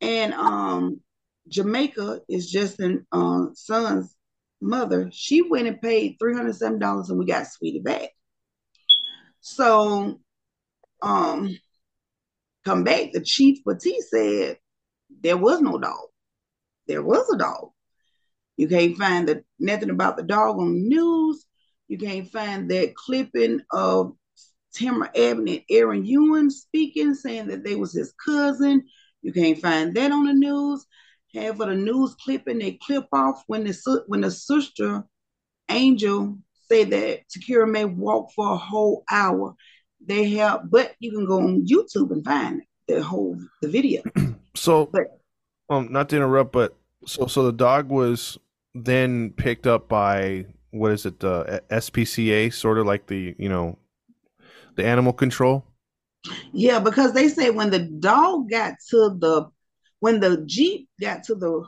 and 0.00 0.32
um, 0.34 1.00
Jamaica 1.48 2.20
is 2.28 2.50
Justin 2.50 3.06
uh, 3.12 3.46
son's 3.54 4.14
mother. 4.60 5.10
She 5.12 5.42
went 5.42 5.68
and 5.68 5.80
paid 5.80 6.16
three 6.18 6.34
hundred 6.34 6.56
seven 6.56 6.78
dollars, 6.78 7.10
and 7.10 7.18
we 7.18 7.26
got 7.26 7.46
Sweetie 7.46 7.80
back. 7.80 8.10
So, 9.40 10.20
um, 11.02 11.56
come 12.64 12.82
back. 12.84 13.12
The 13.12 13.20
chief 13.20 13.58
Petit 13.64 14.00
said 14.00 14.58
there 15.20 15.36
was 15.36 15.60
no 15.60 15.78
dog. 15.78 16.06
There 16.86 17.02
was 17.02 17.28
a 17.30 17.36
dog. 17.36 17.70
You 18.56 18.68
can't 18.68 18.96
find 18.96 19.28
the 19.28 19.44
nothing 19.58 19.90
about 19.90 20.16
the 20.16 20.22
dog 20.22 20.58
on 20.58 20.74
the 20.74 20.88
news. 20.88 21.44
You 21.88 21.98
can't 21.98 22.30
find 22.30 22.70
that 22.70 22.94
clipping 22.94 23.60
of 23.72 24.14
Tamara 24.74 25.08
Abbott 25.08 25.48
and 25.48 25.62
Aaron 25.70 26.04
Ewan 26.04 26.50
speaking, 26.50 27.14
saying 27.14 27.48
that 27.48 27.64
they 27.64 27.74
was 27.76 27.92
his 27.92 28.12
cousin. 28.24 28.84
You 29.22 29.32
can't 29.32 29.58
find 29.58 29.94
that 29.94 30.12
on 30.12 30.26
the 30.26 30.32
news. 30.34 30.86
Half 31.34 31.60
of 31.60 31.68
the 31.68 31.74
news 31.74 32.14
clipping 32.24 32.58
they 32.58 32.78
clip 32.84 33.06
off 33.12 33.42
when 33.46 33.64
the 33.64 34.04
when 34.06 34.20
the 34.20 34.30
sister 34.30 35.04
Angel 35.68 36.38
said 36.68 36.90
that 36.90 37.20
Takira 37.28 37.68
May 37.70 37.84
walk 37.84 38.30
for 38.32 38.52
a 38.52 38.56
whole 38.56 39.04
hour. 39.10 39.54
They 40.06 40.30
have, 40.30 40.70
but 40.70 40.94
you 41.00 41.10
can 41.12 41.26
go 41.26 41.38
on 41.40 41.66
YouTube 41.66 42.10
and 42.12 42.24
find 42.24 42.62
the 42.86 43.02
whole 43.02 43.38
the 43.62 43.68
video. 43.68 44.02
So, 44.56 44.86
But- 44.86 45.20
um, 45.68 45.90
not 45.90 46.08
to 46.10 46.16
interrupt, 46.16 46.52
but 46.52 46.76
so 47.06 47.26
so 47.26 47.42
the 47.42 47.52
dog 47.52 47.88
was 47.88 48.38
then 48.74 49.30
picked 49.30 49.66
up 49.66 49.88
by 49.88 50.46
what 50.70 50.92
is 50.92 51.06
it, 51.06 51.20
the 51.20 51.62
uh, 51.70 51.76
SPCA, 51.76 52.52
sort 52.52 52.78
of 52.78 52.86
like 52.86 53.06
the 53.06 53.34
you 53.38 53.48
know, 53.48 53.78
the 54.74 54.84
animal 54.84 55.12
control. 55.12 55.64
Yeah, 56.52 56.80
because 56.80 57.12
they 57.12 57.28
say 57.28 57.50
when 57.50 57.70
the 57.70 57.80
dog 57.80 58.50
got 58.50 58.74
to 58.90 59.16
the 59.18 59.48
when 60.00 60.20
the 60.20 60.42
Jeep 60.46 60.88
got 61.00 61.24
to 61.24 61.34
the 61.34 61.64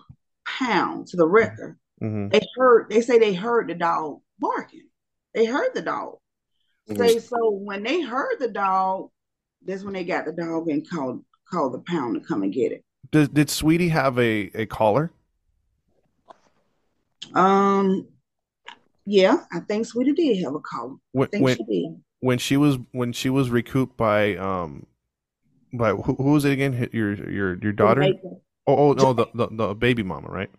pound, 0.47 1.07
to 1.09 1.17
the 1.17 1.25
mm-hmm. 1.25 1.35
wrecker, 1.35 1.79
hmm 2.01 2.29
they 2.29 2.41
heard 2.57 2.91
they 2.91 3.01
say 3.01 3.19
they 3.19 3.35
heard 3.35 3.69
the 3.69 3.75
dog 3.75 4.21
barking. 4.39 4.89
They 5.35 5.45
heard 5.45 5.75
the 5.75 5.83
dog. 5.83 6.19
Mm-hmm. 6.89 7.03
Say 7.03 7.19
so 7.19 7.51
when 7.51 7.83
they 7.83 8.01
heard 8.01 8.37
the 8.39 8.49
dog, 8.49 9.11
that's 9.65 9.83
when 9.83 9.95
they 9.95 10.05
got 10.05 10.25
the 10.25 10.33
dog 10.33 10.69
and 10.69 10.89
called 10.89 11.25
called 11.51 11.75
the 11.75 11.79
pound 11.81 12.15
to 12.15 12.21
come 12.27 12.43
and 12.43 12.53
get 12.53 12.73
it. 12.73 12.85
Did 13.13 13.35
did 13.35 13.51
Sweetie 13.51 13.89
have 13.89 14.19
a 14.19 14.51
a 14.55 14.67
collar? 14.67 15.13
Um 17.35 18.09
yeah, 19.05 19.45
I 19.53 19.61
think 19.61 19.87
Sweetie 19.87 20.13
did 20.13 20.43
have 20.43 20.55
a 20.55 20.61
collar. 20.61 20.95
I 20.95 20.97
When 21.13 21.29
think 21.29 21.45
when 21.45 21.57
she 21.57 21.65
did. 21.65 22.03
when 22.21 22.39
she 22.39 22.57
was 22.57 22.79
when 22.93 23.13
she 23.13 23.31
was 23.31 23.51
recouped 23.51 23.97
by 23.97 24.37
um 24.37 24.87
by 25.73 25.91
who, 25.93 26.15
who 26.15 26.33
was 26.33 26.45
it 26.45 26.53
again? 26.53 26.89
Your 26.93 27.15
your 27.31 27.59
your 27.59 27.73
daughter? 27.73 28.03
Jamaica. 28.03 28.29
Oh 28.67 28.77
oh 28.77 28.93
no, 28.95 29.13
the, 29.13 29.27
the 29.35 29.49
the 29.49 29.75
baby 29.75 30.03
mama, 30.03 30.29
right? 30.29 30.51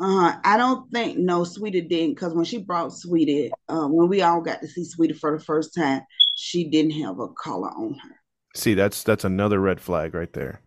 Uh, 0.00 0.32
huh. 0.32 0.40
I 0.44 0.56
don't 0.56 0.90
think 0.90 1.18
no, 1.18 1.44
Sweetie 1.44 1.82
didn't, 1.82 2.14
because 2.14 2.34
when 2.34 2.44
she 2.44 2.58
brought 2.58 2.92
Sweetie, 2.92 3.52
uh, 3.68 3.86
when 3.86 4.08
we 4.08 4.22
all 4.22 4.40
got 4.40 4.60
to 4.60 4.68
see 4.68 4.84
Sweetie 4.84 5.14
for 5.14 5.36
the 5.38 5.44
first 5.44 5.74
time, 5.74 6.02
she 6.34 6.68
didn't 6.68 6.92
have 7.02 7.20
a 7.20 7.28
collar 7.28 7.70
on 7.70 7.94
her. 7.94 8.16
See, 8.54 8.74
that's 8.74 9.02
that's 9.02 9.24
another 9.24 9.60
red 9.60 9.80
flag 9.80 10.14
right 10.14 10.32
there. 10.32 10.60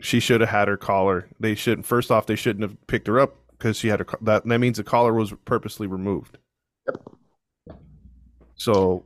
She 0.00 0.20
should 0.20 0.40
have 0.40 0.50
had 0.50 0.68
her 0.68 0.76
collar. 0.76 1.28
They 1.40 1.54
shouldn't. 1.54 1.86
First 1.86 2.10
off, 2.10 2.26
they 2.26 2.36
shouldn't 2.36 2.62
have 2.62 2.86
picked 2.86 3.06
her 3.06 3.18
up 3.18 3.36
because 3.62 3.76
she 3.76 3.88
had 3.88 4.00
a 4.00 4.06
that. 4.22 4.44
That 4.44 4.58
means 4.58 4.78
the 4.78 4.84
collar 4.84 5.14
was 5.14 5.32
purposely 5.44 5.86
removed. 5.86 6.38
Yep. 6.88 7.76
So, 8.56 9.04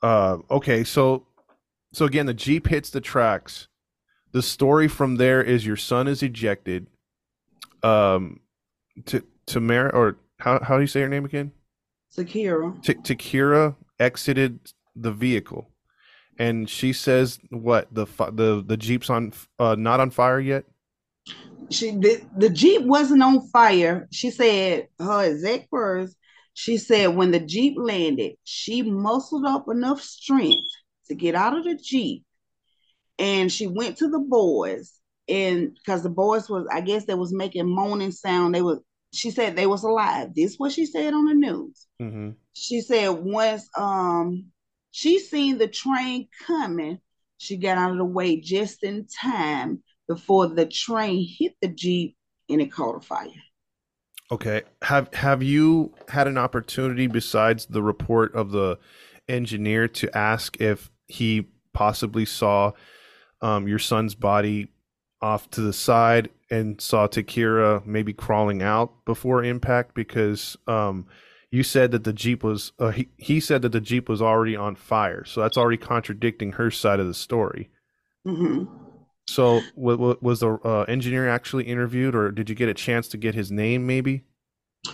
uh, 0.00 0.38
okay, 0.48 0.84
so 0.84 1.26
so 1.92 2.04
again, 2.04 2.26
the 2.26 2.34
jeep 2.34 2.68
hits 2.68 2.90
the 2.90 3.00
tracks. 3.00 3.66
The 4.30 4.42
story 4.42 4.86
from 4.86 5.16
there 5.16 5.42
is 5.42 5.66
your 5.66 5.76
son 5.76 6.06
is 6.06 6.22
ejected. 6.22 6.86
Um, 7.82 8.40
to 9.06 9.20
to 9.20 9.26
Tamara 9.46 9.90
or 9.90 10.18
how 10.38 10.62
how 10.62 10.76
do 10.76 10.82
you 10.82 10.86
say 10.86 11.00
her 11.00 11.08
name 11.08 11.24
again? 11.24 11.50
Sakira, 12.16 12.80
T- 12.82 12.94
Takira 12.94 13.74
exited 13.98 14.72
the 14.94 15.12
vehicle, 15.12 15.68
and 16.38 16.70
she 16.70 16.92
says, 16.92 17.40
"What 17.50 17.92
the 17.92 18.06
fi- 18.06 18.30
the 18.30 18.62
the 18.64 18.76
jeep's 18.76 19.10
on 19.10 19.32
uh, 19.58 19.74
not 19.76 19.98
on 19.98 20.10
fire 20.10 20.40
yet." 20.40 20.64
She 21.70 21.90
the, 21.92 22.22
the 22.36 22.50
Jeep 22.50 22.82
wasn't 22.82 23.22
on 23.22 23.48
fire. 23.48 24.08
She 24.12 24.30
said 24.30 24.88
her 25.00 25.24
exact 25.24 25.68
words. 25.70 26.14
She 26.54 26.78
said 26.78 27.08
when 27.16 27.32
the 27.32 27.40
Jeep 27.40 27.74
landed, 27.78 28.34
she 28.44 28.82
muscled 28.82 29.44
up 29.44 29.66
enough 29.68 30.00
strength 30.00 30.66
to 31.08 31.14
get 31.14 31.34
out 31.34 31.56
of 31.56 31.64
the 31.64 31.74
Jeep 31.76 32.24
and 33.18 33.50
she 33.50 33.66
went 33.66 33.96
to 33.98 34.08
the 34.08 34.18
boys 34.18 34.92
and 35.28 35.74
because 35.74 36.02
the 36.02 36.10
boys 36.10 36.48
was 36.48 36.66
i 36.72 36.80
guess 36.80 37.04
they 37.04 37.14
was 37.14 37.32
making 37.32 37.68
moaning 37.68 38.12
sound 38.12 38.54
they 38.54 38.62
was 38.62 38.78
she 39.12 39.30
said 39.30 39.56
they 39.56 39.66
was 39.66 39.82
alive 39.82 40.28
this 40.34 40.52
is 40.52 40.58
what 40.58 40.72
she 40.72 40.86
said 40.86 41.14
on 41.14 41.26
the 41.26 41.34
news 41.34 41.86
Mm-hmm. 42.00 42.30
she 42.52 42.80
said 42.82 43.08
once 43.08 43.68
um 43.76 44.46
she 44.90 45.18
seen 45.18 45.58
the 45.58 45.66
train 45.68 46.28
coming 46.46 46.98
she 47.38 47.56
got 47.56 47.78
out 47.78 47.92
of 47.92 47.98
the 47.98 48.04
way 48.04 48.40
just 48.40 48.82
in 48.82 49.06
time 49.06 49.82
before 50.08 50.46
the 50.46 50.66
train 50.66 51.26
hit 51.38 51.54
the 51.60 51.68
jeep 51.68 52.16
and 52.48 52.60
it 52.60 52.72
caught 52.72 52.96
a 52.96 53.00
fire 53.00 53.30
Okay. 54.30 54.62
Have 54.82 55.12
have 55.14 55.42
you 55.42 55.94
had 56.08 56.26
an 56.26 56.38
opportunity 56.38 57.06
besides 57.06 57.66
the 57.66 57.82
report 57.82 58.34
of 58.34 58.50
the 58.50 58.78
engineer 59.28 59.88
to 59.88 60.16
ask 60.16 60.60
if 60.60 60.90
he 61.06 61.48
possibly 61.72 62.24
saw 62.24 62.72
um, 63.40 63.68
your 63.68 63.78
son's 63.78 64.14
body 64.14 64.68
off 65.22 65.48
to 65.50 65.60
the 65.60 65.72
side 65.72 66.30
and 66.50 66.80
saw 66.80 67.06
Takira 67.06 67.84
maybe 67.86 68.12
crawling 68.12 68.62
out 68.62 69.04
before 69.04 69.44
impact? 69.44 69.94
Because 69.94 70.56
um, 70.66 71.06
you 71.52 71.62
said 71.62 71.92
that 71.92 72.02
the 72.02 72.12
jeep 72.12 72.42
was 72.42 72.72
uh, 72.80 72.90
he 72.90 73.08
he 73.18 73.38
said 73.38 73.62
that 73.62 73.72
the 73.72 73.80
jeep 73.80 74.08
was 74.08 74.20
already 74.20 74.56
on 74.56 74.74
fire, 74.74 75.24
so 75.24 75.40
that's 75.40 75.56
already 75.56 75.76
contradicting 75.76 76.52
her 76.52 76.72
side 76.72 76.98
of 76.98 77.06
the 77.06 77.14
story. 77.14 77.70
hmm 78.24 78.64
So, 79.28 79.70
was 79.74 80.40
the 80.40 80.58
uh, 80.64 80.84
engineer 80.88 81.28
actually 81.28 81.64
interviewed, 81.64 82.14
or 82.14 82.30
did 82.30 82.48
you 82.48 82.54
get 82.54 82.68
a 82.68 82.74
chance 82.74 83.08
to 83.08 83.16
get 83.16 83.34
his 83.34 83.50
name? 83.50 83.86
Maybe. 83.86 84.24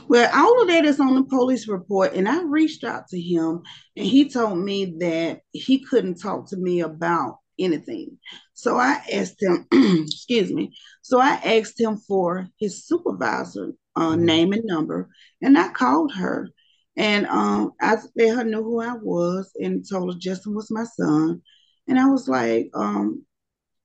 Well, 0.09 0.31
all 0.35 0.63
of 0.63 0.69
that 0.69 0.85
is 0.85 1.01
on 1.01 1.15
the 1.15 1.25
police 1.25 1.69
report, 1.69 2.15
and 2.15 2.29
I 2.29 2.43
reached 2.43 2.85
out 2.85 3.09
to 3.09 3.21
him, 3.21 3.63
and 3.97 4.07
he 4.07 4.29
told 4.29 4.59
me 4.59 4.97
that 5.01 5.41
he 5.53 5.85
couldn't 5.85 6.21
talk 6.21 6.49
to 6.49 6.57
me 6.57 6.81
about 6.81 7.39
anything. 7.59 8.19
So 8.55 8.77
I 8.77 9.03
asked 9.13 9.43
him, 9.43 9.67
excuse 10.07 10.51
me. 10.53 10.73
So 11.03 11.21
I 11.21 11.35
asked 11.45 11.79
him 11.79 11.99
for 11.99 12.49
his 12.59 12.87
supervisor 12.87 13.75
uh, 13.97 14.17
Mhm. 14.17 14.25
name 14.25 14.53
and 14.53 14.65
number, 14.65 15.11
and 15.43 15.59
I 15.59 15.69
called 15.69 16.13
her, 16.15 16.49
and 16.97 17.27
um, 17.27 17.73
I 17.81 17.97
let 18.17 18.37
her 18.37 18.45
know 18.45 18.63
who 18.63 18.81
I 18.81 18.95
was, 18.95 19.51
and 19.61 19.87
told 19.89 20.15
her 20.15 20.19
Justin 20.19 20.55
was 20.55 20.71
my 20.71 20.85
son, 20.85 21.43
and 21.87 21.99
I 22.01 22.07
was 22.07 22.29
like, 22.29 22.71
um, 22.75 23.27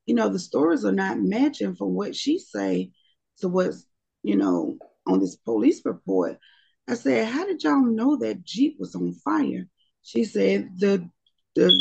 you 0.08 0.16
know, 0.16 0.30
the 0.30 0.40
stories 0.40 0.84
are 0.86 0.92
not 0.92 1.20
matching 1.20 1.76
from 1.76 1.94
what 1.94 2.16
she 2.16 2.40
say 2.40 2.92
to 3.40 3.48
what's, 3.50 3.86
you 4.24 4.36
know, 4.38 4.78
on 5.06 5.20
this 5.20 5.36
police 5.36 5.82
report. 5.86 6.40
I 6.88 6.96
said, 6.96 7.28
how 7.28 7.46
did 7.46 7.62
y'all 7.64 7.82
know 7.86 8.16
that 8.18 8.44
Jeep 8.46 8.78
was 8.80 8.96
on 8.96 9.14
fire? 9.14 9.68
She 10.04 10.24
said 10.24 10.70
the 10.80 11.08
the 11.56 11.72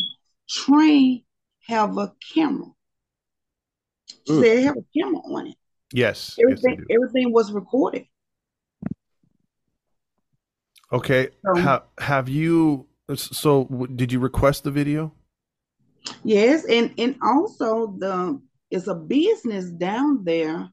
train 0.48 1.22
have 1.68 1.96
a 1.96 2.12
camera. 2.34 2.66
She 4.26 4.32
Mm. 4.32 4.40
said 4.42 4.58
it 4.58 4.62
have 4.64 4.76
a 4.76 4.84
camera 4.98 5.20
on 5.20 5.46
it. 5.48 5.56
Yes. 5.92 6.34
yes 6.36 6.44
Everything 6.44 6.76
do. 6.88 6.94
everything 6.94 7.32
was 7.32 7.52
recorded. 7.52 8.06
Okay. 10.92 11.28
So- 11.44 11.60
Ha- 11.62 11.84
have 11.98 12.28
you? 12.28 12.88
So, 13.14 13.66
did 13.94 14.10
you 14.10 14.18
request 14.18 14.64
the 14.64 14.72
video? 14.72 15.12
Yes, 16.24 16.64
and 16.68 16.92
and 16.98 17.16
also 17.22 17.94
the 17.98 18.40
it's 18.70 18.88
a 18.88 18.94
business 18.94 19.70
down 19.70 20.24
there 20.24 20.68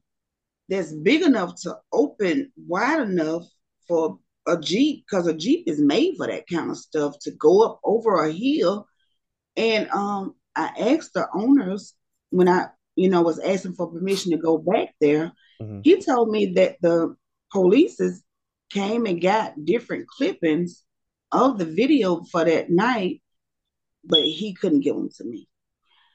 that's 0.68 0.92
big 0.92 1.22
enough 1.22 1.54
to 1.62 1.76
open 1.92 2.50
wide 2.66 3.00
enough 3.02 3.44
for 3.86 4.18
a 4.46 4.58
Jeep 4.58 5.04
because 5.06 5.26
a 5.26 5.34
Jeep 5.34 5.64
is 5.66 5.80
made 5.80 6.16
for 6.16 6.26
that 6.26 6.46
kind 6.46 6.70
of 6.70 6.76
stuff 6.76 7.16
to 7.22 7.30
go 7.32 7.62
up 7.62 7.80
over 7.84 8.24
a 8.24 8.32
hill. 8.32 8.86
And 9.56 9.88
um 9.90 10.34
I 10.56 10.66
asked 10.78 11.14
the 11.14 11.28
owners 11.34 11.94
when 12.30 12.48
I, 12.48 12.68
you 12.96 13.08
know, 13.08 13.22
was 13.22 13.38
asking 13.38 13.74
for 13.74 13.90
permission 13.90 14.32
to 14.32 14.38
go 14.38 14.58
back 14.58 14.94
there, 15.00 15.32
Mhm. 15.60 15.80
he 15.84 16.00
told 16.00 16.30
me 16.30 16.46
that 16.54 16.76
the 16.80 17.16
polices 17.54 18.22
came 18.70 19.06
and 19.06 19.20
got 19.20 19.64
different 19.64 20.06
clippings 20.08 20.82
of 21.30 21.58
the 21.58 21.64
video 21.64 22.22
for 22.24 22.44
that 22.44 22.70
night, 22.70 23.22
but 24.06 24.20
he 24.22 24.54
couldn't 24.54 24.80
give 24.80 24.94
them 24.94 25.10
to 25.16 25.24
me. 25.24 25.48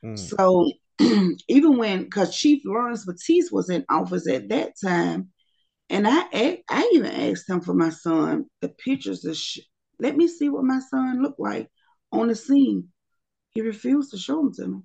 Mm. 0.04 0.18
So 0.18 0.72
even 1.48 1.78
when, 1.78 2.04
because 2.04 2.36
Chief 2.36 2.62
Lawrence 2.66 3.06
Battiste 3.06 3.52
was 3.52 3.70
in 3.70 3.86
office 3.90 4.28
at 4.28 4.50
that 4.50 4.74
time, 4.82 5.30
and 5.90 6.08
I 6.08 6.62
I 6.70 6.92
even 6.94 7.12
asked 7.12 7.50
him 7.50 7.62
for 7.62 7.74
my 7.74 7.90
son 7.90 8.46
the 8.62 8.70
pictures 8.70 9.22
to 9.22 9.34
sh- 9.34 9.60
let 10.00 10.16
me 10.16 10.28
see 10.28 10.50
what 10.50 10.64
my 10.64 10.80
son 10.80 11.22
looked 11.22 11.40
like 11.40 11.70
on 12.12 12.28
the 12.28 12.36
scene. 12.36 12.90
He 13.52 13.62
refused 13.62 14.12
to 14.12 14.18
show 14.18 14.36
them 14.36 14.54
to 14.56 14.68
me. 14.68 14.82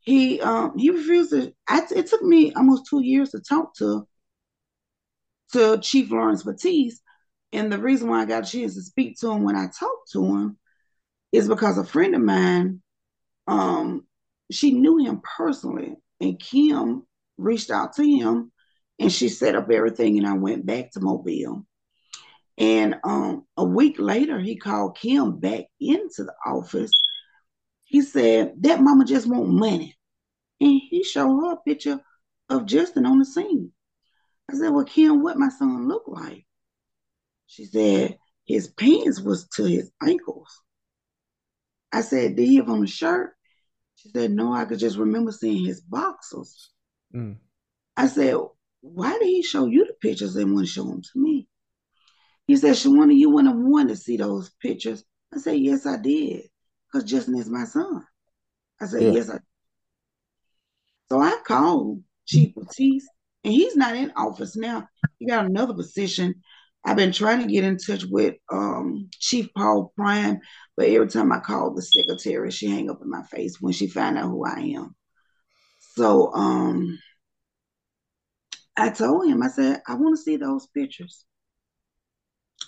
He 0.00 0.40
um 0.40 0.76
he 0.76 0.90
refused 0.90 1.30
to. 1.30 1.52
I, 1.68 1.82
it 1.94 2.06
took 2.06 2.22
me 2.22 2.52
almost 2.52 2.86
two 2.88 3.02
years 3.02 3.30
to 3.30 3.40
talk 3.40 3.74
to 3.76 4.06
to 5.52 5.78
Chief 5.78 6.10
Lawrence 6.10 6.44
Battiste, 6.44 7.00
and 7.52 7.72
the 7.72 7.78
reason 7.78 8.08
why 8.08 8.22
I 8.22 8.26
got 8.26 8.46
a 8.46 8.50
chance 8.50 8.74
to 8.74 8.82
speak 8.82 9.18
to 9.20 9.30
him 9.30 9.42
when 9.42 9.56
I 9.56 9.66
talked 9.66 10.10
to 10.12 10.24
him 10.24 10.58
is 11.32 11.48
because 11.48 11.78
a 11.78 11.84
friend 11.84 12.14
of 12.14 12.22
mine 12.22 12.80
um 13.46 14.04
she 14.50 14.72
knew 14.72 14.98
him 14.98 15.20
personally 15.36 15.94
and 16.20 16.40
kim 16.40 17.06
reached 17.36 17.70
out 17.70 17.94
to 17.94 18.04
him 18.04 18.50
and 18.98 19.12
she 19.12 19.28
set 19.28 19.54
up 19.54 19.70
everything 19.70 20.18
and 20.18 20.26
i 20.26 20.32
went 20.32 20.66
back 20.66 20.90
to 20.90 21.00
mobile. 21.00 21.64
And 22.56 22.96
um 23.04 23.44
a 23.56 23.64
week 23.64 23.96
later 23.98 24.40
he 24.40 24.56
called 24.56 24.96
kim 24.96 25.38
back 25.38 25.66
into 25.80 26.24
the 26.24 26.34
office. 26.44 26.90
He 27.84 28.02
said 28.02 28.54
that 28.62 28.80
mama 28.80 29.04
just 29.04 29.28
want 29.28 29.48
money. 29.48 29.96
And 30.60 30.80
he 30.90 31.04
showed 31.04 31.40
her 31.40 31.52
a 31.52 31.56
picture 31.56 32.00
of 32.48 32.66
justin 32.66 33.06
on 33.06 33.18
the 33.18 33.24
scene. 33.24 33.72
I 34.50 34.56
said 34.56 34.70
well 34.70 34.84
kim 34.84 35.22
what 35.22 35.38
my 35.38 35.50
son 35.50 35.88
look 35.88 36.04
like? 36.06 36.44
She 37.46 37.64
said 37.66 38.18
his 38.46 38.68
pants 38.68 39.20
was 39.20 39.46
to 39.54 39.64
his 39.64 39.90
ankles 40.02 40.48
i 41.92 42.00
said 42.00 42.36
did 42.36 42.46
he 42.46 42.56
have 42.56 42.68
on 42.68 42.82
a 42.82 42.86
shirt 42.86 43.34
she 43.98 44.10
said, 44.10 44.30
No, 44.30 44.52
I 44.52 44.64
could 44.64 44.78
just 44.78 44.96
remember 44.96 45.32
seeing 45.32 45.64
his 45.64 45.80
boxers. 45.80 46.70
Mm. 47.14 47.36
I 47.96 48.06
said, 48.06 48.36
Why 48.80 49.18
did 49.18 49.26
he 49.26 49.42
show 49.42 49.66
you 49.66 49.86
the 49.86 49.94
pictures 49.94 50.36
and 50.36 50.54
wouldn't 50.54 50.68
show 50.68 50.84
them 50.84 51.02
to 51.02 51.18
me? 51.18 51.48
He 52.46 52.56
said, 52.56 52.76
Shawana, 52.76 53.16
you 53.16 53.30
wouldn't 53.30 53.54
have 53.54 53.62
wanted 53.62 53.88
to 53.90 53.96
see 53.96 54.16
those 54.16 54.50
pictures. 54.62 55.04
I 55.34 55.38
said, 55.38 55.58
Yes, 55.58 55.84
I 55.84 55.96
did. 55.96 56.44
Because 56.86 57.10
Justin 57.10 57.38
is 57.38 57.50
my 57.50 57.64
son. 57.64 58.06
I 58.80 58.86
said, 58.86 59.02
Yeah. 59.02 59.10
Yes, 59.10 59.30
I 59.30 59.38
So 61.08 61.20
I 61.20 61.36
called 61.44 62.04
Chief 62.24 62.54
Battiste, 62.54 63.08
and 63.42 63.52
he's 63.52 63.74
not 63.74 63.96
in 63.96 64.12
office 64.12 64.54
now. 64.54 64.88
He 65.18 65.26
got 65.26 65.46
another 65.46 65.74
position. 65.74 66.36
I've 66.84 66.96
been 66.96 67.12
trying 67.12 67.40
to 67.42 67.52
get 67.52 67.64
in 67.64 67.76
touch 67.76 68.04
with 68.04 68.36
um, 68.50 69.08
Chief 69.12 69.48
Paul 69.54 69.92
Prine, 69.98 70.38
but 70.76 70.86
every 70.86 71.08
time 71.08 71.32
I 71.32 71.40
call 71.40 71.74
the 71.74 71.82
secretary, 71.82 72.50
she 72.50 72.68
hang 72.68 72.88
up 72.88 73.02
in 73.02 73.10
my 73.10 73.22
face 73.24 73.60
when 73.60 73.72
she 73.72 73.88
find 73.88 74.16
out 74.16 74.28
who 74.28 74.44
I 74.46 74.60
am. 74.76 74.94
So 75.96 76.32
um, 76.32 76.98
I 78.76 78.90
told 78.90 79.26
him, 79.26 79.42
I 79.42 79.48
said, 79.48 79.82
I 79.86 79.94
want 79.94 80.16
to 80.16 80.22
see 80.22 80.36
those 80.36 80.68
pictures. 80.68 81.24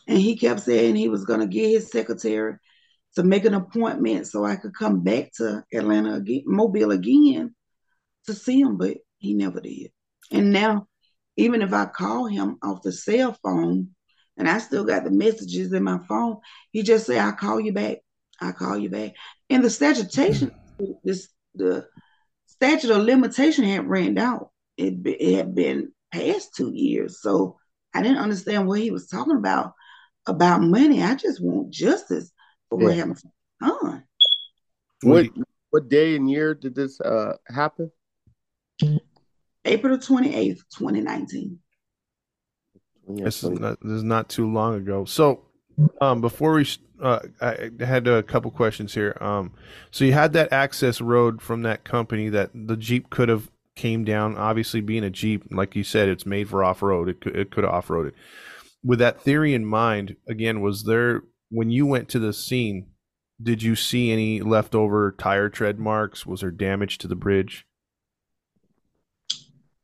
And 0.09 0.19
he 0.19 0.37
kept 0.37 0.61
saying 0.61 0.97
he 0.97 1.09
was 1.09 1.25
going 1.25 1.41
to 1.41 1.47
get 1.47 1.71
his 1.71 1.91
secretary 1.91 2.57
to 3.15 3.23
make 3.23 3.45
an 3.45 3.55
appointment 3.55 4.27
so 4.27 4.45
I 4.45 4.57
could 4.57 4.75
come 4.75 5.03
back 5.03 5.31
to 5.37 5.65
Atlanta 5.73 6.15
again, 6.15 6.43
Mobile 6.47 6.91
again 6.91 7.55
to 8.27 8.35
see 8.35 8.61
him, 8.61 8.77
but 8.77 8.99
he 9.19 9.35
never 9.35 9.61
did. 9.61 9.91
And 10.33 10.53
now, 10.53 10.89
even 11.37 11.63
if 11.63 11.73
I 11.73 11.87
call 11.87 12.27
him 12.27 12.59
off 12.63 12.83
the 12.83 12.93
cell 12.93 13.37
phone, 13.43 13.95
and 14.41 14.49
I 14.49 14.59
still 14.59 14.85
got 14.85 15.05
the 15.05 15.11
messages 15.11 15.71
in 15.73 15.85
my 15.85 15.99
phone, 16.09 16.39
he 16.73 16.83
just 16.83 17.07
said, 17.07 17.19
"I'll 17.19 17.33
call 17.33 17.61
you 17.61 17.73
back. 17.75 17.99
I'll 18.41 18.55
call 18.55 18.79
you 18.79 18.89
back." 18.89 19.13
And 19.51 19.63
the 19.63 19.69
statutation, 19.69 20.51
this 21.05 21.29
the 21.55 21.87
statute 22.47 22.91
of 22.91 23.03
limitation 23.05 23.65
had 23.65 23.87
ran 23.87 24.17
out. 24.19 24.51
It, 24.79 24.95
it 25.05 25.37
had 25.37 25.55
been 25.55 25.93
past 26.11 26.55
two 26.57 26.73
years, 26.73 27.21
so 27.21 27.59
I 27.95 28.03
didn't 28.03 28.17
understand 28.19 28.67
what 28.67 28.81
he 28.81 28.91
was 28.91 29.09
talking 29.09 29.37
about 29.37 29.75
about 30.27 30.63
money. 30.63 31.03
I 31.03 31.17
just 31.17 31.43
want 31.43 31.71
justice 31.71 32.33
for 32.71 32.79
what 32.79 32.95
Yeah. 32.95 32.97
happened 32.97 33.19
to. 33.19 34.03
What 35.03 35.27
what 35.69 35.89
day 35.91 36.17
and 36.17 36.31
year 36.31 36.55
did 36.55 36.75
this 36.75 36.99
uh 37.01 37.37
happen? 37.49 37.91
April 39.67 39.99
twenty 39.99 40.35
eighth, 40.35 40.65
twenty 40.75 41.03
nineteen. 41.03 41.59
Yeah, 43.17 43.25
This 43.25 43.37
so- 43.37 43.53
is 43.53 43.61
not 43.61 43.79
this 43.81 43.93
is 43.93 44.05
not 44.05 44.29
too 44.29 44.51
long 44.51 44.75
ago. 44.77 45.05
So, 45.05 45.43
um, 46.01 46.21
before 46.21 46.55
we, 46.55 46.67
uh, 47.03 47.21
I 47.41 47.71
I 47.81 47.85
had 47.85 48.07
a 48.07 48.23
couple 48.23 48.51
questions 48.51 48.95
here. 48.95 49.17
Um, 49.21 49.53
so 49.91 50.05
you 50.05 50.13
had 50.13 50.33
that 50.35 50.53
access 50.53 51.01
road 51.01 51.41
from 51.43 51.63
that 51.63 51.85
company 51.85 52.29
that 52.29 52.51
the 52.55 52.77
Jeep 52.77 53.11
could 53.11 53.29
have 53.29 53.51
came 53.77 54.05
down. 54.05 54.37
Obviously, 54.37 54.81
being 54.81 55.05
a 55.05 55.11
Jeep, 55.11 55.45
like 55.51 55.75
you 55.77 55.85
said, 55.85 56.09
it's 56.09 56.27
made 56.27 56.49
for 56.49 56.63
off 56.65 56.83
road. 56.83 57.09
It 57.09 57.21
could 57.21 57.37
it 57.37 57.51
could 57.51 57.65
have 57.65 57.73
off 57.73 57.89
roaded. 57.89 58.13
With 58.83 58.99
that 58.99 59.21
theory 59.21 59.55
in 59.55 59.65
mind, 59.67 60.17
again, 60.29 60.61
was 60.61 60.85
there 60.85 61.23
when 61.51 61.71
you 61.71 61.87
went 61.87 62.09
to 62.11 62.19
the 62.19 62.33
scene? 62.33 62.87
Did 63.43 63.63
you 63.63 63.75
see 63.75 64.11
any 64.13 64.43
leftover 64.43 65.13
tire 65.19 65.49
tread 65.49 65.79
marks? 65.79 66.27
Was 66.27 66.41
there 66.43 66.51
damage 66.51 66.99
to 66.99 67.09
the 67.09 67.17
bridge? 67.17 67.67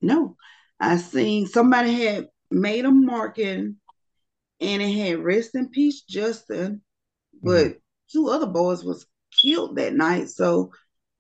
No, 0.02 0.36
I 0.78 0.98
seen 0.98 1.46
somebody 1.46 2.04
had 2.04 2.28
made 2.50 2.84
a 2.84 2.90
marking 2.90 3.76
and 4.60 4.82
it 4.82 4.92
had 4.92 5.18
rest 5.18 5.54
in 5.54 5.68
peace 5.68 6.02
Justin, 6.02 6.82
but 7.42 7.66
mm-hmm. 7.66 7.78
two 8.12 8.28
other 8.28 8.46
boys 8.46 8.84
was 8.84 9.06
killed 9.30 9.76
that 9.76 9.94
night. 9.94 10.30
So 10.30 10.72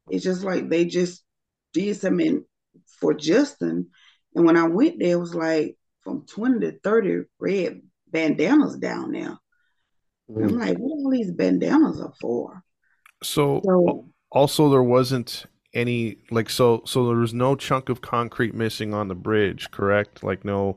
it's 0.08 0.24
just 0.24 0.42
like 0.42 0.68
they 0.68 0.84
just 0.84 1.22
did 1.72 1.96
something 1.96 2.44
for 3.00 3.14
Justin. 3.14 3.88
And 4.34 4.44
when 4.44 4.56
I 4.56 4.66
went 4.66 4.98
there, 4.98 5.12
it 5.12 5.20
was 5.20 5.34
like 5.34 5.76
from 6.02 6.26
20 6.26 6.60
to 6.60 6.78
30 6.78 7.24
red 7.38 7.82
bandanas 8.08 8.76
down 8.76 9.12
there. 9.12 9.36
Mm. 10.30 10.44
I'm 10.44 10.58
like, 10.58 10.78
what 10.78 10.90
all 10.90 11.10
these 11.10 11.30
bandanas 11.30 12.00
are 12.00 12.14
for? 12.20 12.62
So, 13.22 13.60
so 13.64 14.08
also 14.30 14.70
there 14.70 14.82
wasn't 14.82 15.46
any 15.74 16.16
like 16.30 16.48
so 16.48 16.82
so 16.86 17.06
there 17.06 17.16
was 17.16 17.34
no 17.34 17.54
chunk 17.54 17.90
of 17.90 18.00
concrete 18.00 18.54
missing 18.54 18.94
on 18.94 19.08
the 19.08 19.14
bridge, 19.14 19.70
correct? 19.70 20.22
Like 20.22 20.44
no 20.44 20.76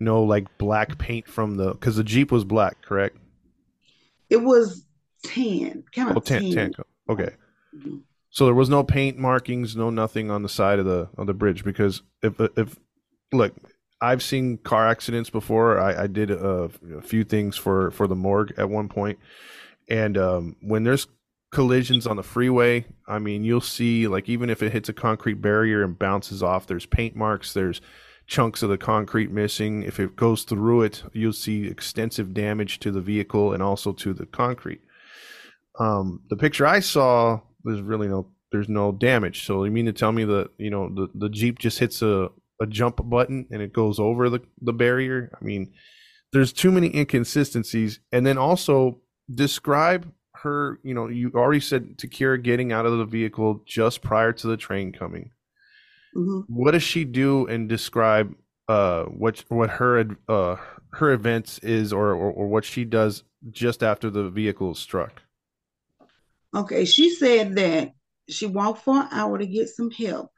no 0.00 0.22
like 0.22 0.58
black 0.58 0.98
paint 0.98 1.28
from 1.28 1.56
the 1.56 1.72
because 1.72 1.96
the 1.96 2.04
Jeep 2.04 2.30
was 2.30 2.44
black, 2.44 2.82
correct? 2.82 3.16
It 4.30 4.42
was 4.42 4.84
tan, 5.24 5.84
kind 5.92 6.10
of 6.10 6.16
oh, 6.16 6.20
tan. 6.20 6.52
tan. 6.52 6.72
Okay. 7.08 7.30
Mm-hmm. 7.74 7.98
So 8.30 8.44
there 8.44 8.54
was 8.54 8.68
no 8.68 8.84
paint 8.84 9.18
markings, 9.18 9.74
no 9.74 9.90
nothing 9.90 10.30
on 10.30 10.42
the 10.42 10.48
side 10.48 10.78
of 10.78 10.84
the 10.84 11.08
of 11.16 11.26
the 11.26 11.34
bridge 11.34 11.64
because 11.64 12.02
if 12.22 12.38
if 12.56 12.76
look, 13.32 13.54
I've 14.00 14.22
seen 14.22 14.58
car 14.58 14.86
accidents 14.86 15.30
before. 15.30 15.80
I, 15.80 16.04
I 16.04 16.06
did 16.06 16.30
a, 16.30 16.70
a, 16.96 17.02
few 17.02 17.24
things 17.24 17.56
for 17.56 17.90
for 17.90 18.06
the 18.06 18.14
morgue 18.14 18.52
at 18.56 18.68
one 18.68 18.88
point, 18.88 19.18
and 19.88 20.16
um, 20.16 20.56
when 20.60 20.84
there's 20.84 21.06
collisions 21.50 22.06
on 22.06 22.16
the 22.16 22.22
freeway, 22.22 22.84
I 23.06 23.18
mean, 23.18 23.42
you'll 23.44 23.60
see 23.60 24.06
like 24.06 24.28
even 24.28 24.50
if 24.50 24.62
it 24.62 24.72
hits 24.72 24.88
a 24.88 24.92
concrete 24.92 25.40
barrier 25.40 25.82
and 25.82 25.98
bounces 25.98 26.42
off, 26.42 26.66
there's 26.66 26.86
paint 26.86 27.16
marks, 27.16 27.54
there's 27.54 27.80
chunks 28.28 28.62
of 28.62 28.70
the 28.70 28.78
concrete 28.78 29.32
missing. 29.32 29.82
If 29.82 29.98
it 29.98 30.14
goes 30.14 30.44
through 30.44 30.82
it, 30.82 31.02
you'll 31.12 31.32
see 31.32 31.66
extensive 31.66 32.32
damage 32.32 32.78
to 32.80 32.92
the 32.92 33.00
vehicle 33.00 33.52
and 33.52 33.62
also 33.62 33.92
to 33.94 34.12
the 34.14 34.26
concrete. 34.26 34.80
Um, 35.80 36.20
the 36.30 36.36
picture 36.36 36.66
I 36.66 36.80
saw, 36.80 37.40
there's 37.64 37.82
really 37.82 38.08
no 38.08 38.28
there's 38.52 38.68
no 38.68 38.92
damage. 38.92 39.44
So 39.44 39.64
you 39.64 39.70
mean 39.70 39.86
to 39.86 39.92
tell 39.92 40.12
me 40.12 40.24
that 40.24 40.50
you 40.58 40.70
know 40.70 40.88
the, 40.88 41.08
the 41.14 41.28
Jeep 41.28 41.58
just 41.58 41.78
hits 41.78 42.02
a 42.02 42.30
a 42.60 42.66
jump 42.66 43.00
button 43.08 43.46
and 43.50 43.62
it 43.62 43.72
goes 43.72 43.98
over 43.98 44.28
the, 44.28 44.40
the 44.60 44.72
barrier. 44.72 45.30
I 45.40 45.44
mean, 45.44 45.72
there's 46.32 46.52
too 46.52 46.70
many 46.70 46.94
inconsistencies. 46.94 48.00
And 48.12 48.26
then 48.26 48.38
also 48.38 49.00
describe 49.32 50.10
her, 50.34 50.80
you 50.82 50.94
know, 50.94 51.08
you 51.08 51.30
already 51.34 51.60
said 51.60 51.96
Takira 51.98 52.42
getting 52.42 52.72
out 52.72 52.86
of 52.86 52.98
the 52.98 53.04
vehicle 53.04 53.62
just 53.66 54.02
prior 54.02 54.32
to 54.32 54.46
the 54.46 54.56
train 54.56 54.92
coming. 54.92 55.30
Mm-hmm. 56.16 56.52
What 56.52 56.72
does 56.72 56.82
she 56.82 57.04
do 57.04 57.46
and 57.46 57.68
describe 57.68 58.34
uh 58.68 59.04
what 59.04 59.44
what 59.48 59.70
her 59.70 60.04
uh 60.28 60.56
her 60.92 61.10
events 61.12 61.58
is 61.60 61.92
or, 61.92 62.10
or, 62.10 62.30
or 62.30 62.48
what 62.48 62.64
she 62.64 62.84
does 62.84 63.24
just 63.50 63.82
after 63.82 64.10
the 64.10 64.30
vehicle 64.30 64.72
is 64.72 64.78
struck? 64.78 65.22
Okay, 66.54 66.84
she 66.84 67.10
said 67.10 67.56
that 67.56 67.92
she 68.28 68.46
walked 68.46 68.82
for 68.82 69.00
an 69.00 69.08
hour 69.10 69.38
to 69.38 69.46
get 69.46 69.68
some 69.68 69.90
help, 69.90 70.30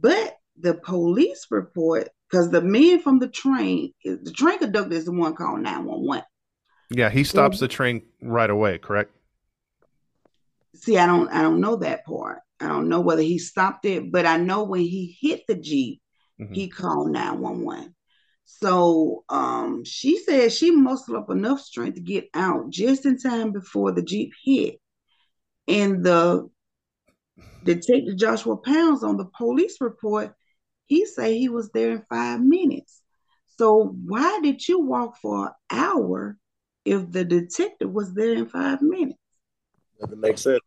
but 0.00 0.36
the 0.58 0.74
police 0.74 1.46
report 1.50 2.08
because 2.30 2.50
the 2.50 2.60
man 2.60 3.00
from 3.00 3.18
the 3.18 3.28
train, 3.28 3.92
the 4.04 4.32
train 4.36 4.58
conductor 4.58 4.94
is 4.94 5.06
the 5.06 5.12
one 5.12 5.34
called 5.34 5.60
911. 5.60 6.24
Yeah, 6.90 7.08
he 7.08 7.24
stops 7.24 7.58
so, 7.58 7.64
the 7.64 7.68
train 7.68 8.02
right 8.20 8.50
away, 8.50 8.78
correct? 8.78 9.12
See, 10.74 10.98
I 10.98 11.06
don't 11.06 11.28
I 11.30 11.42
don't 11.42 11.60
know 11.60 11.76
that 11.76 12.04
part. 12.04 12.40
I 12.60 12.68
don't 12.68 12.88
know 12.88 13.00
whether 13.00 13.22
he 13.22 13.38
stopped 13.38 13.84
it, 13.86 14.12
but 14.12 14.26
I 14.26 14.36
know 14.36 14.64
when 14.64 14.82
he 14.82 15.16
hit 15.20 15.46
the 15.46 15.54
Jeep, 15.54 16.00
mm-hmm. 16.40 16.52
he 16.52 16.68
called 16.68 17.10
911. 17.10 17.94
So 18.44 19.24
um, 19.28 19.84
she 19.84 20.18
said 20.18 20.52
she 20.52 20.70
mustered 20.70 21.16
up 21.16 21.30
enough 21.30 21.60
strength 21.60 21.94
to 21.94 22.00
get 22.00 22.28
out 22.34 22.70
just 22.70 23.06
in 23.06 23.18
time 23.18 23.52
before 23.52 23.92
the 23.92 24.02
Jeep 24.02 24.32
hit. 24.44 24.80
And 25.68 26.04
the 26.04 26.50
Detective 27.64 28.16
Joshua 28.16 28.56
Pounds 28.56 29.04
on 29.04 29.16
the 29.16 29.26
police 29.36 29.76
report 29.80 30.34
he 30.90 31.06
say 31.06 31.38
he 31.38 31.48
was 31.48 31.70
there 31.70 31.92
in 31.92 32.02
five 32.10 32.40
minutes. 32.40 33.00
So 33.56 33.94
why 34.04 34.40
did 34.42 34.66
you 34.66 34.80
walk 34.80 35.16
for 35.22 35.46
an 35.46 35.52
hour 35.70 36.36
if 36.84 37.12
the 37.12 37.24
detective 37.24 37.92
was 37.92 38.12
there 38.12 38.32
in 38.32 38.48
five 38.48 38.82
minutes? 38.82 39.20
Doesn't 40.00 40.18
make 40.20 40.36
sense. 40.36 40.58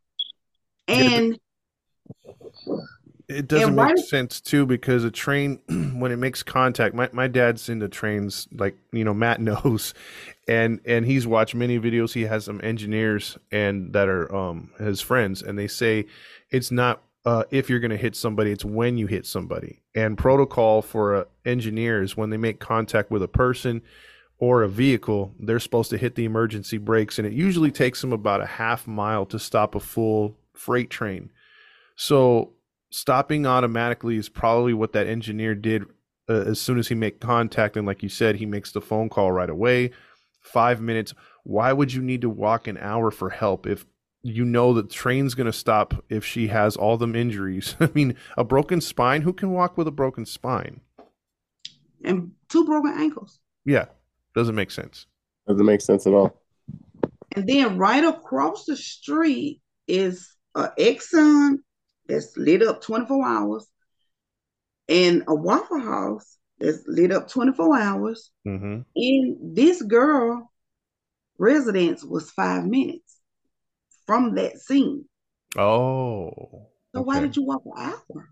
And 0.87 1.37
it 3.29 3.47
doesn't 3.47 3.75
make 3.75 3.97
sense 3.97 4.41
too 4.41 4.65
because 4.65 5.03
a 5.03 5.11
train 5.11 5.59
when 5.97 6.11
it 6.11 6.17
makes 6.17 6.43
contact 6.43 6.93
my, 6.93 7.09
my 7.13 7.27
dad's 7.27 7.69
into 7.69 7.87
trains 7.87 8.47
like 8.53 8.77
you 8.91 9.03
know 9.03 9.13
matt 9.23 9.39
knows 9.39 9.93
and 10.47 10.79
and 10.85 11.05
he's 11.05 11.25
watched 11.25 11.55
many 11.55 11.79
videos 11.79 12.13
he 12.13 12.23
has 12.23 12.45
some 12.45 12.59
engineers 12.63 13.37
and 13.51 13.93
that 13.93 14.09
are 14.09 14.33
um 14.35 14.71
his 14.77 15.01
friends 15.01 15.41
and 15.41 15.57
they 15.57 15.67
say 15.67 16.05
it's 16.51 16.71
not 16.71 17.01
uh, 17.25 17.43
if 17.51 17.69
you're 17.69 17.79
going 17.79 17.91
to 17.91 17.97
hit 17.97 18.15
somebody, 18.15 18.51
it's 18.51 18.65
when 18.65 18.97
you 18.97 19.07
hit 19.07 19.25
somebody. 19.25 19.81
And 19.95 20.17
protocol 20.17 20.81
for 20.81 21.15
uh, 21.15 21.23
engineers 21.45 22.17
when 22.17 22.29
they 22.29 22.37
make 22.37 22.59
contact 22.59 23.11
with 23.11 23.23
a 23.23 23.27
person 23.27 23.81
or 24.39 24.63
a 24.63 24.67
vehicle, 24.67 25.33
they're 25.39 25.59
supposed 25.59 25.89
to 25.91 25.97
hit 25.97 26.15
the 26.15 26.25
emergency 26.25 26.77
brakes, 26.77 27.17
and 27.17 27.27
it 27.27 27.33
usually 27.33 27.71
takes 27.71 28.01
them 28.01 28.11
about 28.11 28.41
a 28.41 28.45
half 28.45 28.87
mile 28.87 29.25
to 29.27 29.39
stop 29.39 29.75
a 29.75 29.79
full 29.79 30.35
freight 30.53 30.89
train. 30.89 31.31
So 31.95 32.53
stopping 32.89 33.45
automatically 33.45 34.17
is 34.17 34.29
probably 34.29 34.73
what 34.73 34.93
that 34.93 35.07
engineer 35.07 35.55
did 35.55 35.83
uh, 36.29 36.33
as 36.33 36.59
soon 36.59 36.79
as 36.79 36.87
he 36.87 36.95
made 36.95 37.19
contact, 37.19 37.75
and 37.75 37.85
like 37.85 38.01
you 38.01 38.09
said, 38.09 38.35
he 38.37 38.45
makes 38.45 38.71
the 38.71 38.81
phone 38.81 39.09
call 39.09 39.31
right 39.31 39.49
away. 39.49 39.91
Five 40.39 40.81
minutes. 40.81 41.13
Why 41.43 41.73
would 41.73 41.93
you 41.93 42.01
need 42.01 42.21
to 42.21 42.29
walk 42.29 42.67
an 42.67 42.77
hour 42.77 43.11
for 43.11 43.29
help 43.29 43.67
if 43.67 43.85
you 44.23 44.45
know 44.45 44.73
that 44.73 44.89
train's 44.89 45.35
going 45.35 45.45
to 45.47 45.53
stop 45.53 45.93
if 46.09 46.25
she 46.25 46.47
has 46.47 46.77
all 46.77 46.97
them 46.97 47.15
injuries. 47.15 47.75
I 47.79 47.89
mean, 47.93 48.15
a 48.37 48.43
broken 48.43 48.81
spine. 48.81 49.21
Who 49.21 49.33
can 49.33 49.51
walk 49.51 49.77
with 49.77 49.87
a 49.87 49.91
broken 49.91 50.25
spine? 50.25 50.79
And 52.03 52.31
two 52.49 52.65
broken 52.65 52.93
ankles. 52.97 53.39
Yeah, 53.65 53.85
doesn't 54.33 54.55
make 54.55 54.71
sense. 54.71 55.05
Doesn't 55.47 55.65
make 55.65 55.81
sense 55.81 56.07
at 56.07 56.13
all. 56.13 56.41
And 57.33 57.47
then 57.47 57.77
right 57.77 58.03
across 58.03 58.65
the 58.65 58.77
street 58.77 59.61
is 59.87 60.35
a 60.55 60.69
Exxon 60.79 61.57
that's 62.07 62.35
lit 62.37 62.61
up 62.61 62.81
24 62.81 63.25
hours 63.25 63.67
and 64.89 65.23
a 65.27 65.35
Waffle 65.35 65.79
House 65.79 66.37
that's 66.59 66.83
lit 66.87 67.11
up 67.11 67.29
24 67.29 67.77
hours. 67.77 68.31
Mm-hmm. 68.47 68.81
And 68.95 69.55
this 69.55 69.81
girl 69.81 70.51
residence 71.37 72.03
was 72.03 72.31
five 72.31 72.65
minutes 72.65 73.17
from 74.05 74.35
that 74.35 74.59
scene. 74.59 75.05
Oh. 75.57 76.31
So 76.93 76.99
okay. 76.99 77.05
why 77.05 77.19
did 77.19 77.35
you 77.35 77.43
walk 77.43 77.63
an 77.65 77.71
hour? 77.75 78.29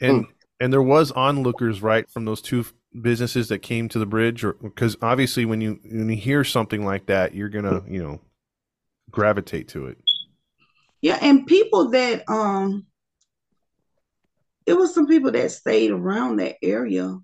And 0.00 0.24
hmm. 0.24 0.30
and 0.60 0.72
there 0.72 0.82
was 0.82 1.12
onlookers 1.12 1.82
right 1.82 2.08
from 2.10 2.24
those 2.24 2.42
two 2.42 2.64
businesses 3.00 3.48
that 3.48 3.60
came 3.60 3.88
to 3.90 3.98
the 3.98 4.06
bridge, 4.06 4.44
or 4.44 4.54
because 4.54 4.96
obviously 5.00 5.44
when 5.44 5.60
you 5.60 5.78
when 5.84 6.08
you 6.08 6.16
hear 6.16 6.42
something 6.42 6.84
like 6.84 7.06
that, 7.06 7.34
you're 7.34 7.48
gonna 7.48 7.82
you 7.88 8.02
know 8.02 8.20
gravitate 9.10 9.68
to 9.68 9.86
it. 9.86 9.98
Yeah, 11.04 11.18
and 11.20 11.46
people 11.46 11.90
that 11.90 12.26
um, 12.30 12.86
it 14.64 14.72
was 14.72 14.94
some 14.94 15.06
people 15.06 15.32
that 15.32 15.50
stayed 15.52 15.90
around 15.90 16.36
that 16.36 16.56
area. 16.62 17.18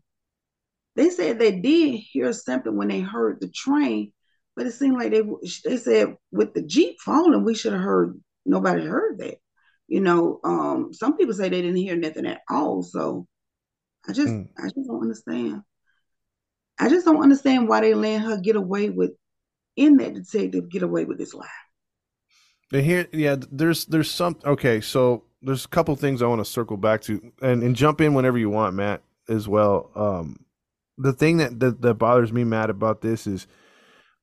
They 0.96 1.08
said 1.08 1.38
they 1.38 1.60
did 1.60 1.94
hear 1.94 2.30
something 2.34 2.76
when 2.76 2.88
they 2.88 3.00
heard 3.00 3.40
the 3.40 3.48
train, 3.48 4.12
but 4.54 4.66
it 4.66 4.72
seemed 4.72 4.98
like 4.98 5.12
they 5.12 5.22
they 5.64 5.78
said 5.78 6.14
with 6.30 6.52
the 6.52 6.60
Jeep 6.60 7.00
falling, 7.00 7.42
we 7.42 7.54
should 7.54 7.72
have 7.72 7.80
heard 7.80 8.20
nobody 8.44 8.84
heard 8.84 9.16
that. 9.20 9.38
You 9.88 10.02
know, 10.02 10.40
um, 10.44 10.92
some 10.92 11.16
people 11.16 11.32
say 11.32 11.48
they 11.48 11.62
didn't 11.62 11.76
hear 11.76 11.96
nothing 11.96 12.26
at 12.26 12.42
all. 12.50 12.82
So 12.82 13.26
I 14.06 14.12
just 14.12 14.28
mm. 14.28 14.46
I 14.58 14.64
just 14.64 14.88
don't 14.88 15.00
understand. 15.00 15.62
I 16.78 16.90
just 16.90 17.06
don't 17.06 17.22
understand 17.22 17.66
why 17.66 17.80
they 17.80 17.94
let 17.94 18.20
her 18.20 18.42
get 18.42 18.56
away 18.56 18.90
with 18.90 19.12
in 19.74 19.96
that 19.96 20.12
detective 20.12 20.68
get 20.68 20.82
away 20.82 21.06
with 21.06 21.16
this 21.16 21.32
lie. 21.32 21.48
Here, 22.72 23.08
yeah, 23.12 23.36
there's 23.50 23.84
there's 23.86 24.10
some 24.10 24.36
okay. 24.44 24.80
So 24.80 25.24
there's 25.42 25.64
a 25.64 25.68
couple 25.68 25.96
things 25.96 26.22
I 26.22 26.26
want 26.26 26.40
to 26.40 26.50
circle 26.50 26.76
back 26.76 27.00
to, 27.02 27.32
and 27.42 27.62
and 27.62 27.74
jump 27.74 28.00
in 28.00 28.14
whenever 28.14 28.38
you 28.38 28.50
want, 28.50 28.76
Matt, 28.76 29.02
as 29.28 29.48
well. 29.48 29.90
Um, 29.96 30.44
the 30.96 31.12
thing 31.12 31.38
that 31.38 31.58
that, 31.60 31.82
that 31.82 31.94
bothers 31.94 32.32
me, 32.32 32.44
Matt, 32.44 32.70
about 32.70 33.00
this 33.00 33.26
is 33.26 33.46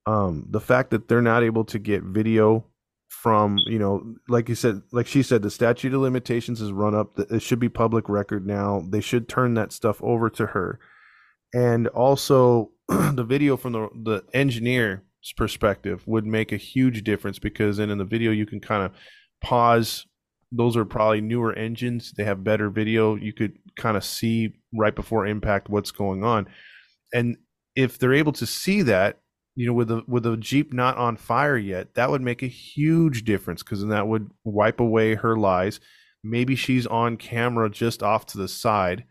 um, 0.06 0.46
the 0.50 0.62
fact 0.62 0.92
that 0.92 1.08
they're 1.08 1.22
not 1.22 1.44
able 1.44 1.66
to 1.66 1.80
get 1.80 2.04
video 2.04 2.66
from 3.08 3.58
you 3.66 3.80
know 3.80 4.16
like 4.28 4.50
you 4.50 4.56
said 4.56 4.82
like 4.92 5.08
she 5.08 5.24
said 5.24 5.42
the 5.42 5.50
statute 5.50 5.94
of 5.94 6.02
limitations 6.02 6.62
is 6.62 6.72
run 6.72 6.94
up 6.94 7.18
it 7.18 7.42
should 7.42 7.60
be 7.60 7.70
public 7.70 8.10
record 8.10 8.46
now 8.46 8.84
they 8.90 9.00
should 9.00 9.30
turn 9.30 9.54
that 9.54 9.72
stuff 9.72 10.02
over 10.04 10.30
to 10.30 10.48
her 10.48 10.78
and 11.54 11.88
also 11.88 12.70
the 12.88 13.24
video 13.24 13.56
from 13.56 13.74
the 13.74 13.90
the 14.04 14.24
engineer's 14.34 15.00
perspective 15.36 16.04
would 16.08 16.26
make 16.26 16.52
a 16.52 16.58
huge 16.58 17.04
difference 17.04 17.40
because 17.40 17.78
then 17.78 17.90
in 17.90 17.98
the 17.98 18.06
video 18.06 18.32
you 18.32 18.46
can 18.46 18.60
kind 18.60 18.84
of 18.84 18.92
pause 19.42 20.06
those 20.52 20.78
are 20.78 20.86
probably 20.86 21.20
newer 21.20 21.54
engines 21.54 22.14
they 22.18 22.24
have 22.24 22.44
better 22.44 22.70
video 22.70 23.16
you 23.16 23.34
could 23.34 23.58
kind 23.76 23.98
of 23.98 24.04
see 24.04 24.54
right 24.74 24.96
before 24.96 25.28
impact 25.28 25.70
what's 25.70 25.92
going 25.92 26.24
on 26.24 26.48
and 27.14 27.36
if 27.76 28.00
they're 28.00 28.14
able 28.14 28.32
to 28.32 28.46
see 28.46 28.82
that 28.82 29.20
you 29.58 29.66
know, 29.66 29.74
with 29.74 29.88
the 29.88 30.04
with 30.08 30.22
the 30.22 30.38
Jeep 30.38 30.72
not 30.72 30.98
on 30.98 31.18
fire 31.18 31.58
yet, 31.58 31.96
that 31.96 32.12
would 32.12 32.22
make 32.22 32.44
a 32.44 32.48
huge 32.48 33.26
difference 33.26 33.64
because 33.64 33.80
then 33.80 33.90
that 33.90 34.08
would 34.08 34.30
wipe 34.44 34.80
away 34.80 35.16
her 35.16 35.36
lies. 35.36 35.80
Maybe 36.24 36.56
she's 36.56 36.86
on 36.86 37.18
camera 37.18 37.68
just 37.68 38.04
off 38.04 38.28
to 38.28 38.38
the 38.38 38.48
side. 38.48 39.06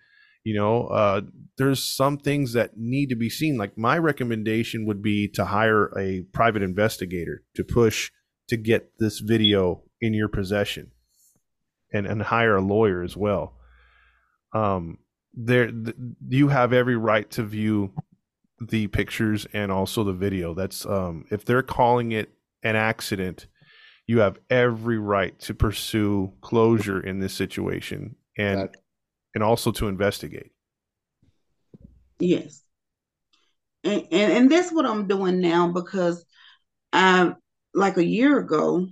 You 0.44 0.54
know, 0.54 0.86
uh, 0.86 1.22
there's 1.58 1.82
some 1.82 2.18
things 2.18 2.52
that 2.52 2.76
need 2.76 3.08
to 3.08 3.16
be 3.16 3.30
seen. 3.30 3.56
Like 3.56 3.76
my 3.78 3.98
recommendation 3.98 4.84
would 4.86 5.02
be 5.02 5.28
to 5.28 5.46
hire 5.46 5.90
a 5.98 6.22
private 6.32 6.62
investigator 6.62 7.42
to 7.54 7.64
push 7.64 8.10
to 8.48 8.56
get 8.56 8.92
this 8.98 9.20
video 9.20 9.82
in 10.00 10.14
your 10.14 10.28
possession, 10.28 10.92
and 11.92 12.06
and 12.06 12.22
hire 12.22 12.56
a 12.56 12.60
lawyer 12.62 13.02
as 13.02 13.16
well. 13.16 13.54
Um, 14.52 14.98
there, 15.34 15.70
th- 15.70 15.96
you 16.28 16.48
have 16.48 16.72
every 16.72 16.96
right 16.96 17.30
to 17.32 17.42
view 17.42 17.92
the 18.60 18.86
pictures 18.86 19.46
and 19.52 19.70
also 19.70 20.04
the 20.04 20.12
video. 20.12 20.54
That's 20.54 20.86
um, 20.86 21.24
if 21.30 21.44
they're 21.44 21.62
calling 21.62 22.12
it 22.12 22.30
an 22.62 22.76
accident, 22.76 23.46
you 24.06 24.20
have 24.20 24.38
every 24.48 24.98
right 24.98 25.38
to 25.40 25.54
pursue 25.54 26.32
closure 26.40 27.00
in 27.00 27.18
this 27.20 27.34
situation 27.34 28.16
and 28.38 28.60
That- 28.60 28.76
and 29.34 29.42
also 29.44 29.70
to 29.72 29.88
investigate. 29.88 30.52
Yes. 32.18 32.62
And, 33.84 34.06
and 34.10 34.32
and 34.32 34.50
that's 34.50 34.72
what 34.72 34.86
I'm 34.86 35.06
doing 35.06 35.40
now 35.40 35.68
because 35.68 36.24
I 36.92 37.34
like 37.74 37.98
a 37.98 38.04
year 38.04 38.38
ago, 38.38 38.88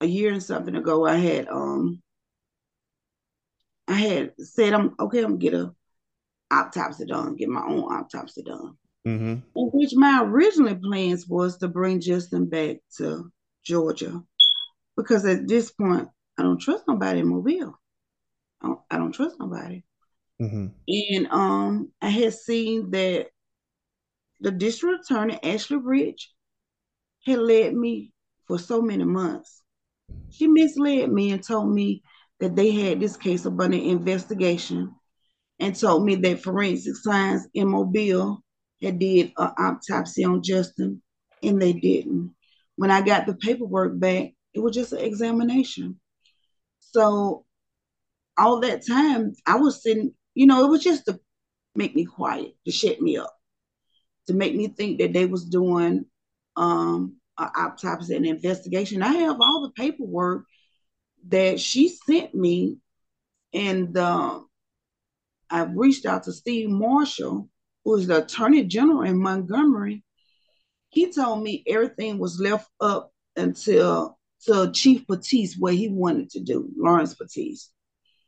a 0.00 0.06
year 0.06 0.32
and 0.32 0.42
something 0.42 0.76
ago, 0.76 1.06
I 1.06 1.16
had 1.16 1.48
um 1.48 2.02
I 3.88 3.94
had 3.94 4.32
said 4.38 4.72
I'm 4.72 4.94
okay, 4.98 5.18
I'm 5.18 5.38
gonna 5.38 5.38
get 5.38 5.54
a 5.54 5.74
autopsy 6.50 7.06
done, 7.06 7.36
get 7.36 7.48
my 7.48 7.62
own 7.62 7.80
autopsy 7.80 8.42
done. 8.42 8.76
Mm-hmm. 9.06 9.32
In 9.56 9.70
which 9.72 9.92
my 9.94 10.22
original 10.22 10.76
plans 10.76 11.26
was 11.28 11.58
to 11.58 11.68
bring 11.68 12.00
Justin 12.00 12.46
back 12.46 12.78
to 12.98 13.30
Georgia. 13.64 14.22
Because 14.96 15.24
at 15.26 15.46
this 15.46 15.70
point 15.70 16.08
I 16.38 16.42
don't 16.42 16.60
trust 16.60 16.84
nobody 16.88 17.20
in 17.20 17.28
Mobile. 17.28 17.78
I 18.62 18.66
don't, 18.66 18.80
I 18.90 18.96
don't 18.96 19.12
trust 19.12 19.36
nobody. 19.38 19.82
Mm-hmm. 20.40 20.66
And 20.88 21.26
um, 21.30 21.92
I 22.02 22.08
had 22.08 22.34
seen 22.34 22.90
that 22.90 23.28
the 24.40 24.50
district 24.50 25.04
attorney, 25.10 25.38
Ashley 25.42 25.78
Rich, 25.78 26.30
had 27.24 27.38
led 27.38 27.74
me 27.74 28.12
for 28.46 28.58
so 28.58 28.82
many 28.82 29.04
months. 29.04 29.62
She 30.30 30.46
misled 30.46 31.10
me 31.10 31.32
and 31.32 31.42
told 31.42 31.72
me 31.72 32.02
that 32.40 32.54
they 32.54 32.70
had 32.70 33.00
this 33.00 33.16
case 33.16 33.46
up 33.46 33.58
under 33.58 33.76
investigation 33.76 34.94
and 35.58 35.74
told 35.74 36.04
me 36.04 36.16
that 36.16 36.42
forensic 36.42 36.96
science 36.96 37.46
in 37.54 37.68
Mobile 37.68 38.42
had 38.82 38.98
did 38.98 39.32
an 39.38 39.52
autopsy 39.58 40.22
on 40.24 40.42
Justin, 40.42 41.02
and 41.42 41.60
they 41.60 41.72
didn't. 41.72 42.34
When 42.76 42.90
I 42.90 43.00
got 43.00 43.26
the 43.26 43.34
paperwork 43.34 43.98
back, 43.98 44.32
it 44.52 44.60
was 44.60 44.74
just 44.74 44.92
an 44.92 45.00
examination. 45.00 45.98
So 46.80 47.46
all 48.36 48.60
that 48.60 48.86
time 48.86 49.32
I 49.46 49.56
was 49.56 49.82
sitting, 49.82 50.12
you 50.36 50.46
know, 50.46 50.64
it 50.64 50.68
was 50.68 50.84
just 50.84 51.06
to 51.06 51.18
make 51.74 51.96
me 51.96 52.04
quiet, 52.04 52.54
to 52.66 52.70
shut 52.70 53.00
me 53.00 53.16
up, 53.16 53.34
to 54.26 54.34
make 54.34 54.54
me 54.54 54.68
think 54.68 54.98
that 54.98 55.12
they 55.12 55.24
was 55.24 55.44
doing 55.46 56.04
um 56.56 57.16
an 57.38 57.50
autopsy 57.56 58.14
and 58.14 58.26
investigation. 58.26 59.02
I 59.02 59.12
have 59.14 59.40
all 59.40 59.62
the 59.62 59.70
paperwork 59.70 60.44
that 61.28 61.58
she 61.58 61.88
sent 61.88 62.34
me, 62.34 62.78
and 63.52 63.96
uh, 63.96 64.40
I 65.50 65.62
reached 65.64 66.06
out 66.06 66.24
to 66.24 66.32
Steve 66.32 66.68
Marshall, 66.68 67.48
who 67.84 67.96
is 67.96 68.06
the 68.06 68.22
Attorney 68.22 68.64
General 68.64 69.02
in 69.02 69.20
Montgomery. 69.20 70.04
He 70.90 71.12
told 71.12 71.42
me 71.42 71.62
everything 71.66 72.18
was 72.18 72.38
left 72.38 72.68
up 72.80 73.10
until 73.36 74.18
to 74.46 74.70
Chief 74.72 75.06
Battiste 75.06 75.56
what 75.58 75.74
he 75.74 75.88
wanted 75.88 76.30
to 76.30 76.40
do, 76.40 76.70
Lawrence 76.76 77.14
Battiste. 77.14 77.68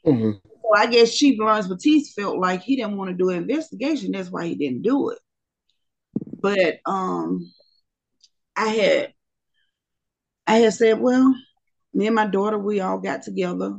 Mhm. 0.06 0.40
I 0.76 0.86
guess 0.86 1.16
Chief 1.16 1.38
Lawrence 1.38 1.68
Battiste 1.68 2.14
felt 2.14 2.38
like 2.38 2.62
he 2.62 2.76
didn't 2.76 2.96
want 2.96 3.10
to 3.10 3.16
do 3.16 3.30
an 3.30 3.38
investigation. 3.38 4.12
That's 4.12 4.30
why 4.30 4.46
he 4.46 4.54
didn't 4.54 4.82
do 4.82 5.10
it. 5.10 5.18
But 6.40 6.78
um, 6.86 7.52
I 8.56 8.68
had 8.68 9.12
I 10.46 10.58
had 10.58 10.74
said, 10.74 11.00
well, 11.00 11.34
me 11.92 12.06
and 12.06 12.14
my 12.14 12.26
daughter, 12.26 12.58
we 12.58 12.80
all 12.80 12.98
got 12.98 13.22
together 13.22 13.78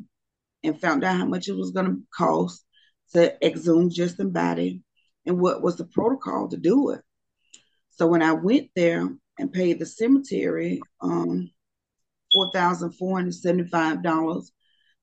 and 0.63 0.79
found 0.79 1.03
out 1.03 1.17
how 1.17 1.25
much 1.25 1.47
it 1.47 1.55
was 1.55 1.71
going 1.71 1.87
to 1.87 2.03
cost 2.15 2.63
to 3.13 3.43
exhume 3.45 3.89
Justin 3.89 4.29
body 4.31 4.83
and 5.25 5.39
what 5.39 5.63
was 5.63 5.77
the 5.77 5.85
protocol 5.85 6.47
to 6.49 6.57
do 6.57 6.91
it. 6.91 7.01
So 7.91 8.07
when 8.07 8.21
I 8.21 8.33
went 8.33 8.69
there 8.75 9.09
and 9.37 9.51
paid 9.51 9.79
the 9.79 9.85
cemetery 9.85 10.81
um, 11.01 11.49
$4,475 12.35 14.51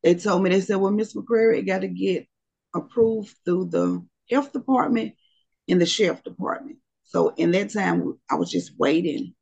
they 0.02 0.14
told 0.14 0.42
me 0.42 0.50
they 0.50 0.60
said, 0.60 0.76
"Well, 0.76 0.92
Miss 0.92 1.14
McCreary, 1.14 1.58
it 1.58 1.62
got 1.66 1.80
to 1.80 1.88
get 1.88 2.26
approved 2.74 3.34
through 3.44 3.66
the 3.66 4.04
health 4.30 4.52
department 4.52 5.14
and 5.68 5.80
the 5.80 5.86
sheriff 5.86 6.22
department." 6.22 6.78
So 7.04 7.30
in 7.36 7.52
that 7.52 7.70
time, 7.72 8.18
I 8.30 8.34
was 8.34 8.50
just 8.50 8.72
waiting, 8.78 9.34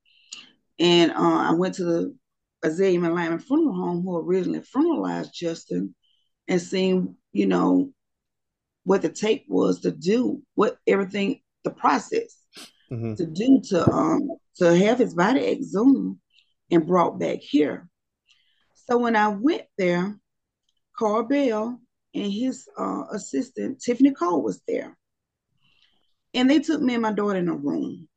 and 0.78 1.10
uh, 1.12 1.48
I 1.48 1.52
went 1.52 1.74
to 1.76 1.84
the 1.84 2.16
Azalea 2.62 3.02
and 3.02 3.14
Lyman 3.14 3.38
Funeral 3.38 3.74
Home, 3.74 4.02
who 4.02 4.18
originally 4.18 4.60
funeralized 4.60 5.32
Justin, 5.32 5.94
and 6.48 6.60
seen, 6.60 7.16
you 7.32 7.46
know, 7.46 7.90
what 8.84 9.02
the 9.02 9.08
tape 9.08 9.44
was 9.48 9.80
to 9.80 9.90
do, 9.90 10.42
what 10.54 10.78
everything, 10.86 11.40
the 11.64 11.70
process 11.70 12.36
Mm-hmm. 12.92 13.14
to 13.14 13.26
do 13.26 13.60
to 13.70 13.90
um 13.90 14.28
to 14.56 14.76
have 14.76 14.98
his 14.98 15.14
body 15.14 15.40
exhumed 15.40 16.18
and 16.70 16.86
brought 16.86 17.18
back 17.18 17.38
here. 17.40 17.88
So 18.74 18.98
when 18.98 19.16
I 19.16 19.28
went 19.28 19.62
there, 19.78 20.18
Carl 20.96 21.24
Bell 21.24 21.80
and 22.14 22.32
his 22.32 22.68
uh, 22.78 23.04
assistant 23.12 23.80
Tiffany 23.80 24.12
Cole 24.12 24.42
was 24.42 24.60
there, 24.68 24.96
and 26.32 26.48
they 26.48 26.60
took 26.60 26.80
me 26.80 26.94
and 26.94 27.02
my 27.02 27.12
daughter 27.12 27.38
in 27.38 27.48
a 27.48 27.54
room. 27.54 28.08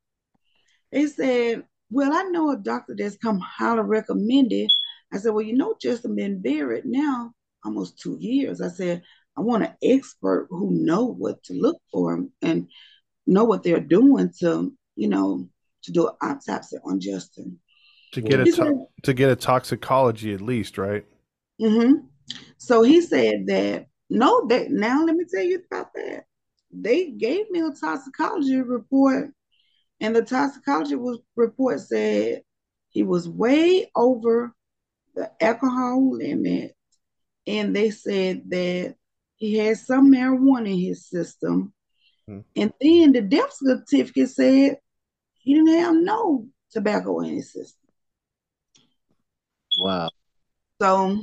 They 0.92 1.08
said, 1.08 1.66
"Well, 1.90 2.14
I 2.14 2.24
know 2.24 2.52
a 2.52 2.58
doctor 2.58 2.96
that's 2.98 3.18
come 3.18 3.40
highly 3.40 3.82
recommended." 3.82 4.70
I 5.12 5.18
said, 5.18 5.34
"Well, 5.34 5.46
you 5.46 5.56
know, 5.56 5.76
Justin 5.82 6.16
been 6.16 6.42
buried 6.42 6.86
now 6.86 7.34
almost 7.66 8.00
two 8.00 8.18
years." 8.20 8.62
I 8.62 8.70
said, 8.70 9.02
"I 9.36 9.42
want 9.42 9.64
an 9.64 9.76
expert 9.84 10.48
who 10.50 10.72
know 10.72 11.06
what 11.06 11.44
to 11.44 11.54
look 11.54 11.82
for 11.92 12.26
and 12.42 12.68
know 13.26 13.44
what 13.44 13.64
they're 13.64 13.80
doing 13.80 14.32
to, 14.40 14.74
you 14.96 15.08
know, 15.08 15.50
to 15.84 15.92
do 15.92 16.08
an 16.08 16.16
autopsy 16.22 16.78
on 16.84 17.00
Justin." 17.00 17.60
To 18.14 18.22
get 18.22 18.40
a 18.40 18.46
to- 18.46 18.88
to 19.04 19.14
get 19.14 19.30
a 19.30 19.36
toxicology 19.36 20.34
at 20.34 20.42
least, 20.42 20.78
right? 20.78 21.06
hmm 21.60 21.94
So 22.58 22.84
he 22.84 23.02
said 23.02 23.48
that 23.48 23.88
no, 24.10 24.48
that 24.48 24.72
now 24.72 25.04
let 25.04 25.16
me 25.16 25.26
tell 25.30 25.44
you 25.44 25.62
about 25.70 25.94
that. 25.96 26.26
They 26.72 27.12
gave 27.12 27.50
me 27.52 27.62
a 27.62 27.72
toxicology 27.72 28.62
report, 28.62 29.32
and 30.00 30.16
the 30.16 30.22
toxicology 30.22 30.96
was, 30.96 31.20
report 31.36 31.80
said 31.80 32.44
he 32.90 33.04
was 33.04 33.28
way 33.28 33.90
over 33.96 34.54
the 35.16 35.32
alcohol 35.42 36.18
limit, 36.18 36.76
and 37.46 37.76
they 37.76 37.90
said 37.90 38.50
that 38.50 38.96
he 39.36 39.58
had 39.58 39.78
some 39.78 40.12
marijuana 40.12 40.72
in 40.72 40.80
his 40.80 41.08
system, 41.08 41.74
Hmm. 42.28 42.40
and 42.58 42.74
then 42.82 43.14
the 43.14 43.22
death 43.22 43.54
certificate 43.54 44.30
said 44.30 44.78
he 45.40 45.54
didn't 45.54 45.80
have 45.80 45.96
no 45.96 46.48
tobacco 46.72 47.22
in 47.22 47.36
his 47.36 47.54
system. 47.54 47.90
Wow. 49.80 50.10
So 50.82 51.22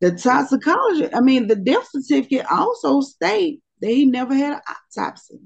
the 0.00 0.12
toxicology, 0.12 1.12
I 1.14 1.20
mean, 1.20 1.46
the 1.46 1.56
death 1.56 1.88
certificate 1.90 2.46
also 2.50 3.00
state 3.00 3.62
that 3.80 3.90
he 3.90 4.04
never 4.06 4.34
had 4.34 4.54
an 4.54 4.60
autopsy. 4.96 5.40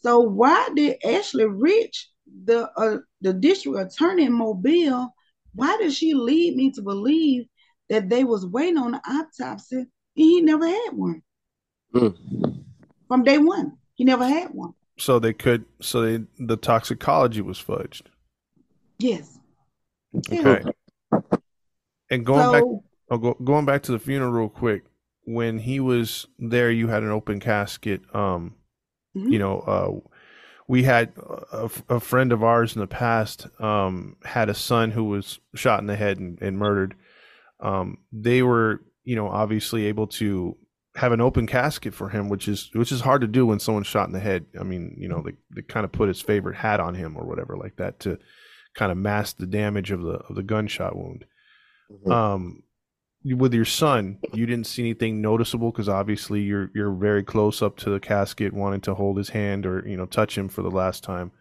So 0.00 0.20
why 0.20 0.68
did 0.74 0.96
Ashley 1.04 1.46
Rich, 1.46 2.08
the 2.44 2.70
uh, 2.76 2.98
the 3.20 3.32
district 3.32 3.78
attorney 3.78 4.24
in 4.24 4.32
Mobile, 4.32 5.12
why 5.54 5.76
did 5.78 5.92
she 5.92 6.14
lead 6.14 6.56
me 6.56 6.70
to 6.72 6.82
believe 6.82 7.46
that 7.88 8.08
they 8.08 8.24
was 8.24 8.46
waiting 8.46 8.78
on 8.78 8.94
an 8.94 9.00
autopsy 9.08 9.76
and 9.76 9.86
he 10.14 10.40
never 10.40 10.66
had 10.66 10.90
one 10.92 11.22
Mm. 11.94 12.64
from 13.08 13.24
day 13.24 13.38
one? 13.38 13.78
He 13.94 14.04
never 14.04 14.26
had 14.26 14.50
one. 14.50 14.74
So 14.98 15.18
they 15.18 15.32
could. 15.32 15.64
So 15.80 16.02
they 16.02 16.24
the 16.38 16.56
toxicology 16.56 17.40
was 17.40 17.58
fudged. 17.62 18.02
Yes. 18.98 19.38
Okay. 20.30 20.62
And 22.10 22.24
going 22.24 22.52
back, 22.52 22.62
So 22.62 22.84
oh, 23.10 23.18
go, 23.18 23.34
going 23.44 23.64
back 23.64 23.82
to 23.84 23.92
the 23.92 23.98
funeral 23.98 24.32
real 24.32 24.48
quick. 24.48 24.84
When 25.24 25.58
he 25.58 25.78
was 25.80 26.26
there, 26.38 26.70
you 26.70 26.88
had 26.88 27.02
an 27.02 27.10
open 27.10 27.40
casket. 27.40 28.00
Um, 28.14 28.54
Mhm. 29.16 29.32
you 29.32 29.38
know, 29.38 29.58
uh, 29.60 30.08
we 30.68 30.82
had 30.82 31.12
a, 31.52 31.70
a 31.88 32.00
friend 32.00 32.30
of 32.32 32.42
ours 32.42 32.74
in 32.76 32.80
the 32.80 32.86
past 32.86 33.46
um, 33.60 34.16
had 34.24 34.48
a 34.50 34.54
son 34.54 34.90
who 34.90 35.04
was 35.04 35.40
shot 35.54 35.80
in 35.80 35.86
the 35.86 35.96
head 35.96 36.18
and, 36.18 36.40
and 36.42 36.58
murdered. 36.58 36.94
Um, 37.60 37.98
they 38.12 38.42
were, 38.42 38.82
you 39.04 39.16
know, 39.16 39.28
obviously 39.28 39.86
able 39.86 40.06
to 40.08 40.56
have 40.94 41.12
an 41.12 41.20
open 41.20 41.46
casket 41.46 41.94
for 41.94 42.08
him, 42.10 42.28
which 42.28 42.48
is 42.48 42.70
which 42.74 42.92
is 42.92 43.00
hard 43.00 43.20
to 43.22 43.26
do 43.26 43.46
when 43.46 43.58
someone's 43.60 43.86
shot 43.86 44.06
in 44.08 44.12
the 44.12 44.20
head. 44.20 44.46
I 44.58 44.62
mean, 44.62 44.94
you 44.98 45.08
know, 45.08 45.22
they, 45.22 45.32
they 45.54 45.62
kind 45.62 45.84
of 45.84 45.92
put 45.92 46.08
his 46.08 46.20
favorite 46.20 46.56
hat 46.56 46.80
on 46.80 46.94
him 46.94 47.16
or 47.16 47.24
whatever 47.24 47.56
like 47.56 47.76
that 47.76 48.00
to 48.00 48.18
kind 48.74 48.92
of 48.92 48.98
mask 48.98 49.38
the 49.38 49.46
damage 49.46 49.90
of 49.90 50.02
the 50.02 50.18
of 50.28 50.34
the 50.34 50.42
gunshot 50.42 50.94
wound. 50.96 51.24
Mhm. 51.90 52.12
Um, 52.12 52.62
with 53.24 53.54
your 53.54 53.64
son, 53.64 54.18
you 54.32 54.46
didn't 54.46 54.66
see 54.66 54.82
anything 54.82 55.20
noticeable 55.20 55.70
because 55.70 55.88
obviously 55.88 56.40
you're 56.40 56.70
you're 56.74 56.92
very 56.92 57.22
close 57.22 57.62
up 57.62 57.76
to 57.78 57.90
the 57.90 58.00
casket, 58.00 58.52
wanting 58.52 58.80
to 58.82 58.94
hold 58.94 59.18
his 59.18 59.30
hand 59.30 59.66
or 59.66 59.86
you 59.86 59.96
know 59.96 60.06
touch 60.06 60.36
him 60.38 60.48
for 60.48 60.62
the 60.62 60.70
last 60.70 61.04
time. 61.04 61.32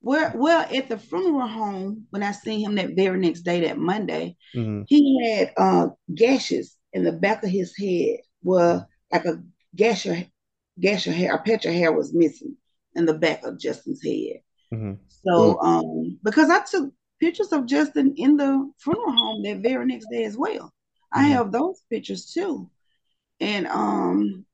well, 0.00 0.32
well, 0.34 0.66
at 0.74 0.88
the 0.88 0.98
funeral 0.98 1.48
home, 1.48 2.06
when 2.10 2.22
I 2.22 2.32
seen 2.32 2.60
him 2.60 2.74
that 2.76 2.94
very 2.94 3.18
next 3.18 3.42
day, 3.42 3.60
that 3.62 3.78
Monday, 3.78 4.36
hmm 4.54 4.82
he 4.86 5.24
had 5.24 5.52
uh 5.56 5.88
gashes 6.14 6.76
in 6.92 7.04
the 7.04 7.12
back 7.12 7.42
of 7.42 7.48
his 7.50 7.74
head 7.76 8.18
where 8.42 8.86
like 9.10 9.24
a 9.24 9.42
gash 9.74 10.04
of 10.06 10.16
gash 10.78 11.06
of 11.06 11.14
hair, 11.14 11.34
a 11.34 11.42
patch 11.42 11.64
of 11.64 11.72
hair 11.72 11.90
was 11.92 12.12
missing 12.12 12.56
in 12.94 13.06
the 13.06 13.14
back 13.14 13.44
of 13.44 13.58
Justin's 13.58 14.02
head. 14.04 14.40
hmm 14.72 14.94
So 15.24 15.60
um 15.60 16.18
because 16.24 16.50
I 16.50 16.60
took 16.60 16.92
pictures 17.20 17.52
of 17.52 17.66
Justin 17.66 18.14
in 18.16 18.36
the 18.36 18.70
funeral 18.78 19.12
home 19.12 19.42
that 19.42 19.58
very 19.58 19.86
next 19.86 20.06
day 20.10 20.24
as 20.24 20.36
well. 20.36 20.72
I 21.12 21.28
Mhm. 21.28 21.32
have 21.32 21.52
those 21.52 21.82
pictures 21.90 22.26
too. 22.32 22.70
And 23.40 23.66
um 23.68 24.44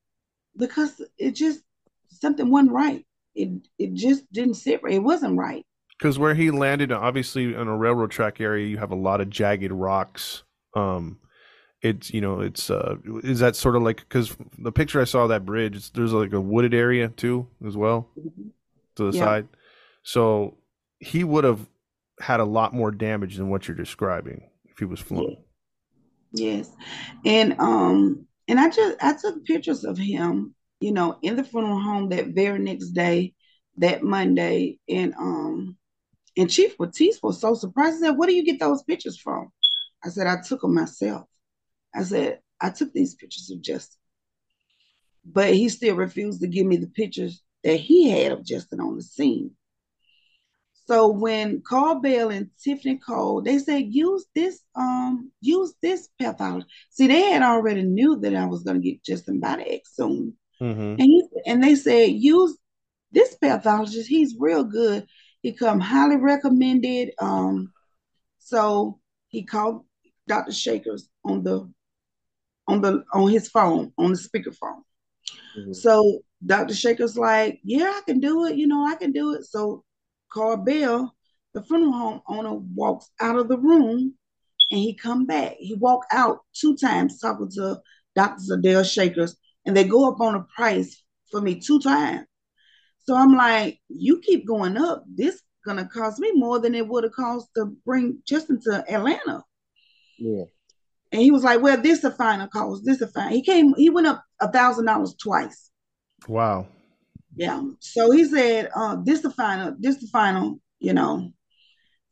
because 0.57 1.01
it 1.17 1.31
just 1.31 1.61
something 2.09 2.49
wasn't 2.49 2.71
right. 2.71 3.05
It 3.35 3.49
it 3.77 3.93
just 3.93 4.31
didn't 4.31 4.55
sit 4.55 4.83
right. 4.83 4.93
It 4.95 5.03
wasn't 5.03 5.37
right. 5.37 5.65
Because 5.97 6.17
where 6.17 6.33
he 6.33 6.49
landed, 6.51 6.91
obviously 6.91 7.53
in 7.53 7.67
a 7.67 7.77
railroad 7.77 8.11
track 8.11 8.41
area, 8.41 8.67
you 8.67 8.77
have 8.77 8.91
a 8.91 8.95
lot 8.95 9.21
of 9.21 9.29
jagged 9.29 9.71
rocks. 9.71 10.43
Um, 10.75 11.19
it's 11.81 12.11
you 12.13 12.21
know, 12.21 12.41
it's 12.41 12.69
uh, 12.69 12.95
is 13.23 13.39
that 13.39 13.55
sort 13.55 13.75
of 13.75 13.83
like 13.83 13.97
because 13.97 14.35
the 14.57 14.71
picture 14.71 14.99
I 15.01 15.05
saw 15.05 15.23
of 15.23 15.29
that 15.29 15.45
bridge, 15.45 15.75
it's, 15.75 15.89
there's 15.89 16.13
like 16.13 16.33
a 16.33 16.41
wooded 16.41 16.73
area 16.73 17.07
too 17.09 17.47
as 17.65 17.77
well 17.77 18.09
to 18.95 19.11
the 19.11 19.17
Yeah. 19.17 19.25
side. 19.25 19.47
So 20.03 20.57
he 20.99 21.23
would 21.23 21.43
have 21.43 21.67
had 22.21 22.39
a 22.39 22.45
lot 22.45 22.73
more 22.73 22.91
damage 22.91 23.37
than 23.37 23.49
what 23.49 23.67
you're 23.67 23.75
describing 23.75 24.49
if 24.65 24.77
he 24.79 24.85
was 24.85 24.99
flown. 24.99 25.37
Yes. 26.31 26.69
And 27.25 27.59
um 27.59 28.27
and 28.47 28.59
I 28.59 28.69
just 28.69 29.03
I 29.03 29.13
took 29.13 29.45
pictures 29.45 29.83
of 29.83 29.97
him, 29.97 30.55
you 30.79 30.91
know, 30.91 31.17
in 31.21 31.35
the 31.35 31.43
funeral 31.43 31.79
home 31.79 32.09
that 32.09 32.27
very 32.27 32.59
next 32.59 32.89
day, 32.91 33.33
that 33.77 34.03
Monday. 34.03 34.79
And 34.87 35.13
um 35.15 35.77
and 36.37 36.49
Chief 36.49 36.77
Battiste 36.77 37.21
was 37.21 37.41
so 37.41 37.53
surprised. 37.55 37.97
He 37.97 38.01
said, 38.01 38.17
Where 38.17 38.27
do 38.27 38.33
you 38.33 38.45
get 38.45 38.59
those 38.59 38.83
pictures 38.83 39.19
from? 39.19 39.51
I 40.03 40.09
said, 40.09 40.27
I 40.27 40.41
took 40.41 40.61
them 40.61 40.73
myself. 40.73 41.27
I 41.93 42.03
said, 42.03 42.39
I 42.59 42.69
took 42.69 42.93
these 42.93 43.15
pictures 43.15 43.51
of 43.51 43.61
Justin. 43.61 43.99
But 45.25 45.53
he 45.53 45.69
still 45.69 45.95
refused 45.95 46.41
to 46.41 46.47
give 46.47 46.65
me 46.65 46.77
the 46.77 46.87
pictures 46.87 47.41
that 47.63 47.75
he 47.75 48.09
had 48.09 48.31
of 48.31 48.45
Justin 48.45 48.79
on 48.79 48.95
the 48.95 49.03
scene. 49.03 49.51
So 50.85 51.07
when 51.07 51.61
Carl 51.61 52.01
Bell 52.01 52.29
and 52.29 52.49
Tiffany 52.61 52.97
Cole, 52.97 53.41
they 53.41 53.59
said 53.59 53.93
use 53.93 54.25
this, 54.35 54.61
um, 54.75 55.31
use 55.39 55.73
this 55.81 56.09
pathology. 56.19 56.67
See, 56.89 57.07
they 57.07 57.21
had 57.21 57.43
already 57.43 57.83
knew 57.83 58.19
that 58.21 58.35
I 58.35 58.45
was 58.45 58.63
gonna 58.63 58.79
get 58.79 59.03
Justin 59.03 59.41
X 59.43 59.95
soon. 59.95 60.35
Mm-hmm. 60.59 60.81
And 60.81 61.01
he, 61.01 61.27
and 61.45 61.63
they 61.63 61.75
said 61.75 62.11
use 62.11 62.57
this 63.11 63.35
pathologist, 63.35 64.09
he's 64.09 64.35
real 64.39 64.63
good. 64.63 65.05
He 65.41 65.53
come 65.53 65.79
highly 65.79 66.17
recommended. 66.17 67.11
Um, 67.19 67.73
so 68.39 68.99
he 69.27 69.43
called 69.43 69.85
Dr. 70.27 70.51
Shakers 70.51 71.09
on 71.23 71.43
the 71.43 71.71
on 72.67 72.81
the 72.81 73.03
on 73.13 73.29
his 73.29 73.49
phone, 73.49 73.91
on 73.97 74.11
the 74.11 74.17
speakerphone. 74.17 74.81
Mhm. 75.57 75.75
So 75.75 76.21
Dr. 76.45 76.73
Shaker's 76.73 77.17
like, 77.17 77.59
yeah, 77.63 77.91
I 77.95 78.01
can 78.05 78.19
do 78.19 78.45
it. 78.45 78.55
You 78.55 78.67
know, 78.67 78.85
I 78.85 78.95
can 78.95 79.11
do 79.11 79.33
it. 79.33 79.45
So 79.45 79.83
Carl 80.31 80.57
Bell, 80.57 81.15
the 81.53 81.63
funeral 81.63 81.91
home 81.91 82.21
owner, 82.27 82.53
walks 82.53 83.09
out 83.19 83.37
of 83.37 83.47
the 83.47 83.57
room 83.57 84.15
and 84.71 84.79
he 84.79 84.93
come 84.93 85.25
back. 85.25 85.55
He 85.59 85.75
walked 85.75 86.13
out 86.13 86.39
two 86.53 86.75
times 86.77 87.19
talking 87.19 87.49
to 87.55 87.81
Dr. 88.15 88.41
Zadell 88.49 88.89
Shakers 88.89 89.35
and 89.65 89.75
they 89.75 89.83
go 89.83 90.09
up 90.09 90.19
on 90.19 90.33
the 90.33 90.45
price 90.55 91.01
for 91.29 91.41
me 91.41 91.59
two 91.59 91.79
times. 91.79 92.25
So 93.03 93.15
I'm 93.15 93.35
like, 93.35 93.79
you 93.89 94.19
keep 94.19 94.45
going 94.45 94.77
up. 94.77 95.03
This 95.13 95.41
gonna 95.65 95.87
cost 95.87 96.19
me 96.19 96.31
more 96.33 96.59
than 96.59 96.75
it 96.75 96.87
would 96.87 97.03
have 97.03 97.13
cost 97.13 97.47
to 97.55 97.65
bring 97.85 98.19
Justin 98.25 98.59
to 98.61 98.83
Atlanta. 98.89 99.43
Yeah. 100.17 100.45
And 101.11 101.21
he 101.21 101.31
was 101.31 101.43
like, 101.43 101.61
well, 101.61 101.79
this 101.81 102.03
a 102.03 102.11
final 102.11 102.47
cost. 102.47 102.85
This 102.85 103.01
a 103.01 103.07
fine. 103.07 103.33
He 103.33 103.41
came, 103.43 103.73
he 103.75 103.89
went 103.89 104.07
up 104.07 104.23
a 104.39 104.49
thousand 104.51 104.85
dollars 104.85 105.15
twice. 105.21 105.69
Wow. 106.27 106.67
Yeah. 107.35 107.61
So 107.79 108.11
he 108.11 108.25
said, 108.25 108.69
uh, 108.75 108.97
this 109.03 109.21
the 109.21 109.31
final, 109.31 109.75
this 109.79 109.97
the 109.97 110.07
final, 110.07 110.59
you 110.79 110.93
know. 110.93 111.31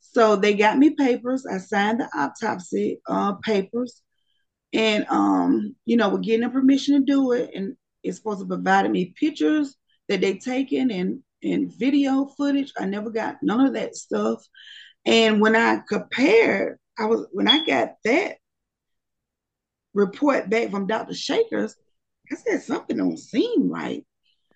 So 0.00 0.36
they 0.36 0.54
got 0.54 0.78
me 0.78 0.90
papers. 0.90 1.46
I 1.46 1.58
signed 1.58 2.00
the 2.00 2.08
autopsy 2.16 3.00
uh 3.06 3.34
papers. 3.34 4.02
And 4.72 5.06
um, 5.08 5.74
you 5.84 5.96
know, 5.96 6.08
we're 6.08 6.18
getting 6.18 6.40
them 6.42 6.52
permission 6.52 6.94
to 6.94 7.04
do 7.04 7.32
it. 7.32 7.50
And 7.54 7.76
it's 8.02 8.16
supposed 8.18 8.40
to 8.40 8.46
provide 8.46 8.90
me 8.90 9.14
pictures 9.18 9.76
that 10.08 10.20
they 10.20 10.38
taken 10.38 10.90
and 10.90 11.22
and 11.42 11.72
video 11.72 12.26
footage. 12.36 12.72
I 12.78 12.86
never 12.86 13.10
got 13.10 13.36
none 13.42 13.66
of 13.66 13.74
that 13.74 13.94
stuff. 13.96 14.44
And 15.06 15.40
when 15.40 15.56
I 15.56 15.80
compared, 15.88 16.78
I 16.98 17.06
was 17.06 17.26
when 17.32 17.48
I 17.48 17.64
got 17.64 17.94
that 18.04 18.36
report 19.94 20.48
back 20.48 20.70
from 20.70 20.86
Dr. 20.86 21.14
Shakers, 21.14 21.74
I 22.30 22.36
said 22.36 22.62
something 22.62 22.96
don't 22.96 23.18
seem 23.18 23.70
right. 23.70 24.06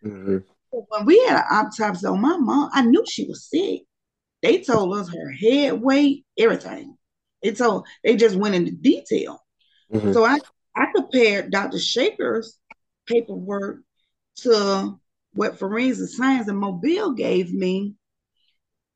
Mhm. 0.05 0.45
When 0.75 1.07
we 1.07 1.19
had 1.27 1.37
an 1.37 1.45
autopsy 1.51 2.07
on 2.07 2.21
my 2.21 2.37
mom, 2.37 2.71
I 2.73 2.83
knew 2.83 3.05
she 3.07 3.27
was 3.27 3.49
sick. 3.49 3.83
They 4.43 4.61
told 4.63 4.97
us 4.97 5.09
her 5.13 5.31
head 5.31 5.81
weight, 5.81 6.27
everything. 6.37 6.97
They 7.43 7.53
told 7.53 7.87
they 8.03 8.17
just 8.17 8.37
went 8.37 8.55
into 8.55 8.73
detail. 8.73 9.41
Mhm. 9.93 10.13
So 10.13 10.25
I, 10.25 10.39
I 10.75 10.87
compared 10.95 11.51
Dr. 11.51 11.79
Shaker's 11.79 12.59
paperwork 13.07 13.83
to 14.37 14.99
what 15.35 15.59
forensic 15.59 16.09
science 16.09 16.49
and 16.49 16.59
Mobile 16.59 17.13
gave 17.13 17.53
me. 17.53 17.95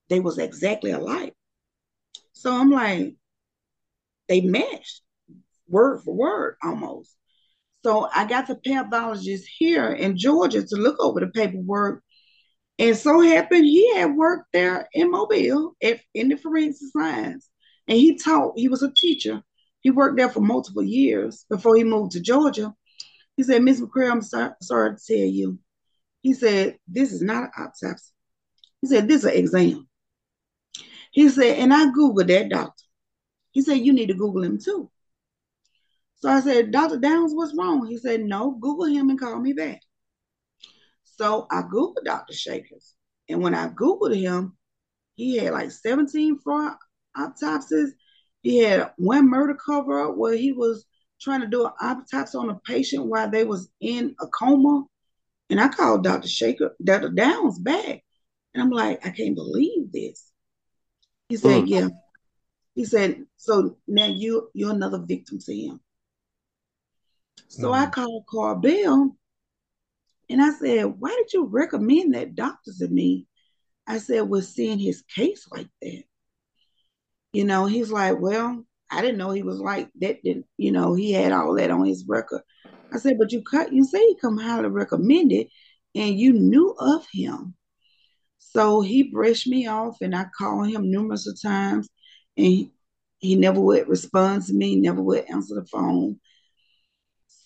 They 0.09 0.21
was 0.21 0.39
exactly 0.39 0.91
alike. 0.91 1.35
So 2.33 2.53
I'm 2.53 2.71
like, 2.71 3.15
they 4.29 4.41
matched 4.41 5.03
word 5.69 6.03
for 6.03 6.15
word 6.15 6.57
almost. 6.63 7.15
So 7.89 8.07
I 8.15 8.27
got 8.27 8.47
the 8.47 8.55
pathologist 8.55 9.49
here 9.57 9.91
in 9.91 10.19
Georgia 10.19 10.63
to 10.63 10.77
look 10.77 10.97
over 11.01 11.21
the 11.21 11.29
paperwork. 11.29 12.03
And 12.79 12.95
so 12.95 13.19
happened 13.21 13.65
he 13.65 13.95
had 13.95 14.15
worked 14.15 14.49
there 14.53 14.87
in 14.93 15.11
Mobile 15.11 15.75
at, 15.83 16.01
in 16.13 16.29
the 16.29 16.37
forensic 16.37 16.91
science. 16.93 17.49
And 17.87 17.97
he 17.97 18.19
taught, 18.19 18.59
he 18.59 18.69
was 18.69 18.83
a 18.83 18.93
teacher. 18.95 19.43
He 19.81 19.91
worked 19.91 20.19
there 20.19 20.29
for 20.29 20.41
multiple 20.41 20.83
years 20.83 21.47
before 21.49 21.77
he 21.77 21.83
moved 21.83 22.13
to 22.13 22.21
Georgia. 22.21 22.75
He 23.39 23.43
said, 23.43 23.63
Miss 23.63 23.81
McCreary, 23.81 24.11
I'm 24.11 24.21
so, 24.21 24.53
sorry 24.61 24.95
to 24.95 25.03
tell 25.03 25.27
you. 25.27 25.59
He 26.21 26.35
said, 26.35 26.77
this 26.87 27.15
is 27.15 27.23
not 27.23 27.45
an 27.45 27.51
autopsy. 27.57 28.13
He 28.83 28.89
said, 28.89 29.09
this 29.09 29.25
is 29.25 29.31
an 29.31 29.39
exam. 29.39 29.89
He 31.11 31.31
said, 31.31 31.59
and 31.59 31.73
I 31.73 31.87
Googled 31.87 32.27
that 32.27 32.51
doctor. 32.51 32.85
He 33.53 33.63
said, 33.63 33.79
you 33.79 33.95
need 33.95 34.09
to 34.09 34.15
Google 34.15 34.43
him 34.43 34.59
too. 34.63 34.91
So 36.21 36.29
I 36.29 36.41
said, 36.41 36.73
Dr. 36.73 36.99
Downs, 36.99 37.33
what's 37.35 37.57
wrong? 37.57 37.87
He 37.87 37.97
said, 37.99 38.21
no, 38.23 38.53
Google 38.53 38.87
him 38.87 39.09
and 39.11 39.21
call 39.21 39.39
me 39.41 39.53
back. 39.53 39.81
So 41.05 41.47
I 41.51 41.63
Googled 41.63 42.05
Dr. 42.05 42.35
Shakers. 42.35 42.95
And 43.29 43.43
when 43.43 43.55
I 43.55 43.69
Googled 43.69 44.17
him, 44.17 44.57
he 45.15 45.37
had 45.37 45.53
like 45.53 45.71
17 45.71 46.39
fraud 46.41 46.75
autopsies. 47.17 47.95
He 48.43 48.59
had 48.59 48.93
one 48.97 49.29
murder 49.29 49.55
cover 49.55 50.01
up 50.01 50.17
where 50.17 50.35
he 50.37 50.53
was 50.53 50.87
trying 51.21 51.41
to 51.41 51.47
do 51.47 51.67
an 51.67 51.73
autopsy 51.81 52.39
on 52.39 52.51
a 52.51 52.61
patient 52.61 53.07
while 53.07 53.31
they 53.31 53.45
was 53.45 53.69
in 53.81 54.15
a 54.21 54.27
coma. 54.29 54.85
And 55.51 55.61
I 55.61 55.69
called 55.69 56.05
Dr. 56.05 56.29
Shaker, 56.29 56.77
Dr. 56.83 57.11
Downs 57.11 57.59
back. 57.59 58.03
And 58.55 58.63
I'm 58.63 58.71
like, 58.71 59.05
I 59.07 59.11
can't 59.11 59.35
believe 59.35 59.93
this. 59.93 60.31
He 61.29 61.37
said, 61.37 61.65
Mm. 61.65 61.69
yeah. 61.69 61.89
He 62.75 62.85
said, 62.85 63.25
so 63.37 63.77
now 63.89 64.07
you 64.07 64.51
you're 64.55 64.71
another 64.71 64.99
victim 64.99 65.39
to 65.41 65.55
him. 65.55 65.81
So 67.49 67.73
I 67.73 67.83
mm-hmm. 67.83 67.91
called 67.93 68.25
Carl 68.29 68.57
Bell 68.57 69.17
and 70.31 70.43
I 70.43 70.51
said, 70.53 70.85
why 70.99 71.11
did 71.11 71.33
you 71.33 71.47
recommend 71.47 72.15
that 72.15 72.35
doctor 72.35 72.73
to 72.79 72.89
me? 72.89 73.27
I 73.87 73.99
said, 73.99 74.23
we're 74.23 74.43
seeing 74.43 74.79
his 74.79 75.03
case 75.15 75.47
like 75.51 75.69
that. 75.81 76.03
You 77.33 77.45
know, 77.45 77.67
he's 77.67 77.91
like, 77.91 78.21
well, 78.21 78.65
I 78.91 79.01
didn't 79.01 79.19
know 79.19 79.31
he 79.31 79.43
was 79.43 79.59
like 79.59 79.89
that. 80.01 80.23
Didn't 80.23 80.47
you 80.57 80.73
know 80.73 80.95
he 80.95 81.13
had 81.13 81.33
all 81.33 81.55
that 81.57 81.71
on 81.71 81.87
his 81.87 82.05
record? 82.07 82.43
I 82.93 82.99
said, 82.99 83.19
but 83.19 83.33
you 83.33 83.43
cut. 83.43 83.73
You 83.73 83.85
say 83.85 83.99
he 83.99 84.17
come 84.21 84.39
highly 84.39 84.69
recommended, 84.69 85.49
and 85.95 86.19
you 86.19 86.33
knew 86.33 86.75
of 86.79 87.07
him. 87.13 87.55
So 88.39 88.81
he 88.81 89.05
brushed 89.05 89.47
me 89.47 89.67
off, 89.67 89.99
and 90.01 90.15
I 90.15 90.27
called 90.37 90.69
him 90.69 90.91
numerous 90.91 91.27
of 91.27 91.41
times, 91.41 91.89
and 92.37 92.47
he, 92.47 92.73
he 93.19 93.35
never 93.35 93.61
would 93.61 93.89
respond 93.89 94.45
to 94.47 94.55
me, 94.55 94.77
never 94.77 95.03
would 95.03 95.27
answer 95.29 95.55
the 95.55 95.67
phone. 95.67 96.19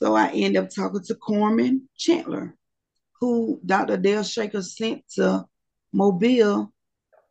So 0.02 0.16
I 0.16 0.30
end 0.30 0.56
up 0.56 0.68
talking 0.68 1.04
to 1.04 1.14
Corman 1.14 1.88
Chandler, 1.96 2.56
who 3.20 3.60
Dr. 3.64 3.96
Dale 3.96 4.24
Shaker 4.24 4.60
sent 4.60 5.08
to 5.10 5.46
Mobile 5.92 6.72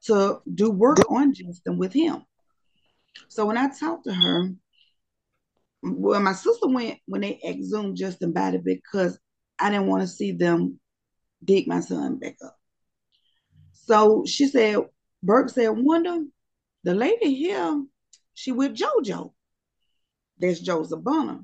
to 0.06 0.42
do 0.54 0.72
work 0.72 1.00
on 1.12 1.34
Justin 1.34 1.78
with 1.78 1.92
him. 1.92 2.24
So 3.28 3.46
when 3.46 3.58
I 3.58 3.78
talked 3.78 4.06
to 4.06 4.14
her, 4.14 4.52
well, 5.84 6.22
my 6.22 6.32
sister 6.32 6.70
went 6.70 7.00
when 7.08 7.20
they 7.20 7.42
exhumed 7.46 7.98
Justin 7.98 8.32
body 8.32 8.60
because 8.60 9.20
I 9.60 9.70
didn't 9.70 9.88
want 9.88 10.04
to 10.04 10.08
see 10.08 10.32
them 10.32 10.80
dig 11.44 11.68
my 11.68 11.82
son 11.82 12.20
back 12.20 12.38
up. 12.42 12.56
So 13.74 14.24
she 14.26 14.48
said, 14.48 14.78
Burke 15.22 15.50
said, 15.50 15.72
Wonder, 15.72 16.24
the 16.86 16.96
lady 16.96 17.36
here, 17.36 17.84
she 18.34 18.54
with 18.54 18.78
JoJo. 18.78 19.34
That's 20.40 20.62
Joseph 20.62 21.04
Bonner. 21.04 21.42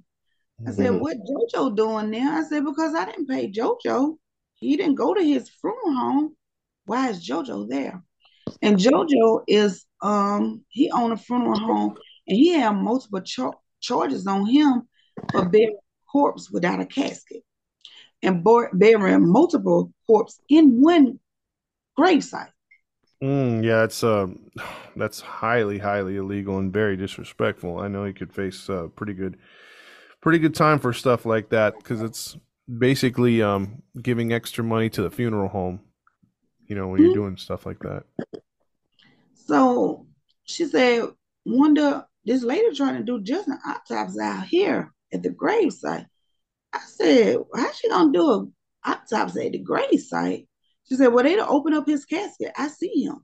I 0.65 0.71
said, 0.71 0.91
Mhm. 0.91 0.99
what 0.99 1.17
JoJo 1.17 1.75
doing 1.75 2.11
there? 2.11 2.31
I 2.33 2.43
said, 2.43 2.65
because 2.65 2.93
I 2.93 3.05
didn't 3.05 3.27
pay 3.27 3.51
JoJo. 3.51 4.17
He 4.55 4.75
didn't 4.75 4.95
go 4.95 5.13
to 5.13 5.23
his 5.23 5.49
funeral 5.49 5.93
home. 5.93 6.35
Why 6.85 7.09
is 7.09 7.25
JoJo 7.27 7.69
there? 7.69 8.03
And 8.61 8.77
JoJo 8.77 9.43
is 9.47 9.85
um 10.01 10.63
he 10.69 10.89
owned 10.91 11.13
a 11.13 11.17
funeral 11.17 11.59
home 11.59 11.97
and 12.27 12.37
he 12.37 12.49
had 12.49 12.71
multiple 12.71 13.21
char- 13.21 13.57
charges 13.81 14.25
on 14.27 14.45
him 14.45 14.87
for 15.31 15.45
burying 15.49 15.77
a 15.77 16.11
corpse 16.11 16.49
without 16.51 16.79
a 16.79 16.85
casket 16.85 17.43
and 18.23 18.43
bur- 18.43 18.71
burying 18.73 19.27
multiple 19.27 19.91
corpses 20.05 20.39
in 20.49 20.81
one 20.81 21.19
gravesite. 21.97 22.51
Mm, 23.21 23.63
yeah, 23.63 23.83
it's 23.83 24.03
um, 24.03 24.51
that's 24.95 25.19
highly, 25.21 25.79
highly 25.79 26.17
illegal 26.17 26.57
and 26.57 26.71
very 26.71 26.95
disrespectful. 26.97 27.79
I 27.79 27.87
know 27.87 28.05
he 28.05 28.13
could 28.13 28.33
face 28.33 28.69
uh, 28.69 28.87
pretty 28.95 29.13
good, 29.13 29.37
pretty 30.21 30.39
good 30.39 30.55
time 30.55 30.79
for 30.79 30.93
stuff 30.93 31.25
like 31.25 31.49
that 31.49 31.77
because 31.77 32.01
it's 32.01 32.37
basically 32.77 33.41
um 33.41 33.81
giving 34.01 34.33
extra 34.33 34.63
money 34.63 34.89
to 34.89 35.01
the 35.01 35.09
funeral 35.09 35.49
home. 35.49 35.81
You 36.67 36.75
know, 36.75 36.87
when 36.87 37.01
you're 37.01 37.11
Mhm. 37.11 37.13
doing 37.13 37.37
stuff 37.37 37.65
like 37.65 37.79
that. 37.79 38.03
So 39.33 40.05
she 40.43 40.65
said, 40.65 41.09
Wonder, 41.45 42.05
this 42.25 42.43
lady 42.43 42.75
trying 42.75 42.97
to 42.97 43.03
do 43.03 43.21
just 43.21 43.47
an 43.47 43.57
autopsy 43.65 44.19
out 44.19 44.45
here 44.45 44.93
at 45.13 45.23
the 45.23 45.29
gravesite. 45.29 46.05
I 46.73 46.79
said, 46.79 47.37
how's 47.55 47.77
she 47.77 47.87
gonna 47.87 48.11
do 48.11 48.31
an 48.33 48.53
autopsy 48.85 49.45
at 49.45 49.51
the 49.53 49.63
gravesite? 49.63 50.47
She 50.89 50.95
said, 50.95 51.07
Well, 51.07 51.23
they'll 51.23 51.45
open 51.47 51.73
up 51.73 51.87
his 51.87 52.03
casket. 52.03 52.51
I 52.57 52.67
see 52.67 53.03
him. 53.03 53.19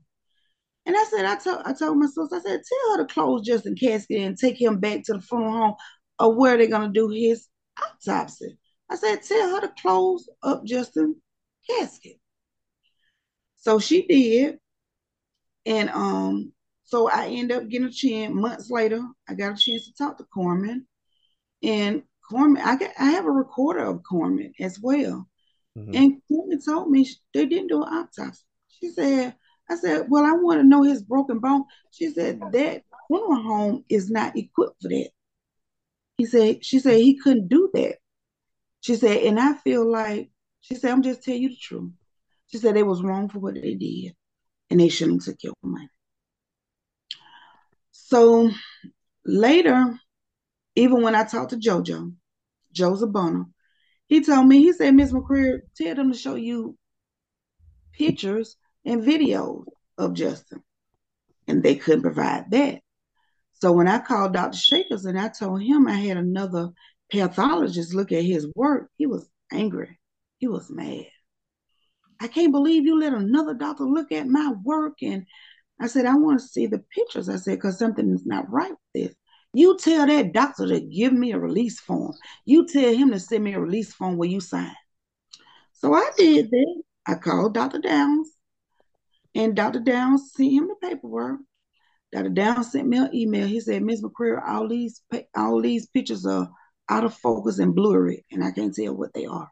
And 0.86 0.96
I 0.96 1.04
said, 1.04 1.26
I 1.26 1.36
told 1.36 1.62
I 1.66 1.72
told 1.74 1.98
my 1.98 2.06
sister, 2.06 2.36
I 2.36 2.40
said, 2.40 2.60
tell 2.62 2.96
her 2.96 3.06
to 3.06 3.12
close 3.12 3.46
Justin 3.46 3.74
casket 3.74 4.20
and 4.20 4.38
take 4.38 4.60
him 4.60 4.80
back 4.80 5.02
to 5.04 5.14
the 5.14 5.20
funeral 5.20 5.52
home 5.52 5.74
or 6.18 6.34
where 6.34 6.56
they're 6.56 6.66
gonna 6.66 6.92
do 6.92 7.08
his 7.08 7.48
autopsy. 7.82 8.56
I 8.90 8.96
said, 8.96 9.22
tell 9.22 9.54
her 9.54 9.60
to 9.62 9.72
close 9.80 10.28
up 10.42 10.64
Justin 10.64 11.16
casket. 11.68 12.20
So 13.56 13.78
she 13.78 14.06
did. 14.06 14.58
And 15.66 15.88
um, 15.90 16.52
so 16.84 17.08
I 17.08 17.28
end 17.28 17.50
up 17.50 17.68
getting 17.68 17.88
a 17.88 17.90
chance 17.90 18.34
months 18.34 18.70
later. 18.70 19.02
I 19.28 19.34
got 19.34 19.52
a 19.52 19.56
chance 19.56 19.86
to 19.86 19.94
talk 19.94 20.18
to 20.18 20.24
Corman, 20.24 20.86
and 21.62 22.02
Corman, 22.28 22.62
I 22.62 22.76
got 22.76 22.90
I 22.98 23.06
have 23.12 23.24
a 23.24 23.30
recorder 23.30 23.84
of 23.84 24.02
Corman 24.02 24.52
as 24.60 24.78
well. 24.80 25.26
Mhm. 25.76 25.96
And 25.96 26.22
Corman 26.28 26.60
told 26.62 26.90
me 26.90 27.08
they 27.32 27.46
didn't 27.46 27.68
do 27.68 27.82
an 27.82 27.88
autopsy. 27.88 28.44
She 28.68 28.90
said, 28.90 29.34
I 29.70 29.76
said, 29.76 30.06
well, 30.10 30.24
I 30.24 30.32
want 30.32 30.60
to 30.60 30.64
know 30.64 30.82
his 30.82 31.02
broken 31.02 31.38
bone. 31.38 31.64
She 31.90 32.10
said 32.10 32.40
that 32.52 32.82
funeral 33.08 33.42
home 33.42 33.84
is 33.88 34.10
not 34.10 34.36
equipped 34.36 34.82
for 34.82 34.88
that. 34.88 35.10
He 36.16 36.26
said, 36.26 36.64
she 36.64 36.78
said 36.78 36.98
he 36.98 37.18
couldn't 37.18 37.48
do 37.48 37.70
that. 37.74 37.96
She 38.80 38.96
said, 38.96 39.22
and 39.24 39.40
I 39.40 39.54
feel 39.54 39.90
like 39.90 40.30
she 40.60 40.74
said, 40.74 40.92
I'm 40.92 41.02
just 41.02 41.22
telling 41.22 41.42
you 41.42 41.48
the 41.50 41.56
truth. 41.56 41.92
She 42.46 42.58
said 42.58 42.76
they 42.76 42.82
was 42.82 43.02
wrong 43.02 43.28
for 43.28 43.38
what 43.38 43.54
they 43.54 43.74
did, 43.74 44.14
and 44.70 44.78
they 44.78 44.88
shouldn't 44.88 45.24
have 45.24 45.34
took 45.34 45.42
your 45.42 45.54
money. 45.62 45.88
So 47.90 48.50
later, 49.24 49.98
even 50.76 51.02
when 51.02 51.14
I 51.14 51.24
talked 51.24 51.50
to 51.50 51.56
JoJo, 51.56 52.14
Joseph 52.72 53.10
Bonner, 53.10 53.46
he 54.06 54.22
told 54.22 54.46
me, 54.46 54.58
he 54.58 54.72
said, 54.72 54.94
Miss 54.94 55.12
McCreary, 55.12 55.60
tell 55.76 55.94
them 55.94 56.12
to 56.12 56.18
show 56.18 56.34
you 56.34 56.76
pictures 57.92 58.56
and 58.84 59.02
videos 59.02 59.64
of 59.96 60.14
Justin. 60.14 60.62
And 61.48 61.62
they 61.62 61.76
couldn't 61.76 62.02
provide 62.02 62.50
that. 62.50 62.80
So 63.64 63.72
when 63.72 63.88
I 63.88 63.98
called 63.98 64.34
Dr. 64.34 64.58
Shakers 64.58 65.06
and 65.06 65.18
I 65.18 65.28
told 65.28 65.62
him 65.62 65.88
I 65.88 65.94
had 65.94 66.18
another 66.18 66.68
pathologist 67.10 67.94
look 67.94 68.12
at 68.12 68.22
his 68.22 68.46
work, 68.54 68.90
he 68.98 69.06
was 69.06 69.26
angry. 69.50 69.98
He 70.36 70.48
was 70.48 70.68
mad. 70.68 71.06
I 72.20 72.28
can't 72.28 72.52
believe 72.52 72.84
you 72.84 73.00
let 73.00 73.14
another 73.14 73.54
doctor 73.54 73.84
look 73.84 74.12
at 74.12 74.26
my 74.26 74.52
work. 74.62 74.98
And 75.00 75.24
I 75.80 75.86
said, 75.86 76.04
I 76.04 76.14
want 76.14 76.40
to 76.40 76.46
see 76.46 76.66
the 76.66 76.84
pictures. 76.94 77.30
I 77.30 77.36
said, 77.36 77.54
because 77.56 77.78
something 77.78 78.12
is 78.12 78.26
not 78.26 78.52
right 78.52 78.68
with 78.68 78.78
this. 78.92 79.14
You 79.54 79.78
tell 79.78 80.08
that 80.08 80.34
doctor 80.34 80.66
to 80.66 80.80
give 80.80 81.14
me 81.14 81.32
a 81.32 81.38
release 81.38 81.80
form. 81.80 82.12
You 82.44 82.66
tell 82.66 82.92
him 82.94 83.12
to 83.12 83.18
send 83.18 83.44
me 83.44 83.54
a 83.54 83.60
release 83.60 83.94
form 83.94 84.18
where 84.18 84.28
you 84.28 84.42
sign. 84.42 84.76
So 85.72 85.94
I 85.94 86.10
did 86.18 86.50
that. 86.50 86.82
I 87.06 87.14
called 87.14 87.54
Dr. 87.54 87.78
Downs, 87.78 88.28
and 89.34 89.56
Dr. 89.56 89.80
Downs 89.80 90.32
sent 90.34 90.52
him 90.52 90.68
the 90.68 90.86
paperwork. 90.86 91.40
Dr. 92.14 92.28
Down 92.28 92.62
sent 92.62 92.86
me 92.86 92.98
an 92.98 93.10
email. 93.12 93.44
He 93.44 93.58
said, 93.58 93.82
Ms. 93.82 94.02
McCreary, 94.02 94.40
all 94.46 94.68
these 94.68 95.02
all 95.36 95.60
these 95.60 95.88
pictures 95.88 96.24
are 96.24 96.48
out 96.88 97.02
of 97.02 97.12
focus 97.12 97.58
and 97.58 97.74
blurry, 97.74 98.24
and 98.30 98.44
I 98.44 98.52
can't 98.52 98.72
tell 98.72 98.94
what 98.94 99.12
they 99.12 99.26
are. 99.26 99.50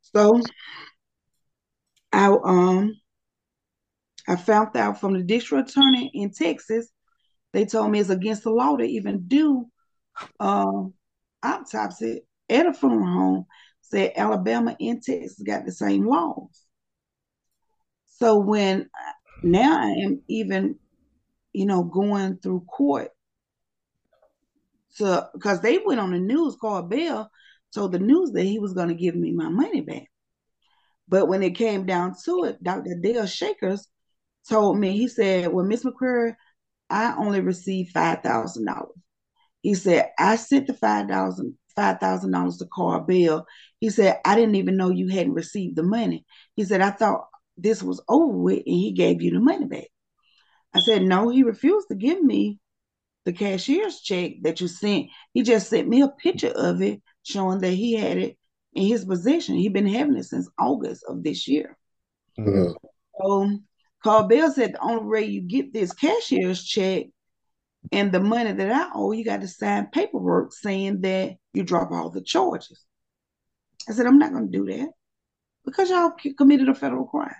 So 0.00 0.40
I 2.12 2.36
um 2.44 3.00
I 4.26 4.34
found 4.34 4.76
out 4.76 4.98
from 4.98 5.12
the 5.12 5.22
district 5.22 5.70
attorney 5.70 6.10
in 6.12 6.32
Texas, 6.32 6.88
they 7.52 7.66
told 7.66 7.92
me 7.92 8.00
it's 8.00 8.10
against 8.10 8.42
the 8.42 8.50
law 8.50 8.76
to 8.76 8.84
even 8.84 9.28
do 9.28 9.66
um 10.40 10.94
autopsy 11.44 12.22
at 12.50 12.66
a 12.66 12.74
funeral 12.74 13.06
home. 13.06 13.46
Said 13.82 14.14
Alabama 14.16 14.76
and 14.80 15.00
Texas 15.00 15.40
got 15.46 15.66
the 15.66 15.72
same 15.72 16.04
laws. 16.04 16.63
So 18.24 18.38
when 18.38 18.88
now 19.42 19.78
I 19.82 19.90
am 20.02 20.22
even, 20.28 20.76
you 21.52 21.66
know, 21.66 21.84
going 21.84 22.38
through 22.38 22.62
court 22.62 23.10
So 24.90 25.26
because 25.34 25.60
they 25.60 25.78
went 25.78 26.00
on 26.00 26.12
the 26.12 26.18
news, 26.20 26.56
Carl 26.60 26.84
Bell, 26.84 27.30
told 27.74 27.92
the 27.92 27.98
news 27.98 28.32
that 28.32 28.44
he 28.44 28.58
was 28.58 28.72
going 28.72 28.88
to 28.88 28.94
give 28.94 29.14
me 29.14 29.32
my 29.32 29.50
money 29.50 29.82
back. 29.82 30.06
But 31.08 31.28
when 31.28 31.42
it 31.42 31.56
came 31.56 31.86
down 31.86 32.14
to 32.24 32.44
it, 32.44 32.62
Dr. 32.62 32.96
Dale 33.02 33.26
Shakers 33.26 33.88
told 34.48 34.78
me, 34.78 34.92
he 34.96 35.08
said, 35.08 35.52
Well, 35.52 35.66
Miss 35.66 35.84
McCreary, 35.84 36.36
I 36.90 37.14
only 37.18 37.40
received 37.40 37.92
five 37.92 38.22
thousand 38.22 38.66
dollars. 38.66 38.96
He 39.62 39.74
said, 39.74 40.10
I 40.18 40.36
sent 40.36 40.68
the 40.68 40.74
five 40.74 41.08
thousand 41.08 41.56
five 41.76 42.00
thousand 42.00 42.32
dollars 42.32 42.58
to 42.58 42.66
Carl 42.72 43.00
Bell. 43.00 43.46
He 43.80 43.90
said, 43.90 44.20
I 44.24 44.36
didn't 44.36 44.56
even 44.56 44.76
know 44.76 44.90
you 44.90 45.08
hadn't 45.08 45.34
received 45.34 45.76
the 45.76 45.82
money. 45.82 46.24
He 46.56 46.64
said, 46.64 46.80
I 46.82 46.90
thought 46.90 47.26
this 47.56 47.82
was 47.82 48.02
over 48.08 48.36
with 48.36 48.62
and 48.66 48.74
he 48.74 48.92
gave 48.92 49.22
you 49.22 49.30
the 49.32 49.40
money 49.40 49.66
back. 49.66 49.88
I 50.74 50.80
said, 50.80 51.02
No, 51.02 51.28
he 51.28 51.42
refused 51.42 51.88
to 51.88 51.94
give 51.94 52.22
me 52.22 52.58
the 53.24 53.32
cashier's 53.32 54.00
check 54.00 54.32
that 54.42 54.60
you 54.60 54.68
sent. 54.68 55.08
He 55.32 55.42
just 55.42 55.70
sent 55.70 55.88
me 55.88 56.02
a 56.02 56.08
picture 56.08 56.52
of 56.54 56.82
it 56.82 57.00
showing 57.22 57.60
that 57.60 57.70
he 57.70 57.94
had 57.94 58.18
it 58.18 58.36
in 58.74 58.86
his 58.86 59.04
possession. 59.04 59.54
He'd 59.54 59.72
been 59.72 59.86
having 59.86 60.16
it 60.16 60.24
since 60.24 60.48
August 60.58 61.04
of 61.08 61.22
this 61.22 61.48
year. 61.48 61.76
Mhm. 62.38 62.74
So 63.20 63.58
Carl 64.02 64.24
Bell 64.24 64.52
said 64.52 64.74
the 64.74 64.82
only 64.82 65.04
way 65.04 65.24
you 65.24 65.40
get 65.40 65.72
this 65.72 65.94
cashier's 65.94 66.62
check 66.62 67.06
and 67.92 68.12
the 68.12 68.20
money 68.20 68.52
that 68.52 68.72
I 68.72 68.90
owe, 68.94 69.12
you 69.12 69.24
got 69.24 69.40
to 69.40 69.48
sign 69.48 69.86
paperwork 69.86 70.52
saying 70.52 71.00
that 71.02 71.36
you 71.52 71.62
drop 71.62 71.90
all 71.92 72.10
the 72.10 72.20
charges. 72.20 72.84
I 73.88 73.92
said, 73.92 74.06
I'm 74.06 74.18
not 74.18 74.32
going 74.32 74.50
to 74.50 74.58
do 74.58 74.66
that 74.66 74.90
because 75.64 75.90
y'all 75.90 76.12
committed 76.36 76.68
a 76.68 76.74
federal 76.74 77.06
crime. 77.06 77.34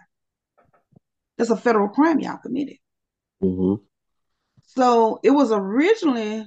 That's 1.38 1.50
a 1.50 1.56
federal 1.56 1.88
crime 1.88 2.20
y'all 2.20 2.38
committed. 2.38 2.76
hmm 3.40 3.74
So 4.66 5.20
it 5.22 5.30
was 5.30 5.52
originally 5.52 6.44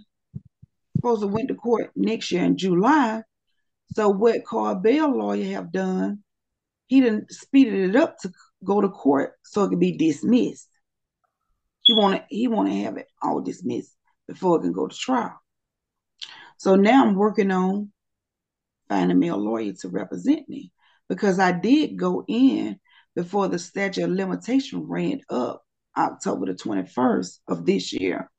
supposed 0.98 1.22
to 1.22 1.28
went 1.28 1.50
to 1.50 1.56
court 1.56 1.92
next 1.96 2.32
year 2.32 2.44
in 2.44 2.58
July. 2.58 3.24
So 3.94 4.10
what 4.10 4.46
Carl 4.46 4.76
Bell 4.76 5.16
lawyer 5.18 5.46
have 5.54 5.72
done, 5.72 6.24
he 6.88 7.02
didn't 7.02 7.32
speeded 7.32 7.90
it 7.90 7.96
up 7.96 8.18
to 8.20 8.32
go 8.64 8.82
to 8.82 8.90
court 8.90 9.34
so 9.44 9.64
it 9.64 9.70
could 9.70 9.80
be 9.80 9.98
dismissed. 9.98 10.70
he 11.84 11.94
wanted 11.94 12.24
he 12.30 12.48
want 12.48 12.70
to 12.70 12.76
have 12.84 12.98
it 12.98 13.08
all 13.22 13.42
dismissed 13.42 13.96
before 14.28 14.58
it 14.58 14.62
can 14.62 14.74
go 14.74 14.88
to 14.88 14.96
trial. 14.96 15.40
So 16.58 16.76
now 16.76 17.06
I'm 17.06 17.16
working 17.16 17.52
on 17.52 17.92
finding 18.90 19.20
me 19.20 19.30
a 19.30 19.36
lawyer 19.36 19.74
to 19.74 19.90
represent 19.90 20.48
me 20.50 20.72
because 21.10 21.40
I 21.40 21.52
did 21.52 21.98
go 21.98 22.26
in 22.28 22.80
before 23.18 23.48
the 23.48 23.58
statute 23.58 24.04
of 24.04 24.12
limitation 24.12 24.88
ran 24.88 25.20
up 25.32 25.64
October 25.98 26.46
the 26.46 26.54
21st 26.54 27.40
of 27.48 27.66
this 27.66 27.92
year. 27.92 28.30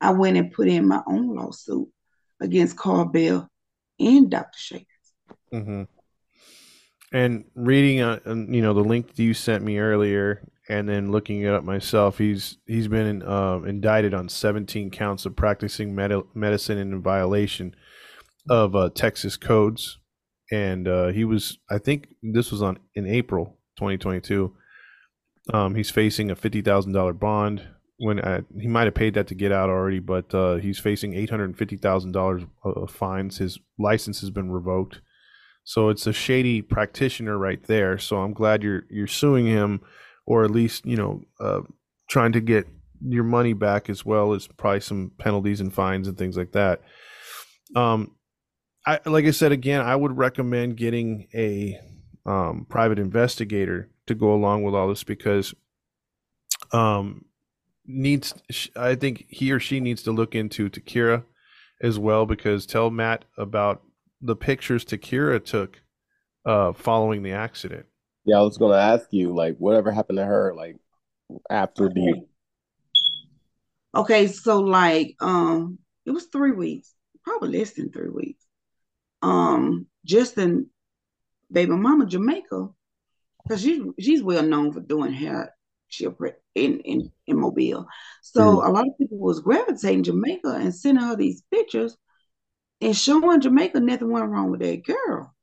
I 0.00 0.12
went 0.12 0.38
and 0.38 0.50
put 0.50 0.66
in 0.66 0.88
my 0.88 1.02
own 1.06 1.36
lawsuit 1.36 1.88
against 2.40 2.78
Carl 2.78 3.04
Bell 3.04 3.46
and 4.00 4.30
Dr. 4.30 4.58
Shakers. 4.58 4.86
Mm-hmm. 5.52 5.82
And 7.12 7.44
reading, 7.54 8.00
uh, 8.00 8.18
you 8.24 8.62
know, 8.62 8.72
the 8.72 8.80
link 8.80 9.10
you 9.18 9.34
sent 9.34 9.62
me 9.62 9.78
earlier, 9.78 10.48
and 10.70 10.88
then 10.88 11.12
looking 11.12 11.42
it 11.42 11.52
up 11.52 11.62
myself, 11.62 12.16
he's 12.16 12.56
he's 12.66 12.88
been 12.88 13.22
uh, 13.22 13.60
indicted 13.66 14.14
on 14.14 14.30
17 14.30 14.90
counts 14.90 15.26
of 15.26 15.36
practicing 15.36 15.94
med- 15.94 16.34
medicine 16.34 16.78
in 16.78 17.02
violation 17.02 17.76
of 18.48 18.74
uh, 18.74 18.88
Texas 18.94 19.36
codes, 19.36 19.98
and 20.50 20.88
uh, 20.88 21.08
he 21.08 21.24
was, 21.26 21.58
I 21.70 21.76
think, 21.76 22.08
this 22.22 22.50
was 22.50 22.62
on 22.62 22.78
in 22.94 23.06
April 23.06 23.58
2022. 23.76 24.54
Um, 25.52 25.74
he's 25.74 25.90
facing 25.90 26.30
a 26.30 26.36
fifty 26.36 26.62
thousand 26.62 26.92
dollar 26.92 27.12
bond. 27.12 27.66
When 27.98 28.20
I, 28.24 28.40
he 28.58 28.66
might 28.66 28.86
have 28.86 28.94
paid 28.94 29.14
that 29.14 29.28
to 29.28 29.34
get 29.34 29.52
out 29.52 29.70
already, 29.70 30.00
but 30.00 30.34
uh, 30.34 30.56
he's 30.56 30.78
facing 30.78 31.14
eight 31.14 31.30
hundred 31.30 31.56
fifty 31.56 31.76
thousand 31.76 32.12
dollars 32.12 32.42
of 32.64 32.90
fines. 32.90 33.38
His 33.38 33.58
license 33.78 34.20
has 34.20 34.30
been 34.30 34.50
revoked, 34.50 35.00
so 35.64 35.90
it's 35.90 36.06
a 36.06 36.12
shady 36.12 36.60
practitioner 36.60 37.38
right 37.38 37.62
there. 37.64 37.98
So 37.98 38.18
I'm 38.18 38.32
glad 38.32 38.62
you're 38.62 38.84
you're 38.90 39.06
suing 39.06 39.46
him, 39.46 39.80
or 40.26 40.44
at 40.44 40.50
least 40.50 40.86
you 40.86 40.96
know 40.96 41.22
uh, 41.40 41.60
trying 42.08 42.32
to 42.32 42.40
get 42.40 42.66
your 43.06 43.24
money 43.24 43.52
back 43.52 43.90
as 43.90 44.04
well 44.04 44.32
as 44.32 44.46
probably 44.46 44.80
some 44.80 45.12
penalties 45.18 45.60
and 45.60 45.72
fines 45.72 46.08
and 46.08 46.16
things 46.16 46.36
like 46.36 46.52
that. 46.52 46.80
Um, 47.76 48.16
I 48.86 49.00
like 49.06 49.24
I 49.24 49.30
said 49.30 49.52
again, 49.52 49.80
I 49.80 49.94
would 49.94 50.16
recommend 50.16 50.76
getting 50.76 51.28
a 51.34 51.78
um, 52.26 52.66
private 52.68 52.98
investigator 52.98 53.90
to 54.06 54.14
go 54.14 54.32
along 54.34 54.62
with 54.62 54.74
all 54.74 54.88
this 54.88 55.04
because 55.04 55.54
um 56.72 57.24
needs 57.86 58.34
I 58.76 58.94
think 58.94 59.26
he 59.28 59.52
or 59.52 59.60
she 59.60 59.80
needs 59.80 60.02
to 60.04 60.12
look 60.12 60.34
into 60.34 60.70
Takira 60.70 61.24
as 61.82 61.98
well 61.98 62.26
because 62.26 62.66
tell 62.66 62.90
Matt 62.90 63.24
about 63.36 63.82
the 64.20 64.36
pictures 64.36 64.84
Takira 64.84 65.44
took 65.44 65.80
uh 66.46 66.72
following 66.72 67.22
the 67.22 67.32
accident. 67.32 67.86
Yeah, 68.24 68.38
I 68.38 68.42
was 68.42 68.56
gonna 68.56 68.76
ask 68.76 69.08
you, 69.10 69.34
like, 69.34 69.56
whatever 69.58 69.92
happened 69.92 70.18
to 70.18 70.24
her, 70.24 70.54
like 70.54 70.76
after 71.50 71.88
the 71.88 72.26
Okay, 73.94 74.26
so 74.26 74.60
like 74.60 75.16
um 75.20 75.78
it 76.06 76.10
was 76.10 76.26
three 76.26 76.52
weeks, 76.52 76.92
probably 77.22 77.58
less 77.58 77.72
than 77.72 77.92
three 77.92 78.10
weeks. 78.10 78.44
Um 79.22 79.86
Justin 80.04 80.70
baby 81.54 81.72
mama 81.72 82.06
Jamaica, 82.06 82.68
because 83.42 83.62
she's 83.62 83.82
she's 83.98 84.22
well 84.22 84.42
known 84.42 84.72
for 84.72 84.80
doing 84.80 85.12
hair 85.12 85.54
shipwreck 85.88 86.36
in, 86.54 86.80
in, 86.80 87.10
in 87.26 87.38
Mobile. 87.38 87.86
So 88.22 88.40
mm. 88.40 88.66
a 88.66 88.70
lot 88.70 88.86
of 88.86 88.98
people 88.98 89.18
was 89.18 89.40
gravitating 89.40 90.02
Jamaica 90.02 90.58
and 90.60 90.74
sending 90.74 91.04
her 91.04 91.16
these 91.16 91.42
pictures 91.52 91.96
and 92.80 92.96
showing 92.96 93.40
Jamaica 93.40 93.80
nothing 93.80 94.10
went 94.10 94.28
wrong 94.28 94.50
with 94.50 94.60
that 94.60 94.84
girl. 94.84 95.34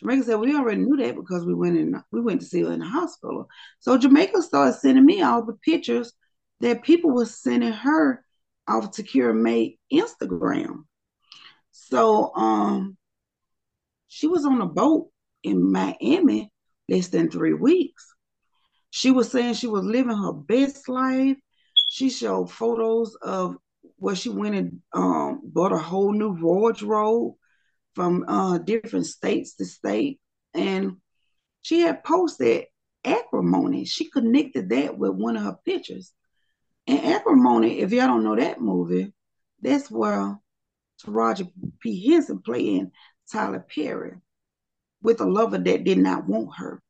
Jamaica 0.00 0.24
said 0.24 0.40
we 0.40 0.54
already 0.54 0.82
knew 0.82 0.96
that 0.96 1.16
because 1.16 1.44
we 1.44 1.54
went 1.54 1.76
in 1.76 2.00
we 2.12 2.20
went 2.20 2.40
to 2.40 2.46
see 2.46 2.62
her 2.62 2.72
in 2.72 2.80
the 2.80 2.86
hospital. 2.86 3.48
So 3.80 3.98
Jamaica 3.98 4.42
started 4.42 4.74
sending 4.74 5.04
me 5.04 5.22
all 5.22 5.44
the 5.44 5.54
pictures 5.54 6.12
that 6.60 6.82
people 6.82 7.10
were 7.10 7.26
sending 7.26 7.72
her 7.72 8.24
off 8.68 8.92
Takira 8.92 9.34
May 9.34 9.78
Instagram. 9.92 10.84
So 11.72 12.34
um 12.34 12.96
she 14.08 14.26
was 14.26 14.44
on 14.44 14.60
a 14.60 14.66
boat 14.66 15.10
in 15.42 15.70
Miami 15.70 16.50
less 16.88 17.08
than 17.08 17.30
three 17.30 17.54
weeks. 17.54 18.14
She 18.90 19.10
was 19.10 19.30
saying 19.30 19.54
she 19.54 19.66
was 19.66 19.84
living 19.84 20.16
her 20.16 20.32
best 20.32 20.88
life. 20.88 21.36
She 21.90 22.10
showed 22.10 22.50
photos 22.50 23.14
of 23.16 23.56
where 23.96 24.16
she 24.16 24.30
went 24.30 24.54
and 24.54 24.80
um, 24.92 25.40
bought 25.44 25.72
a 25.72 25.78
whole 25.78 26.12
new 26.12 26.30
wardrobe 26.30 27.34
from 27.94 28.24
uh, 28.28 28.58
different 28.58 29.06
states 29.06 29.54
to 29.56 29.64
state. 29.64 30.20
And 30.54 30.96
she 31.62 31.80
had 31.80 32.04
posted 32.04 32.66
acrimony. 33.04 33.84
She 33.84 34.10
connected 34.10 34.70
that 34.70 34.96
with 34.96 35.12
one 35.12 35.36
of 35.36 35.42
her 35.42 35.58
pictures. 35.64 36.12
And 36.86 37.04
acrimony, 37.04 37.80
if 37.80 37.92
y'all 37.92 38.06
don't 38.06 38.24
know 38.24 38.36
that 38.36 38.60
movie, 38.60 39.12
that's 39.60 39.90
where 39.90 40.38
Taraji 41.04 41.50
P. 41.80 42.10
Henson 42.10 42.40
playing 42.40 42.92
Tyler 43.30 43.64
Perry 43.74 44.16
with 45.02 45.20
a 45.20 45.26
lover 45.26 45.58
that 45.58 45.84
did 45.84 45.98
not 45.98 46.26
want 46.26 46.56
her, 46.56 46.82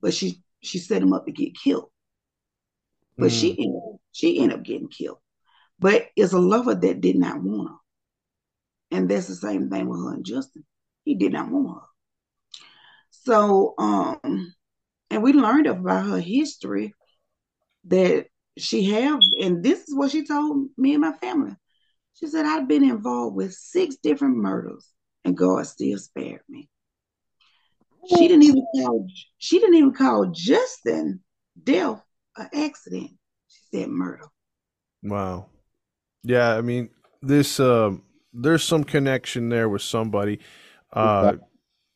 but 0.00 0.14
she 0.14 0.42
she 0.60 0.78
set 0.78 1.02
him 1.02 1.12
up 1.12 1.26
to 1.26 1.32
get 1.32 1.56
killed. 1.56 1.90
But 3.16 3.30
mm. 3.30 3.40
she 3.40 3.50
ended, 3.50 3.82
she 4.12 4.38
ended 4.40 4.58
up 4.58 4.64
getting 4.64 4.88
killed. 4.88 5.18
But 5.78 6.08
it's 6.16 6.32
a 6.32 6.38
lover 6.38 6.74
that 6.74 7.00
did 7.00 7.16
not 7.16 7.40
want 7.42 7.68
her. 7.68 7.76
And 8.90 9.08
that's 9.08 9.28
the 9.28 9.36
same 9.36 9.70
thing 9.70 9.88
with 9.88 10.00
her 10.00 10.14
and 10.14 10.24
Justin. 10.24 10.64
He 11.04 11.14
did 11.14 11.32
not 11.32 11.50
want 11.50 11.80
her. 11.80 11.86
So 13.10 13.74
um 13.78 14.54
and 15.10 15.22
we 15.22 15.32
learned 15.32 15.66
about 15.66 16.06
her 16.06 16.20
history 16.20 16.94
that 17.84 18.26
she 18.58 18.84
have, 18.84 19.20
and 19.40 19.62
this 19.62 19.80
is 19.88 19.94
what 19.94 20.10
she 20.10 20.26
told 20.26 20.68
me 20.76 20.92
and 20.94 21.00
my 21.00 21.12
family. 21.12 21.54
She 22.14 22.26
said, 22.26 22.44
I've 22.44 22.68
been 22.68 22.82
involved 22.82 23.36
with 23.36 23.54
six 23.54 23.96
different 23.96 24.36
murders, 24.36 24.86
and 25.24 25.36
God 25.36 25.66
still 25.66 25.98
spared 25.98 26.42
me. 26.48 26.68
She 28.08 28.28
didn't 28.28 28.44
even 28.44 28.66
call 28.74 29.06
she 29.38 29.58
didn't 29.58 29.76
even 29.76 29.92
call 29.92 30.26
Justin 30.26 31.20
death 31.62 32.02
an 32.36 32.48
accident. 32.54 33.10
She 33.48 33.78
said 33.78 33.88
murder. 33.88 34.24
Wow. 35.02 35.46
Yeah, 36.22 36.56
I 36.56 36.60
mean 36.62 36.90
this 37.22 37.60
uh, 37.60 37.92
there's 38.32 38.64
some 38.64 38.84
connection 38.84 39.48
there 39.48 39.68
with 39.68 39.82
somebody. 39.82 40.40
Uh 40.92 41.34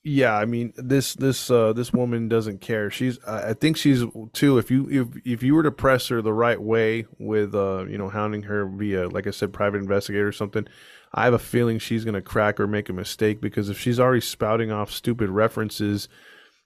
yeah, 0.05 0.37
I 0.37 0.47
mean 0.47 0.73
this 0.77 1.15
this 1.15 1.51
uh 1.51 1.73
this 1.73 1.93
woman 1.93 2.29
doesn't 2.29 2.61
care. 2.61 2.91
She's 2.91 3.23
I 3.25 3.55
think 3.55 3.77
she's 3.77 4.03
too 4.33 4.59
if 4.59 4.71
you 4.71 4.89
if 4.91 5.09
if 5.25 5.43
you 5.43 5.55
were 5.55 5.63
to 5.63 5.71
press 5.71 6.09
her 6.09 6.21
the 6.21 6.33
right 6.33 6.61
way 6.61 7.07
with 7.19 7.55
uh 7.55 7.85
you 7.87 7.99
know 7.99 8.09
hounding 8.09 8.43
her 8.45 8.67
via 8.67 9.09
like 9.09 9.27
I 9.27 9.31
said 9.31 9.53
private 9.53 9.79
investigator 9.79 10.27
or 10.27 10.33
something, 10.33 10.67
I 11.15 11.25
have 11.25 11.35
a 11.35 11.39
feeling 11.39 11.79
she's 11.79 12.05
going 12.05 12.15
to 12.15 12.23
crack 12.23 12.59
or 12.59 12.67
make 12.67 12.89
a 12.89 12.95
mistake 12.95 13.41
because 13.41 13.69
if 13.69 13.79
she's 13.79 14.01
already 14.01 14.23
spouting 14.23 14.73
off 14.73 14.91
stupid 14.91 15.31
references 15.31 16.09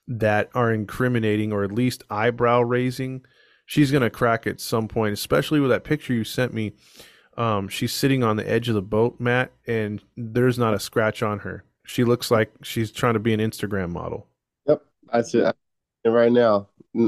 that 0.07 0.49
are 0.55 0.71
incriminating 0.71 1.51
or 1.51 1.63
at 1.63 1.71
least 1.71 2.03
eyebrow 2.09 2.61
raising, 2.61 3.25
she's 3.65 3.91
going 3.91 4.03
to 4.03 4.09
crack 4.09 4.47
at 4.47 4.61
some 4.61 4.87
point, 4.87 5.13
especially 5.13 5.59
with 5.59 5.69
that 5.69 5.83
picture 5.83 6.13
you 6.13 6.23
sent 6.23 6.53
me. 6.53 6.73
Um, 7.35 7.67
she's 7.67 7.93
sitting 7.93 8.23
on 8.23 8.37
the 8.37 8.49
edge 8.49 8.69
of 8.69 8.75
the 8.75 8.81
boat, 8.81 9.19
Matt, 9.19 9.51
and 9.67 10.01
there's 10.15 10.57
not 10.57 10.73
a 10.73 10.79
scratch 10.79 11.21
on 11.21 11.39
her. 11.39 11.65
She 11.87 12.03
looks 12.03 12.29
like 12.29 12.51
she's 12.63 12.91
trying 12.91 13.13
to 13.13 13.19
be 13.19 13.33
an 13.33 13.39
Instagram 13.39 13.91
model. 13.91 14.27
Yep, 14.67 14.83
I 15.11 15.21
see. 15.21 15.41
And 16.03 16.13
right 16.13 16.31
now, 16.31 16.67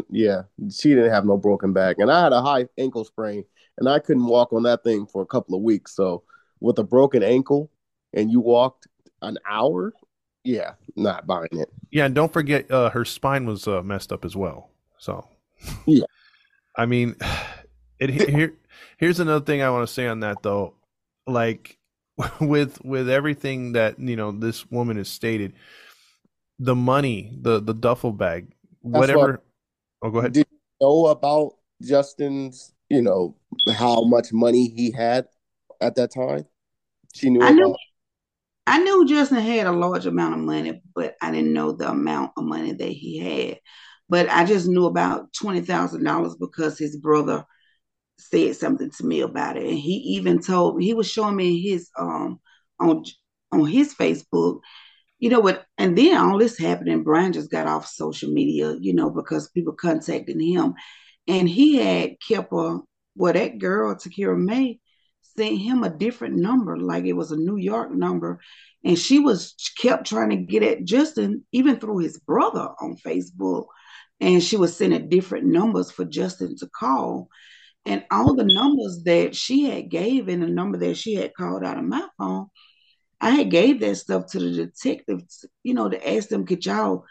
yeah, 0.10 0.44
she 0.72 0.90
didn't 0.90 1.12
have 1.12 1.26
no 1.26 1.38
broken 1.38 1.74
back, 1.74 1.98
and 2.00 2.10
I 2.10 2.24
had 2.24 2.32
a 2.32 2.42
high 2.42 2.68
ankle 2.78 3.04
sprain, 3.04 3.44
and 3.78 3.90
I 3.90 4.00
couldn't 4.00 4.26
walk 4.26 4.54
on 4.54 4.64
that 4.64 4.84
thing 4.84 5.06
for 5.06 5.22
a 5.22 5.26
couple 5.26 5.56
of 5.56 5.62
weeks. 5.62 5.96
So 5.96 6.24
with 6.62 6.80
a 6.80 6.84
broken 6.84 7.24
ankle 7.24 7.70
and 8.14 8.32
you 8.32 8.40
walked 8.40 8.88
an 9.22 9.38
hour, 9.50 9.94
yeah, 10.44 10.74
not 10.96 11.28
buying 11.28 11.50
it. 11.52 11.70
Yeah, 11.92 12.06
and 12.06 12.16
don't 12.16 12.32
forget 12.32 12.72
uh, 12.72 12.90
her 12.92 13.04
spine 13.04 13.46
was 13.46 13.68
uh, 13.68 13.82
messed 13.82 14.14
up 14.14 14.24
as 14.24 14.36
well. 14.36 14.70
So, 14.98 15.28
yeah, 15.86 16.06
I 16.78 16.86
mean, 16.86 17.16
it 18.00 18.10
here. 18.10 18.56
Here's 18.98 19.20
another 19.20 19.44
thing 19.44 19.62
I 19.62 19.70
want 19.72 19.88
to 19.88 19.94
say 19.94 20.08
on 20.08 20.22
that 20.22 20.42
though, 20.42 20.76
like 21.28 21.79
with 22.42 22.84
with 22.84 23.10
everything 23.10 23.74
that 23.74 24.00
you 24.00 24.16
know 24.16 24.32
this 24.32 24.70
woman 24.70 24.98
has 24.98 25.10
stated, 25.10 25.54
the 26.60 26.76
money, 26.76 27.32
the 27.42 27.60
the 27.60 27.74
duffel 27.74 28.12
bag, 28.12 28.54
whatever. 28.82 29.42
What, 30.00 30.10
oh, 30.10 30.12
go 30.12 30.20
ahead. 30.20 30.34
Did 30.34 30.48
you 30.52 30.58
know 30.82 31.08
about 31.08 31.54
Justin's? 31.82 32.74
You 32.90 33.02
know 33.02 33.36
how 33.74 34.04
much 34.04 34.34
money 34.34 34.70
he 34.70 34.92
had 34.92 35.28
at 35.80 35.96
that 35.96 36.12
time? 36.12 36.46
She 37.14 37.30
knew. 37.30 37.42
I 37.42 37.52
knew. 37.52 37.76
I 38.68 38.80
knew 38.80 39.08
Justin 39.08 39.40
had 39.40 39.66
a 39.66 39.72
large 39.72 40.06
amount 40.06 40.36
of 40.36 40.42
money, 40.42 40.82
but 40.94 41.16
I 41.22 41.32
didn't 41.32 41.54
know 41.54 41.72
the 41.72 41.90
amount 41.90 42.34
of 42.38 42.44
money 42.44 42.74
that 42.74 42.90
he 42.90 43.18
had. 43.18 43.60
But 44.10 44.30
I 44.30 44.46
just 44.46 44.68
knew 44.68 44.86
about 44.86 45.34
twenty 45.34 45.62
thousand 45.62 46.04
dollars 46.04 46.36
because 46.40 46.78
his 46.78 46.98
brother 46.98 47.46
said 48.20 48.56
something 48.56 48.92
to 48.92 49.06
me 49.06 49.22
about 49.22 49.58
it, 49.58 49.66
and 49.66 49.78
he 49.78 49.94
even 50.18 50.40
told 50.42 50.78
me 50.78 50.86
he 50.86 50.94
was 50.94 51.10
showing 51.10 51.36
me 51.36 51.62
his 51.62 51.90
um 51.98 52.40
on 52.80 53.04
on 53.52 53.66
his 53.68 53.96
Facebook. 53.96 54.62
You 55.20 55.30
know 55.30 55.40
what? 55.42 55.66
And 55.78 55.98
then 55.98 56.18
all 56.18 56.38
this 56.38 56.58
happened, 56.58 56.90
and 56.90 57.04
Brian 57.04 57.34
just 57.34 57.52
got 57.52 57.68
off 57.68 57.88
social 57.88 58.32
media, 58.32 58.76
you 58.80 58.94
know, 58.94 59.10
because 59.10 59.50
people 59.50 59.74
contacting 59.74 60.40
him, 60.40 60.74
and 61.28 61.50
he 61.50 61.78
had 61.78 62.16
kept 62.28 62.54
a 62.54 62.80
Well, 63.16 63.34
that 63.34 63.60
girl, 63.60 63.96
Takira 63.96 64.38
May, 64.38 64.80
sent 65.38 65.60
him 65.60 65.84
a 65.84 65.90
different 65.90 66.36
number, 66.36 66.78
like 66.78 67.06
it 67.06 67.14
was 67.14 67.32
a 67.32 67.38
New 67.38 67.58
York 67.58 67.92
number. 67.92 68.40
And 68.84 68.98
she 68.98 69.20
was 69.20 69.56
kept 69.78 70.08
trying 70.08 70.30
to 70.30 70.38
get 70.38 70.64
at 70.64 70.86
Justin, 70.86 71.44
even 71.52 71.80
through 71.80 72.00
his 72.00 72.18
brother 72.20 72.70
on 72.82 72.96
Facebook. 73.06 73.66
And 74.22 74.42
she 74.44 74.58
was 74.58 74.76
sending 74.76 75.10
different 75.10 75.46
numbers 75.46 75.92
for 75.92 76.06
Justin 76.06 76.56
to 76.58 76.68
call. 76.68 77.30
And 77.86 78.04
all 78.12 78.36
the 78.36 78.44
numbers 78.44 79.04
that 79.06 79.36
she 79.36 79.64
had 79.64 79.90
gave 79.90 80.28
and 80.28 80.44
the 80.44 80.48
number 80.48 80.78
that 80.80 80.98
she 80.98 81.16
had 81.16 81.34
called 81.34 81.64
out 81.64 81.78
of 81.78 81.86
my 81.86 82.06
phone, 82.18 82.48
I 83.22 83.32
had 83.32 83.52
gave 83.52 83.80
that 83.80 83.96
stuff 83.96 84.28
to 84.28 84.40
the 84.40 84.52
detectives, 84.52 85.46
you 85.64 85.74
know, 85.74 85.90
to 85.90 86.10
ask 86.10 86.30
them, 86.30 86.46
could 86.46 86.66
y'all 86.66 87.06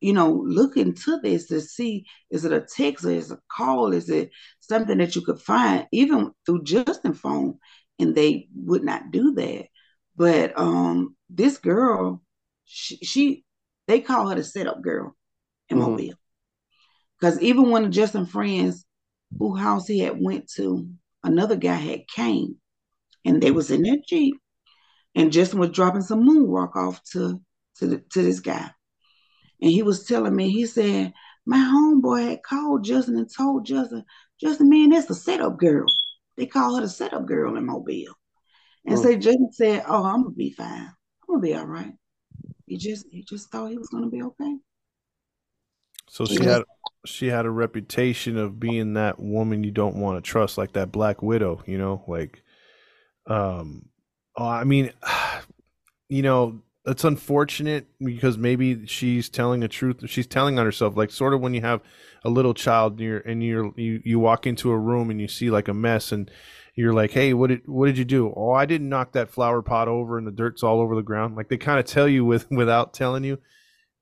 you 0.00 0.14
know, 0.14 0.30
look 0.30 0.76
into 0.76 1.18
this 1.22 1.46
to 1.48 1.60
see 1.60 2.06
is 2.30 2.44
it 2.44 2.52
a 2.52 2.60
text 2.60 3.04
or 3.04 3.10
is 3.10 3.30
it 3.30 3.34
a 3.38 3.40
call? 3.54 3.92
Is 3.92 4.08
it 4.08 4.30
something 4.60 4.98
that 4.98 5.14
you 5.14 5.22
could 5.22 5.40
find 5.40 5.86
even 5.92 6.32
through 6.46 6.64
Justin 6.64 7.12
phone? 7.12 7.58
And 7.98 8.14
they 8.14 8.48
would 8.54 8.82
not 8.82 9.10
do 9.10 9.34
that. 9.34 9.66
But 10.16 10.58
um 10.58 11.16
this 11.28 11.58
girl, 11.58 12.22
she, 12.64 12.96
she 12.96 13.44
they 13.86 14.00
call 14.00 14.28
her 14.28 14.36
the 14.36 14.44
setup 14.44 14.82
girl 14.82 15.14
in 15.68 15.78
mm-hmm. 15.78 15.90
Mobile. 15.90 16.14
Because 17.20 17.40
even 17.42 17.70
when 17.70 17.92
Justin 17.92 18.24
friends 18.24 18.86
who 19.38 19.56
house 19.56 19.86
he 19.86 20.00
had 20.00 20.20
went 20.20 20.50
to, 20.56 20.88
another 21.22 21.56
guy 21.56 21.74
had 21.74 22.08
came 22.08 22.56
and 23.24 23.42
they 23.42 23.50
was 23.50 23.70
in 23.70 23.82
their 23.82 23.96
Jeep 24.06 24.36
and 25.14 25.32
Justin 25.32 25.58
was 25.58 25.70
dropping 25.70 26.02
some 26.02 26.24
moon 26.24 26.48
rock 26.48 26.76
off 26.76 27.02
to 27.12 27.40
to 27.76 27.86
the, 27.86 27.98
to 28.10 28.22
this 28.22 28.40
guy. 28.40 28.70
And 29.62 29.70
he 29.70 29.82
was 29.82 30.04
telling 30.04 30.34
me, 30.34 30.50
he 30.50 30.66
said, 30.66 31.12
my 31.46 31.58
homeboy 31.58 32.30
had 32.30 32.42
called 32.42 32.84
Justin 32.84 33.16
and 33.16 33.30
told 33.32 33.66
Justin, 33.66 34.04
Justin, 34.40 34.68
man, 34.68 34.90
that's 34.90 35.10
a 35.10 35.14
setup 35.14 35.58
girl. 35.58 35.86
They 36.36 36.46
call 36.46 36.76
her 36.76 36.82
the 36.82 36.88
setup 36.88 37.26
girl 37.26 37.56
in 37.56 37.66
Mobile. 37.66 38.14
And 38.86 38.98
oh. 38.98 39.02
so 39.02 39.14
Justin 39.16 39.52
said, 39.52 39.84
Oh, 39.86 40.04
I'm 40.04 40.22
gonna 40.22 40.34
be 40.34 40.50
fine. 40.50 40.86
I'm 40.86 41.26
gonna 41.26 41.40
be 41.40 41.54
all 41.54 41.66
right. 41.66 41.92
He 42.66 42.76
just 42.76 43.06
he 43.10 43.22
just 43.22 43.50
thought 43.50 43.70
he 43.70 43.78
was 43.78 43.88
gonna 43.88 44.08
be 44.08 44.22
okay. 44.22 44.56
So 46.08 46.24
she 46.24 46.42
had 46.42 46.62
she 47.06 47.28
had 47.28 47.46
a 47.46 47.50
reputation 47.50 48.36
of 48.36 48.60
being 48.60 48.94
that 48.94 49.18
woman 49.18 49.64
you 49.64 49.70
don't 49.70 49.96
want 49.96 50.22
to 50.22 50.28
trust, 50.28 50.58
like 50.58 50.72
that 50.72 50.92
Black 50.92 51.22
Widow, 51.22 51.62
you 51.66 51.78
know, 51.78 52.04
like 52.06 52.42
um 53.26 53.86
oh, 54.36 54.46
I 54.46 54.64
mean 54.64 54.92
you 56.08 56.22
know, 56.22 56.62
it's 56.86 57.04
unfortunate 57.04 57.86
because 58.02 58.38
maybe 58.38 58.86
she's 58.86 59.28
telling 59.28 59.60
the 59.60 59.68
truth. 59.68 60.02
She's 60.06 60.26
telling 60.26 60.58
on 60.58 60.64
herself, 60.64 60.96
like 60.96 61.10
sort 61.10 61.34
of 61.34 61.40
when 61.40 61.54
you 61.54 61.60
have 61.60 61.80
a 62.24 62.30
little 62.30 62.54
child 62.54 62.94
and 62.94 63.00
you're 63.00 63.18
and 63.20 63.42
you're 63.42 63.72
you, 63.76 64.02
you 64.04 64.18
walk 64.18 64.46
into 64.46 64.70
a 64.70 64.78
room 64.78 65.10
and 65.10 65.20
you 65.20 65.28
see 65.28 65.50
like 65.50 65.68
a 65.68 65.74
mess 65.74 66.10
and 66.10 66.30
you're 66.74 66.92
like, 66.92 67.10
hey, 67.12 67.34
what 67.34 67.48
did 67.48 67.62
what 67.66 67.86
did 67.86 67.98
you 67.98 68.04
do? 68.04 68.32
Oh, 68.34 68.52
I 68.52 68.66
didn't 68.66 68.88
knock 68.88 69.12
that 69.12 69.30
flower 69.30 69.62
pot 69.62 69.88
over 69.88 70.18
and 70.18 70.26
the 70.26 70.32
dirt's 70.32 70.62
all 70.62 70.80
over 70.80 70.94
the 70.94 71.02
ground. 71.02 71.36
Like 71.36 71.48
they 71.48 71.58
kind 71.58 71.78
of 71.78 71.84
tell 71.84 72.08
you 72.08 72.24
with 72.24 72.50
without 72.50 72.94
telling 72.94 73.24
you. 73.24 73.38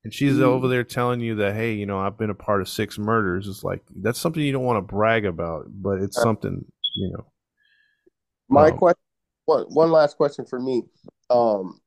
And 0.04 0.14
she's 0.14 0.34
mm. 0.34 0.42
over 0.42 0.68
there 0.68 0.84
telling 0.84 1.20
you 1.20 1.34
that, 1.36 1.54
hey, 1.54 1.72
you 1.72 1.86
know, 1.86 1.98
I've 1.98 2.16
been 2.16 2.30
a 2.30 2.34
part 2.34 2.60
of 2.60 2.68
six 2.68 2.98
murders. 2.98 3.48
It's 3.48 3.64
like 3.64 3.82
that's 3.96 4.18
something 4.18 4.42
you 4.42 4.52
don't 4.52 4.64
want 4.64 4.78
to 4.78 4.94
brag 4.94 5.26
about, 5.26 5.66
but 5.68 6.00
it's 6.00 6.20
something, 6.20 6.64
you 6.94 7.10
know. 7.10 7.26
My 8.48 8.70
um, 8.70 8.78
question 8.78 9.00
one 9.44 9.64
one 9.64 9.90
last 9.90 10.16
question 10.16 10.46
for 10.46 10.60
me. 10.60 10.82
Um 11.30 11.80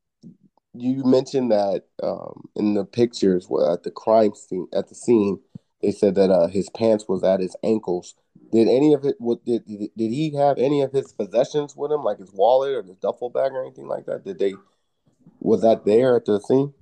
you 0.74 1.04
mentioned 1.04 1.52
that 1.52 1.84
um, 2.02 2.50
in 2.56 2.74
the 2.74 2.86
pictures 2.86 3.48
at 3.72 3.84
the 3.84 3.92
crime 3.92 4.34
scene 4.34 4.68
at 4.74 4.88
the 4.88 4.96
scene 4.96 5.40
they 5.82 5.92
said 5.92 6.16
that 6.16 6.30
uh, 6.30 6.48
his 6.48 6.70
pants 6.70 7.06
was 7.08 7.24
at 7.24 7.40
his 7.40 7.56
ankles 7.64 8.16
did 8.52 8.68
any 8.68 8.94
of 8.94 9.04
it 9.04 9.16
what 9.20 9.44
did, 9.44 9.66
did 9.66 9.90
did 9.98 10.12
he 10.12 10.34
have 10.36 10.58
any 10.58 10.82
of 10.82 10.92
his 10.92 11.12
possessions 11.12 11.76
with 11.76 11.92
him 11.92 12.04
like 12.04 12.20
his 12.20 12.32
wallet 12.32 12.74
or 12.74 12.84
his 12.84 12.96
duffel 12.98 13.30
bag 13.30 13.52
or 13.52 13.62
anything 13.62 13.88
like 13.88 14.06
that 14.06 14.24
did 14.24 14.40
they 14.40 14.54
was 15.40 15.62
that 15.62 15.86
there 15.86 16.16
at 16.16 16.26
the 16.26 16.40
scene 16.40 16.74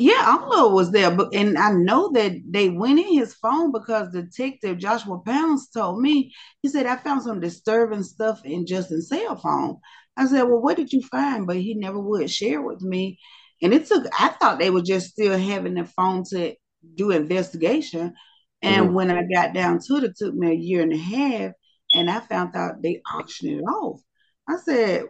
yeah, 0.00 0.24
Amlo 0.24 0.72
was 0.72 0.90
there, 0.92 1.10
but 1.10 1.34
and 1.34 1.58
I 1.58 1.72
know 1.72 2.10
that 2.12 2.32
they 2.48 2.70
went 2.70 2.98
in 2.98 3.12
his 3.12 3.34
phone 3.34 3.70
because 3.70 4.12
Detective 4.12 4.78
Joshua 4.78 5.18
Pounds 5.18 5.68
told 5.68 6.00
me 6.00 6.32
he 6.62 6.70
said 6.70 6.86
I 6.86 6.96
found 6.96 7.22
some 7.22 7.40
disturbing 7.40 8.02
stuff 8.02 8.44
in 8.44 8.66
Justin's 8.66 9.08
cell 9.08 9.36
phone. 9.36 9.76
I 10.16 10.26
said, 10.26 10.44
Well, 10.44 10.60
what 10.60 10.78
did 10.78 10.92
you 10.92 11.02
find? 11.02 11.46
But 11.46 11.56
he 11.56 11.74
never 11.74 12.00
would 12.00 12.30
share 12.30 12.62
with 12.62 12.80
me. 12.80 13.18
And 13.62 13.74
it 13.74 13.86
took, 13.86 14.06
I 14.18 14.28
thought 14.28 14.58
they 14.58 14.70
were 14.70 14.82
just 14.82 15.10
still 15.10 15.38
having 15.38 15.74
the 15.74 15.84
phone 15.84 16.24
to 16.30 16.54
do 16.94 17.10
investigation. 17.10 18.14
And 18.62 18.86
mm-hmm. 18.86 18.94
when 18.94 19.10
I 19.10 19.24
got 19.24 19.52
down 19.52 19.80
to 19.86 19.96
it, 19.96 20.04
it 20.04 20.16
took 20.16 20.34
me 20.34 20.50
a 20.50 20.54
year 20.54 20.82
and 20.82 20.94
a 20.94 20.96
half. 20.96 21.52
And 21.92 22.10
I 22.10 22.20
found 22.20 22.56
out 22.56 22.82
they 22.82 23.02
auctioned 23.14 23.60
it 23.60 23.62
off. 23.62 24.00
I 24.48 24.56
said, 24.64 25.04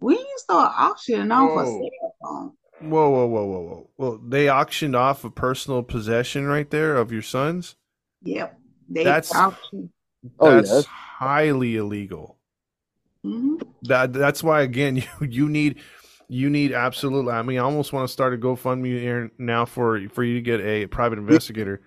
When 0.00 0.16
you 0.16 0.34
start 0.38 0.74
auctioning 0.76 1.30
off 1.30 1.50
whoa. 1.50 1.60
a 1.60 1.64
cell 1.64 2.14
phone? 2.22 2.52
Whoa, 2.82 3.10
whoa, 3.10 3.26
whoa, 3.26 3.44
whoa, 3.44 3.60
whoa. 3.60 3.90
Well, 3.96 4.20
they 4.26 4.50
auctioned 4.50 4.96
off 4.96 5.24
a 5.24 5.30
personal 5.30 5.82
possession 5.82 6.46
right 6.46 6.68
there 6.68 6.96
of 6.96 7.12
your 7.12 7.22
son's? 7.22 7.76
Yep. 8.22 8.58
They 8.88 9.04
that's 9.04 9.34
auctioned. 9.34 9.90
That's 10.40 10.70
oh, 10.70 10.82
highly 10.82 11.76
illegal. 11.76 12.38
Mm-hmm. 13.24 13.56
That 13.82 14.12
that's 14.12 14.42
why 14.42 14.62
again 14.62 14.96
you 14.96 15.04
you 15.20 15.48
need 15.48 15.80
you 16.28 16.50
need 16.50 16.72
absolutely. 16.72 17.32
I 17.32 17.42
mean, 17.42 17.58
I 17.58 17.62
almost 17.62 17.92
want 17.92 18.08
to 18.08 18.12
start 18.12 18.34
a 18.34 18.38
GoFundMe 18.38 19.00
here 19.00 19.30
now 19.38 19.64
for 19.64 20.08
for 20.08 20.24
you 20.24 20.34
to 20.34 20.40
get 20.40 20.60
a 20.60 20.86
private 20.86 21.18
investigator. 21.18 21.82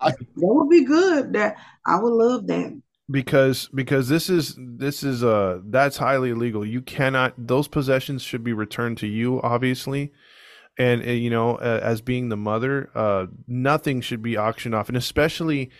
I, 0.00 0.10
that 0.10 0.26
would 0.36 0.68
be 0.68 0.84
good. 0.84 1.32
That 1.32 1.56
I 1.86 1.98
would 1.98 2.12
love 2.12 2.46
that 2.48 2.80
because 3.10 3.68
because 3.74 4.08
this 4.08 4.28
is 4.28 4.54
this 4.58 5.02
is 5.02 5.24
uh 5.24 5.60
that's 5.64 5.96
highly 5.96 6.30
illegal. 6.30 6.64
You 6.64 6.82
cannot 6.82 7.34
those 7.38 7.68
possessions 7.68 8.22
should 8.22 8.44
be 8.44 8.52
returned 8.52 8.98
to 8.98 9.06
you, 9.06 9.40
obviously. 9.42 10.12
And 10.78 11.02
uh, 11.02 11.10
you 11.10 11.30
know, 11.30 11.56
uh, 11.56 11.80
as 11.82 12.00
being 12.00 12.28
the 12.28 12.36
mother, 12.36 12.90
uh, 12.94 13.26
nothing 13.46 14.00
should 14.00 14.22
be 14.22 14.36
auctioned 14.36 14.74
off, 14.74 14.88
and 14.88 14.96
especially 14.96 15.70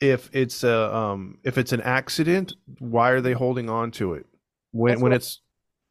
if 0.00 0.28
it's 0.32 0.62
a 0.64 0.94
um 0.94 1.38
if 1.44 1.58
it's 1.58 1.72
an 1.72 1.80
accident, 1.80 2.54
why 2.78 3.10
are 3.10 3.20
they 3.20 3.32
holding 3.32 3.70
on 3.70 3.90
to 3.92 4.14
it 4.14 4.26
when 4.72 4.92
That's 4.92 5.02
when 5.02 5.12
what, 5.12 5.16
it's? 5.16 5.40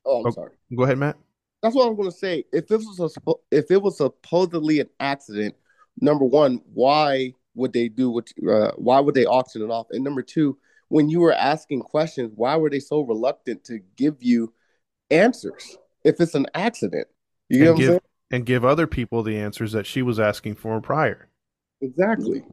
Oh, 0.05 0.19
I'm 0.21 0.27
oh, 0.27 0.31
sorry. 0.31 0.51
Go 0.75 0.83
ahead, 0.83 0.97
Matt. 0.97 1.17
That's 1.63 1.75
what 1.75 1.87
I'm 1.87 1.95
going 1.95 2.11
to 2.11 2.15
say. 2.15 2.45
If 2.53 2.67
this 2.67 2.85
was 2.85 2.99
a, 3.17 3.31
if 3.49 3.71
it 3.71 3.81
was 3.81 3.97
supposedly 3.97 4.79
an 4.81 4.89
accident, 4.99 5.55
number 5.99 6.23
one, 6.23 6.61
why 6.73 7.33
would 7.55 7.73
they 7.73 7.89
do 7.89 8.11
what? 8.11 8.31
Uh, 8.47 8.71
why 8.75 8.99
would 8.99 9.15
they 9.15 9.25
auction 9.25 9.63
it 9.63 9.71
off? 9.71 9.87
And 9.89 10.03
number 10.03 10.21
two, 10.21 10.57
when 10.89 11.09
you 11.09 11.19
were 11.19 11.33
asking 11.33 11.81
questions, 11.81 12.31
why 12.35 12.55
were 12.55 12.69
they 12.69 12.79
so 12.79 13.01
reluctant 13.01 13.63
to 13.65 13.79
give 13.95 14.21
you 14.21 14.53
answers 15.09 15.77
if 16.03 16.19
it's 16.19 16.35
an 16.35 16.47
accident? 16.53 17.07
You 17.49 17.65
know 17.65 17.71
what 17.71 17.79
give, 17.79 17.87
I'm 17.87 17.91
saying? 17.93 18.01
And 18.31 18.45
give 18.45 18.65
other 18.65 18.87
people 18.87 19.23
the 19.23 19.37
answers 19.37 19.71
that 19.73 19.85
she 19.85 20.01
was 20.01 20.19
asking 20.19 20.55
for 20.55 20.79
prior. 20.81 21.29
Exactly. 21.81 22.43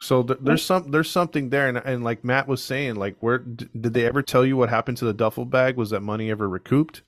So 0.00 0.22
th- 0.22 0.38
there's 0.42 0.64
some 0.64 0.90
there's 0.92 1.10
something 1.10 1.50
there, 1.50 1.68
and, 1.68 1.78
and 1.78 2.04
like 2.04 2.24
Matt 2.24 2.46
was 2.46 2.62
saying, 2.62 2.94
like 2.94 3.16
where 3.20 3.38
d- 3.38 3.68
did 3.78 3.94
they 3.94 4.06
ever 4.06 4.22
tell 4.22 4.46
you 4.46 4.56
what 4.56 4.68
happened 4.68 4.96
to 4.98 5.04
the 5.04 5.12
duffel 5.12 5.44
bag? 5.44 5.76
Was 5.76 5.90
that 5.90 6.02
money 6.02 6.30
ever 6.30 6.48
recouped? 6.48 7.02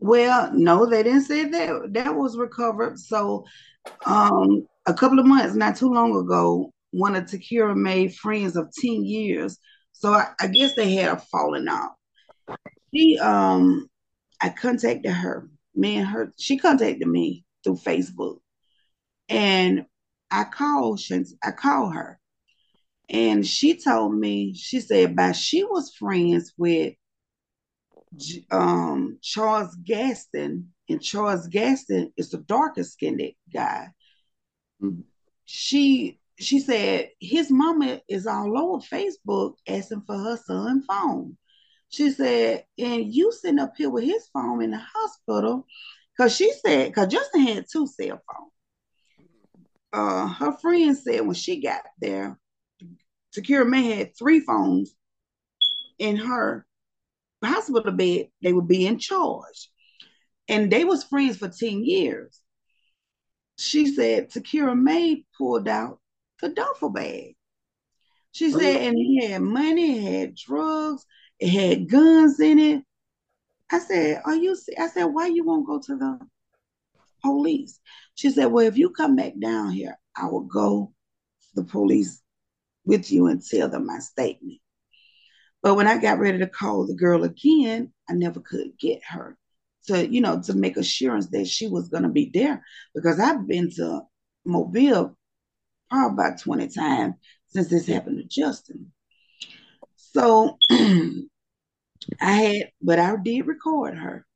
Well, 0.00 0.50
no, 0.52 0.84
they 0.84 1.04
didn't 1.04 1.22
say 1.22 1.44
that 1.44 1.92
that 1.92 2.16
was 2.16 2.36
recovered. 2.36 2.98
So, 2.98 3.44
um, 4.04 4.66
a 4.86 4.94
couple 4.94 5.20
of 5.20 5.26
months, 5.26 5.54
not 5.54 5.76
too 5.76 5.92
long 5.92 6.16
ago, 6.16 6.71
one 6.92 7.16
of 7.16 7.24
Takira 7.24 7.76
May's 7.76 8.16
friends 8.16 8.56
of 8.56 8.70
ten 8.72 9.04
years. 9.04 9.58
So 9.92 10.12
I, 10.12 10.28
I 10.40 10.46
guess 10.46 10.74
they 10.74 10.94
had 10.94 11.16
a 11.16 11.20
falling 11.20 11.66
out. 11.68 11.92
She, 12.94 13.18
um, 13.18 13.88
I 14.40 14.50
contacted 14.50 15.12
her. 15.12 15.48
Me 15.74 15.96
and 15.96 16.06
her, 16.06 16.32
she 16.38 16.58
contacted 16.58 17.08
me 17.08 17.44
through 17.64 17.76
Facebook, 17.76 18.38
and 19.28 19.86
I 20.30 20.44
called 20.44 21.00
I 21.42 21.50
called 21.50 21.94
her. 21.94 22.18
And 23.08 23.46
she 23.46 23.78
told 23.78 24.14
me, 24.14 24.54
she 24.54 24.80
said, 24.80 25.16
by 25.16 25.32
she 25.32 25.64
was 25.64 25.94
friends 25.94 26.52
with 26.56 26.94
um, 28.50 29.18
Charles 29.22 29.74
Gaston, 29.76 30.72
and 30.88 31.02
Charles 31.02 31.46
Gaston 31.48 32.12
is 32.16 32.30
the 32.30 32.38
darkest 32.38 32.92
skinned 32.92 33.22
guy. 33.52 33.88
Mm-hmm. 34.82 35.02
She 35.44 36.20
she 36.42 36.60
said 36.60 37.10
his 37.20 37.50
mama 37.50 38.00
is 38.08 38.26
all 38.26 38.58
over 38.58 38.84
Facebook 38.84 39.54
asking 39.68 40.02
for 40.06 40.16
her 40.16 40.36
son 40.36 40.82
phone. 40.88 41.36
She 41.88 42.10
said, 42.10 42.64
and 42.78 43.14
you 43.14 43.32
sitting 43.32 43.58
up 43.58 43.74
here 43.76 43.90
with 43.90 44.04
his 44.04 44.26
phone 44.32 44.62
in 44.62 44.70
the 44.70 44.78
hospital, 44.94 45.66
because 46.16 46.34
she 46.34 46.52
said, 46.64 46.88
because 46.88 47.12
Justin 47.12 47.42
had 47.42 47.66
two 47.70 47.86
cell 47.86 48.20
phones 48.26 48.52
uh, 49.92 50.26
her 50.26 50.52
friend 50.52 50.96
said 50.96 51.20
when 51.20 51.34
she 51.34 51.60
got 51.60 51.82
there, 52.00 52.38
Takira 53.36 53.68
May 53.68 53.82
had 53.96 54.16
three 54.16 54.40
phones 54.40 54.94
in 55.98 56.16
her 56.16 56.66
hospital 57.44 57.92
bed. 57.92 58.28
They 58.42 58.52
would 58.52 58.68
be 58.68 58.86
in 58.86 58.98
charge. 58.98 59.70
And 60.48 60.70
they 60.70 60.84
was 60.84 61.04
friends 61.04 61.36
for 61.36 61.48
10 61.48 61.84
years. 61.84 62.40
She 63.58 63.86
said 63.86 64.30
Takira 64.30 64.78
May 64.78 65.24
pulled 65.36 65.68
out 65.68 66.00
the 66.42 66.50
duffel 66.50 66.90
bag. 66.90 67.36
She 68.32 68.52
oh, 68.54 68.58
said, 68.58 68.76
and 68.82 68.96
it 68.98 69.30
had 69.30 69.42
money, 69.42 69.98
it 69.98 70.20
had 70.20 70.34
drugs, 70.34 71.06
it 71.38 71.48
had 71.48 71.88
guns 71.88 72.40
in 72.40 72.58
it. 72.58 72.84
I 73.70 73.78
said, 73.78 74.20
Are 74.26 74.34
you 74.34 74.56
I 74.78 74.88
said, 74.88 75.04
why 75.04 75.28
you 75.28 75.44
won't 75.44 75.66
go 75.66 75.80
to 75.80 75.96
the 75.96 76.18
police? 77.22 77.80
She 78.14 78.30
said, 78.30 78.46
Well, 78.46 78.66
if 78.66 78.76
you 78.76 78.90
come 78.90 79.16
back 79.16 79.34
down 79.40 79.70
here, 79.70 79.96
I 80.16 80.26
will 80.26 80.42
go 80.44 80.92
to 81.40 81.62
the 81.62 81.68
police 81.68 82.20
with 82.84 83.10
you 83.10 83.28
and 83.28 83.42
tell 83.42 83.68
them 83.68 83.86
my 83.86 83.98
statement. 83.98 84.58
But 85.62 85.76
when 85.76 85.86
I 85.86 85.98
got 85.98 86.18
ready 86.18 86.38
to 86.38 86.48
call 86.48 86.86
the 86.86 86.94
girl 86.94 87.22
again, 87.22 87.92
I 88.10 88.14
never 88.14 88.40
could 88.40 88.72
get 88.80 89.00
her 89.08 89.38
to, 89.86 90.06
you 90.06 90.20
know, 90.20 90.42
to 90.42 90.54
make 90.54 90.76
assurance 90.76 91.28
that 91.28 91.46
she 91.46 91.68
was 91.68 91.88
going 91.88 92.02
to 92.02 92.08
be 92.08 92.30
there 92.34 92.64
because 92.94 93.20
I've 93.20 93.46
been 93.46 93.70
to 93.76 94.02
Mobile 94.44 95.16
about 95.92 96.40
20 96.40 96.68
times 96.68 97.14
since 97.48 97.68
this 97.68 97.86
happened 97.86 98.18
to 98.18 98.24
Justin. 98.24 98.92
So 99.96 100.58
I 100.70 101.26
had, 102.20 102.70
but 102.80 102.98
I 102.98 103.16
did 103.16 103.46
record 103.46 103.96
her. 103.96 104.26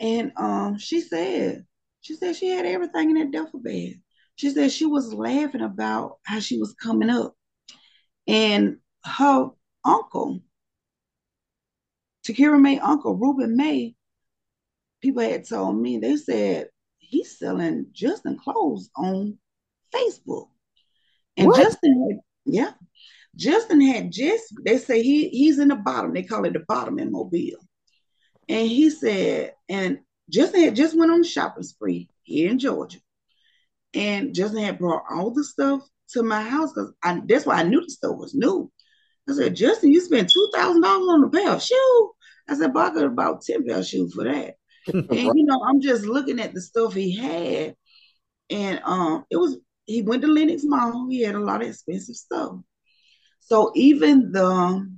And 0.00 0.32
um, 0.36 0.78
she 0.78 1.00
said, 1.00 1.66
she 2.00 2.14
said 2.14 2.36
she 2.36 2.48
had 2.48 2.66
everything 2.66 3.10
in 3.10 3.18
that 3.18 3.30
duffel 3.30 3.60
bag. 3.60 4.00
She 4.36 4.50
said 4.50 4.72
she 4.72 4.86
was 4.86 5.14
laughing 5.14 5.60
about 5.60 6.18
how 6.24 6.40
she 6.40 6.58
was 6.58 6.74
coming 6.74 7.10
up. 7.10 7.34
And 8.26 8.78
her 9.04 9.50
uncle, 9.84 10.40
Takira 12.26 12.60
May 12.60 12.78
uncle, 12.78 13.16
Ruben 13.16 13.56
May, 13.56 13.94
people 15.00 15.22
had 15.22 15.46
told 15.48 15.76
me, 15.76 15.98
they 15.98 16.16
said 16.16 16.68
he's 16.98 17.38
selling 17.38 17.86
Justin 17.92 18.38
clothes 18.38 18.90
on 18.96 19.38
Facebook. 19.92 20.48
And 21.36 21.48
what? 21.48 21.62
Justin 21.62 22.08
had, 22.08 22.20
yeah, 22.44 22.72
Justin 23.36 23.80
had 23.80 24.12
just, 24.12 24.54
they 24.64 24.78
say 24.78 25.02
he 25.02 25.28
he's 25.28 25.58
in 25.58 25.68
the 25.68 25.76
bottom. 25.76 26.12
They 26.12 26.22
call 26.22 26.44
it 26.44 26.52
the 26.52 26.64
bottom 26.66 26.98
in 26.98 27.12
Mobile. 27.12 27.58
And 28.48 28.68
he 28.68 28.90
said, 28.90 29.54
and 29.68 30.00
Justin 30.28 30.62
had 30.62 30.76
just 30.76 30.96
went 30.96 31.10
on 31.10 31.20
a 31.20 31.24
shopping 31.24 31.62
spree 31.62 32.08
here 32.22 32.50
in 32.50 32.58
Georgia. 32.58 32.98
And 33.94 34.34
Justin 34.34 34.62
had 34.62 34.78
brought 34.78 35.04
all 35.10 35.30
the 35.30 35.44
stuff 35.44 35.82
to 36.10 36.22
my 36.22 36.42
house 36.42 36.72
because 36.72 36.92
that's 37.26 37.46
why 37.46 37.56
I 37.56 37.62
knew 37.62 37.80
the 37.80 37.90
store 37.90 38.16
was 38.16 38.34
new. 38.34 38.70
I 39.28 39.34
said, 39.34 39.56
Justin, 39.56 39.92
you 39.92 40.00
spent 40.00 40.30
two 40.30 40.50
thousand 40.54 40.82
dollars 40.82 41.08
on 41.08 41.24
a 41.24 41.30
pair 41.30 41.50
of 41.50 41.62
shoes. 41.62 42.10
I 42.48 42.56
said, 42.56 42.72
but 42.72 42.92
I 42.92 42.94
got 42.94 43.04
about 43.04 43.42
ten 43.42 43.64
pair 43.64 43.78
of 43.78 43.86
shoes 43.86 44.14
for 44.14 44.24
that. 44.24 44.56
and 44.92 45.10
you 45.10 45.44
know, 45.44 45.62
I'm 45.64 45.80
just 45.80 46.04
looking 46.04 46.40
at 46.40 46.54
the 46.54 46.60
stuff 46.60 46.94
he 46.94 47.16
had, 47.16 47.76
and 48.50 48.80
um, 48.84 49.24
it 49.30 49.36
was 49.36 49.58
he 49.86 50.02
went 50.02 50.22
to 50.22 50.28
Lenox 50.28 50.62
Mall. 50.64 51.08
He 51.10 51.22
had 51.22 51.34
a 51.34 51.40
lot 51.40 51.62
of 51.62 51.68
expensive 51.68 52.16
stuff. 52.16 52.56
So 53.40 53.72
even 53.74 54.32
the 54.32 54.90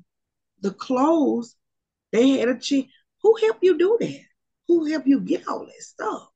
the 0.60 0.72
clothes, 0.72 1.56
they 2.12 2.30
had 2.30 2.48
a 2.48 2.58
cheap. 2.58 2.88
Who 3.22 3.36
helped 3.40 3.62
you 3.62 3.78
do 3.78 3.96
that? 4.00 4.20
Who 4.68 4.86
helped 4.86 5.06
you 5.06 5.20
get 5.20 5.46
all 5.48 5.64
that 5.66 5.82
stuff? 5.82 6.28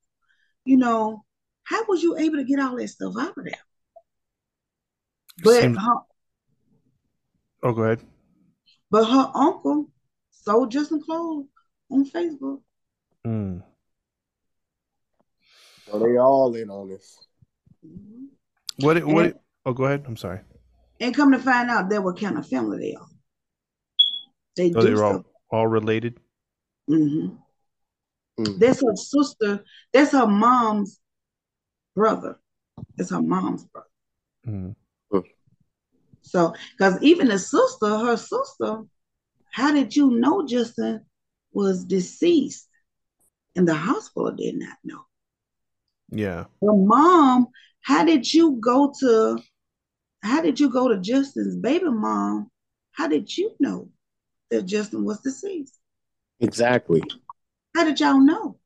You 0.64 0.76
know, 0.76 1.24
how 1.64 1.84
was 1.86 2.02
you 2.02 2.16
able 2.16 2.36
to 2.36 2.44
get 2.44 2.60
all 2.60 2.76
that 2.76 2.88
stuff 2.88 3.14
out 3.18 3.36
of 3.36 3.44
there? 3.44 3.54
But 5.42 5.62
Seems- 5.62 5.78
her, 5.78 5.94
Oh, 7.62 7.72
go 7.72 7.82
ahead. 7.82 8.00
But 8.90 9.04
her 9.04 9.30
uncle 9.34 9.90
sold 10.30 10.70
Justin 10.70 11.02
clothes 11.02 11.46
on 11.90 12.08
Facebook. 12.08 12.62
Mm. 13.26 13.62
So 15.90 15.98
they 15.98 16.16
all 16.16 16.54
in 16.54 16.70
on 16.70 16.88
this. 16.88 17.18
Mm-hmm. 17.86 18.26
What? 18.80 19.04
what? 19.04 19.24
And, 19.24 19.34
oh, 19.66 19.72
go 19.72 19.84
ahead. 19.84 20.04
I'm 20.06 20.16
sorry. 20.16 20.40
And 21.00 21.14
come 21.14 21.32
to 21.32 21.38
find 21.38 21.70
out, 21.70 21.88
they 21.88 21.98
were 21.98 22.14
kind 22.14 22.38
of 22.38 22.46
family 22.46 22.78
they 22.78 22.94
are. 22.94 23.06
They 24.56 24.72
oh, 24.74 24.82
they 24.82 24.94
were 24.94 25.04
all, 25.04 25.24
all 25.50 25.66
related. 25.66 26.18
Mm-hmm. 26.90 27.36
Mm. 28.42 28.58
That's 28.58 28.82
her 28.82 28.96
sister. 28.96 29.64
That's 29.92 30.12
her 30.12 30.26
mom's 30.26 31.00
brother. 31.94 32.38
That's 32.96 33.10
her 33.10 33.22
mom's 33.22 33.64
brother. 33.64 33.86
Mm. 34.46 34.74
So, 36.22 36.54
because 36.76 37.02
even 37.02 37.28
the 37.28 37.38
sister, 37.38 37.86
her 37.86 38.16
sister, 38.16 38.82
how 39.50 39.72
did 39.72 39.96
you 39.96 40.10
know 40.10 40.46
Justin 40.46 41.06
was 41.52 41.84
deceased? 41.84 42.68
And 43.56 43.66
the 43.66 43.74
hospital 43.74 44.32
did 44.32 44.58
not 44.58 44.76
know. 44.84 45.00
Yeah. 46.10 46.44
Her 46.62 46.74
mom, 46.74 47.48
how 47.88 48.04
did 48.04 48.32
you 48.34 48.58
go 48.60 48.92
to 49.00 49.38
how 50.22 50.42
did 50.42 50.60
you 50.60 50.68
go 50.68 50.88
to 50.88 50.98
Justin's 50.98 51.56
baby 51.56 51.86
mom? 51.88 52.50
How 52.92 53.08
did 53.08 53.34
you 53.34 53.52
know 53.60 53.88
that 54.50 54.66
Justin 54.66 55.04
was 55.04 55.20
deceased? 55.20 55.78
Exactly. 56.40 57.02
How 57.74 57.84
did 57.84 57.98
y'all 57.98 58.20
know? 58.20 58.58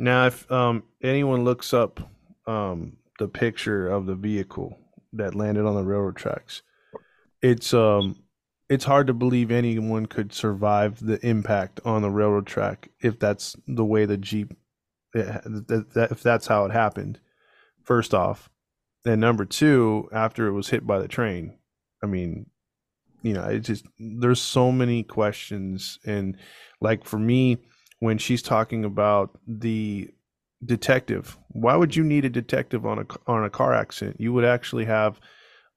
Now, 0.00 0.26
if 0.26 0.50
um, 0.50 0.82
anyone 1.00 1.44
looks 1.44 1.72
up 1.72 2.00
um, 2.46 2.96
the 3.20 3.28
picture 3.28 3.88
of 3.88 4.06
the 4.06 4.16
vehicle, 4.16 4.76
that 5.12 5.34
landed 5.34 5.66
on 5.66 5.74
the 5.74 5.84
railroad 5.84 6.16
tracks. 6.16 6.62
It's 7.42 7.72
um 7.72 8.16
it's 8.68 8.84
hard 8.84 9.08
to 9.08 9.14
believe 9.14 9.50
anyone 9.50 10.06
could 10.06 10.32
survive 10.32 11.04
the 11.04 11.24
impact 11.26 11.80
on 11.84 12.02
the 12.02 12.10
railroad 12.10 12.46
track 12.46 12.88
if 13.00 13.18
that's 13.18 13.56
the 13.66 13.84
way 13.84 14.04
the 14.04 14.16
jeep 14.16 14.54
that, 15.12 16.08
if 16.10 16.22
that's 16.22 16.46
how 16.46 16.64
it 16.64 16.72
happened 16.72 17.18
first 17.84 18.14
off 18.14 18.50
and 19.04 19.20
number 19.20 19.44
two 19.44 20.08
after 20.12 20.46
it 20.46 20.52
was 20.52 20.68
hit 20.68 20.86
by 20.86 20.98
the 20.98 21.08
train 21.08 21.56
i 22.02 22.06
mean 22.06 22.46
you 23.22 23.32
know 23.32 23.44
it 23.44 23.60
just 23.60 23.84
there's 23.98 24.40
so 24.40 24.70
many 24.70 25.02
questions 25.02 25.98
and 26.04 26.36
like 26.80 27.04
for 27.04 27.18
me 27.18 27.58
when 27.98 28.18
she's 28.18 28.42
talking 28.42 28.84
about 28.84 29.38
the 29.46 30.08
detective. 30.64 31.38
Why 31.48 31.76
would 31.76 31.96
you 31.96 32.04
need 32.04 32.24
a 32.24 32.30
detective 32.30 32.84
on 32.84 32.98
a 32.98 33.06
on 33.30 33.44
a 33.44 33.50
car 33.50 33.74
accident? 33.74 34.20
You 34.20 34.32
would 34.32 34.44
actually 34.44 34.86
have 34.86 35.20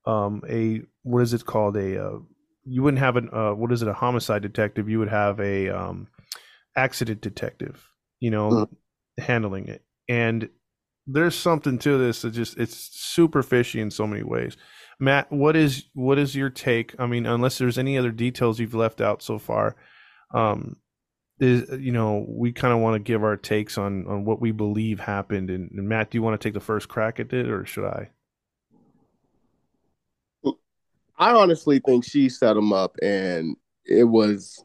um, 0.06 0.42
a 0.50 0.82
what 1.04 1.22
is 1.22 1.34
it 1.34 1.46
called 1.46 1.78
a 1.78 2.04
uh, 2.04 2.18
you 2.66 2.82
wouldn't 2.82 3.00
have 3.00 3.18
an 3.18 3.30
uh, 3.32 3.52
what 3.52 3.72
is 3.72 3.82
it 3.82 3.88
a 3.88 3.94
homicide 3.94 4.42
detective? 4.42 4.90
You 4.90 5.00
would 5.00 5.10
have 5.10 5.40
a 5.40 5.70
um, 5.70 6.08
accident 6.76 7.22
detective. 7.22 7.88
You 8.20 8.32
know, 8.32 8.50
mm-hmm. 8.50 8.74
Handling 9.18 9.68
it. 9.68 9.84
And 10.10 10.50
there's 11.06 11.36
something 11.36 11.78
to 11.80 11.98
this 11.98 12.22
that 12.22 12.32
just 12.32 12.58
it's 12.58 12.76
super 12.76 13.44
fishy 13.44 13.82
in 13.82 13.92
so 13.92 14.08
many 14.08 14.24
ways. 14.24 14.58
Matt, 15.00 15.32
what 15.32 15.56
is 15.56 15.86
what 15.94 16.18
is 16.18 16.36
your 16.36 16.50
take? 16.50 16.96
I 17.00 17.06
mean, 17.08 17.26
unless 17.26 17.58
there's 17.58 17.78
any 17.78 17.98
other 17.98 18.12
details 18.12 18.60
you've 18.60 18.76
left 18.76 19.02
out 19.02 19.22
so 19.22 19.38
far, 19.38 19.76
um, 20.34 20.78
is 21.40 21.70
you 21.80 21.92
know 21.92 22.26
we 22.28 22.52
kind 22.52 22.74
of 22.74 22.80
want 22.80 22.96
to 22.96 23.00
give 23.00 23.24
our 23.24 23.38
takes 23.38 23.78
on 23.78 24.08
on 24.08 24.26
what 24.26 24.40
we 24.40 24.52
believe 24.52 25.00
happened 25.00 25.50
and, 25.50 25.70
and, 25.72 25.88
matt 25.88 26.10
do 26.10 26.18
you 26.18 26.22
want 26.22 26.40
to 26.40 26.48
take 26.48 26.54
the 26.54 26.60
first 26.60 26.88
crack 26.88 27.20
at 27.20 27.34
it 27.34 27.50
or 27.50 27.66
should 27.66 27.86
i 27.86 28.10
i 31.18 31.32
honestly 31.32 31.80
think 31.80 32.06
she 32.06 32.30
set 32.30 32.56
him 32.56 32.72
up 32.72 32.96
and 33.02 33.56
it 33.86 34.06
was 34.06 34.64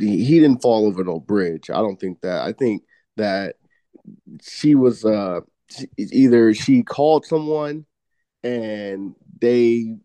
he 0.00 0.40
didn't 0.40 0.62
fall 0.62 0.86
over 0.86 1.04
no 1.04 1.20
bridge 1.20 1.70
i 1.70 1.76
don't 1.76 2.00
think 2.00 2.20
that 2.22 2.42
i 2.42 2.52
think 2.52 2.82
that 3.16 3.56
she 4.42 4.74
was 4.74 5.04
uh 5.04 5.40
either 5.96 6.54
she 6.54 6.82
called 6.82 7.26
someone 7.26 7.84
and 8.44 9.14
they 9.40 9.96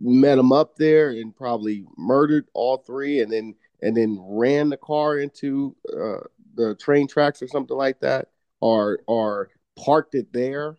met 0.00 0.38
him 0.38 0.52
up 0.52 0.76
there 0.76 1.10
and 1.10 1.36
probably 1.36 1.84
murdered 1.96 2.46
all 2.54 2.78
three 2.78 3.20
and 3.20 3.32
then 3.32 3.54
and 3.82 3.96
then 3.96 4.18
ran 4.20 4.68
the 4.68 4.76
car 4.76 5.18
into 5.18 5.76
uh, 5.92 6.20
the 6.54 6.74
train 6.76 7.06
tracks 7.06 7.42
or 7.42 7.48
something 7.48 7.76
like 7.76 8.00
that, 8.00 8.28
or 8.60 9.00
or 9.06 9.50
parked 9.76 10.14
it 10.14 10.32
there 10.32 10.76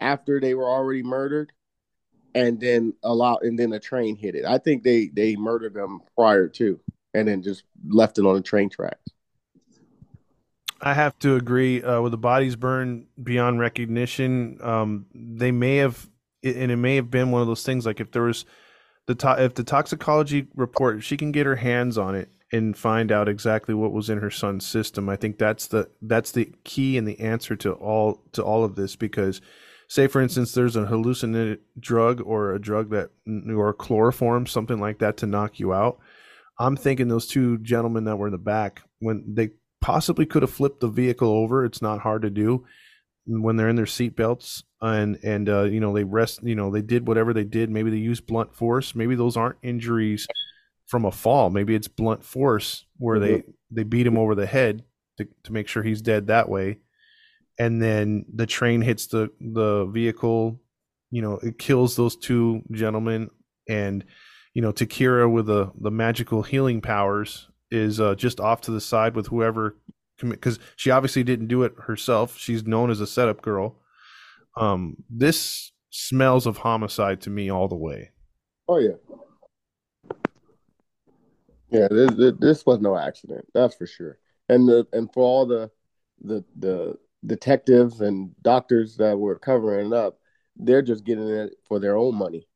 after 0.00 0.40
they 0.40 0.54
were 0.54 0.68
already 0.68 1.02
murdered, 1.02 1.52
and 2.34 2.60
then 2.60 2.92
allow 3.02 3.38
and 3.42 3.58
then 3.58 3.72
a 3.72 3.80
train 3.80 4.16
hit 4.16 4.34
it. 4.34 4.44
I 4.44 4.58
think 4.58 4.82
they 4.82 5.08
they 5.12 5.36
murdered 5.36 5.74
them 5.74 6.00
prior 6.14 6.48
to, 6.48 6.78
and 7.14 7.26
then 7.26 7.42
just 7.42 7.64
left 7.88 8.18
it 8.18 8.26
on 8.26 8.34
the 8.34 8.42
train 8.42 8.68
tracks. 8.68 9.11
I 10.82 10.94
have 10.94 11.18
to 11.20 11.36
agree 11.36 11.82
uh, 11.82 12.00
with 12.00 12.10
the 12.10 12.18
bodies 12.18 12.56
burned 12.56 13.06
beyond 13.22 13.60
recognition. 13.60 14.58
Um, 14.60 15.06
they 15.14 15.52
may 15.52 15.76
have, 15.76 16.08
and 16.42 16.72
it 16.72 16.76
may 16.76 16.96
have 16.96 17.10
been 17.10 17.30
one 17.30 17.40
of 17.40 17.46
those 17.46 17.62
things 17.62 17.86
like 17.86 18.00
if 18.00 18.10
there 18.10 18.22
was 18.22 18.44
the 19.06 19.14
to- 19.14 19.44
if 19.44 19.54
the 19.54 19.64
toxicology 19.64 20.48
report, 20.54 21.04
she 21.04 21.16
can 21.16 21.30
get 21.30 21.46
her 21.46 21.56
hands 21.56 21.96
on 21.96 22.16
it 22.16 22.30
and 22.52 22.76
find 22.76 23.10
out 23.12 23.28
exactly 23.28 23.74
what 23.74 23.92
was 23.92 24.10
in 24.10 24.18
her 24.18 24.30
son's 24.30 24.66
system. 24.66 25.08
I 25.08 25.16
think 25.16 25.38
that's 25.38 25.68
the 25.68 25.88
that's 26.02 26.32
the 26.32 26.52
key 26.64 26.98
and 26.98 27.06
the 27.06 27.18
answer 27.20 27.54
to 27.56 27.72
all 27.72 28.20
to 28.32 28.42
all 28.42 28.64
of 28.64 28.74
this 28.74 28.96
because 28.96 29.40
say 29.88 30.06
for 30.06 30.20
instance 30.20 30.52
there's 30.52 30.76
a 30.76 30.86
hallucinogenic 30.86 31.58
drug 31.78 32.20
or 32.24 32.52
a 32.52 32.60
drug 32.60 32.90
that 32.90 33.10
or 33.54 33.72
chloroform 33.72 34.46
something 34.46 34.80
like 34.80 34.98
that 34.98 35.16
to 35.18 35.26
knock 35.26 35.60
you 35.60 35.72
out. 35.72 35.98
I'm 36.58 36.76
thinking 36.76 37.08
those 37.08 37.26
two 37.26 37.58
gentlemen 37.58 38.04
that 38.04 38.16
were 38.16 38.28
in 38.28 38.32
the 38.32 38.38
back 38.38 38.82
when 38.98 39.24
they 39.34 39.50
possibly 39.82 40.24
could 40.24 40.42
have 40.42 40.50
flipped 40.50 40.80
the 40.80 40.88
vehicle 40.88 41.28
over, 41.28 41.64
it's 41.64 41.82
not 41.82 42.00
hard 42.00 42.22
to 42.22 42.30
do 42.30 42.64
when 43.26 43.56
they're 43.56 43.68
in 43.68 43.76
their 43.76 43.84
seatbelts. 43.84 44.62
and 44.80 45.18
and 45.22 45.48
uh, 45.48 45.62
you 45.62 45.80
know 45.80 45.92
they 45.92 46.04
rest 46.04 46.42
you 46.42 46.54
know 46.54 46.70
they 46.70 46.82
did 46.82 47.06
whatever 47.06 47.32
they 47.32 47.44
did 47.44 47.70
maybe 47.70 47.90
they 47.90 47.96
used 47.96 48.26
blunt 48.26 48.54
force 48.54 48.94
maybe 48.94 49.14
those 49.14 49.36
aren't 49.36 49.58
injuries 49.62 50.26
from 50.86 51.04
a 51.04 51.12
fall 51.12 51.50
maybe 51.50 51.74
it's 51.74 51.88
blunt 51.88 52.24
force 52.24 52.84
where 52.96 53.18
mm-hmm. 53.18 53.34
they 53.34 53.42
they 53.70 53.82
beat 53.84 54.06
him 54.06 54.18
over 54.18 54.34
the 54.34 54.46
head 54.46 54.82
to, 55.18 55.28
to 55.44 55.52
make 55.52 55.68
sure 55.68 55.82
he's 55.82 56.02
dead 56.02 56.26
that 56.26 56.48
way 56.48 56.78
and 57.58 57.80
then 57.80 58.24
the 58.34 58.46
train 58.46 58.80
hits 58.80 59.06
the 59.06 59.30
the 59.40 59.86
vehicle 59.86 60.60
you 61.10 61.22
know 61.22 61.38
it 61.42 61.58
kills 61.58 61.94
those 61.94 62.16
two 62.16 62.62
gentlemen 62.72 63.30
and 63.68 64.04
you 64.54 64.62
know 64.62 64.72
takira 64.72 65.30
with 65.30 65.46
the 65.46 65.70
the 65.80 65.90
magical 65.90 66.42
healing 66.42 66.80
powers 66.80 67.48
is 67.72 68.00
uh, 68.00 68.14
just 68.14 68.40
off 68.40 68.60
to 68.60 68.70
the 68.70 68.80
side 68.80 69.16
with 69.16 69.28
whoever 69.28 69.76
because 70.20 70.60
she 70.76 70.90
obviously 70.90 71.24
didn't 71.24 71.48
do 71.48 71.64
it 71.64 71.74
herself 71.86 72.38
she's 72.38 72.64
known 72.64 72.90
as 72.90 73.00
a 73.00 73.06
setup 73.06 73.42
girl 73.42 73.82
um, 74.56 74.96
this 75.08 75.72
smells 75.90 76.46
of 76.46 76.58
homicide 76.58 77.20
to 77.22 77.30
me 77.30 77.50
all 77.50 77.68
the 77.68 77.76
way. 77.76 78.10
Oh 78.68 78.78
yeah, 78.78 78.96
yeah. 81.70 81.88
This, 81.90 82.32
this 82.38 82.66
was 82.66 82.80
no 82.80 82.96
accident, 82.96 83.46
that's 83.54 83.74
for 83.74 83.86
sure. 83.86 84.18
And 84.48 84.68
the 84.68 84.86
and 84.92 85.12
for 85.12 85.22
all 85.22 85.46
the 85.46 85.70
the 86.22 86.44
the 86.58 86.96
detectives 87.24 88.00
and 88.00 88.34
doctors 88.42 88.96
that 88.96 89.18
were 89.18 89.38
covering 89.38 89.88
it 89.88 89.92
up, 89.92 90.18
they're 90.56 90.82
just 90.82 91.04
getting 91.04 91.28
it 91.28 91.54
for 91.66 91.78
their 91.78 91.96
own 91.96 92.14
money. 92.14 92.46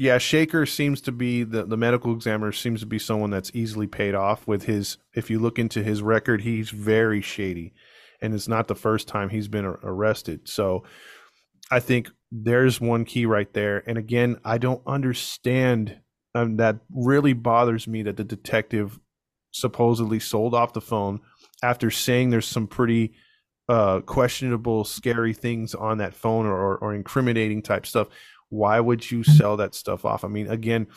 Yeah, 0.00 0.16
Shaker 0.16 0.64
seems 0.64 1.02
to 1.02 1.12
be 1.12 1.42
the 1.42 1.64
the 1.64 1.76
medical 1.76 2.14
examiner 2.14 2.52
seems 2.52 2.80
to 2.80 2.86
be 2.86 2.98
someone 2.98 3.28
that's 3.28 3.50
easily 3.52 3.86
paid 3.86 4.14
off 4.14 4.46
with 4.46 4.64
his. 4.64 4.96
If 5.14 5.28
you 5.28 5.38
look 5.38 5.58
into 5.58 5.82
his 5.82 6.00
record, 6.00 6.40
he's 6.40 6.70
very 6.70 7.20
shady 7.20 7.74
and 8.22 8.32
it's 8.32 8.48
not 8.48 8.66
the 8.66 8.74
first 8.74 9.08
time 9.08 9.28
he's 9.28 9.48
been 9.48 9.66
arrested. 9.66 10.48
So 10.48 10.84
I 11.70 11.80
think 11.80 12.08
there's 12.32 12.80
one 12.80 13.04
key 13.04 13.26
right 13.26 13.52
there. 13.52 13.82
And 13.86 13.98
again, 13.98 14.38
I 14.42 14.56
don't 14.56 14.82
understand. 14.86 16.00
Um, 16.34 16.56
that 16.56 16.78
really 16.94 17.34
bothers 17.34 17.86
me 17.86 18.02
that 18.04 18.16
the 18.16 18.24
detective 18.24 19.00
supposedly 19.50 20.20
sold 20.20 20.54
off 20.54 20.72
the 20.72 20.80
phone 20.80 21.20
after 21.62 21.90
saying 21.90 22.30
there's 22.30 22.46
some 22.46 22.68
pretty 22.68 23.12
uh, 23.68 24.00
questionable, 24.00 24.84
scary 24.84 25.34
things 25.34 25.74
on 25.74 25.98
that 25.98 26.14
phone 26.14 26.46
or, 26.46 26.78
or 26.78 26.94
incriminating 26.94 27.62
type 27.62 27.84
stuff. 27.84 28.08
Why 28.50 28.78
would 28.78 29.10
you 29.10 29.24
sell 29.24 29.56
that 29.56 29.74
stuff 29.74 30.04
off? 30.04 30.24
I 30.24 30.28
mean, 30.28 30.48
again, 30.48 30.88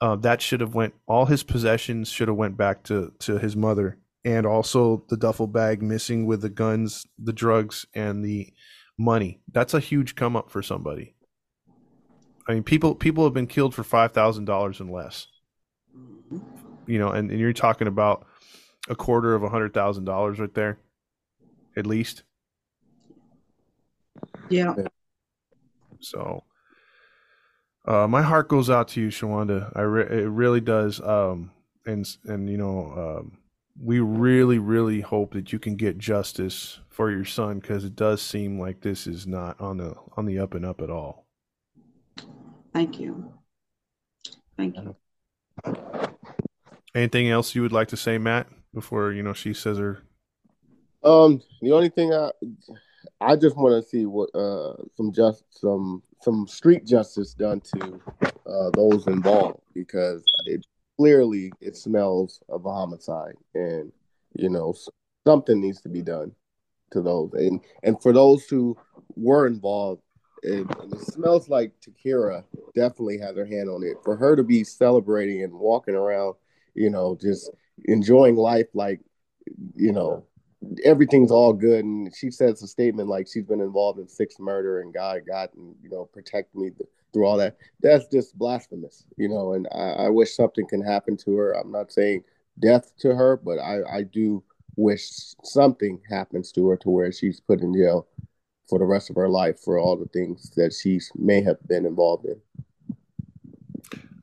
uh, 0.00 0.16
that 0.16 0.40
should 0.40 0.60
have 0.60 0.74
went. 0.74 0.94
All 1.06 1.26
his 1.26 1.42
possessions 1.42 2.08
should 2.08 2.28
have 2.28 2.36
went 2.36 2.56
back 2.56 2.84
to 2.84 3.12
to 3.20 3.38
his 3.38 3.56
mother 3.56 3.98
and 4.24 4.46
also 4.46 5.04
the 5.08 5.16
duffel 5.16 5.46
bag 5.46 5.82
missing 5.82 6.26
with 6.26 6.42
the 6.42 6.48
guns, 6.48 7.06
the 7.18 7.32
drugs, 7.32 7.86
and 7.94 8.24
the 8.24 8.52
money. 8.98 9.40
That's 9.50 9.74
a 9.74 9.80
huge 9.80 10.14
come 10.14 10.36
up 10.36 10.50
for 10.50 10.62
somebody. 10.62 11.14
I 12.48 12.54
mean, 12.54 12.62
people 12.62 12.94
people 12.94 13.24
have 13.24 13.34
been 13.34 13.46
killed 13.46 13.74
for 13.74 13.82
five 13.84 14.12
thousand 14.12 14.44
dollars 14.44 14.80
and 14.80 14.90
less. 14.90 15.26
You 16.86 16.98
know, 16.98 17.10
and, 17.10 17.30
and 17.30 17.38
you're 17.38 17.52
talking 17.52 17.86
about 17.86 18.26
a 18.88 18.94
quarter 18.94 19.34
of 19.34 19.42
a 19.42 19.48
hundred 19.48 19.72
thousand 19.72 20.04
dollars 20.04 20.38
right 20.38 20.52
there, 20.54 20.78
at 21.76 21.86
least. 21.86 22.24
Yeah. 24.48 24.74
So, 26.00 26.44
uh, 27.86 28.06
my 28.06 28.22
heart 28.22 28.48
goes 28.48 28.68
out 28.68 28.88
to 28.88 29.00
you, 29.00 29.08
Shawanda. 29.08 29.72
I 29.74 29.82
re- 29.82 30.22
it 30.22 30.28
really 30.28 30.60
does. 30.60 31.00
Um, 31.00 31.50
and 31.86 32.06
and 32.24 32.48
you 32.48 32.58
know, 32.58 33.18
um, 33.20 33.38
we 33.82 34.00
really, 34.00 34.58
really 34.58 35.00
hope 35.00 35.32
that 35.32 35.52
you 35.52 35.58
can 35.58 35.76
get 35.76 35.98
justice 35.98 36.80
for 36.88 37.10
your 37.10 37.24
son 37.24 37.58
because 37.60 37.84
it 37.84 37.96
does 37.96 38.20
seem 38.20 38.60
like 38.60 38.80
this 38.80 39.06
is 39.06 39.26
not 39.26 39.58
on 39.60 39.78
the 39.78 39.94
on 40.16 40.26
the 40.26 40.38
up 40.38 40.54
and 40.54 40.66
up 40.66 40.80
at 40.80 40.90
all. 40.90 41.26
Thank 42.74 43.00
you. 43.00 43.32
Thank 44.56 44.76
you. 44.76 44.96
Anything 46.94 47.30
else 47.30 47.54
you 47.54 47.62
would 47.62 47.72
like 47.72 47.88
to 47.88 47.96
say, 47.96 48.18
Matt, 48.18 48.48
before 48.74 49.12
you 49.12 49.22
know 49.22 49.32
she 49.32 49.54
says 49.54 49.78
her? 49.78 50.02
Um, 51.02 51.40
the 51.62 51.72
only 51.72 51.88
thing 51.88 52.12
I 52.12 52.30
I 53.20 53.36
just 53.36 53.56
want 53.56 53.82
to 53.82 53.88
see 53.88 54.04
what 54.04 54.28
uh 54.34 54.74
some 54.96 55.12
just 55.12 55.44
some 55.50 56.02
some 56.22 56.46
street 56.46 56.84
justice 56.86 57.34
done 57.34 57.60
to 57.60 58.00
uh 58.46 58.70
those 58.74 59.06
involved 59.06 59.60
because 59.74 60.22
it 60.46 60.66
clearly 60.98 61.50
it 61.60 61.76
smells 61.76 62.42
of 62.48 62.66
a 62.66 62.72
homicide, 62.72 63.34
and 63.54 63.92
you 64.34 64.50
know 64.50 64.74
something 65.26 65.60
needs 65.60 65.80
to 65.80 65.88
be 65.88 66.02
done 66.02 66.32
to 66.92 67.00
those. 67.00 67.32
And 67.34 67.60
and 67.82 68.00
for 68.02 68.12
those 68.12 68.44
who 68.44 68.76
were 69.16 69.46
involved, 69.46 70.02
it, 70.42 70.66
it 70.92 71.00
smells 71.00 71.48
like 71.48 71.72
Takira 71.80 72.44
definitely 72.74 73.18
has 73.18 73.36
her 73.36 73.46
hand 73.46 73.68
on 73.68 73.82
it. 73.82 73.96
For 74.04 74.16
her 74.16 74.36
to 74.36 74.42
be 74.42 74.64
celebrating 74.64 75.42
and 75.42 75.52
walking 75.54 75.94
around, 75.94 76.34
you 76.74 76.90
know, 76.90 77.16
just 77.20 77.50
enjoying 77.84 78.36
life 78.36 78.68
like, 78.74 79.00
you 79.74 79.92
know, 79.92 80.24
everything's 80.84 81.30
all 81.30 81.52
good. 81.52 81.84
And 81.84 82.14
she 82.14 82.30
says 82.30 82.62
a 82.62 82.66
statement 82.66 83.08
like 83.08 83.26
she's 83.26 83.44
been 83.44 83.60
involved 83.60 83.98
in 83.98 84.08
six 84.08 84.38
murder 84.38 84.80
and 84.80 84.92
God 84.92 85.22
got 85.26 85.52
and 85.54 85.74
you 85.82 85.90
know 85.90 86.04
protect 86.06 86.54
me 86.54 86.70
through 87.12 87.26
all 87.26 87.36
that. 87.38 87.56
That's 87.82 88.06
just 88.06 88.38
blasphemous, 88.38 89.04
you 89.16 89.28
know. 89.28 89.54
And 89.54 89.66
I, 89.72 90.06
I 90.06 90.08
wish 90.08 90.34
something 90.34 90.66
can 90.66 90.82
happen 90.82 91.16
to 91.18 91.36
her. 91.36 91.52
I'm 91.52 91.72
not 91.72 91.92
saying 91.92 92.24
death 92.60 92.92
to 93.00 93.14
her, 93.14 93.36
but 93.36 93.58
I, 93.58 93.80
I 93.98 94.02
do 94.02 94.42
wish 94.76 95.10
something 95.42 96.00
happens 96.08 96.52
to 96.52 96.68
her 96.68 96.76
to 96.78 96.90
where 96.90 97.12
she's 97.12 97.40
put 97.40 97.60
in 97.60 97.74
jail 97.74 98.06
for 98.68 98.78
the 98.78 98.84
rest 98.84 99.10
of 99.10 99.16
her 99.16 99.28
life 99.28 99.60
for 99.60 99.78
all 99.78 99.96
the 99.96 100.06
things 100.06 100.50
that 100.56 100.72
she 100.72 101.00
may 101.16 101.42
have 101.42 101.56
been 101.66 101.84
involved 101.84 102.26
in. 102.26 102.40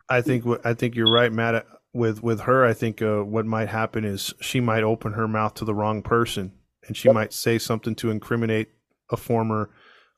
I 0.09 0.21
think 0.21 0.45
I 0.63 0.73
think 0.73 0.95
you're 0.95 1.11
right, 1.11 1.31
Matt. 1.31 1.65
With 1.97 2.21
with 2.21 2.41
her, 2.41 2.63
I 2.63 2.73
think 2.73 3.01
uh, 3.01 3.23
what 3.23 3.47
might 3.47 3.69
happen 3.69 4.05
is 4.05 4.31
she 4.39 4.59
might 4.59 4.83
open 4.83 5.13
her 5.13 5.27
mouth 5.27 5.55
to 5.55 5.65
the 5.65 5.73
wrong 5.73 6.03
person, 6.03 6.53
and 6.85 6.95
she 6.95 7.07
yep. 7.07 7.15
might 7.15 7.33
say 7.33 7.57
something 7.57 7.95
to 7.95 8.11
incriminate 8.11 8.69
a 9.09 9.17
former 9.17 9.71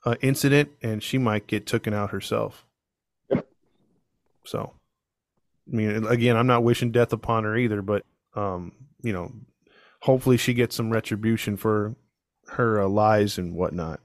uh, 0.06 0.16
incident, 0.22 0.72
and 0.82 1.02
she 1.02 1.18
might 1.18 1.48
get 1.48 1.66
taken 1.66 1.94
out 1.94 2.10
herself. 2.10 2.66
So, 4.44 4.74
I 5.72 5.76
mean, 5.76 6.06
again, 6.06 6.36
I'm 6.36 6.48
not 6.48 6.66
wishing 6.66 6.92
death 6.92 7.14
upon 7.14 7.46
her 7.46 7.56
either, 7.56 7.82
but 7.82 8.04
um, 8.36 8.74
you 9.02 9.14
know, 9.14 9.32
hopefully 10.02 10.36
she 10.36 10.54
gets 10.54 10.76
some 10.76 10.92
retribution 10.92 11.56
for 11.56 11.96
her 12.50 12.82
uh, 12.82 12.90
lies 12.90 13.38
and 13.38 13.56
whatnot. 13.56 14.02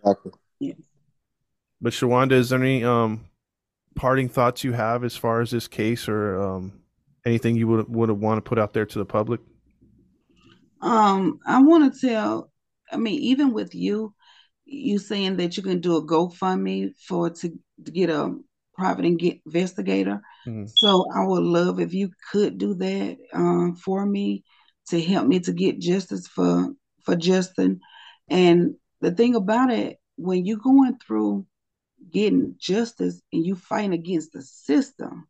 Exactly. 0.00 0.32
Yeah. 0.58 0.74
But 1.82 1.92
Shawanda, 1.92 2.32
is 2.32 2.48
there 2.48 2.60
any 2.60 2.82
um, 2.82 3.26
parting 3.94 4.28
thoughts 4.28 4.64
you 4.64 4.72
have 4.72 5.04
as 5.04 5.16
far 5.16 5.40
as 5.40 5.50
this 5.50 5.68
case, 5.68 6.08
or 6.08 6.40
um, 6.40 6.80
anything 7.24 7.56
you 7.56 7.68
would 7.68 7.88
would 7.88 8.10
want 8.10 8.38
to 8.38 8.48
put 8.48 8.58
out 8.58 8.72
there 8.72 8.86
to 8.86 8.98
the 8.98 9.04
public? 9.04 9.40
Um, 10.80 11.38
I 11.46 11.62
want 11.62 11.92
to 11.92 12.06
tell. 12.06 12.50
I 12.90 12.96
mean, 12.96 13.20
even 13.20 13.52
with 13.52 13.74
you, 13.74 14.14
you 14.64 14.98
saying 14.98 15.36
that 15.36 15.56
you 15.56 15.62
can 15.62 15.80
do 15.80 15.96
a 15.96 16.06
GoFundMe 16.06 16.92
for 17.06 17.30
to, 17.30 17.48
to 17.84 17.90
get 17.90 18.10
a 18.10 18.36
private 18.74 19.04
investigator. 19.04 20.20
Mm-hmm. 20.46 20.64
So 20.74 21.06
I 21.14 21.24
would 21.24 21.42
love 21.42 21.80
if 21.80 21.94
you 21.94 22.10
could 22.30 22.58
do 22.58 22.74
that 22.74 23.16
um, 23.32 23.76
for 23.76 24.04
me 24.04 24.44
to 24.88 25.00
help 25.00 25.26
me 25.26 25.40
to 25.40 25.52
get 25.52 25.78
justice 25.78 26.26
for 26.26 26.72
for 27.04 27.16
Justin. 27.16 27.80
And 28.28 28.74
the 29.00 29.10
thing 29.10 29.34
about 29.34 29.70
it, 29.70 29.98
when 30.16 30.44
you're 30.44 30.58
going 30.58 30.98
through 30.98 31.46
getting 32.12 32.56
justice 32.58 33.20
and 33.32 33.44
you 33.44 33.56
fighting 33.56 33.92
against 33.92 34.32
the 34.32 34.42
system, 34.42 35.28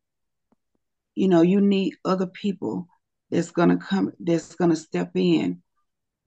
you 1.14 1.28
know, 1.28 1.42
you 1.42 1.60
need 1.60 1.94
other 2.04 2.26
people 2.26 2.88
that's 3.30 3.50
gonna 3.50 3.76
come, 3.76 4.12
that's 4.20 4.54
gonna 4.54 4.76
step 4.76 5.12
in, 5.14 5.62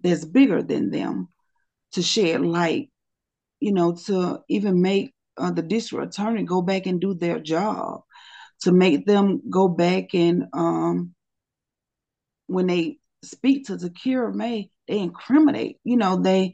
that's 0.02 0.26
bigger 0.26 0.62
than 0.62 0.92
them 0.92 1.30
to 1.92 2.02
shed 2.02 2.42
light 2.42 2.90
you 3.60 3.72
know, 3.72 3.96
to 4.06 4.42
even 4.50 4.82
make 4.82 5.14
uh, 5.38 5.52
the 5.52 5.62
district 5.62 6.14
attorney 6.14 6.44
go 6.44 6.62
back 6.62 6.86
and 6.86 7.02
do 7.02 7.14
their 7.14 7.40
job, 7.40 8.02
to 8.62 8.72
make 8.72 9.06
them 9.06 9.42
go 9.50 9.68
back 9.68 10.14
and 10.14 10.46
um, 10.54 11.14
when 12.48 12.68
they 12.68 13.00
speak 13.24 13.66
to 13.66 13.74
Takira 13.74 14.34
May, 14.34 14.70
they 14.88 15.00
incriminate. 15.00 15.80
You 15.84 15.98
know, 15.98 16.22
they, 16.22 16.54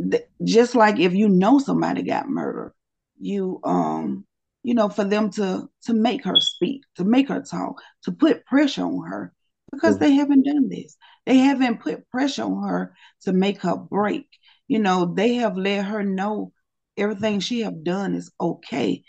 they 0.00 0.24
just 0.44 0.74
like 0.74 0.98
if 0.98 1.14
you 1.14 1.28
know 1.28 1.58
somebody 1.58 2.02
got 2.02 2.28
murdered, 2.28 2.72
you 3.18 3.60
um 3.64 4.24
you 4.62 4.74
know 4.74 4.88
for 4.88 5.04
them 5.04 5.30
to 5.30 5.68
to 5.82 5.92
make 5.94 6.24
her 6.24 6.36
speak 6.36 6.82
to 6.96 7.04
make 7.04 7.28
her 7.28 7.42
talk 7.42 7.80
to 8.02 8.12
put 8.12 8.44
pressure 8.46 8.84
on 8.84 9.06
her 9.06 9.32
because 9.72 9.94
mm-hmm. 9.94 10.04
they 10.04 10.12
haven't 10.12 10.44
done 10.44 10.68
this 10.68 10.96
they 11.26 11.38
haven't 11.38 11.80
put 11.80 12.08
pressure 12.10 12.42
on 12.42 12.68
her 12.68 12.94
to 13.22 13.32
make 13.32 13.60
her 13.62 13.76
break 13.76 14.26
you 14.70 14.78
know, 14.78 15.04
they 15.04 15.34
have 15.34 15.56
let 15.56 15.84
her 15.86 16.04
know 16.04 16.52
everything 16.96 17.40
she 17.40 17.62
have 17.62 17.82
done 17.82 18.14
is 18.14 18.30
okay. 18.40 19.02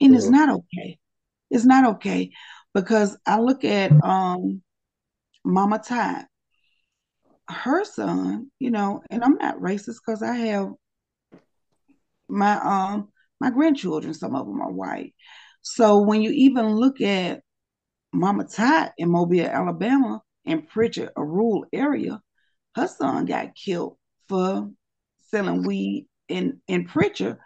And 0.00 0.10
mm-hmm. 0.10 0.16
it's 0.16 0.28
not 0.28 0.48
okay. 0.48 0.98
It's 1.52 1.64
not 1.64 1.86
okay. 1.94 2.32
Because 2.74 3.16
I 3.24 3.38
look 3.38 3.64
at 3.64 3.92
um 4.02 4.60
Mama 5.44 5.78
Ty, 5.78 6.24
her 7.48 7.84
son, 7.84 8.50
you 8.58 8.70
know, 8.70 9.02
and 9.10 9.22
I'm 9.24 9.36
not 9.36 9.58
racist 9.60 9.98
because 10.06 10.22
I 10.22 10.34
have 10.36 10.72
My 12.28 12.54
um 12.60 13.08
my 13.40 13.50
grandchildren, 13.50 14.14
some 14.14 14.34
of 14.34 14.46
them 14.46 14.60
are 14.60 14.72
white. 14.72 15.14
So 15.62 16.02
when 16.02 16.22
you 16.22 16.30
even 16.30 16.74
look 16.76 17.00
at 17.00 17.42
Mama 18.12 18.44
Tot 18.44 18.92
in 18.98 19.10
Mobile, 19.10 19.46
Alabama, 19.46 20.22
in 20.44 20.62
Prichard, 20.62 21.10
a 21.16 21.24
rural 21.24 21.66
area, 21.72 22.20
her 22.76 22.88
son 22.88 23.26
got 23.26 23.54
killed 23.54 23.98
for 24.28 24.70
selling 25.30 25.64
weed 25.66 26.08
in 26.28 26.60
in 26.68 26.86
Prichard, 26.86 27.38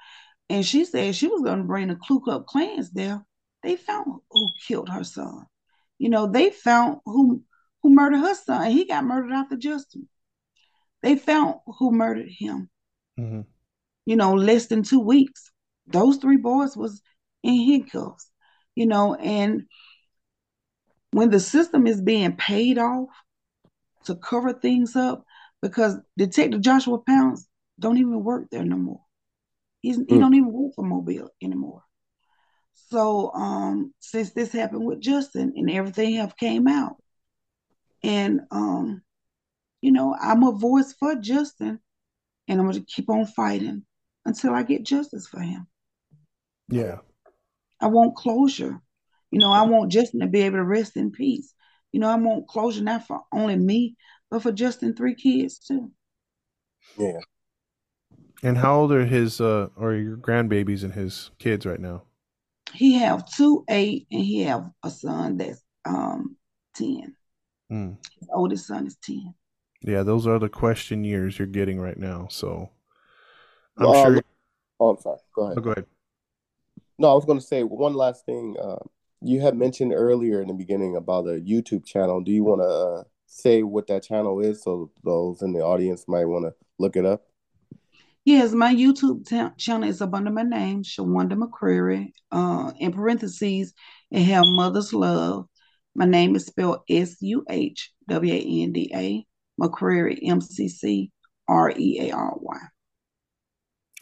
and 0.51 0.65
she 0.65 0.85
said 0.85 1.15
she 1.16 1.29
was 1.29 1.43
going 1.43 1.59
to 1.59 1.65
bring 1.65 1.89
the 1.89 1.97
Ku 1.97 2.20
Klux 2.20 2.45
Klans 2.49 2.91
there. 2.93 3.25
They 3.62 3.77
found 3.77 4.20
who 4.31 4.49
killed 4.66 4.89
her 4.91 5.05
son. 5.05 5.47
You 5.99 6.11
know, 6.11 6.27
they 6.29 6.51
found 6.51 7.01
who 7.05 7.43
who 7.83 7.95
murdered 7.95 8.19
her 8.19 8.35
son, 8.35 8.71
he 8.71 8.87
got 8.87 9.05
murdered 9.05 9.33
after 9.33 9.57
Justin. 9.57 10.09
They 11.03 11.17
found 11.17 11.57
who 11.79 11.93
murdered 11.93 12.29
him. 12.29 12.69
Mm-hmm. 13.19 13.43
You 14.07 14.17
know, 14.17 14.35
less 14.35 14.67
than 14.67 14.83
two 14.83 15.01
weeks. 15.01 15.51
Those 15.87 16.17
three 16.17 16.37
boys 16.37 16.77
was 16.77 17.03
in 17.43 17.55
handcuffs. 17.55 18.31
You 18.75 18.87
know, 18.87 19.15
and 19.15 19.65
when 21.13 21.31
the 21.31 21.41
system 21.41 21.87
is 21.87 22.01
being 22.01 22.37
paid 22.37 22.79
off 22.79 23.09
to 24.05 24.15
cover 24.15 24.53
things 24.53 24.97
up, 24.97 25.25
because 25.61 25.97
Detective 26.17 26.61
Joshua 26.61 26.99
Pounds 26.99 27.49
don't 27.79 27.99
even 27.99 28.23
work 28.23 28.49
there 28.51 28.65
no 28.65 28.77
more. 28.77 29.01
He's, 29.81 29.99
mm. 29.99 30.05
He 30.09 30.19
don't 30.19 30.35
even 30.35 30.53
work 30.53 30.75
for 30.75 30.85
Mobile 30.85 31.31
anymore. 31.43 31.83
So 32.91 33.33
um, 33.35 33.93
since 33.99 34.33
this 34.33 34.53
happened 34.53 34.85
with 34.85 35.01
Justin 35.01 35.53
and 35.57 35.71
everything 35.71 36.15
have 36.15 36.37
came 36.37 36.69
out, 36.69 36.97
and 38.03 38.41
um, 38.51 39.03
you 39.81 39.93
know, 39.93 40.16
I'm 40.20 40.43
a 40.43 40.53
voice 40.53 40.95
for 40.99 41.15
Justin, 41.16 41.81
and 42.49 42.61
I'm 42.61 42.66
gonna 42.66 42.85
keep 42.87 43.09
on 43.09 43.27
fighting 43.27 43.85
until 44.25 44.55
I 44.55 44.62
get 44.62 44.85
justice 44.85 45.27
for 45.27 45.41
him. 45.41 45.66
Yeah. 46.69 46.99
I 47.81 47.87
want 47.87 48.16
closure. 48.16 48.81
You 49.31 49.39
know, 49.39 49.53
I 49.53 49.62
want 49.62 49.93
Justin 49.93 50.20
to 50.20 50.27
be 50.27 50.43
able 50.43 50.59
to 50.59 50.65
rest 50.65 50.97
in 50.97 51.11
peace. 51.11 51.53
You 51.93 52.01
know, 52.01 52.09
I 52.09 52.16
want 52.16 52.49
closure 52.49 52.83
not 52.83 53.07
for 53.07 53.23
only 53.33 53.57
me, 53.57 53.97
but 54.31 54.43
for 54.43 54.53
Justin 54.53 54.95
three 54.95 55.15
kids 55.15 55.59
too. 55.59 55.91
Yeah. 56.99 57.20
And 58.43 58.59
how 58.59 58.81
old 58.81 58.93
are 58.93 59.05
his 59.05 59.41
uh 59.41 59.69
or 59.77 59.95
your 59.95 60.16
grandbabies 60.16 60.85
and 60.85 60.93
his 60.93 61.31
kids 61.39 61.66
right 61.66 61.81
now? 61.81 62.03
He 62.73 62.95
have 62.95 63.31
two 63.31 63.65
eight 63.69 64.07
and 64.11 64.23
he 64.23 64.43
have 64.43 64.70
a 64.83 64.91
son 64.91 65.39
that's 65.39 65.62
um 65.85 66.37
ten. 66.75 67.16
Mm. 67.70 67.97
His 68.19 68.28
oldest 68.32 68.66
son 68.66 68.86
is 68.86 68.97
ten. 68.97 69.35
Yeah, 69.82 70.03
those 70.03 70.27
are 70.27 70.39
the 70.39 70.49
question 70.49 71.05
years 71.05 71.39
you're 71.39 71.47
getting 71.47 71.78
right 71.78 71.99
now. 71.99 72.27
So 72.31 72.70
I'm 73.77 73.86
um, 73.86 73.95
sure. 73.95 74.23
Oh, 74.81 74.90
I'm 74.90 75.01
sorry. 75.01 75.19
Go 75.35 75.43
ahead. 75.43 75.59
Oh, 75.59 75.61
go 75.61 75.70
ahead. 75.70 75.86
No, 76.99 77.11
I 77.11 77.15
was 77.15 77.24
going 77.24 77.39
to 77.39 77.47
say 77.47 77.62
one 77.62 77.95
last 77.95 78.27
thing. 78.27 78.57
Uh, 78.61 78.78
you 79.20 79.40
had 79.40 79.57
mentioned 79.57 79.93
earlier 79.93 80.40
in 80.40 80.49
the 80.49 80.55
beginning 80.55 80.97
about 80.97 81.27
a 81.27 81.40
YouTube 81.40 81.85
channel. 81.85 82.20
Do 82.20 82.32
you 82.32 82.45
want 82.45 82.61
to 82.62 82.69
uh, 82.69 83.03
say 83.27 83.62
what 83.62 83.86
that 83.89 84.03
channel 84.03 84.40
is 84.40 84.62
so 84.62 84.90
those 85.05 85.43
in 85.43 85.53
the 85.53 85.61
audience 85.61 86.07
might 86.09 86.24
want 86.24 86.47
to 86.47 86.55
look 86.78 86.97
it 86.97 87.05
up? 87.05 87.24
Yes, 88.24 88.53
my 88.53 88.74
YouTube 88.74 89.27
t- 89.27 89.55
channel 89.57 89.89
is 89.89 90.03
up 90.03 90.12
under 90.12 90.31
my 90.31 90.43
name, 90.43 90.82
Shawanda 90.82 91.32
McCreary. 91.32 92.12
Uh, 92.31 92.73
in 92.78 92.93
parentheses, 92.93 93.73
it 94.11 94.23
have 94.23 94.45
Mother's 94.47 94.93
Love. 94.93 95.49
My 95.94 96.05
name 96.05 96.36
is 96.36 96.47
spelled 96.47 96.81
S 96.89 97.16
U 97.20 97.44
H 97.48 97.93
W 98.09 98.32
A 98.32 98.62
N 98.62 98.73
D 98.73 98.90
A. 98.94 99.27
McCreary, 99.60 100.19
M 100.23 100.40
C 100.40 100.69
C 100.69 101.10
R 101.48 101.73
E 101.77 102.09
A 102.09 102.15
R 102.15 102.35
Y. 102.40 102.59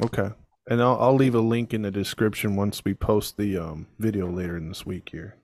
Okay. 0.02 0.30
And 0.68 0.82
I'll, 0.82 0.98
I'll 1.00 1.14
leave 1.14 1.34
a 1.34 1.40
link 1.40 1.72
in 1.72 1.82
the 1.82 1.90
description 1.90 2.56
once 2.56 2.84
we 2.84 2.92
post 2.92 3.36
the 3.36 3.56
um, 3.56 3.86
video 3.98 4.30
later 4.30 4.56
in 4.56 4.68
this 4.68 4.84
week 4.84 5.08
here. 5.12 5.36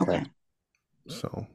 Okay. 0.00 0.24
So, 1.08 1.48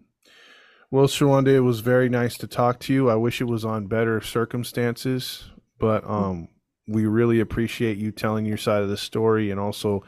well, 0.91 1.07
Shawanda, 1.07 1.47
it 1.47 1.61
was 1.61 1.79
very 1.79 2.09
nice 2.09 2.37
to 2.39 2.47
talk 2.47 2.79
to 2.81 2.93
you. 2.93 3.09
I 3.09 3.15
wish 3.15 3.39
it 3.39 3.45
was 3.45 3.63
on 3.63 3.87
better 3.87 4.19
circumstances, 4.19 5.49
but 5.79 6.07
um, 6.07 6.49
we 6.85 7.05
really 7.05 7.39
appreciate 7.39 7.97
you 7.97 8.11
telling 8.11 8.45
your 8.45 8.57
side 8.57 8.83
of 8.83 8.89
the 8.89 8.97
story 8.97 9.49
and 9.49 9.59
also 9.59 10.03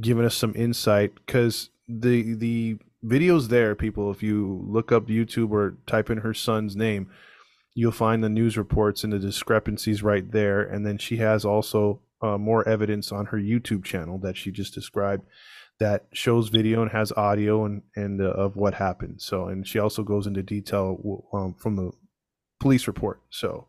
giving 0.00 0.24
us 0.24 0.36
some 0.36 0.54
insight 0.54 1.14
because 1.14 1.70
the 1.88 2.34
the 2.34 2.78
videos 3.04 3.48
there, 3.48 3.74
people. 3.74 4.10
If 4.10 4.22
you 4.22 4.64
look 4.66 4.92
up 4.92 5.06
YouTube 5.06 5.50
or 5.50 5.76
type 5.86 6.10
in 6.10 6.18
her 6.18 6.34
son's 6.34 6.76
name, 6.76 7.10
you'll 7.74 7.92
find 7.92 8.22
the 8.22 8.28
news 8.28 8.56
reports 8.56 9.04
and 9.04 9.12
the 9.12 9.18
discrepancies 9.18 10.02
right 10.02 10.30
there. 10.30 10.62
And 10.62 10.86
then 10.86 10.98
she 10.98 11.18
has 11.18 11.44
also 11.44 12.00
uh, 12.22 12.38
more 12.38 12.66
evidence 12.68 13.12
on 13.12 13.26
her 13.26 13.38
YouTube 13.38 13.84
channel 13.84 14.18
that 14.18 14.36
she 14.36 14.50
just 14.50 14.74
described 14.74 15.24
that 15.80 16.06
shows 16.12 16.48
video 16.48 16.82
and 16.82 16.90
has 16.90 17.12
audio 17.12 17.64
and 17.64 17.82
and 17.96 18.20
uh, 18.20 18.30
of 18.30 18.56
what 18.56 18.74
happened. 18.74 19.20
So, 19.20 19.48
and 19.48 19.66
she 19.66 19.78
also 19.78 20.02
goes 20.02 20.26
into 20.26 20.42
detail 20.42 21.24
um, 21.32 21.54
from 21.54 21.76
the 21.76 21.90
police 22.60 22.86
report. 22.86 23.20
So, 23.30 23.66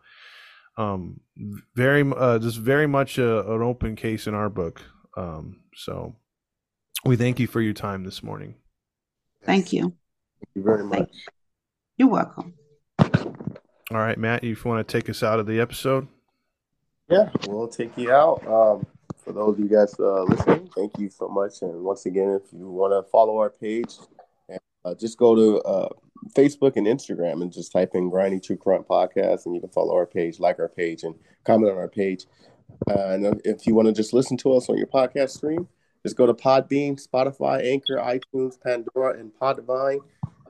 um, 0.77 1.19
very 1.75 2.09
uh, 2.15 2.39
just 2.39 2.57
very 2.57 2.87
much 2.87 3.17
a, 3.17 3.39
an 3.51 3.61
open 3.61 3.95
case 3.95 4.27
in 4.27 4.35
our 4.35 4.49
book. 4.49 4.81
Um, 5.17 5.61
so, 5.75 6.15
we 7.03 7.15
thank 7.15 7.39
you 7.39 7.47
for 7.47 7.61
your 7.61 7.73
time 7.73 8.03
this 8.03 8.23
morning. 8.23 8.55
Thank 9.43 9.73
you. 9.73 9.81
Thank 9.83 10.49
you 10.55 10.63
very 10.63 10.83
much. 10.83 11.11
You. 11.97 12.07
are 12.07 12.11
welcome. 12.11 12.53
All 13.91 13.97
right, 13.97 14.17
Matt, 14.17 14.43
if 14.43 14.65
you 14.65 14.71
want 14.71 14.87
to 14.87 14.91
take 14.91 15.09
us 15.09 15.21
out 15.21 15.39
of 15.39 15.45
the 15.45 15.59
episode. 15.59 16.07
Yeah, 17.07 17.29
we'll 17.47 17.67
take 17.67 17.95
you 17.97 18.11
out. 18.11 18.45
Um, 18.47 18.85
for 19.23 19.31
those 19.31 19.53
of 19.53 19.59
you 19.59 19.67
guys 19.67 19.93
uh, 19.99 20.23
listening, 20.23 20.69
thank 20.75 20.97
you 20.97 21.09
so 21.09 21.27
much. 21.27 21.61
And 21.61 21.83
once 21.83 22.05
again, 22.05 22.29
if 22.29 22.51
you 22.51 22.67
want 22.67 22.93
to 22.93 23.09
follow 23.11 23.37
our 23.37 23.51
page, 23.51 23.95
uh, 24.83 24.95
just 24.95 25.17
go 25.17 25.35
to 25.35 25.61
uh, 25.61 25.89
Facebook 26.35 26.77
and 26.77 26.87
Instagram 26.87 27.41
and 27.41 27.51
just 27.51 27.71
type 27.71 27.91
in 27.93 28.09
Grinding 28.09 28.41
True 28.41 28.57
Crime 28.57 28.83
Podcast, 28.83 29.45
and 29.45 29.53
you 29.53 29.61
can 29.61 29.69
follow 29.69 29.93
our 29.93 30.05
page, 30.05 30.39
like 30.39 30.59
our 30.59 30.69
page, 30.69 31.03
and 31.03 31.15
comment 31.43 31.71
on 31.71 31.77
our 31.77 31.87
page. 31.87 32.25
Uh, 32.89 33.09
and 33.09 33.41
if 33.45 33.67
you 33.67 33.75
want 33.75 33.87
to 33.87 33.93
just 33.93 34.13
listen 34.13 34.37
to 34.37 34.53
us 34.53 34.69
on 34.69 34.77
your 34.77 34.87
podcast 34.87 35.29
stream, 35.29 35.67
just 36.05 36.17
go 36.17 36.27
to 36.27 36.35
Podbean, 36.35 37.03
Spotify, 37.03 37.65
Anchor, 37.65 37.95
iTunes, 37.95 38.61
Pandora, 38.61 39.19
and 39.19 39.31
Podvine. 39.41 39.97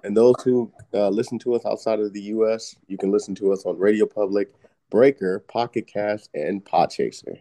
And 0.03 0.15
those 0.15 0.35
who 0.43 0.69
uh, 0.93 1.07
listen 1.07 1.39
to 1.39 1.55
us 1.55 1.65
outside 1.65 2.01
of 2.01 2.11
the 2.11 2.23
U.S., 2.23 2.75
you 2.87 2.97
can 2.97 3.09
listen 3.09 3.33
to 3.35 3.53
us 3.53 3.65
on 3.65 3.79
Radio 3.79 4.05
Public, 4.05 4.53
Breaker, 4.91 5.39
Pocket 5.47 5.87
Cast, 5.87 6.29
and 6.33 6.63
Podchaser. 6.65 7.39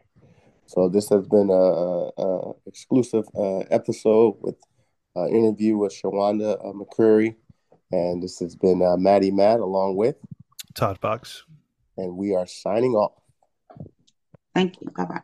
So 0.66 0.88
this 0.88 1.08
has 1.08 1.26
been 1.26 1.50
a, 1.50 2.22
a 2.22 2.52
exclusive 2.66 3.24
uh, 3.36 3.64
episode 3.72 4.36
with 4.40 4.54
uh, 5.16 5.26
interview 5.26 5.76
with 5.76 5.92
Shawanda 5.92 6.64
uh, 6.64 6.72
McCreary, 6.72 7.34
and 7.90 8.22
this 8.22 8.38
has 8.38 8.54
been 8.54 8.80
uh, 8.80 8.96
Maddie 8.96 9.32
Matt 9.32 9.58
along 9.58 9.96
with 9.96 10.14
Todd 10.74 10.98
Fox, 11.00 11.42
and 11.96 12.16
we 12.16 12.32
are 12.36 12.46
signing 12.46 12.92
off. 12.92 13.12
Thank 14.54 14.80
you. 14.80 14.90
Bye 14.96 15.04
bye. 15.04 15.22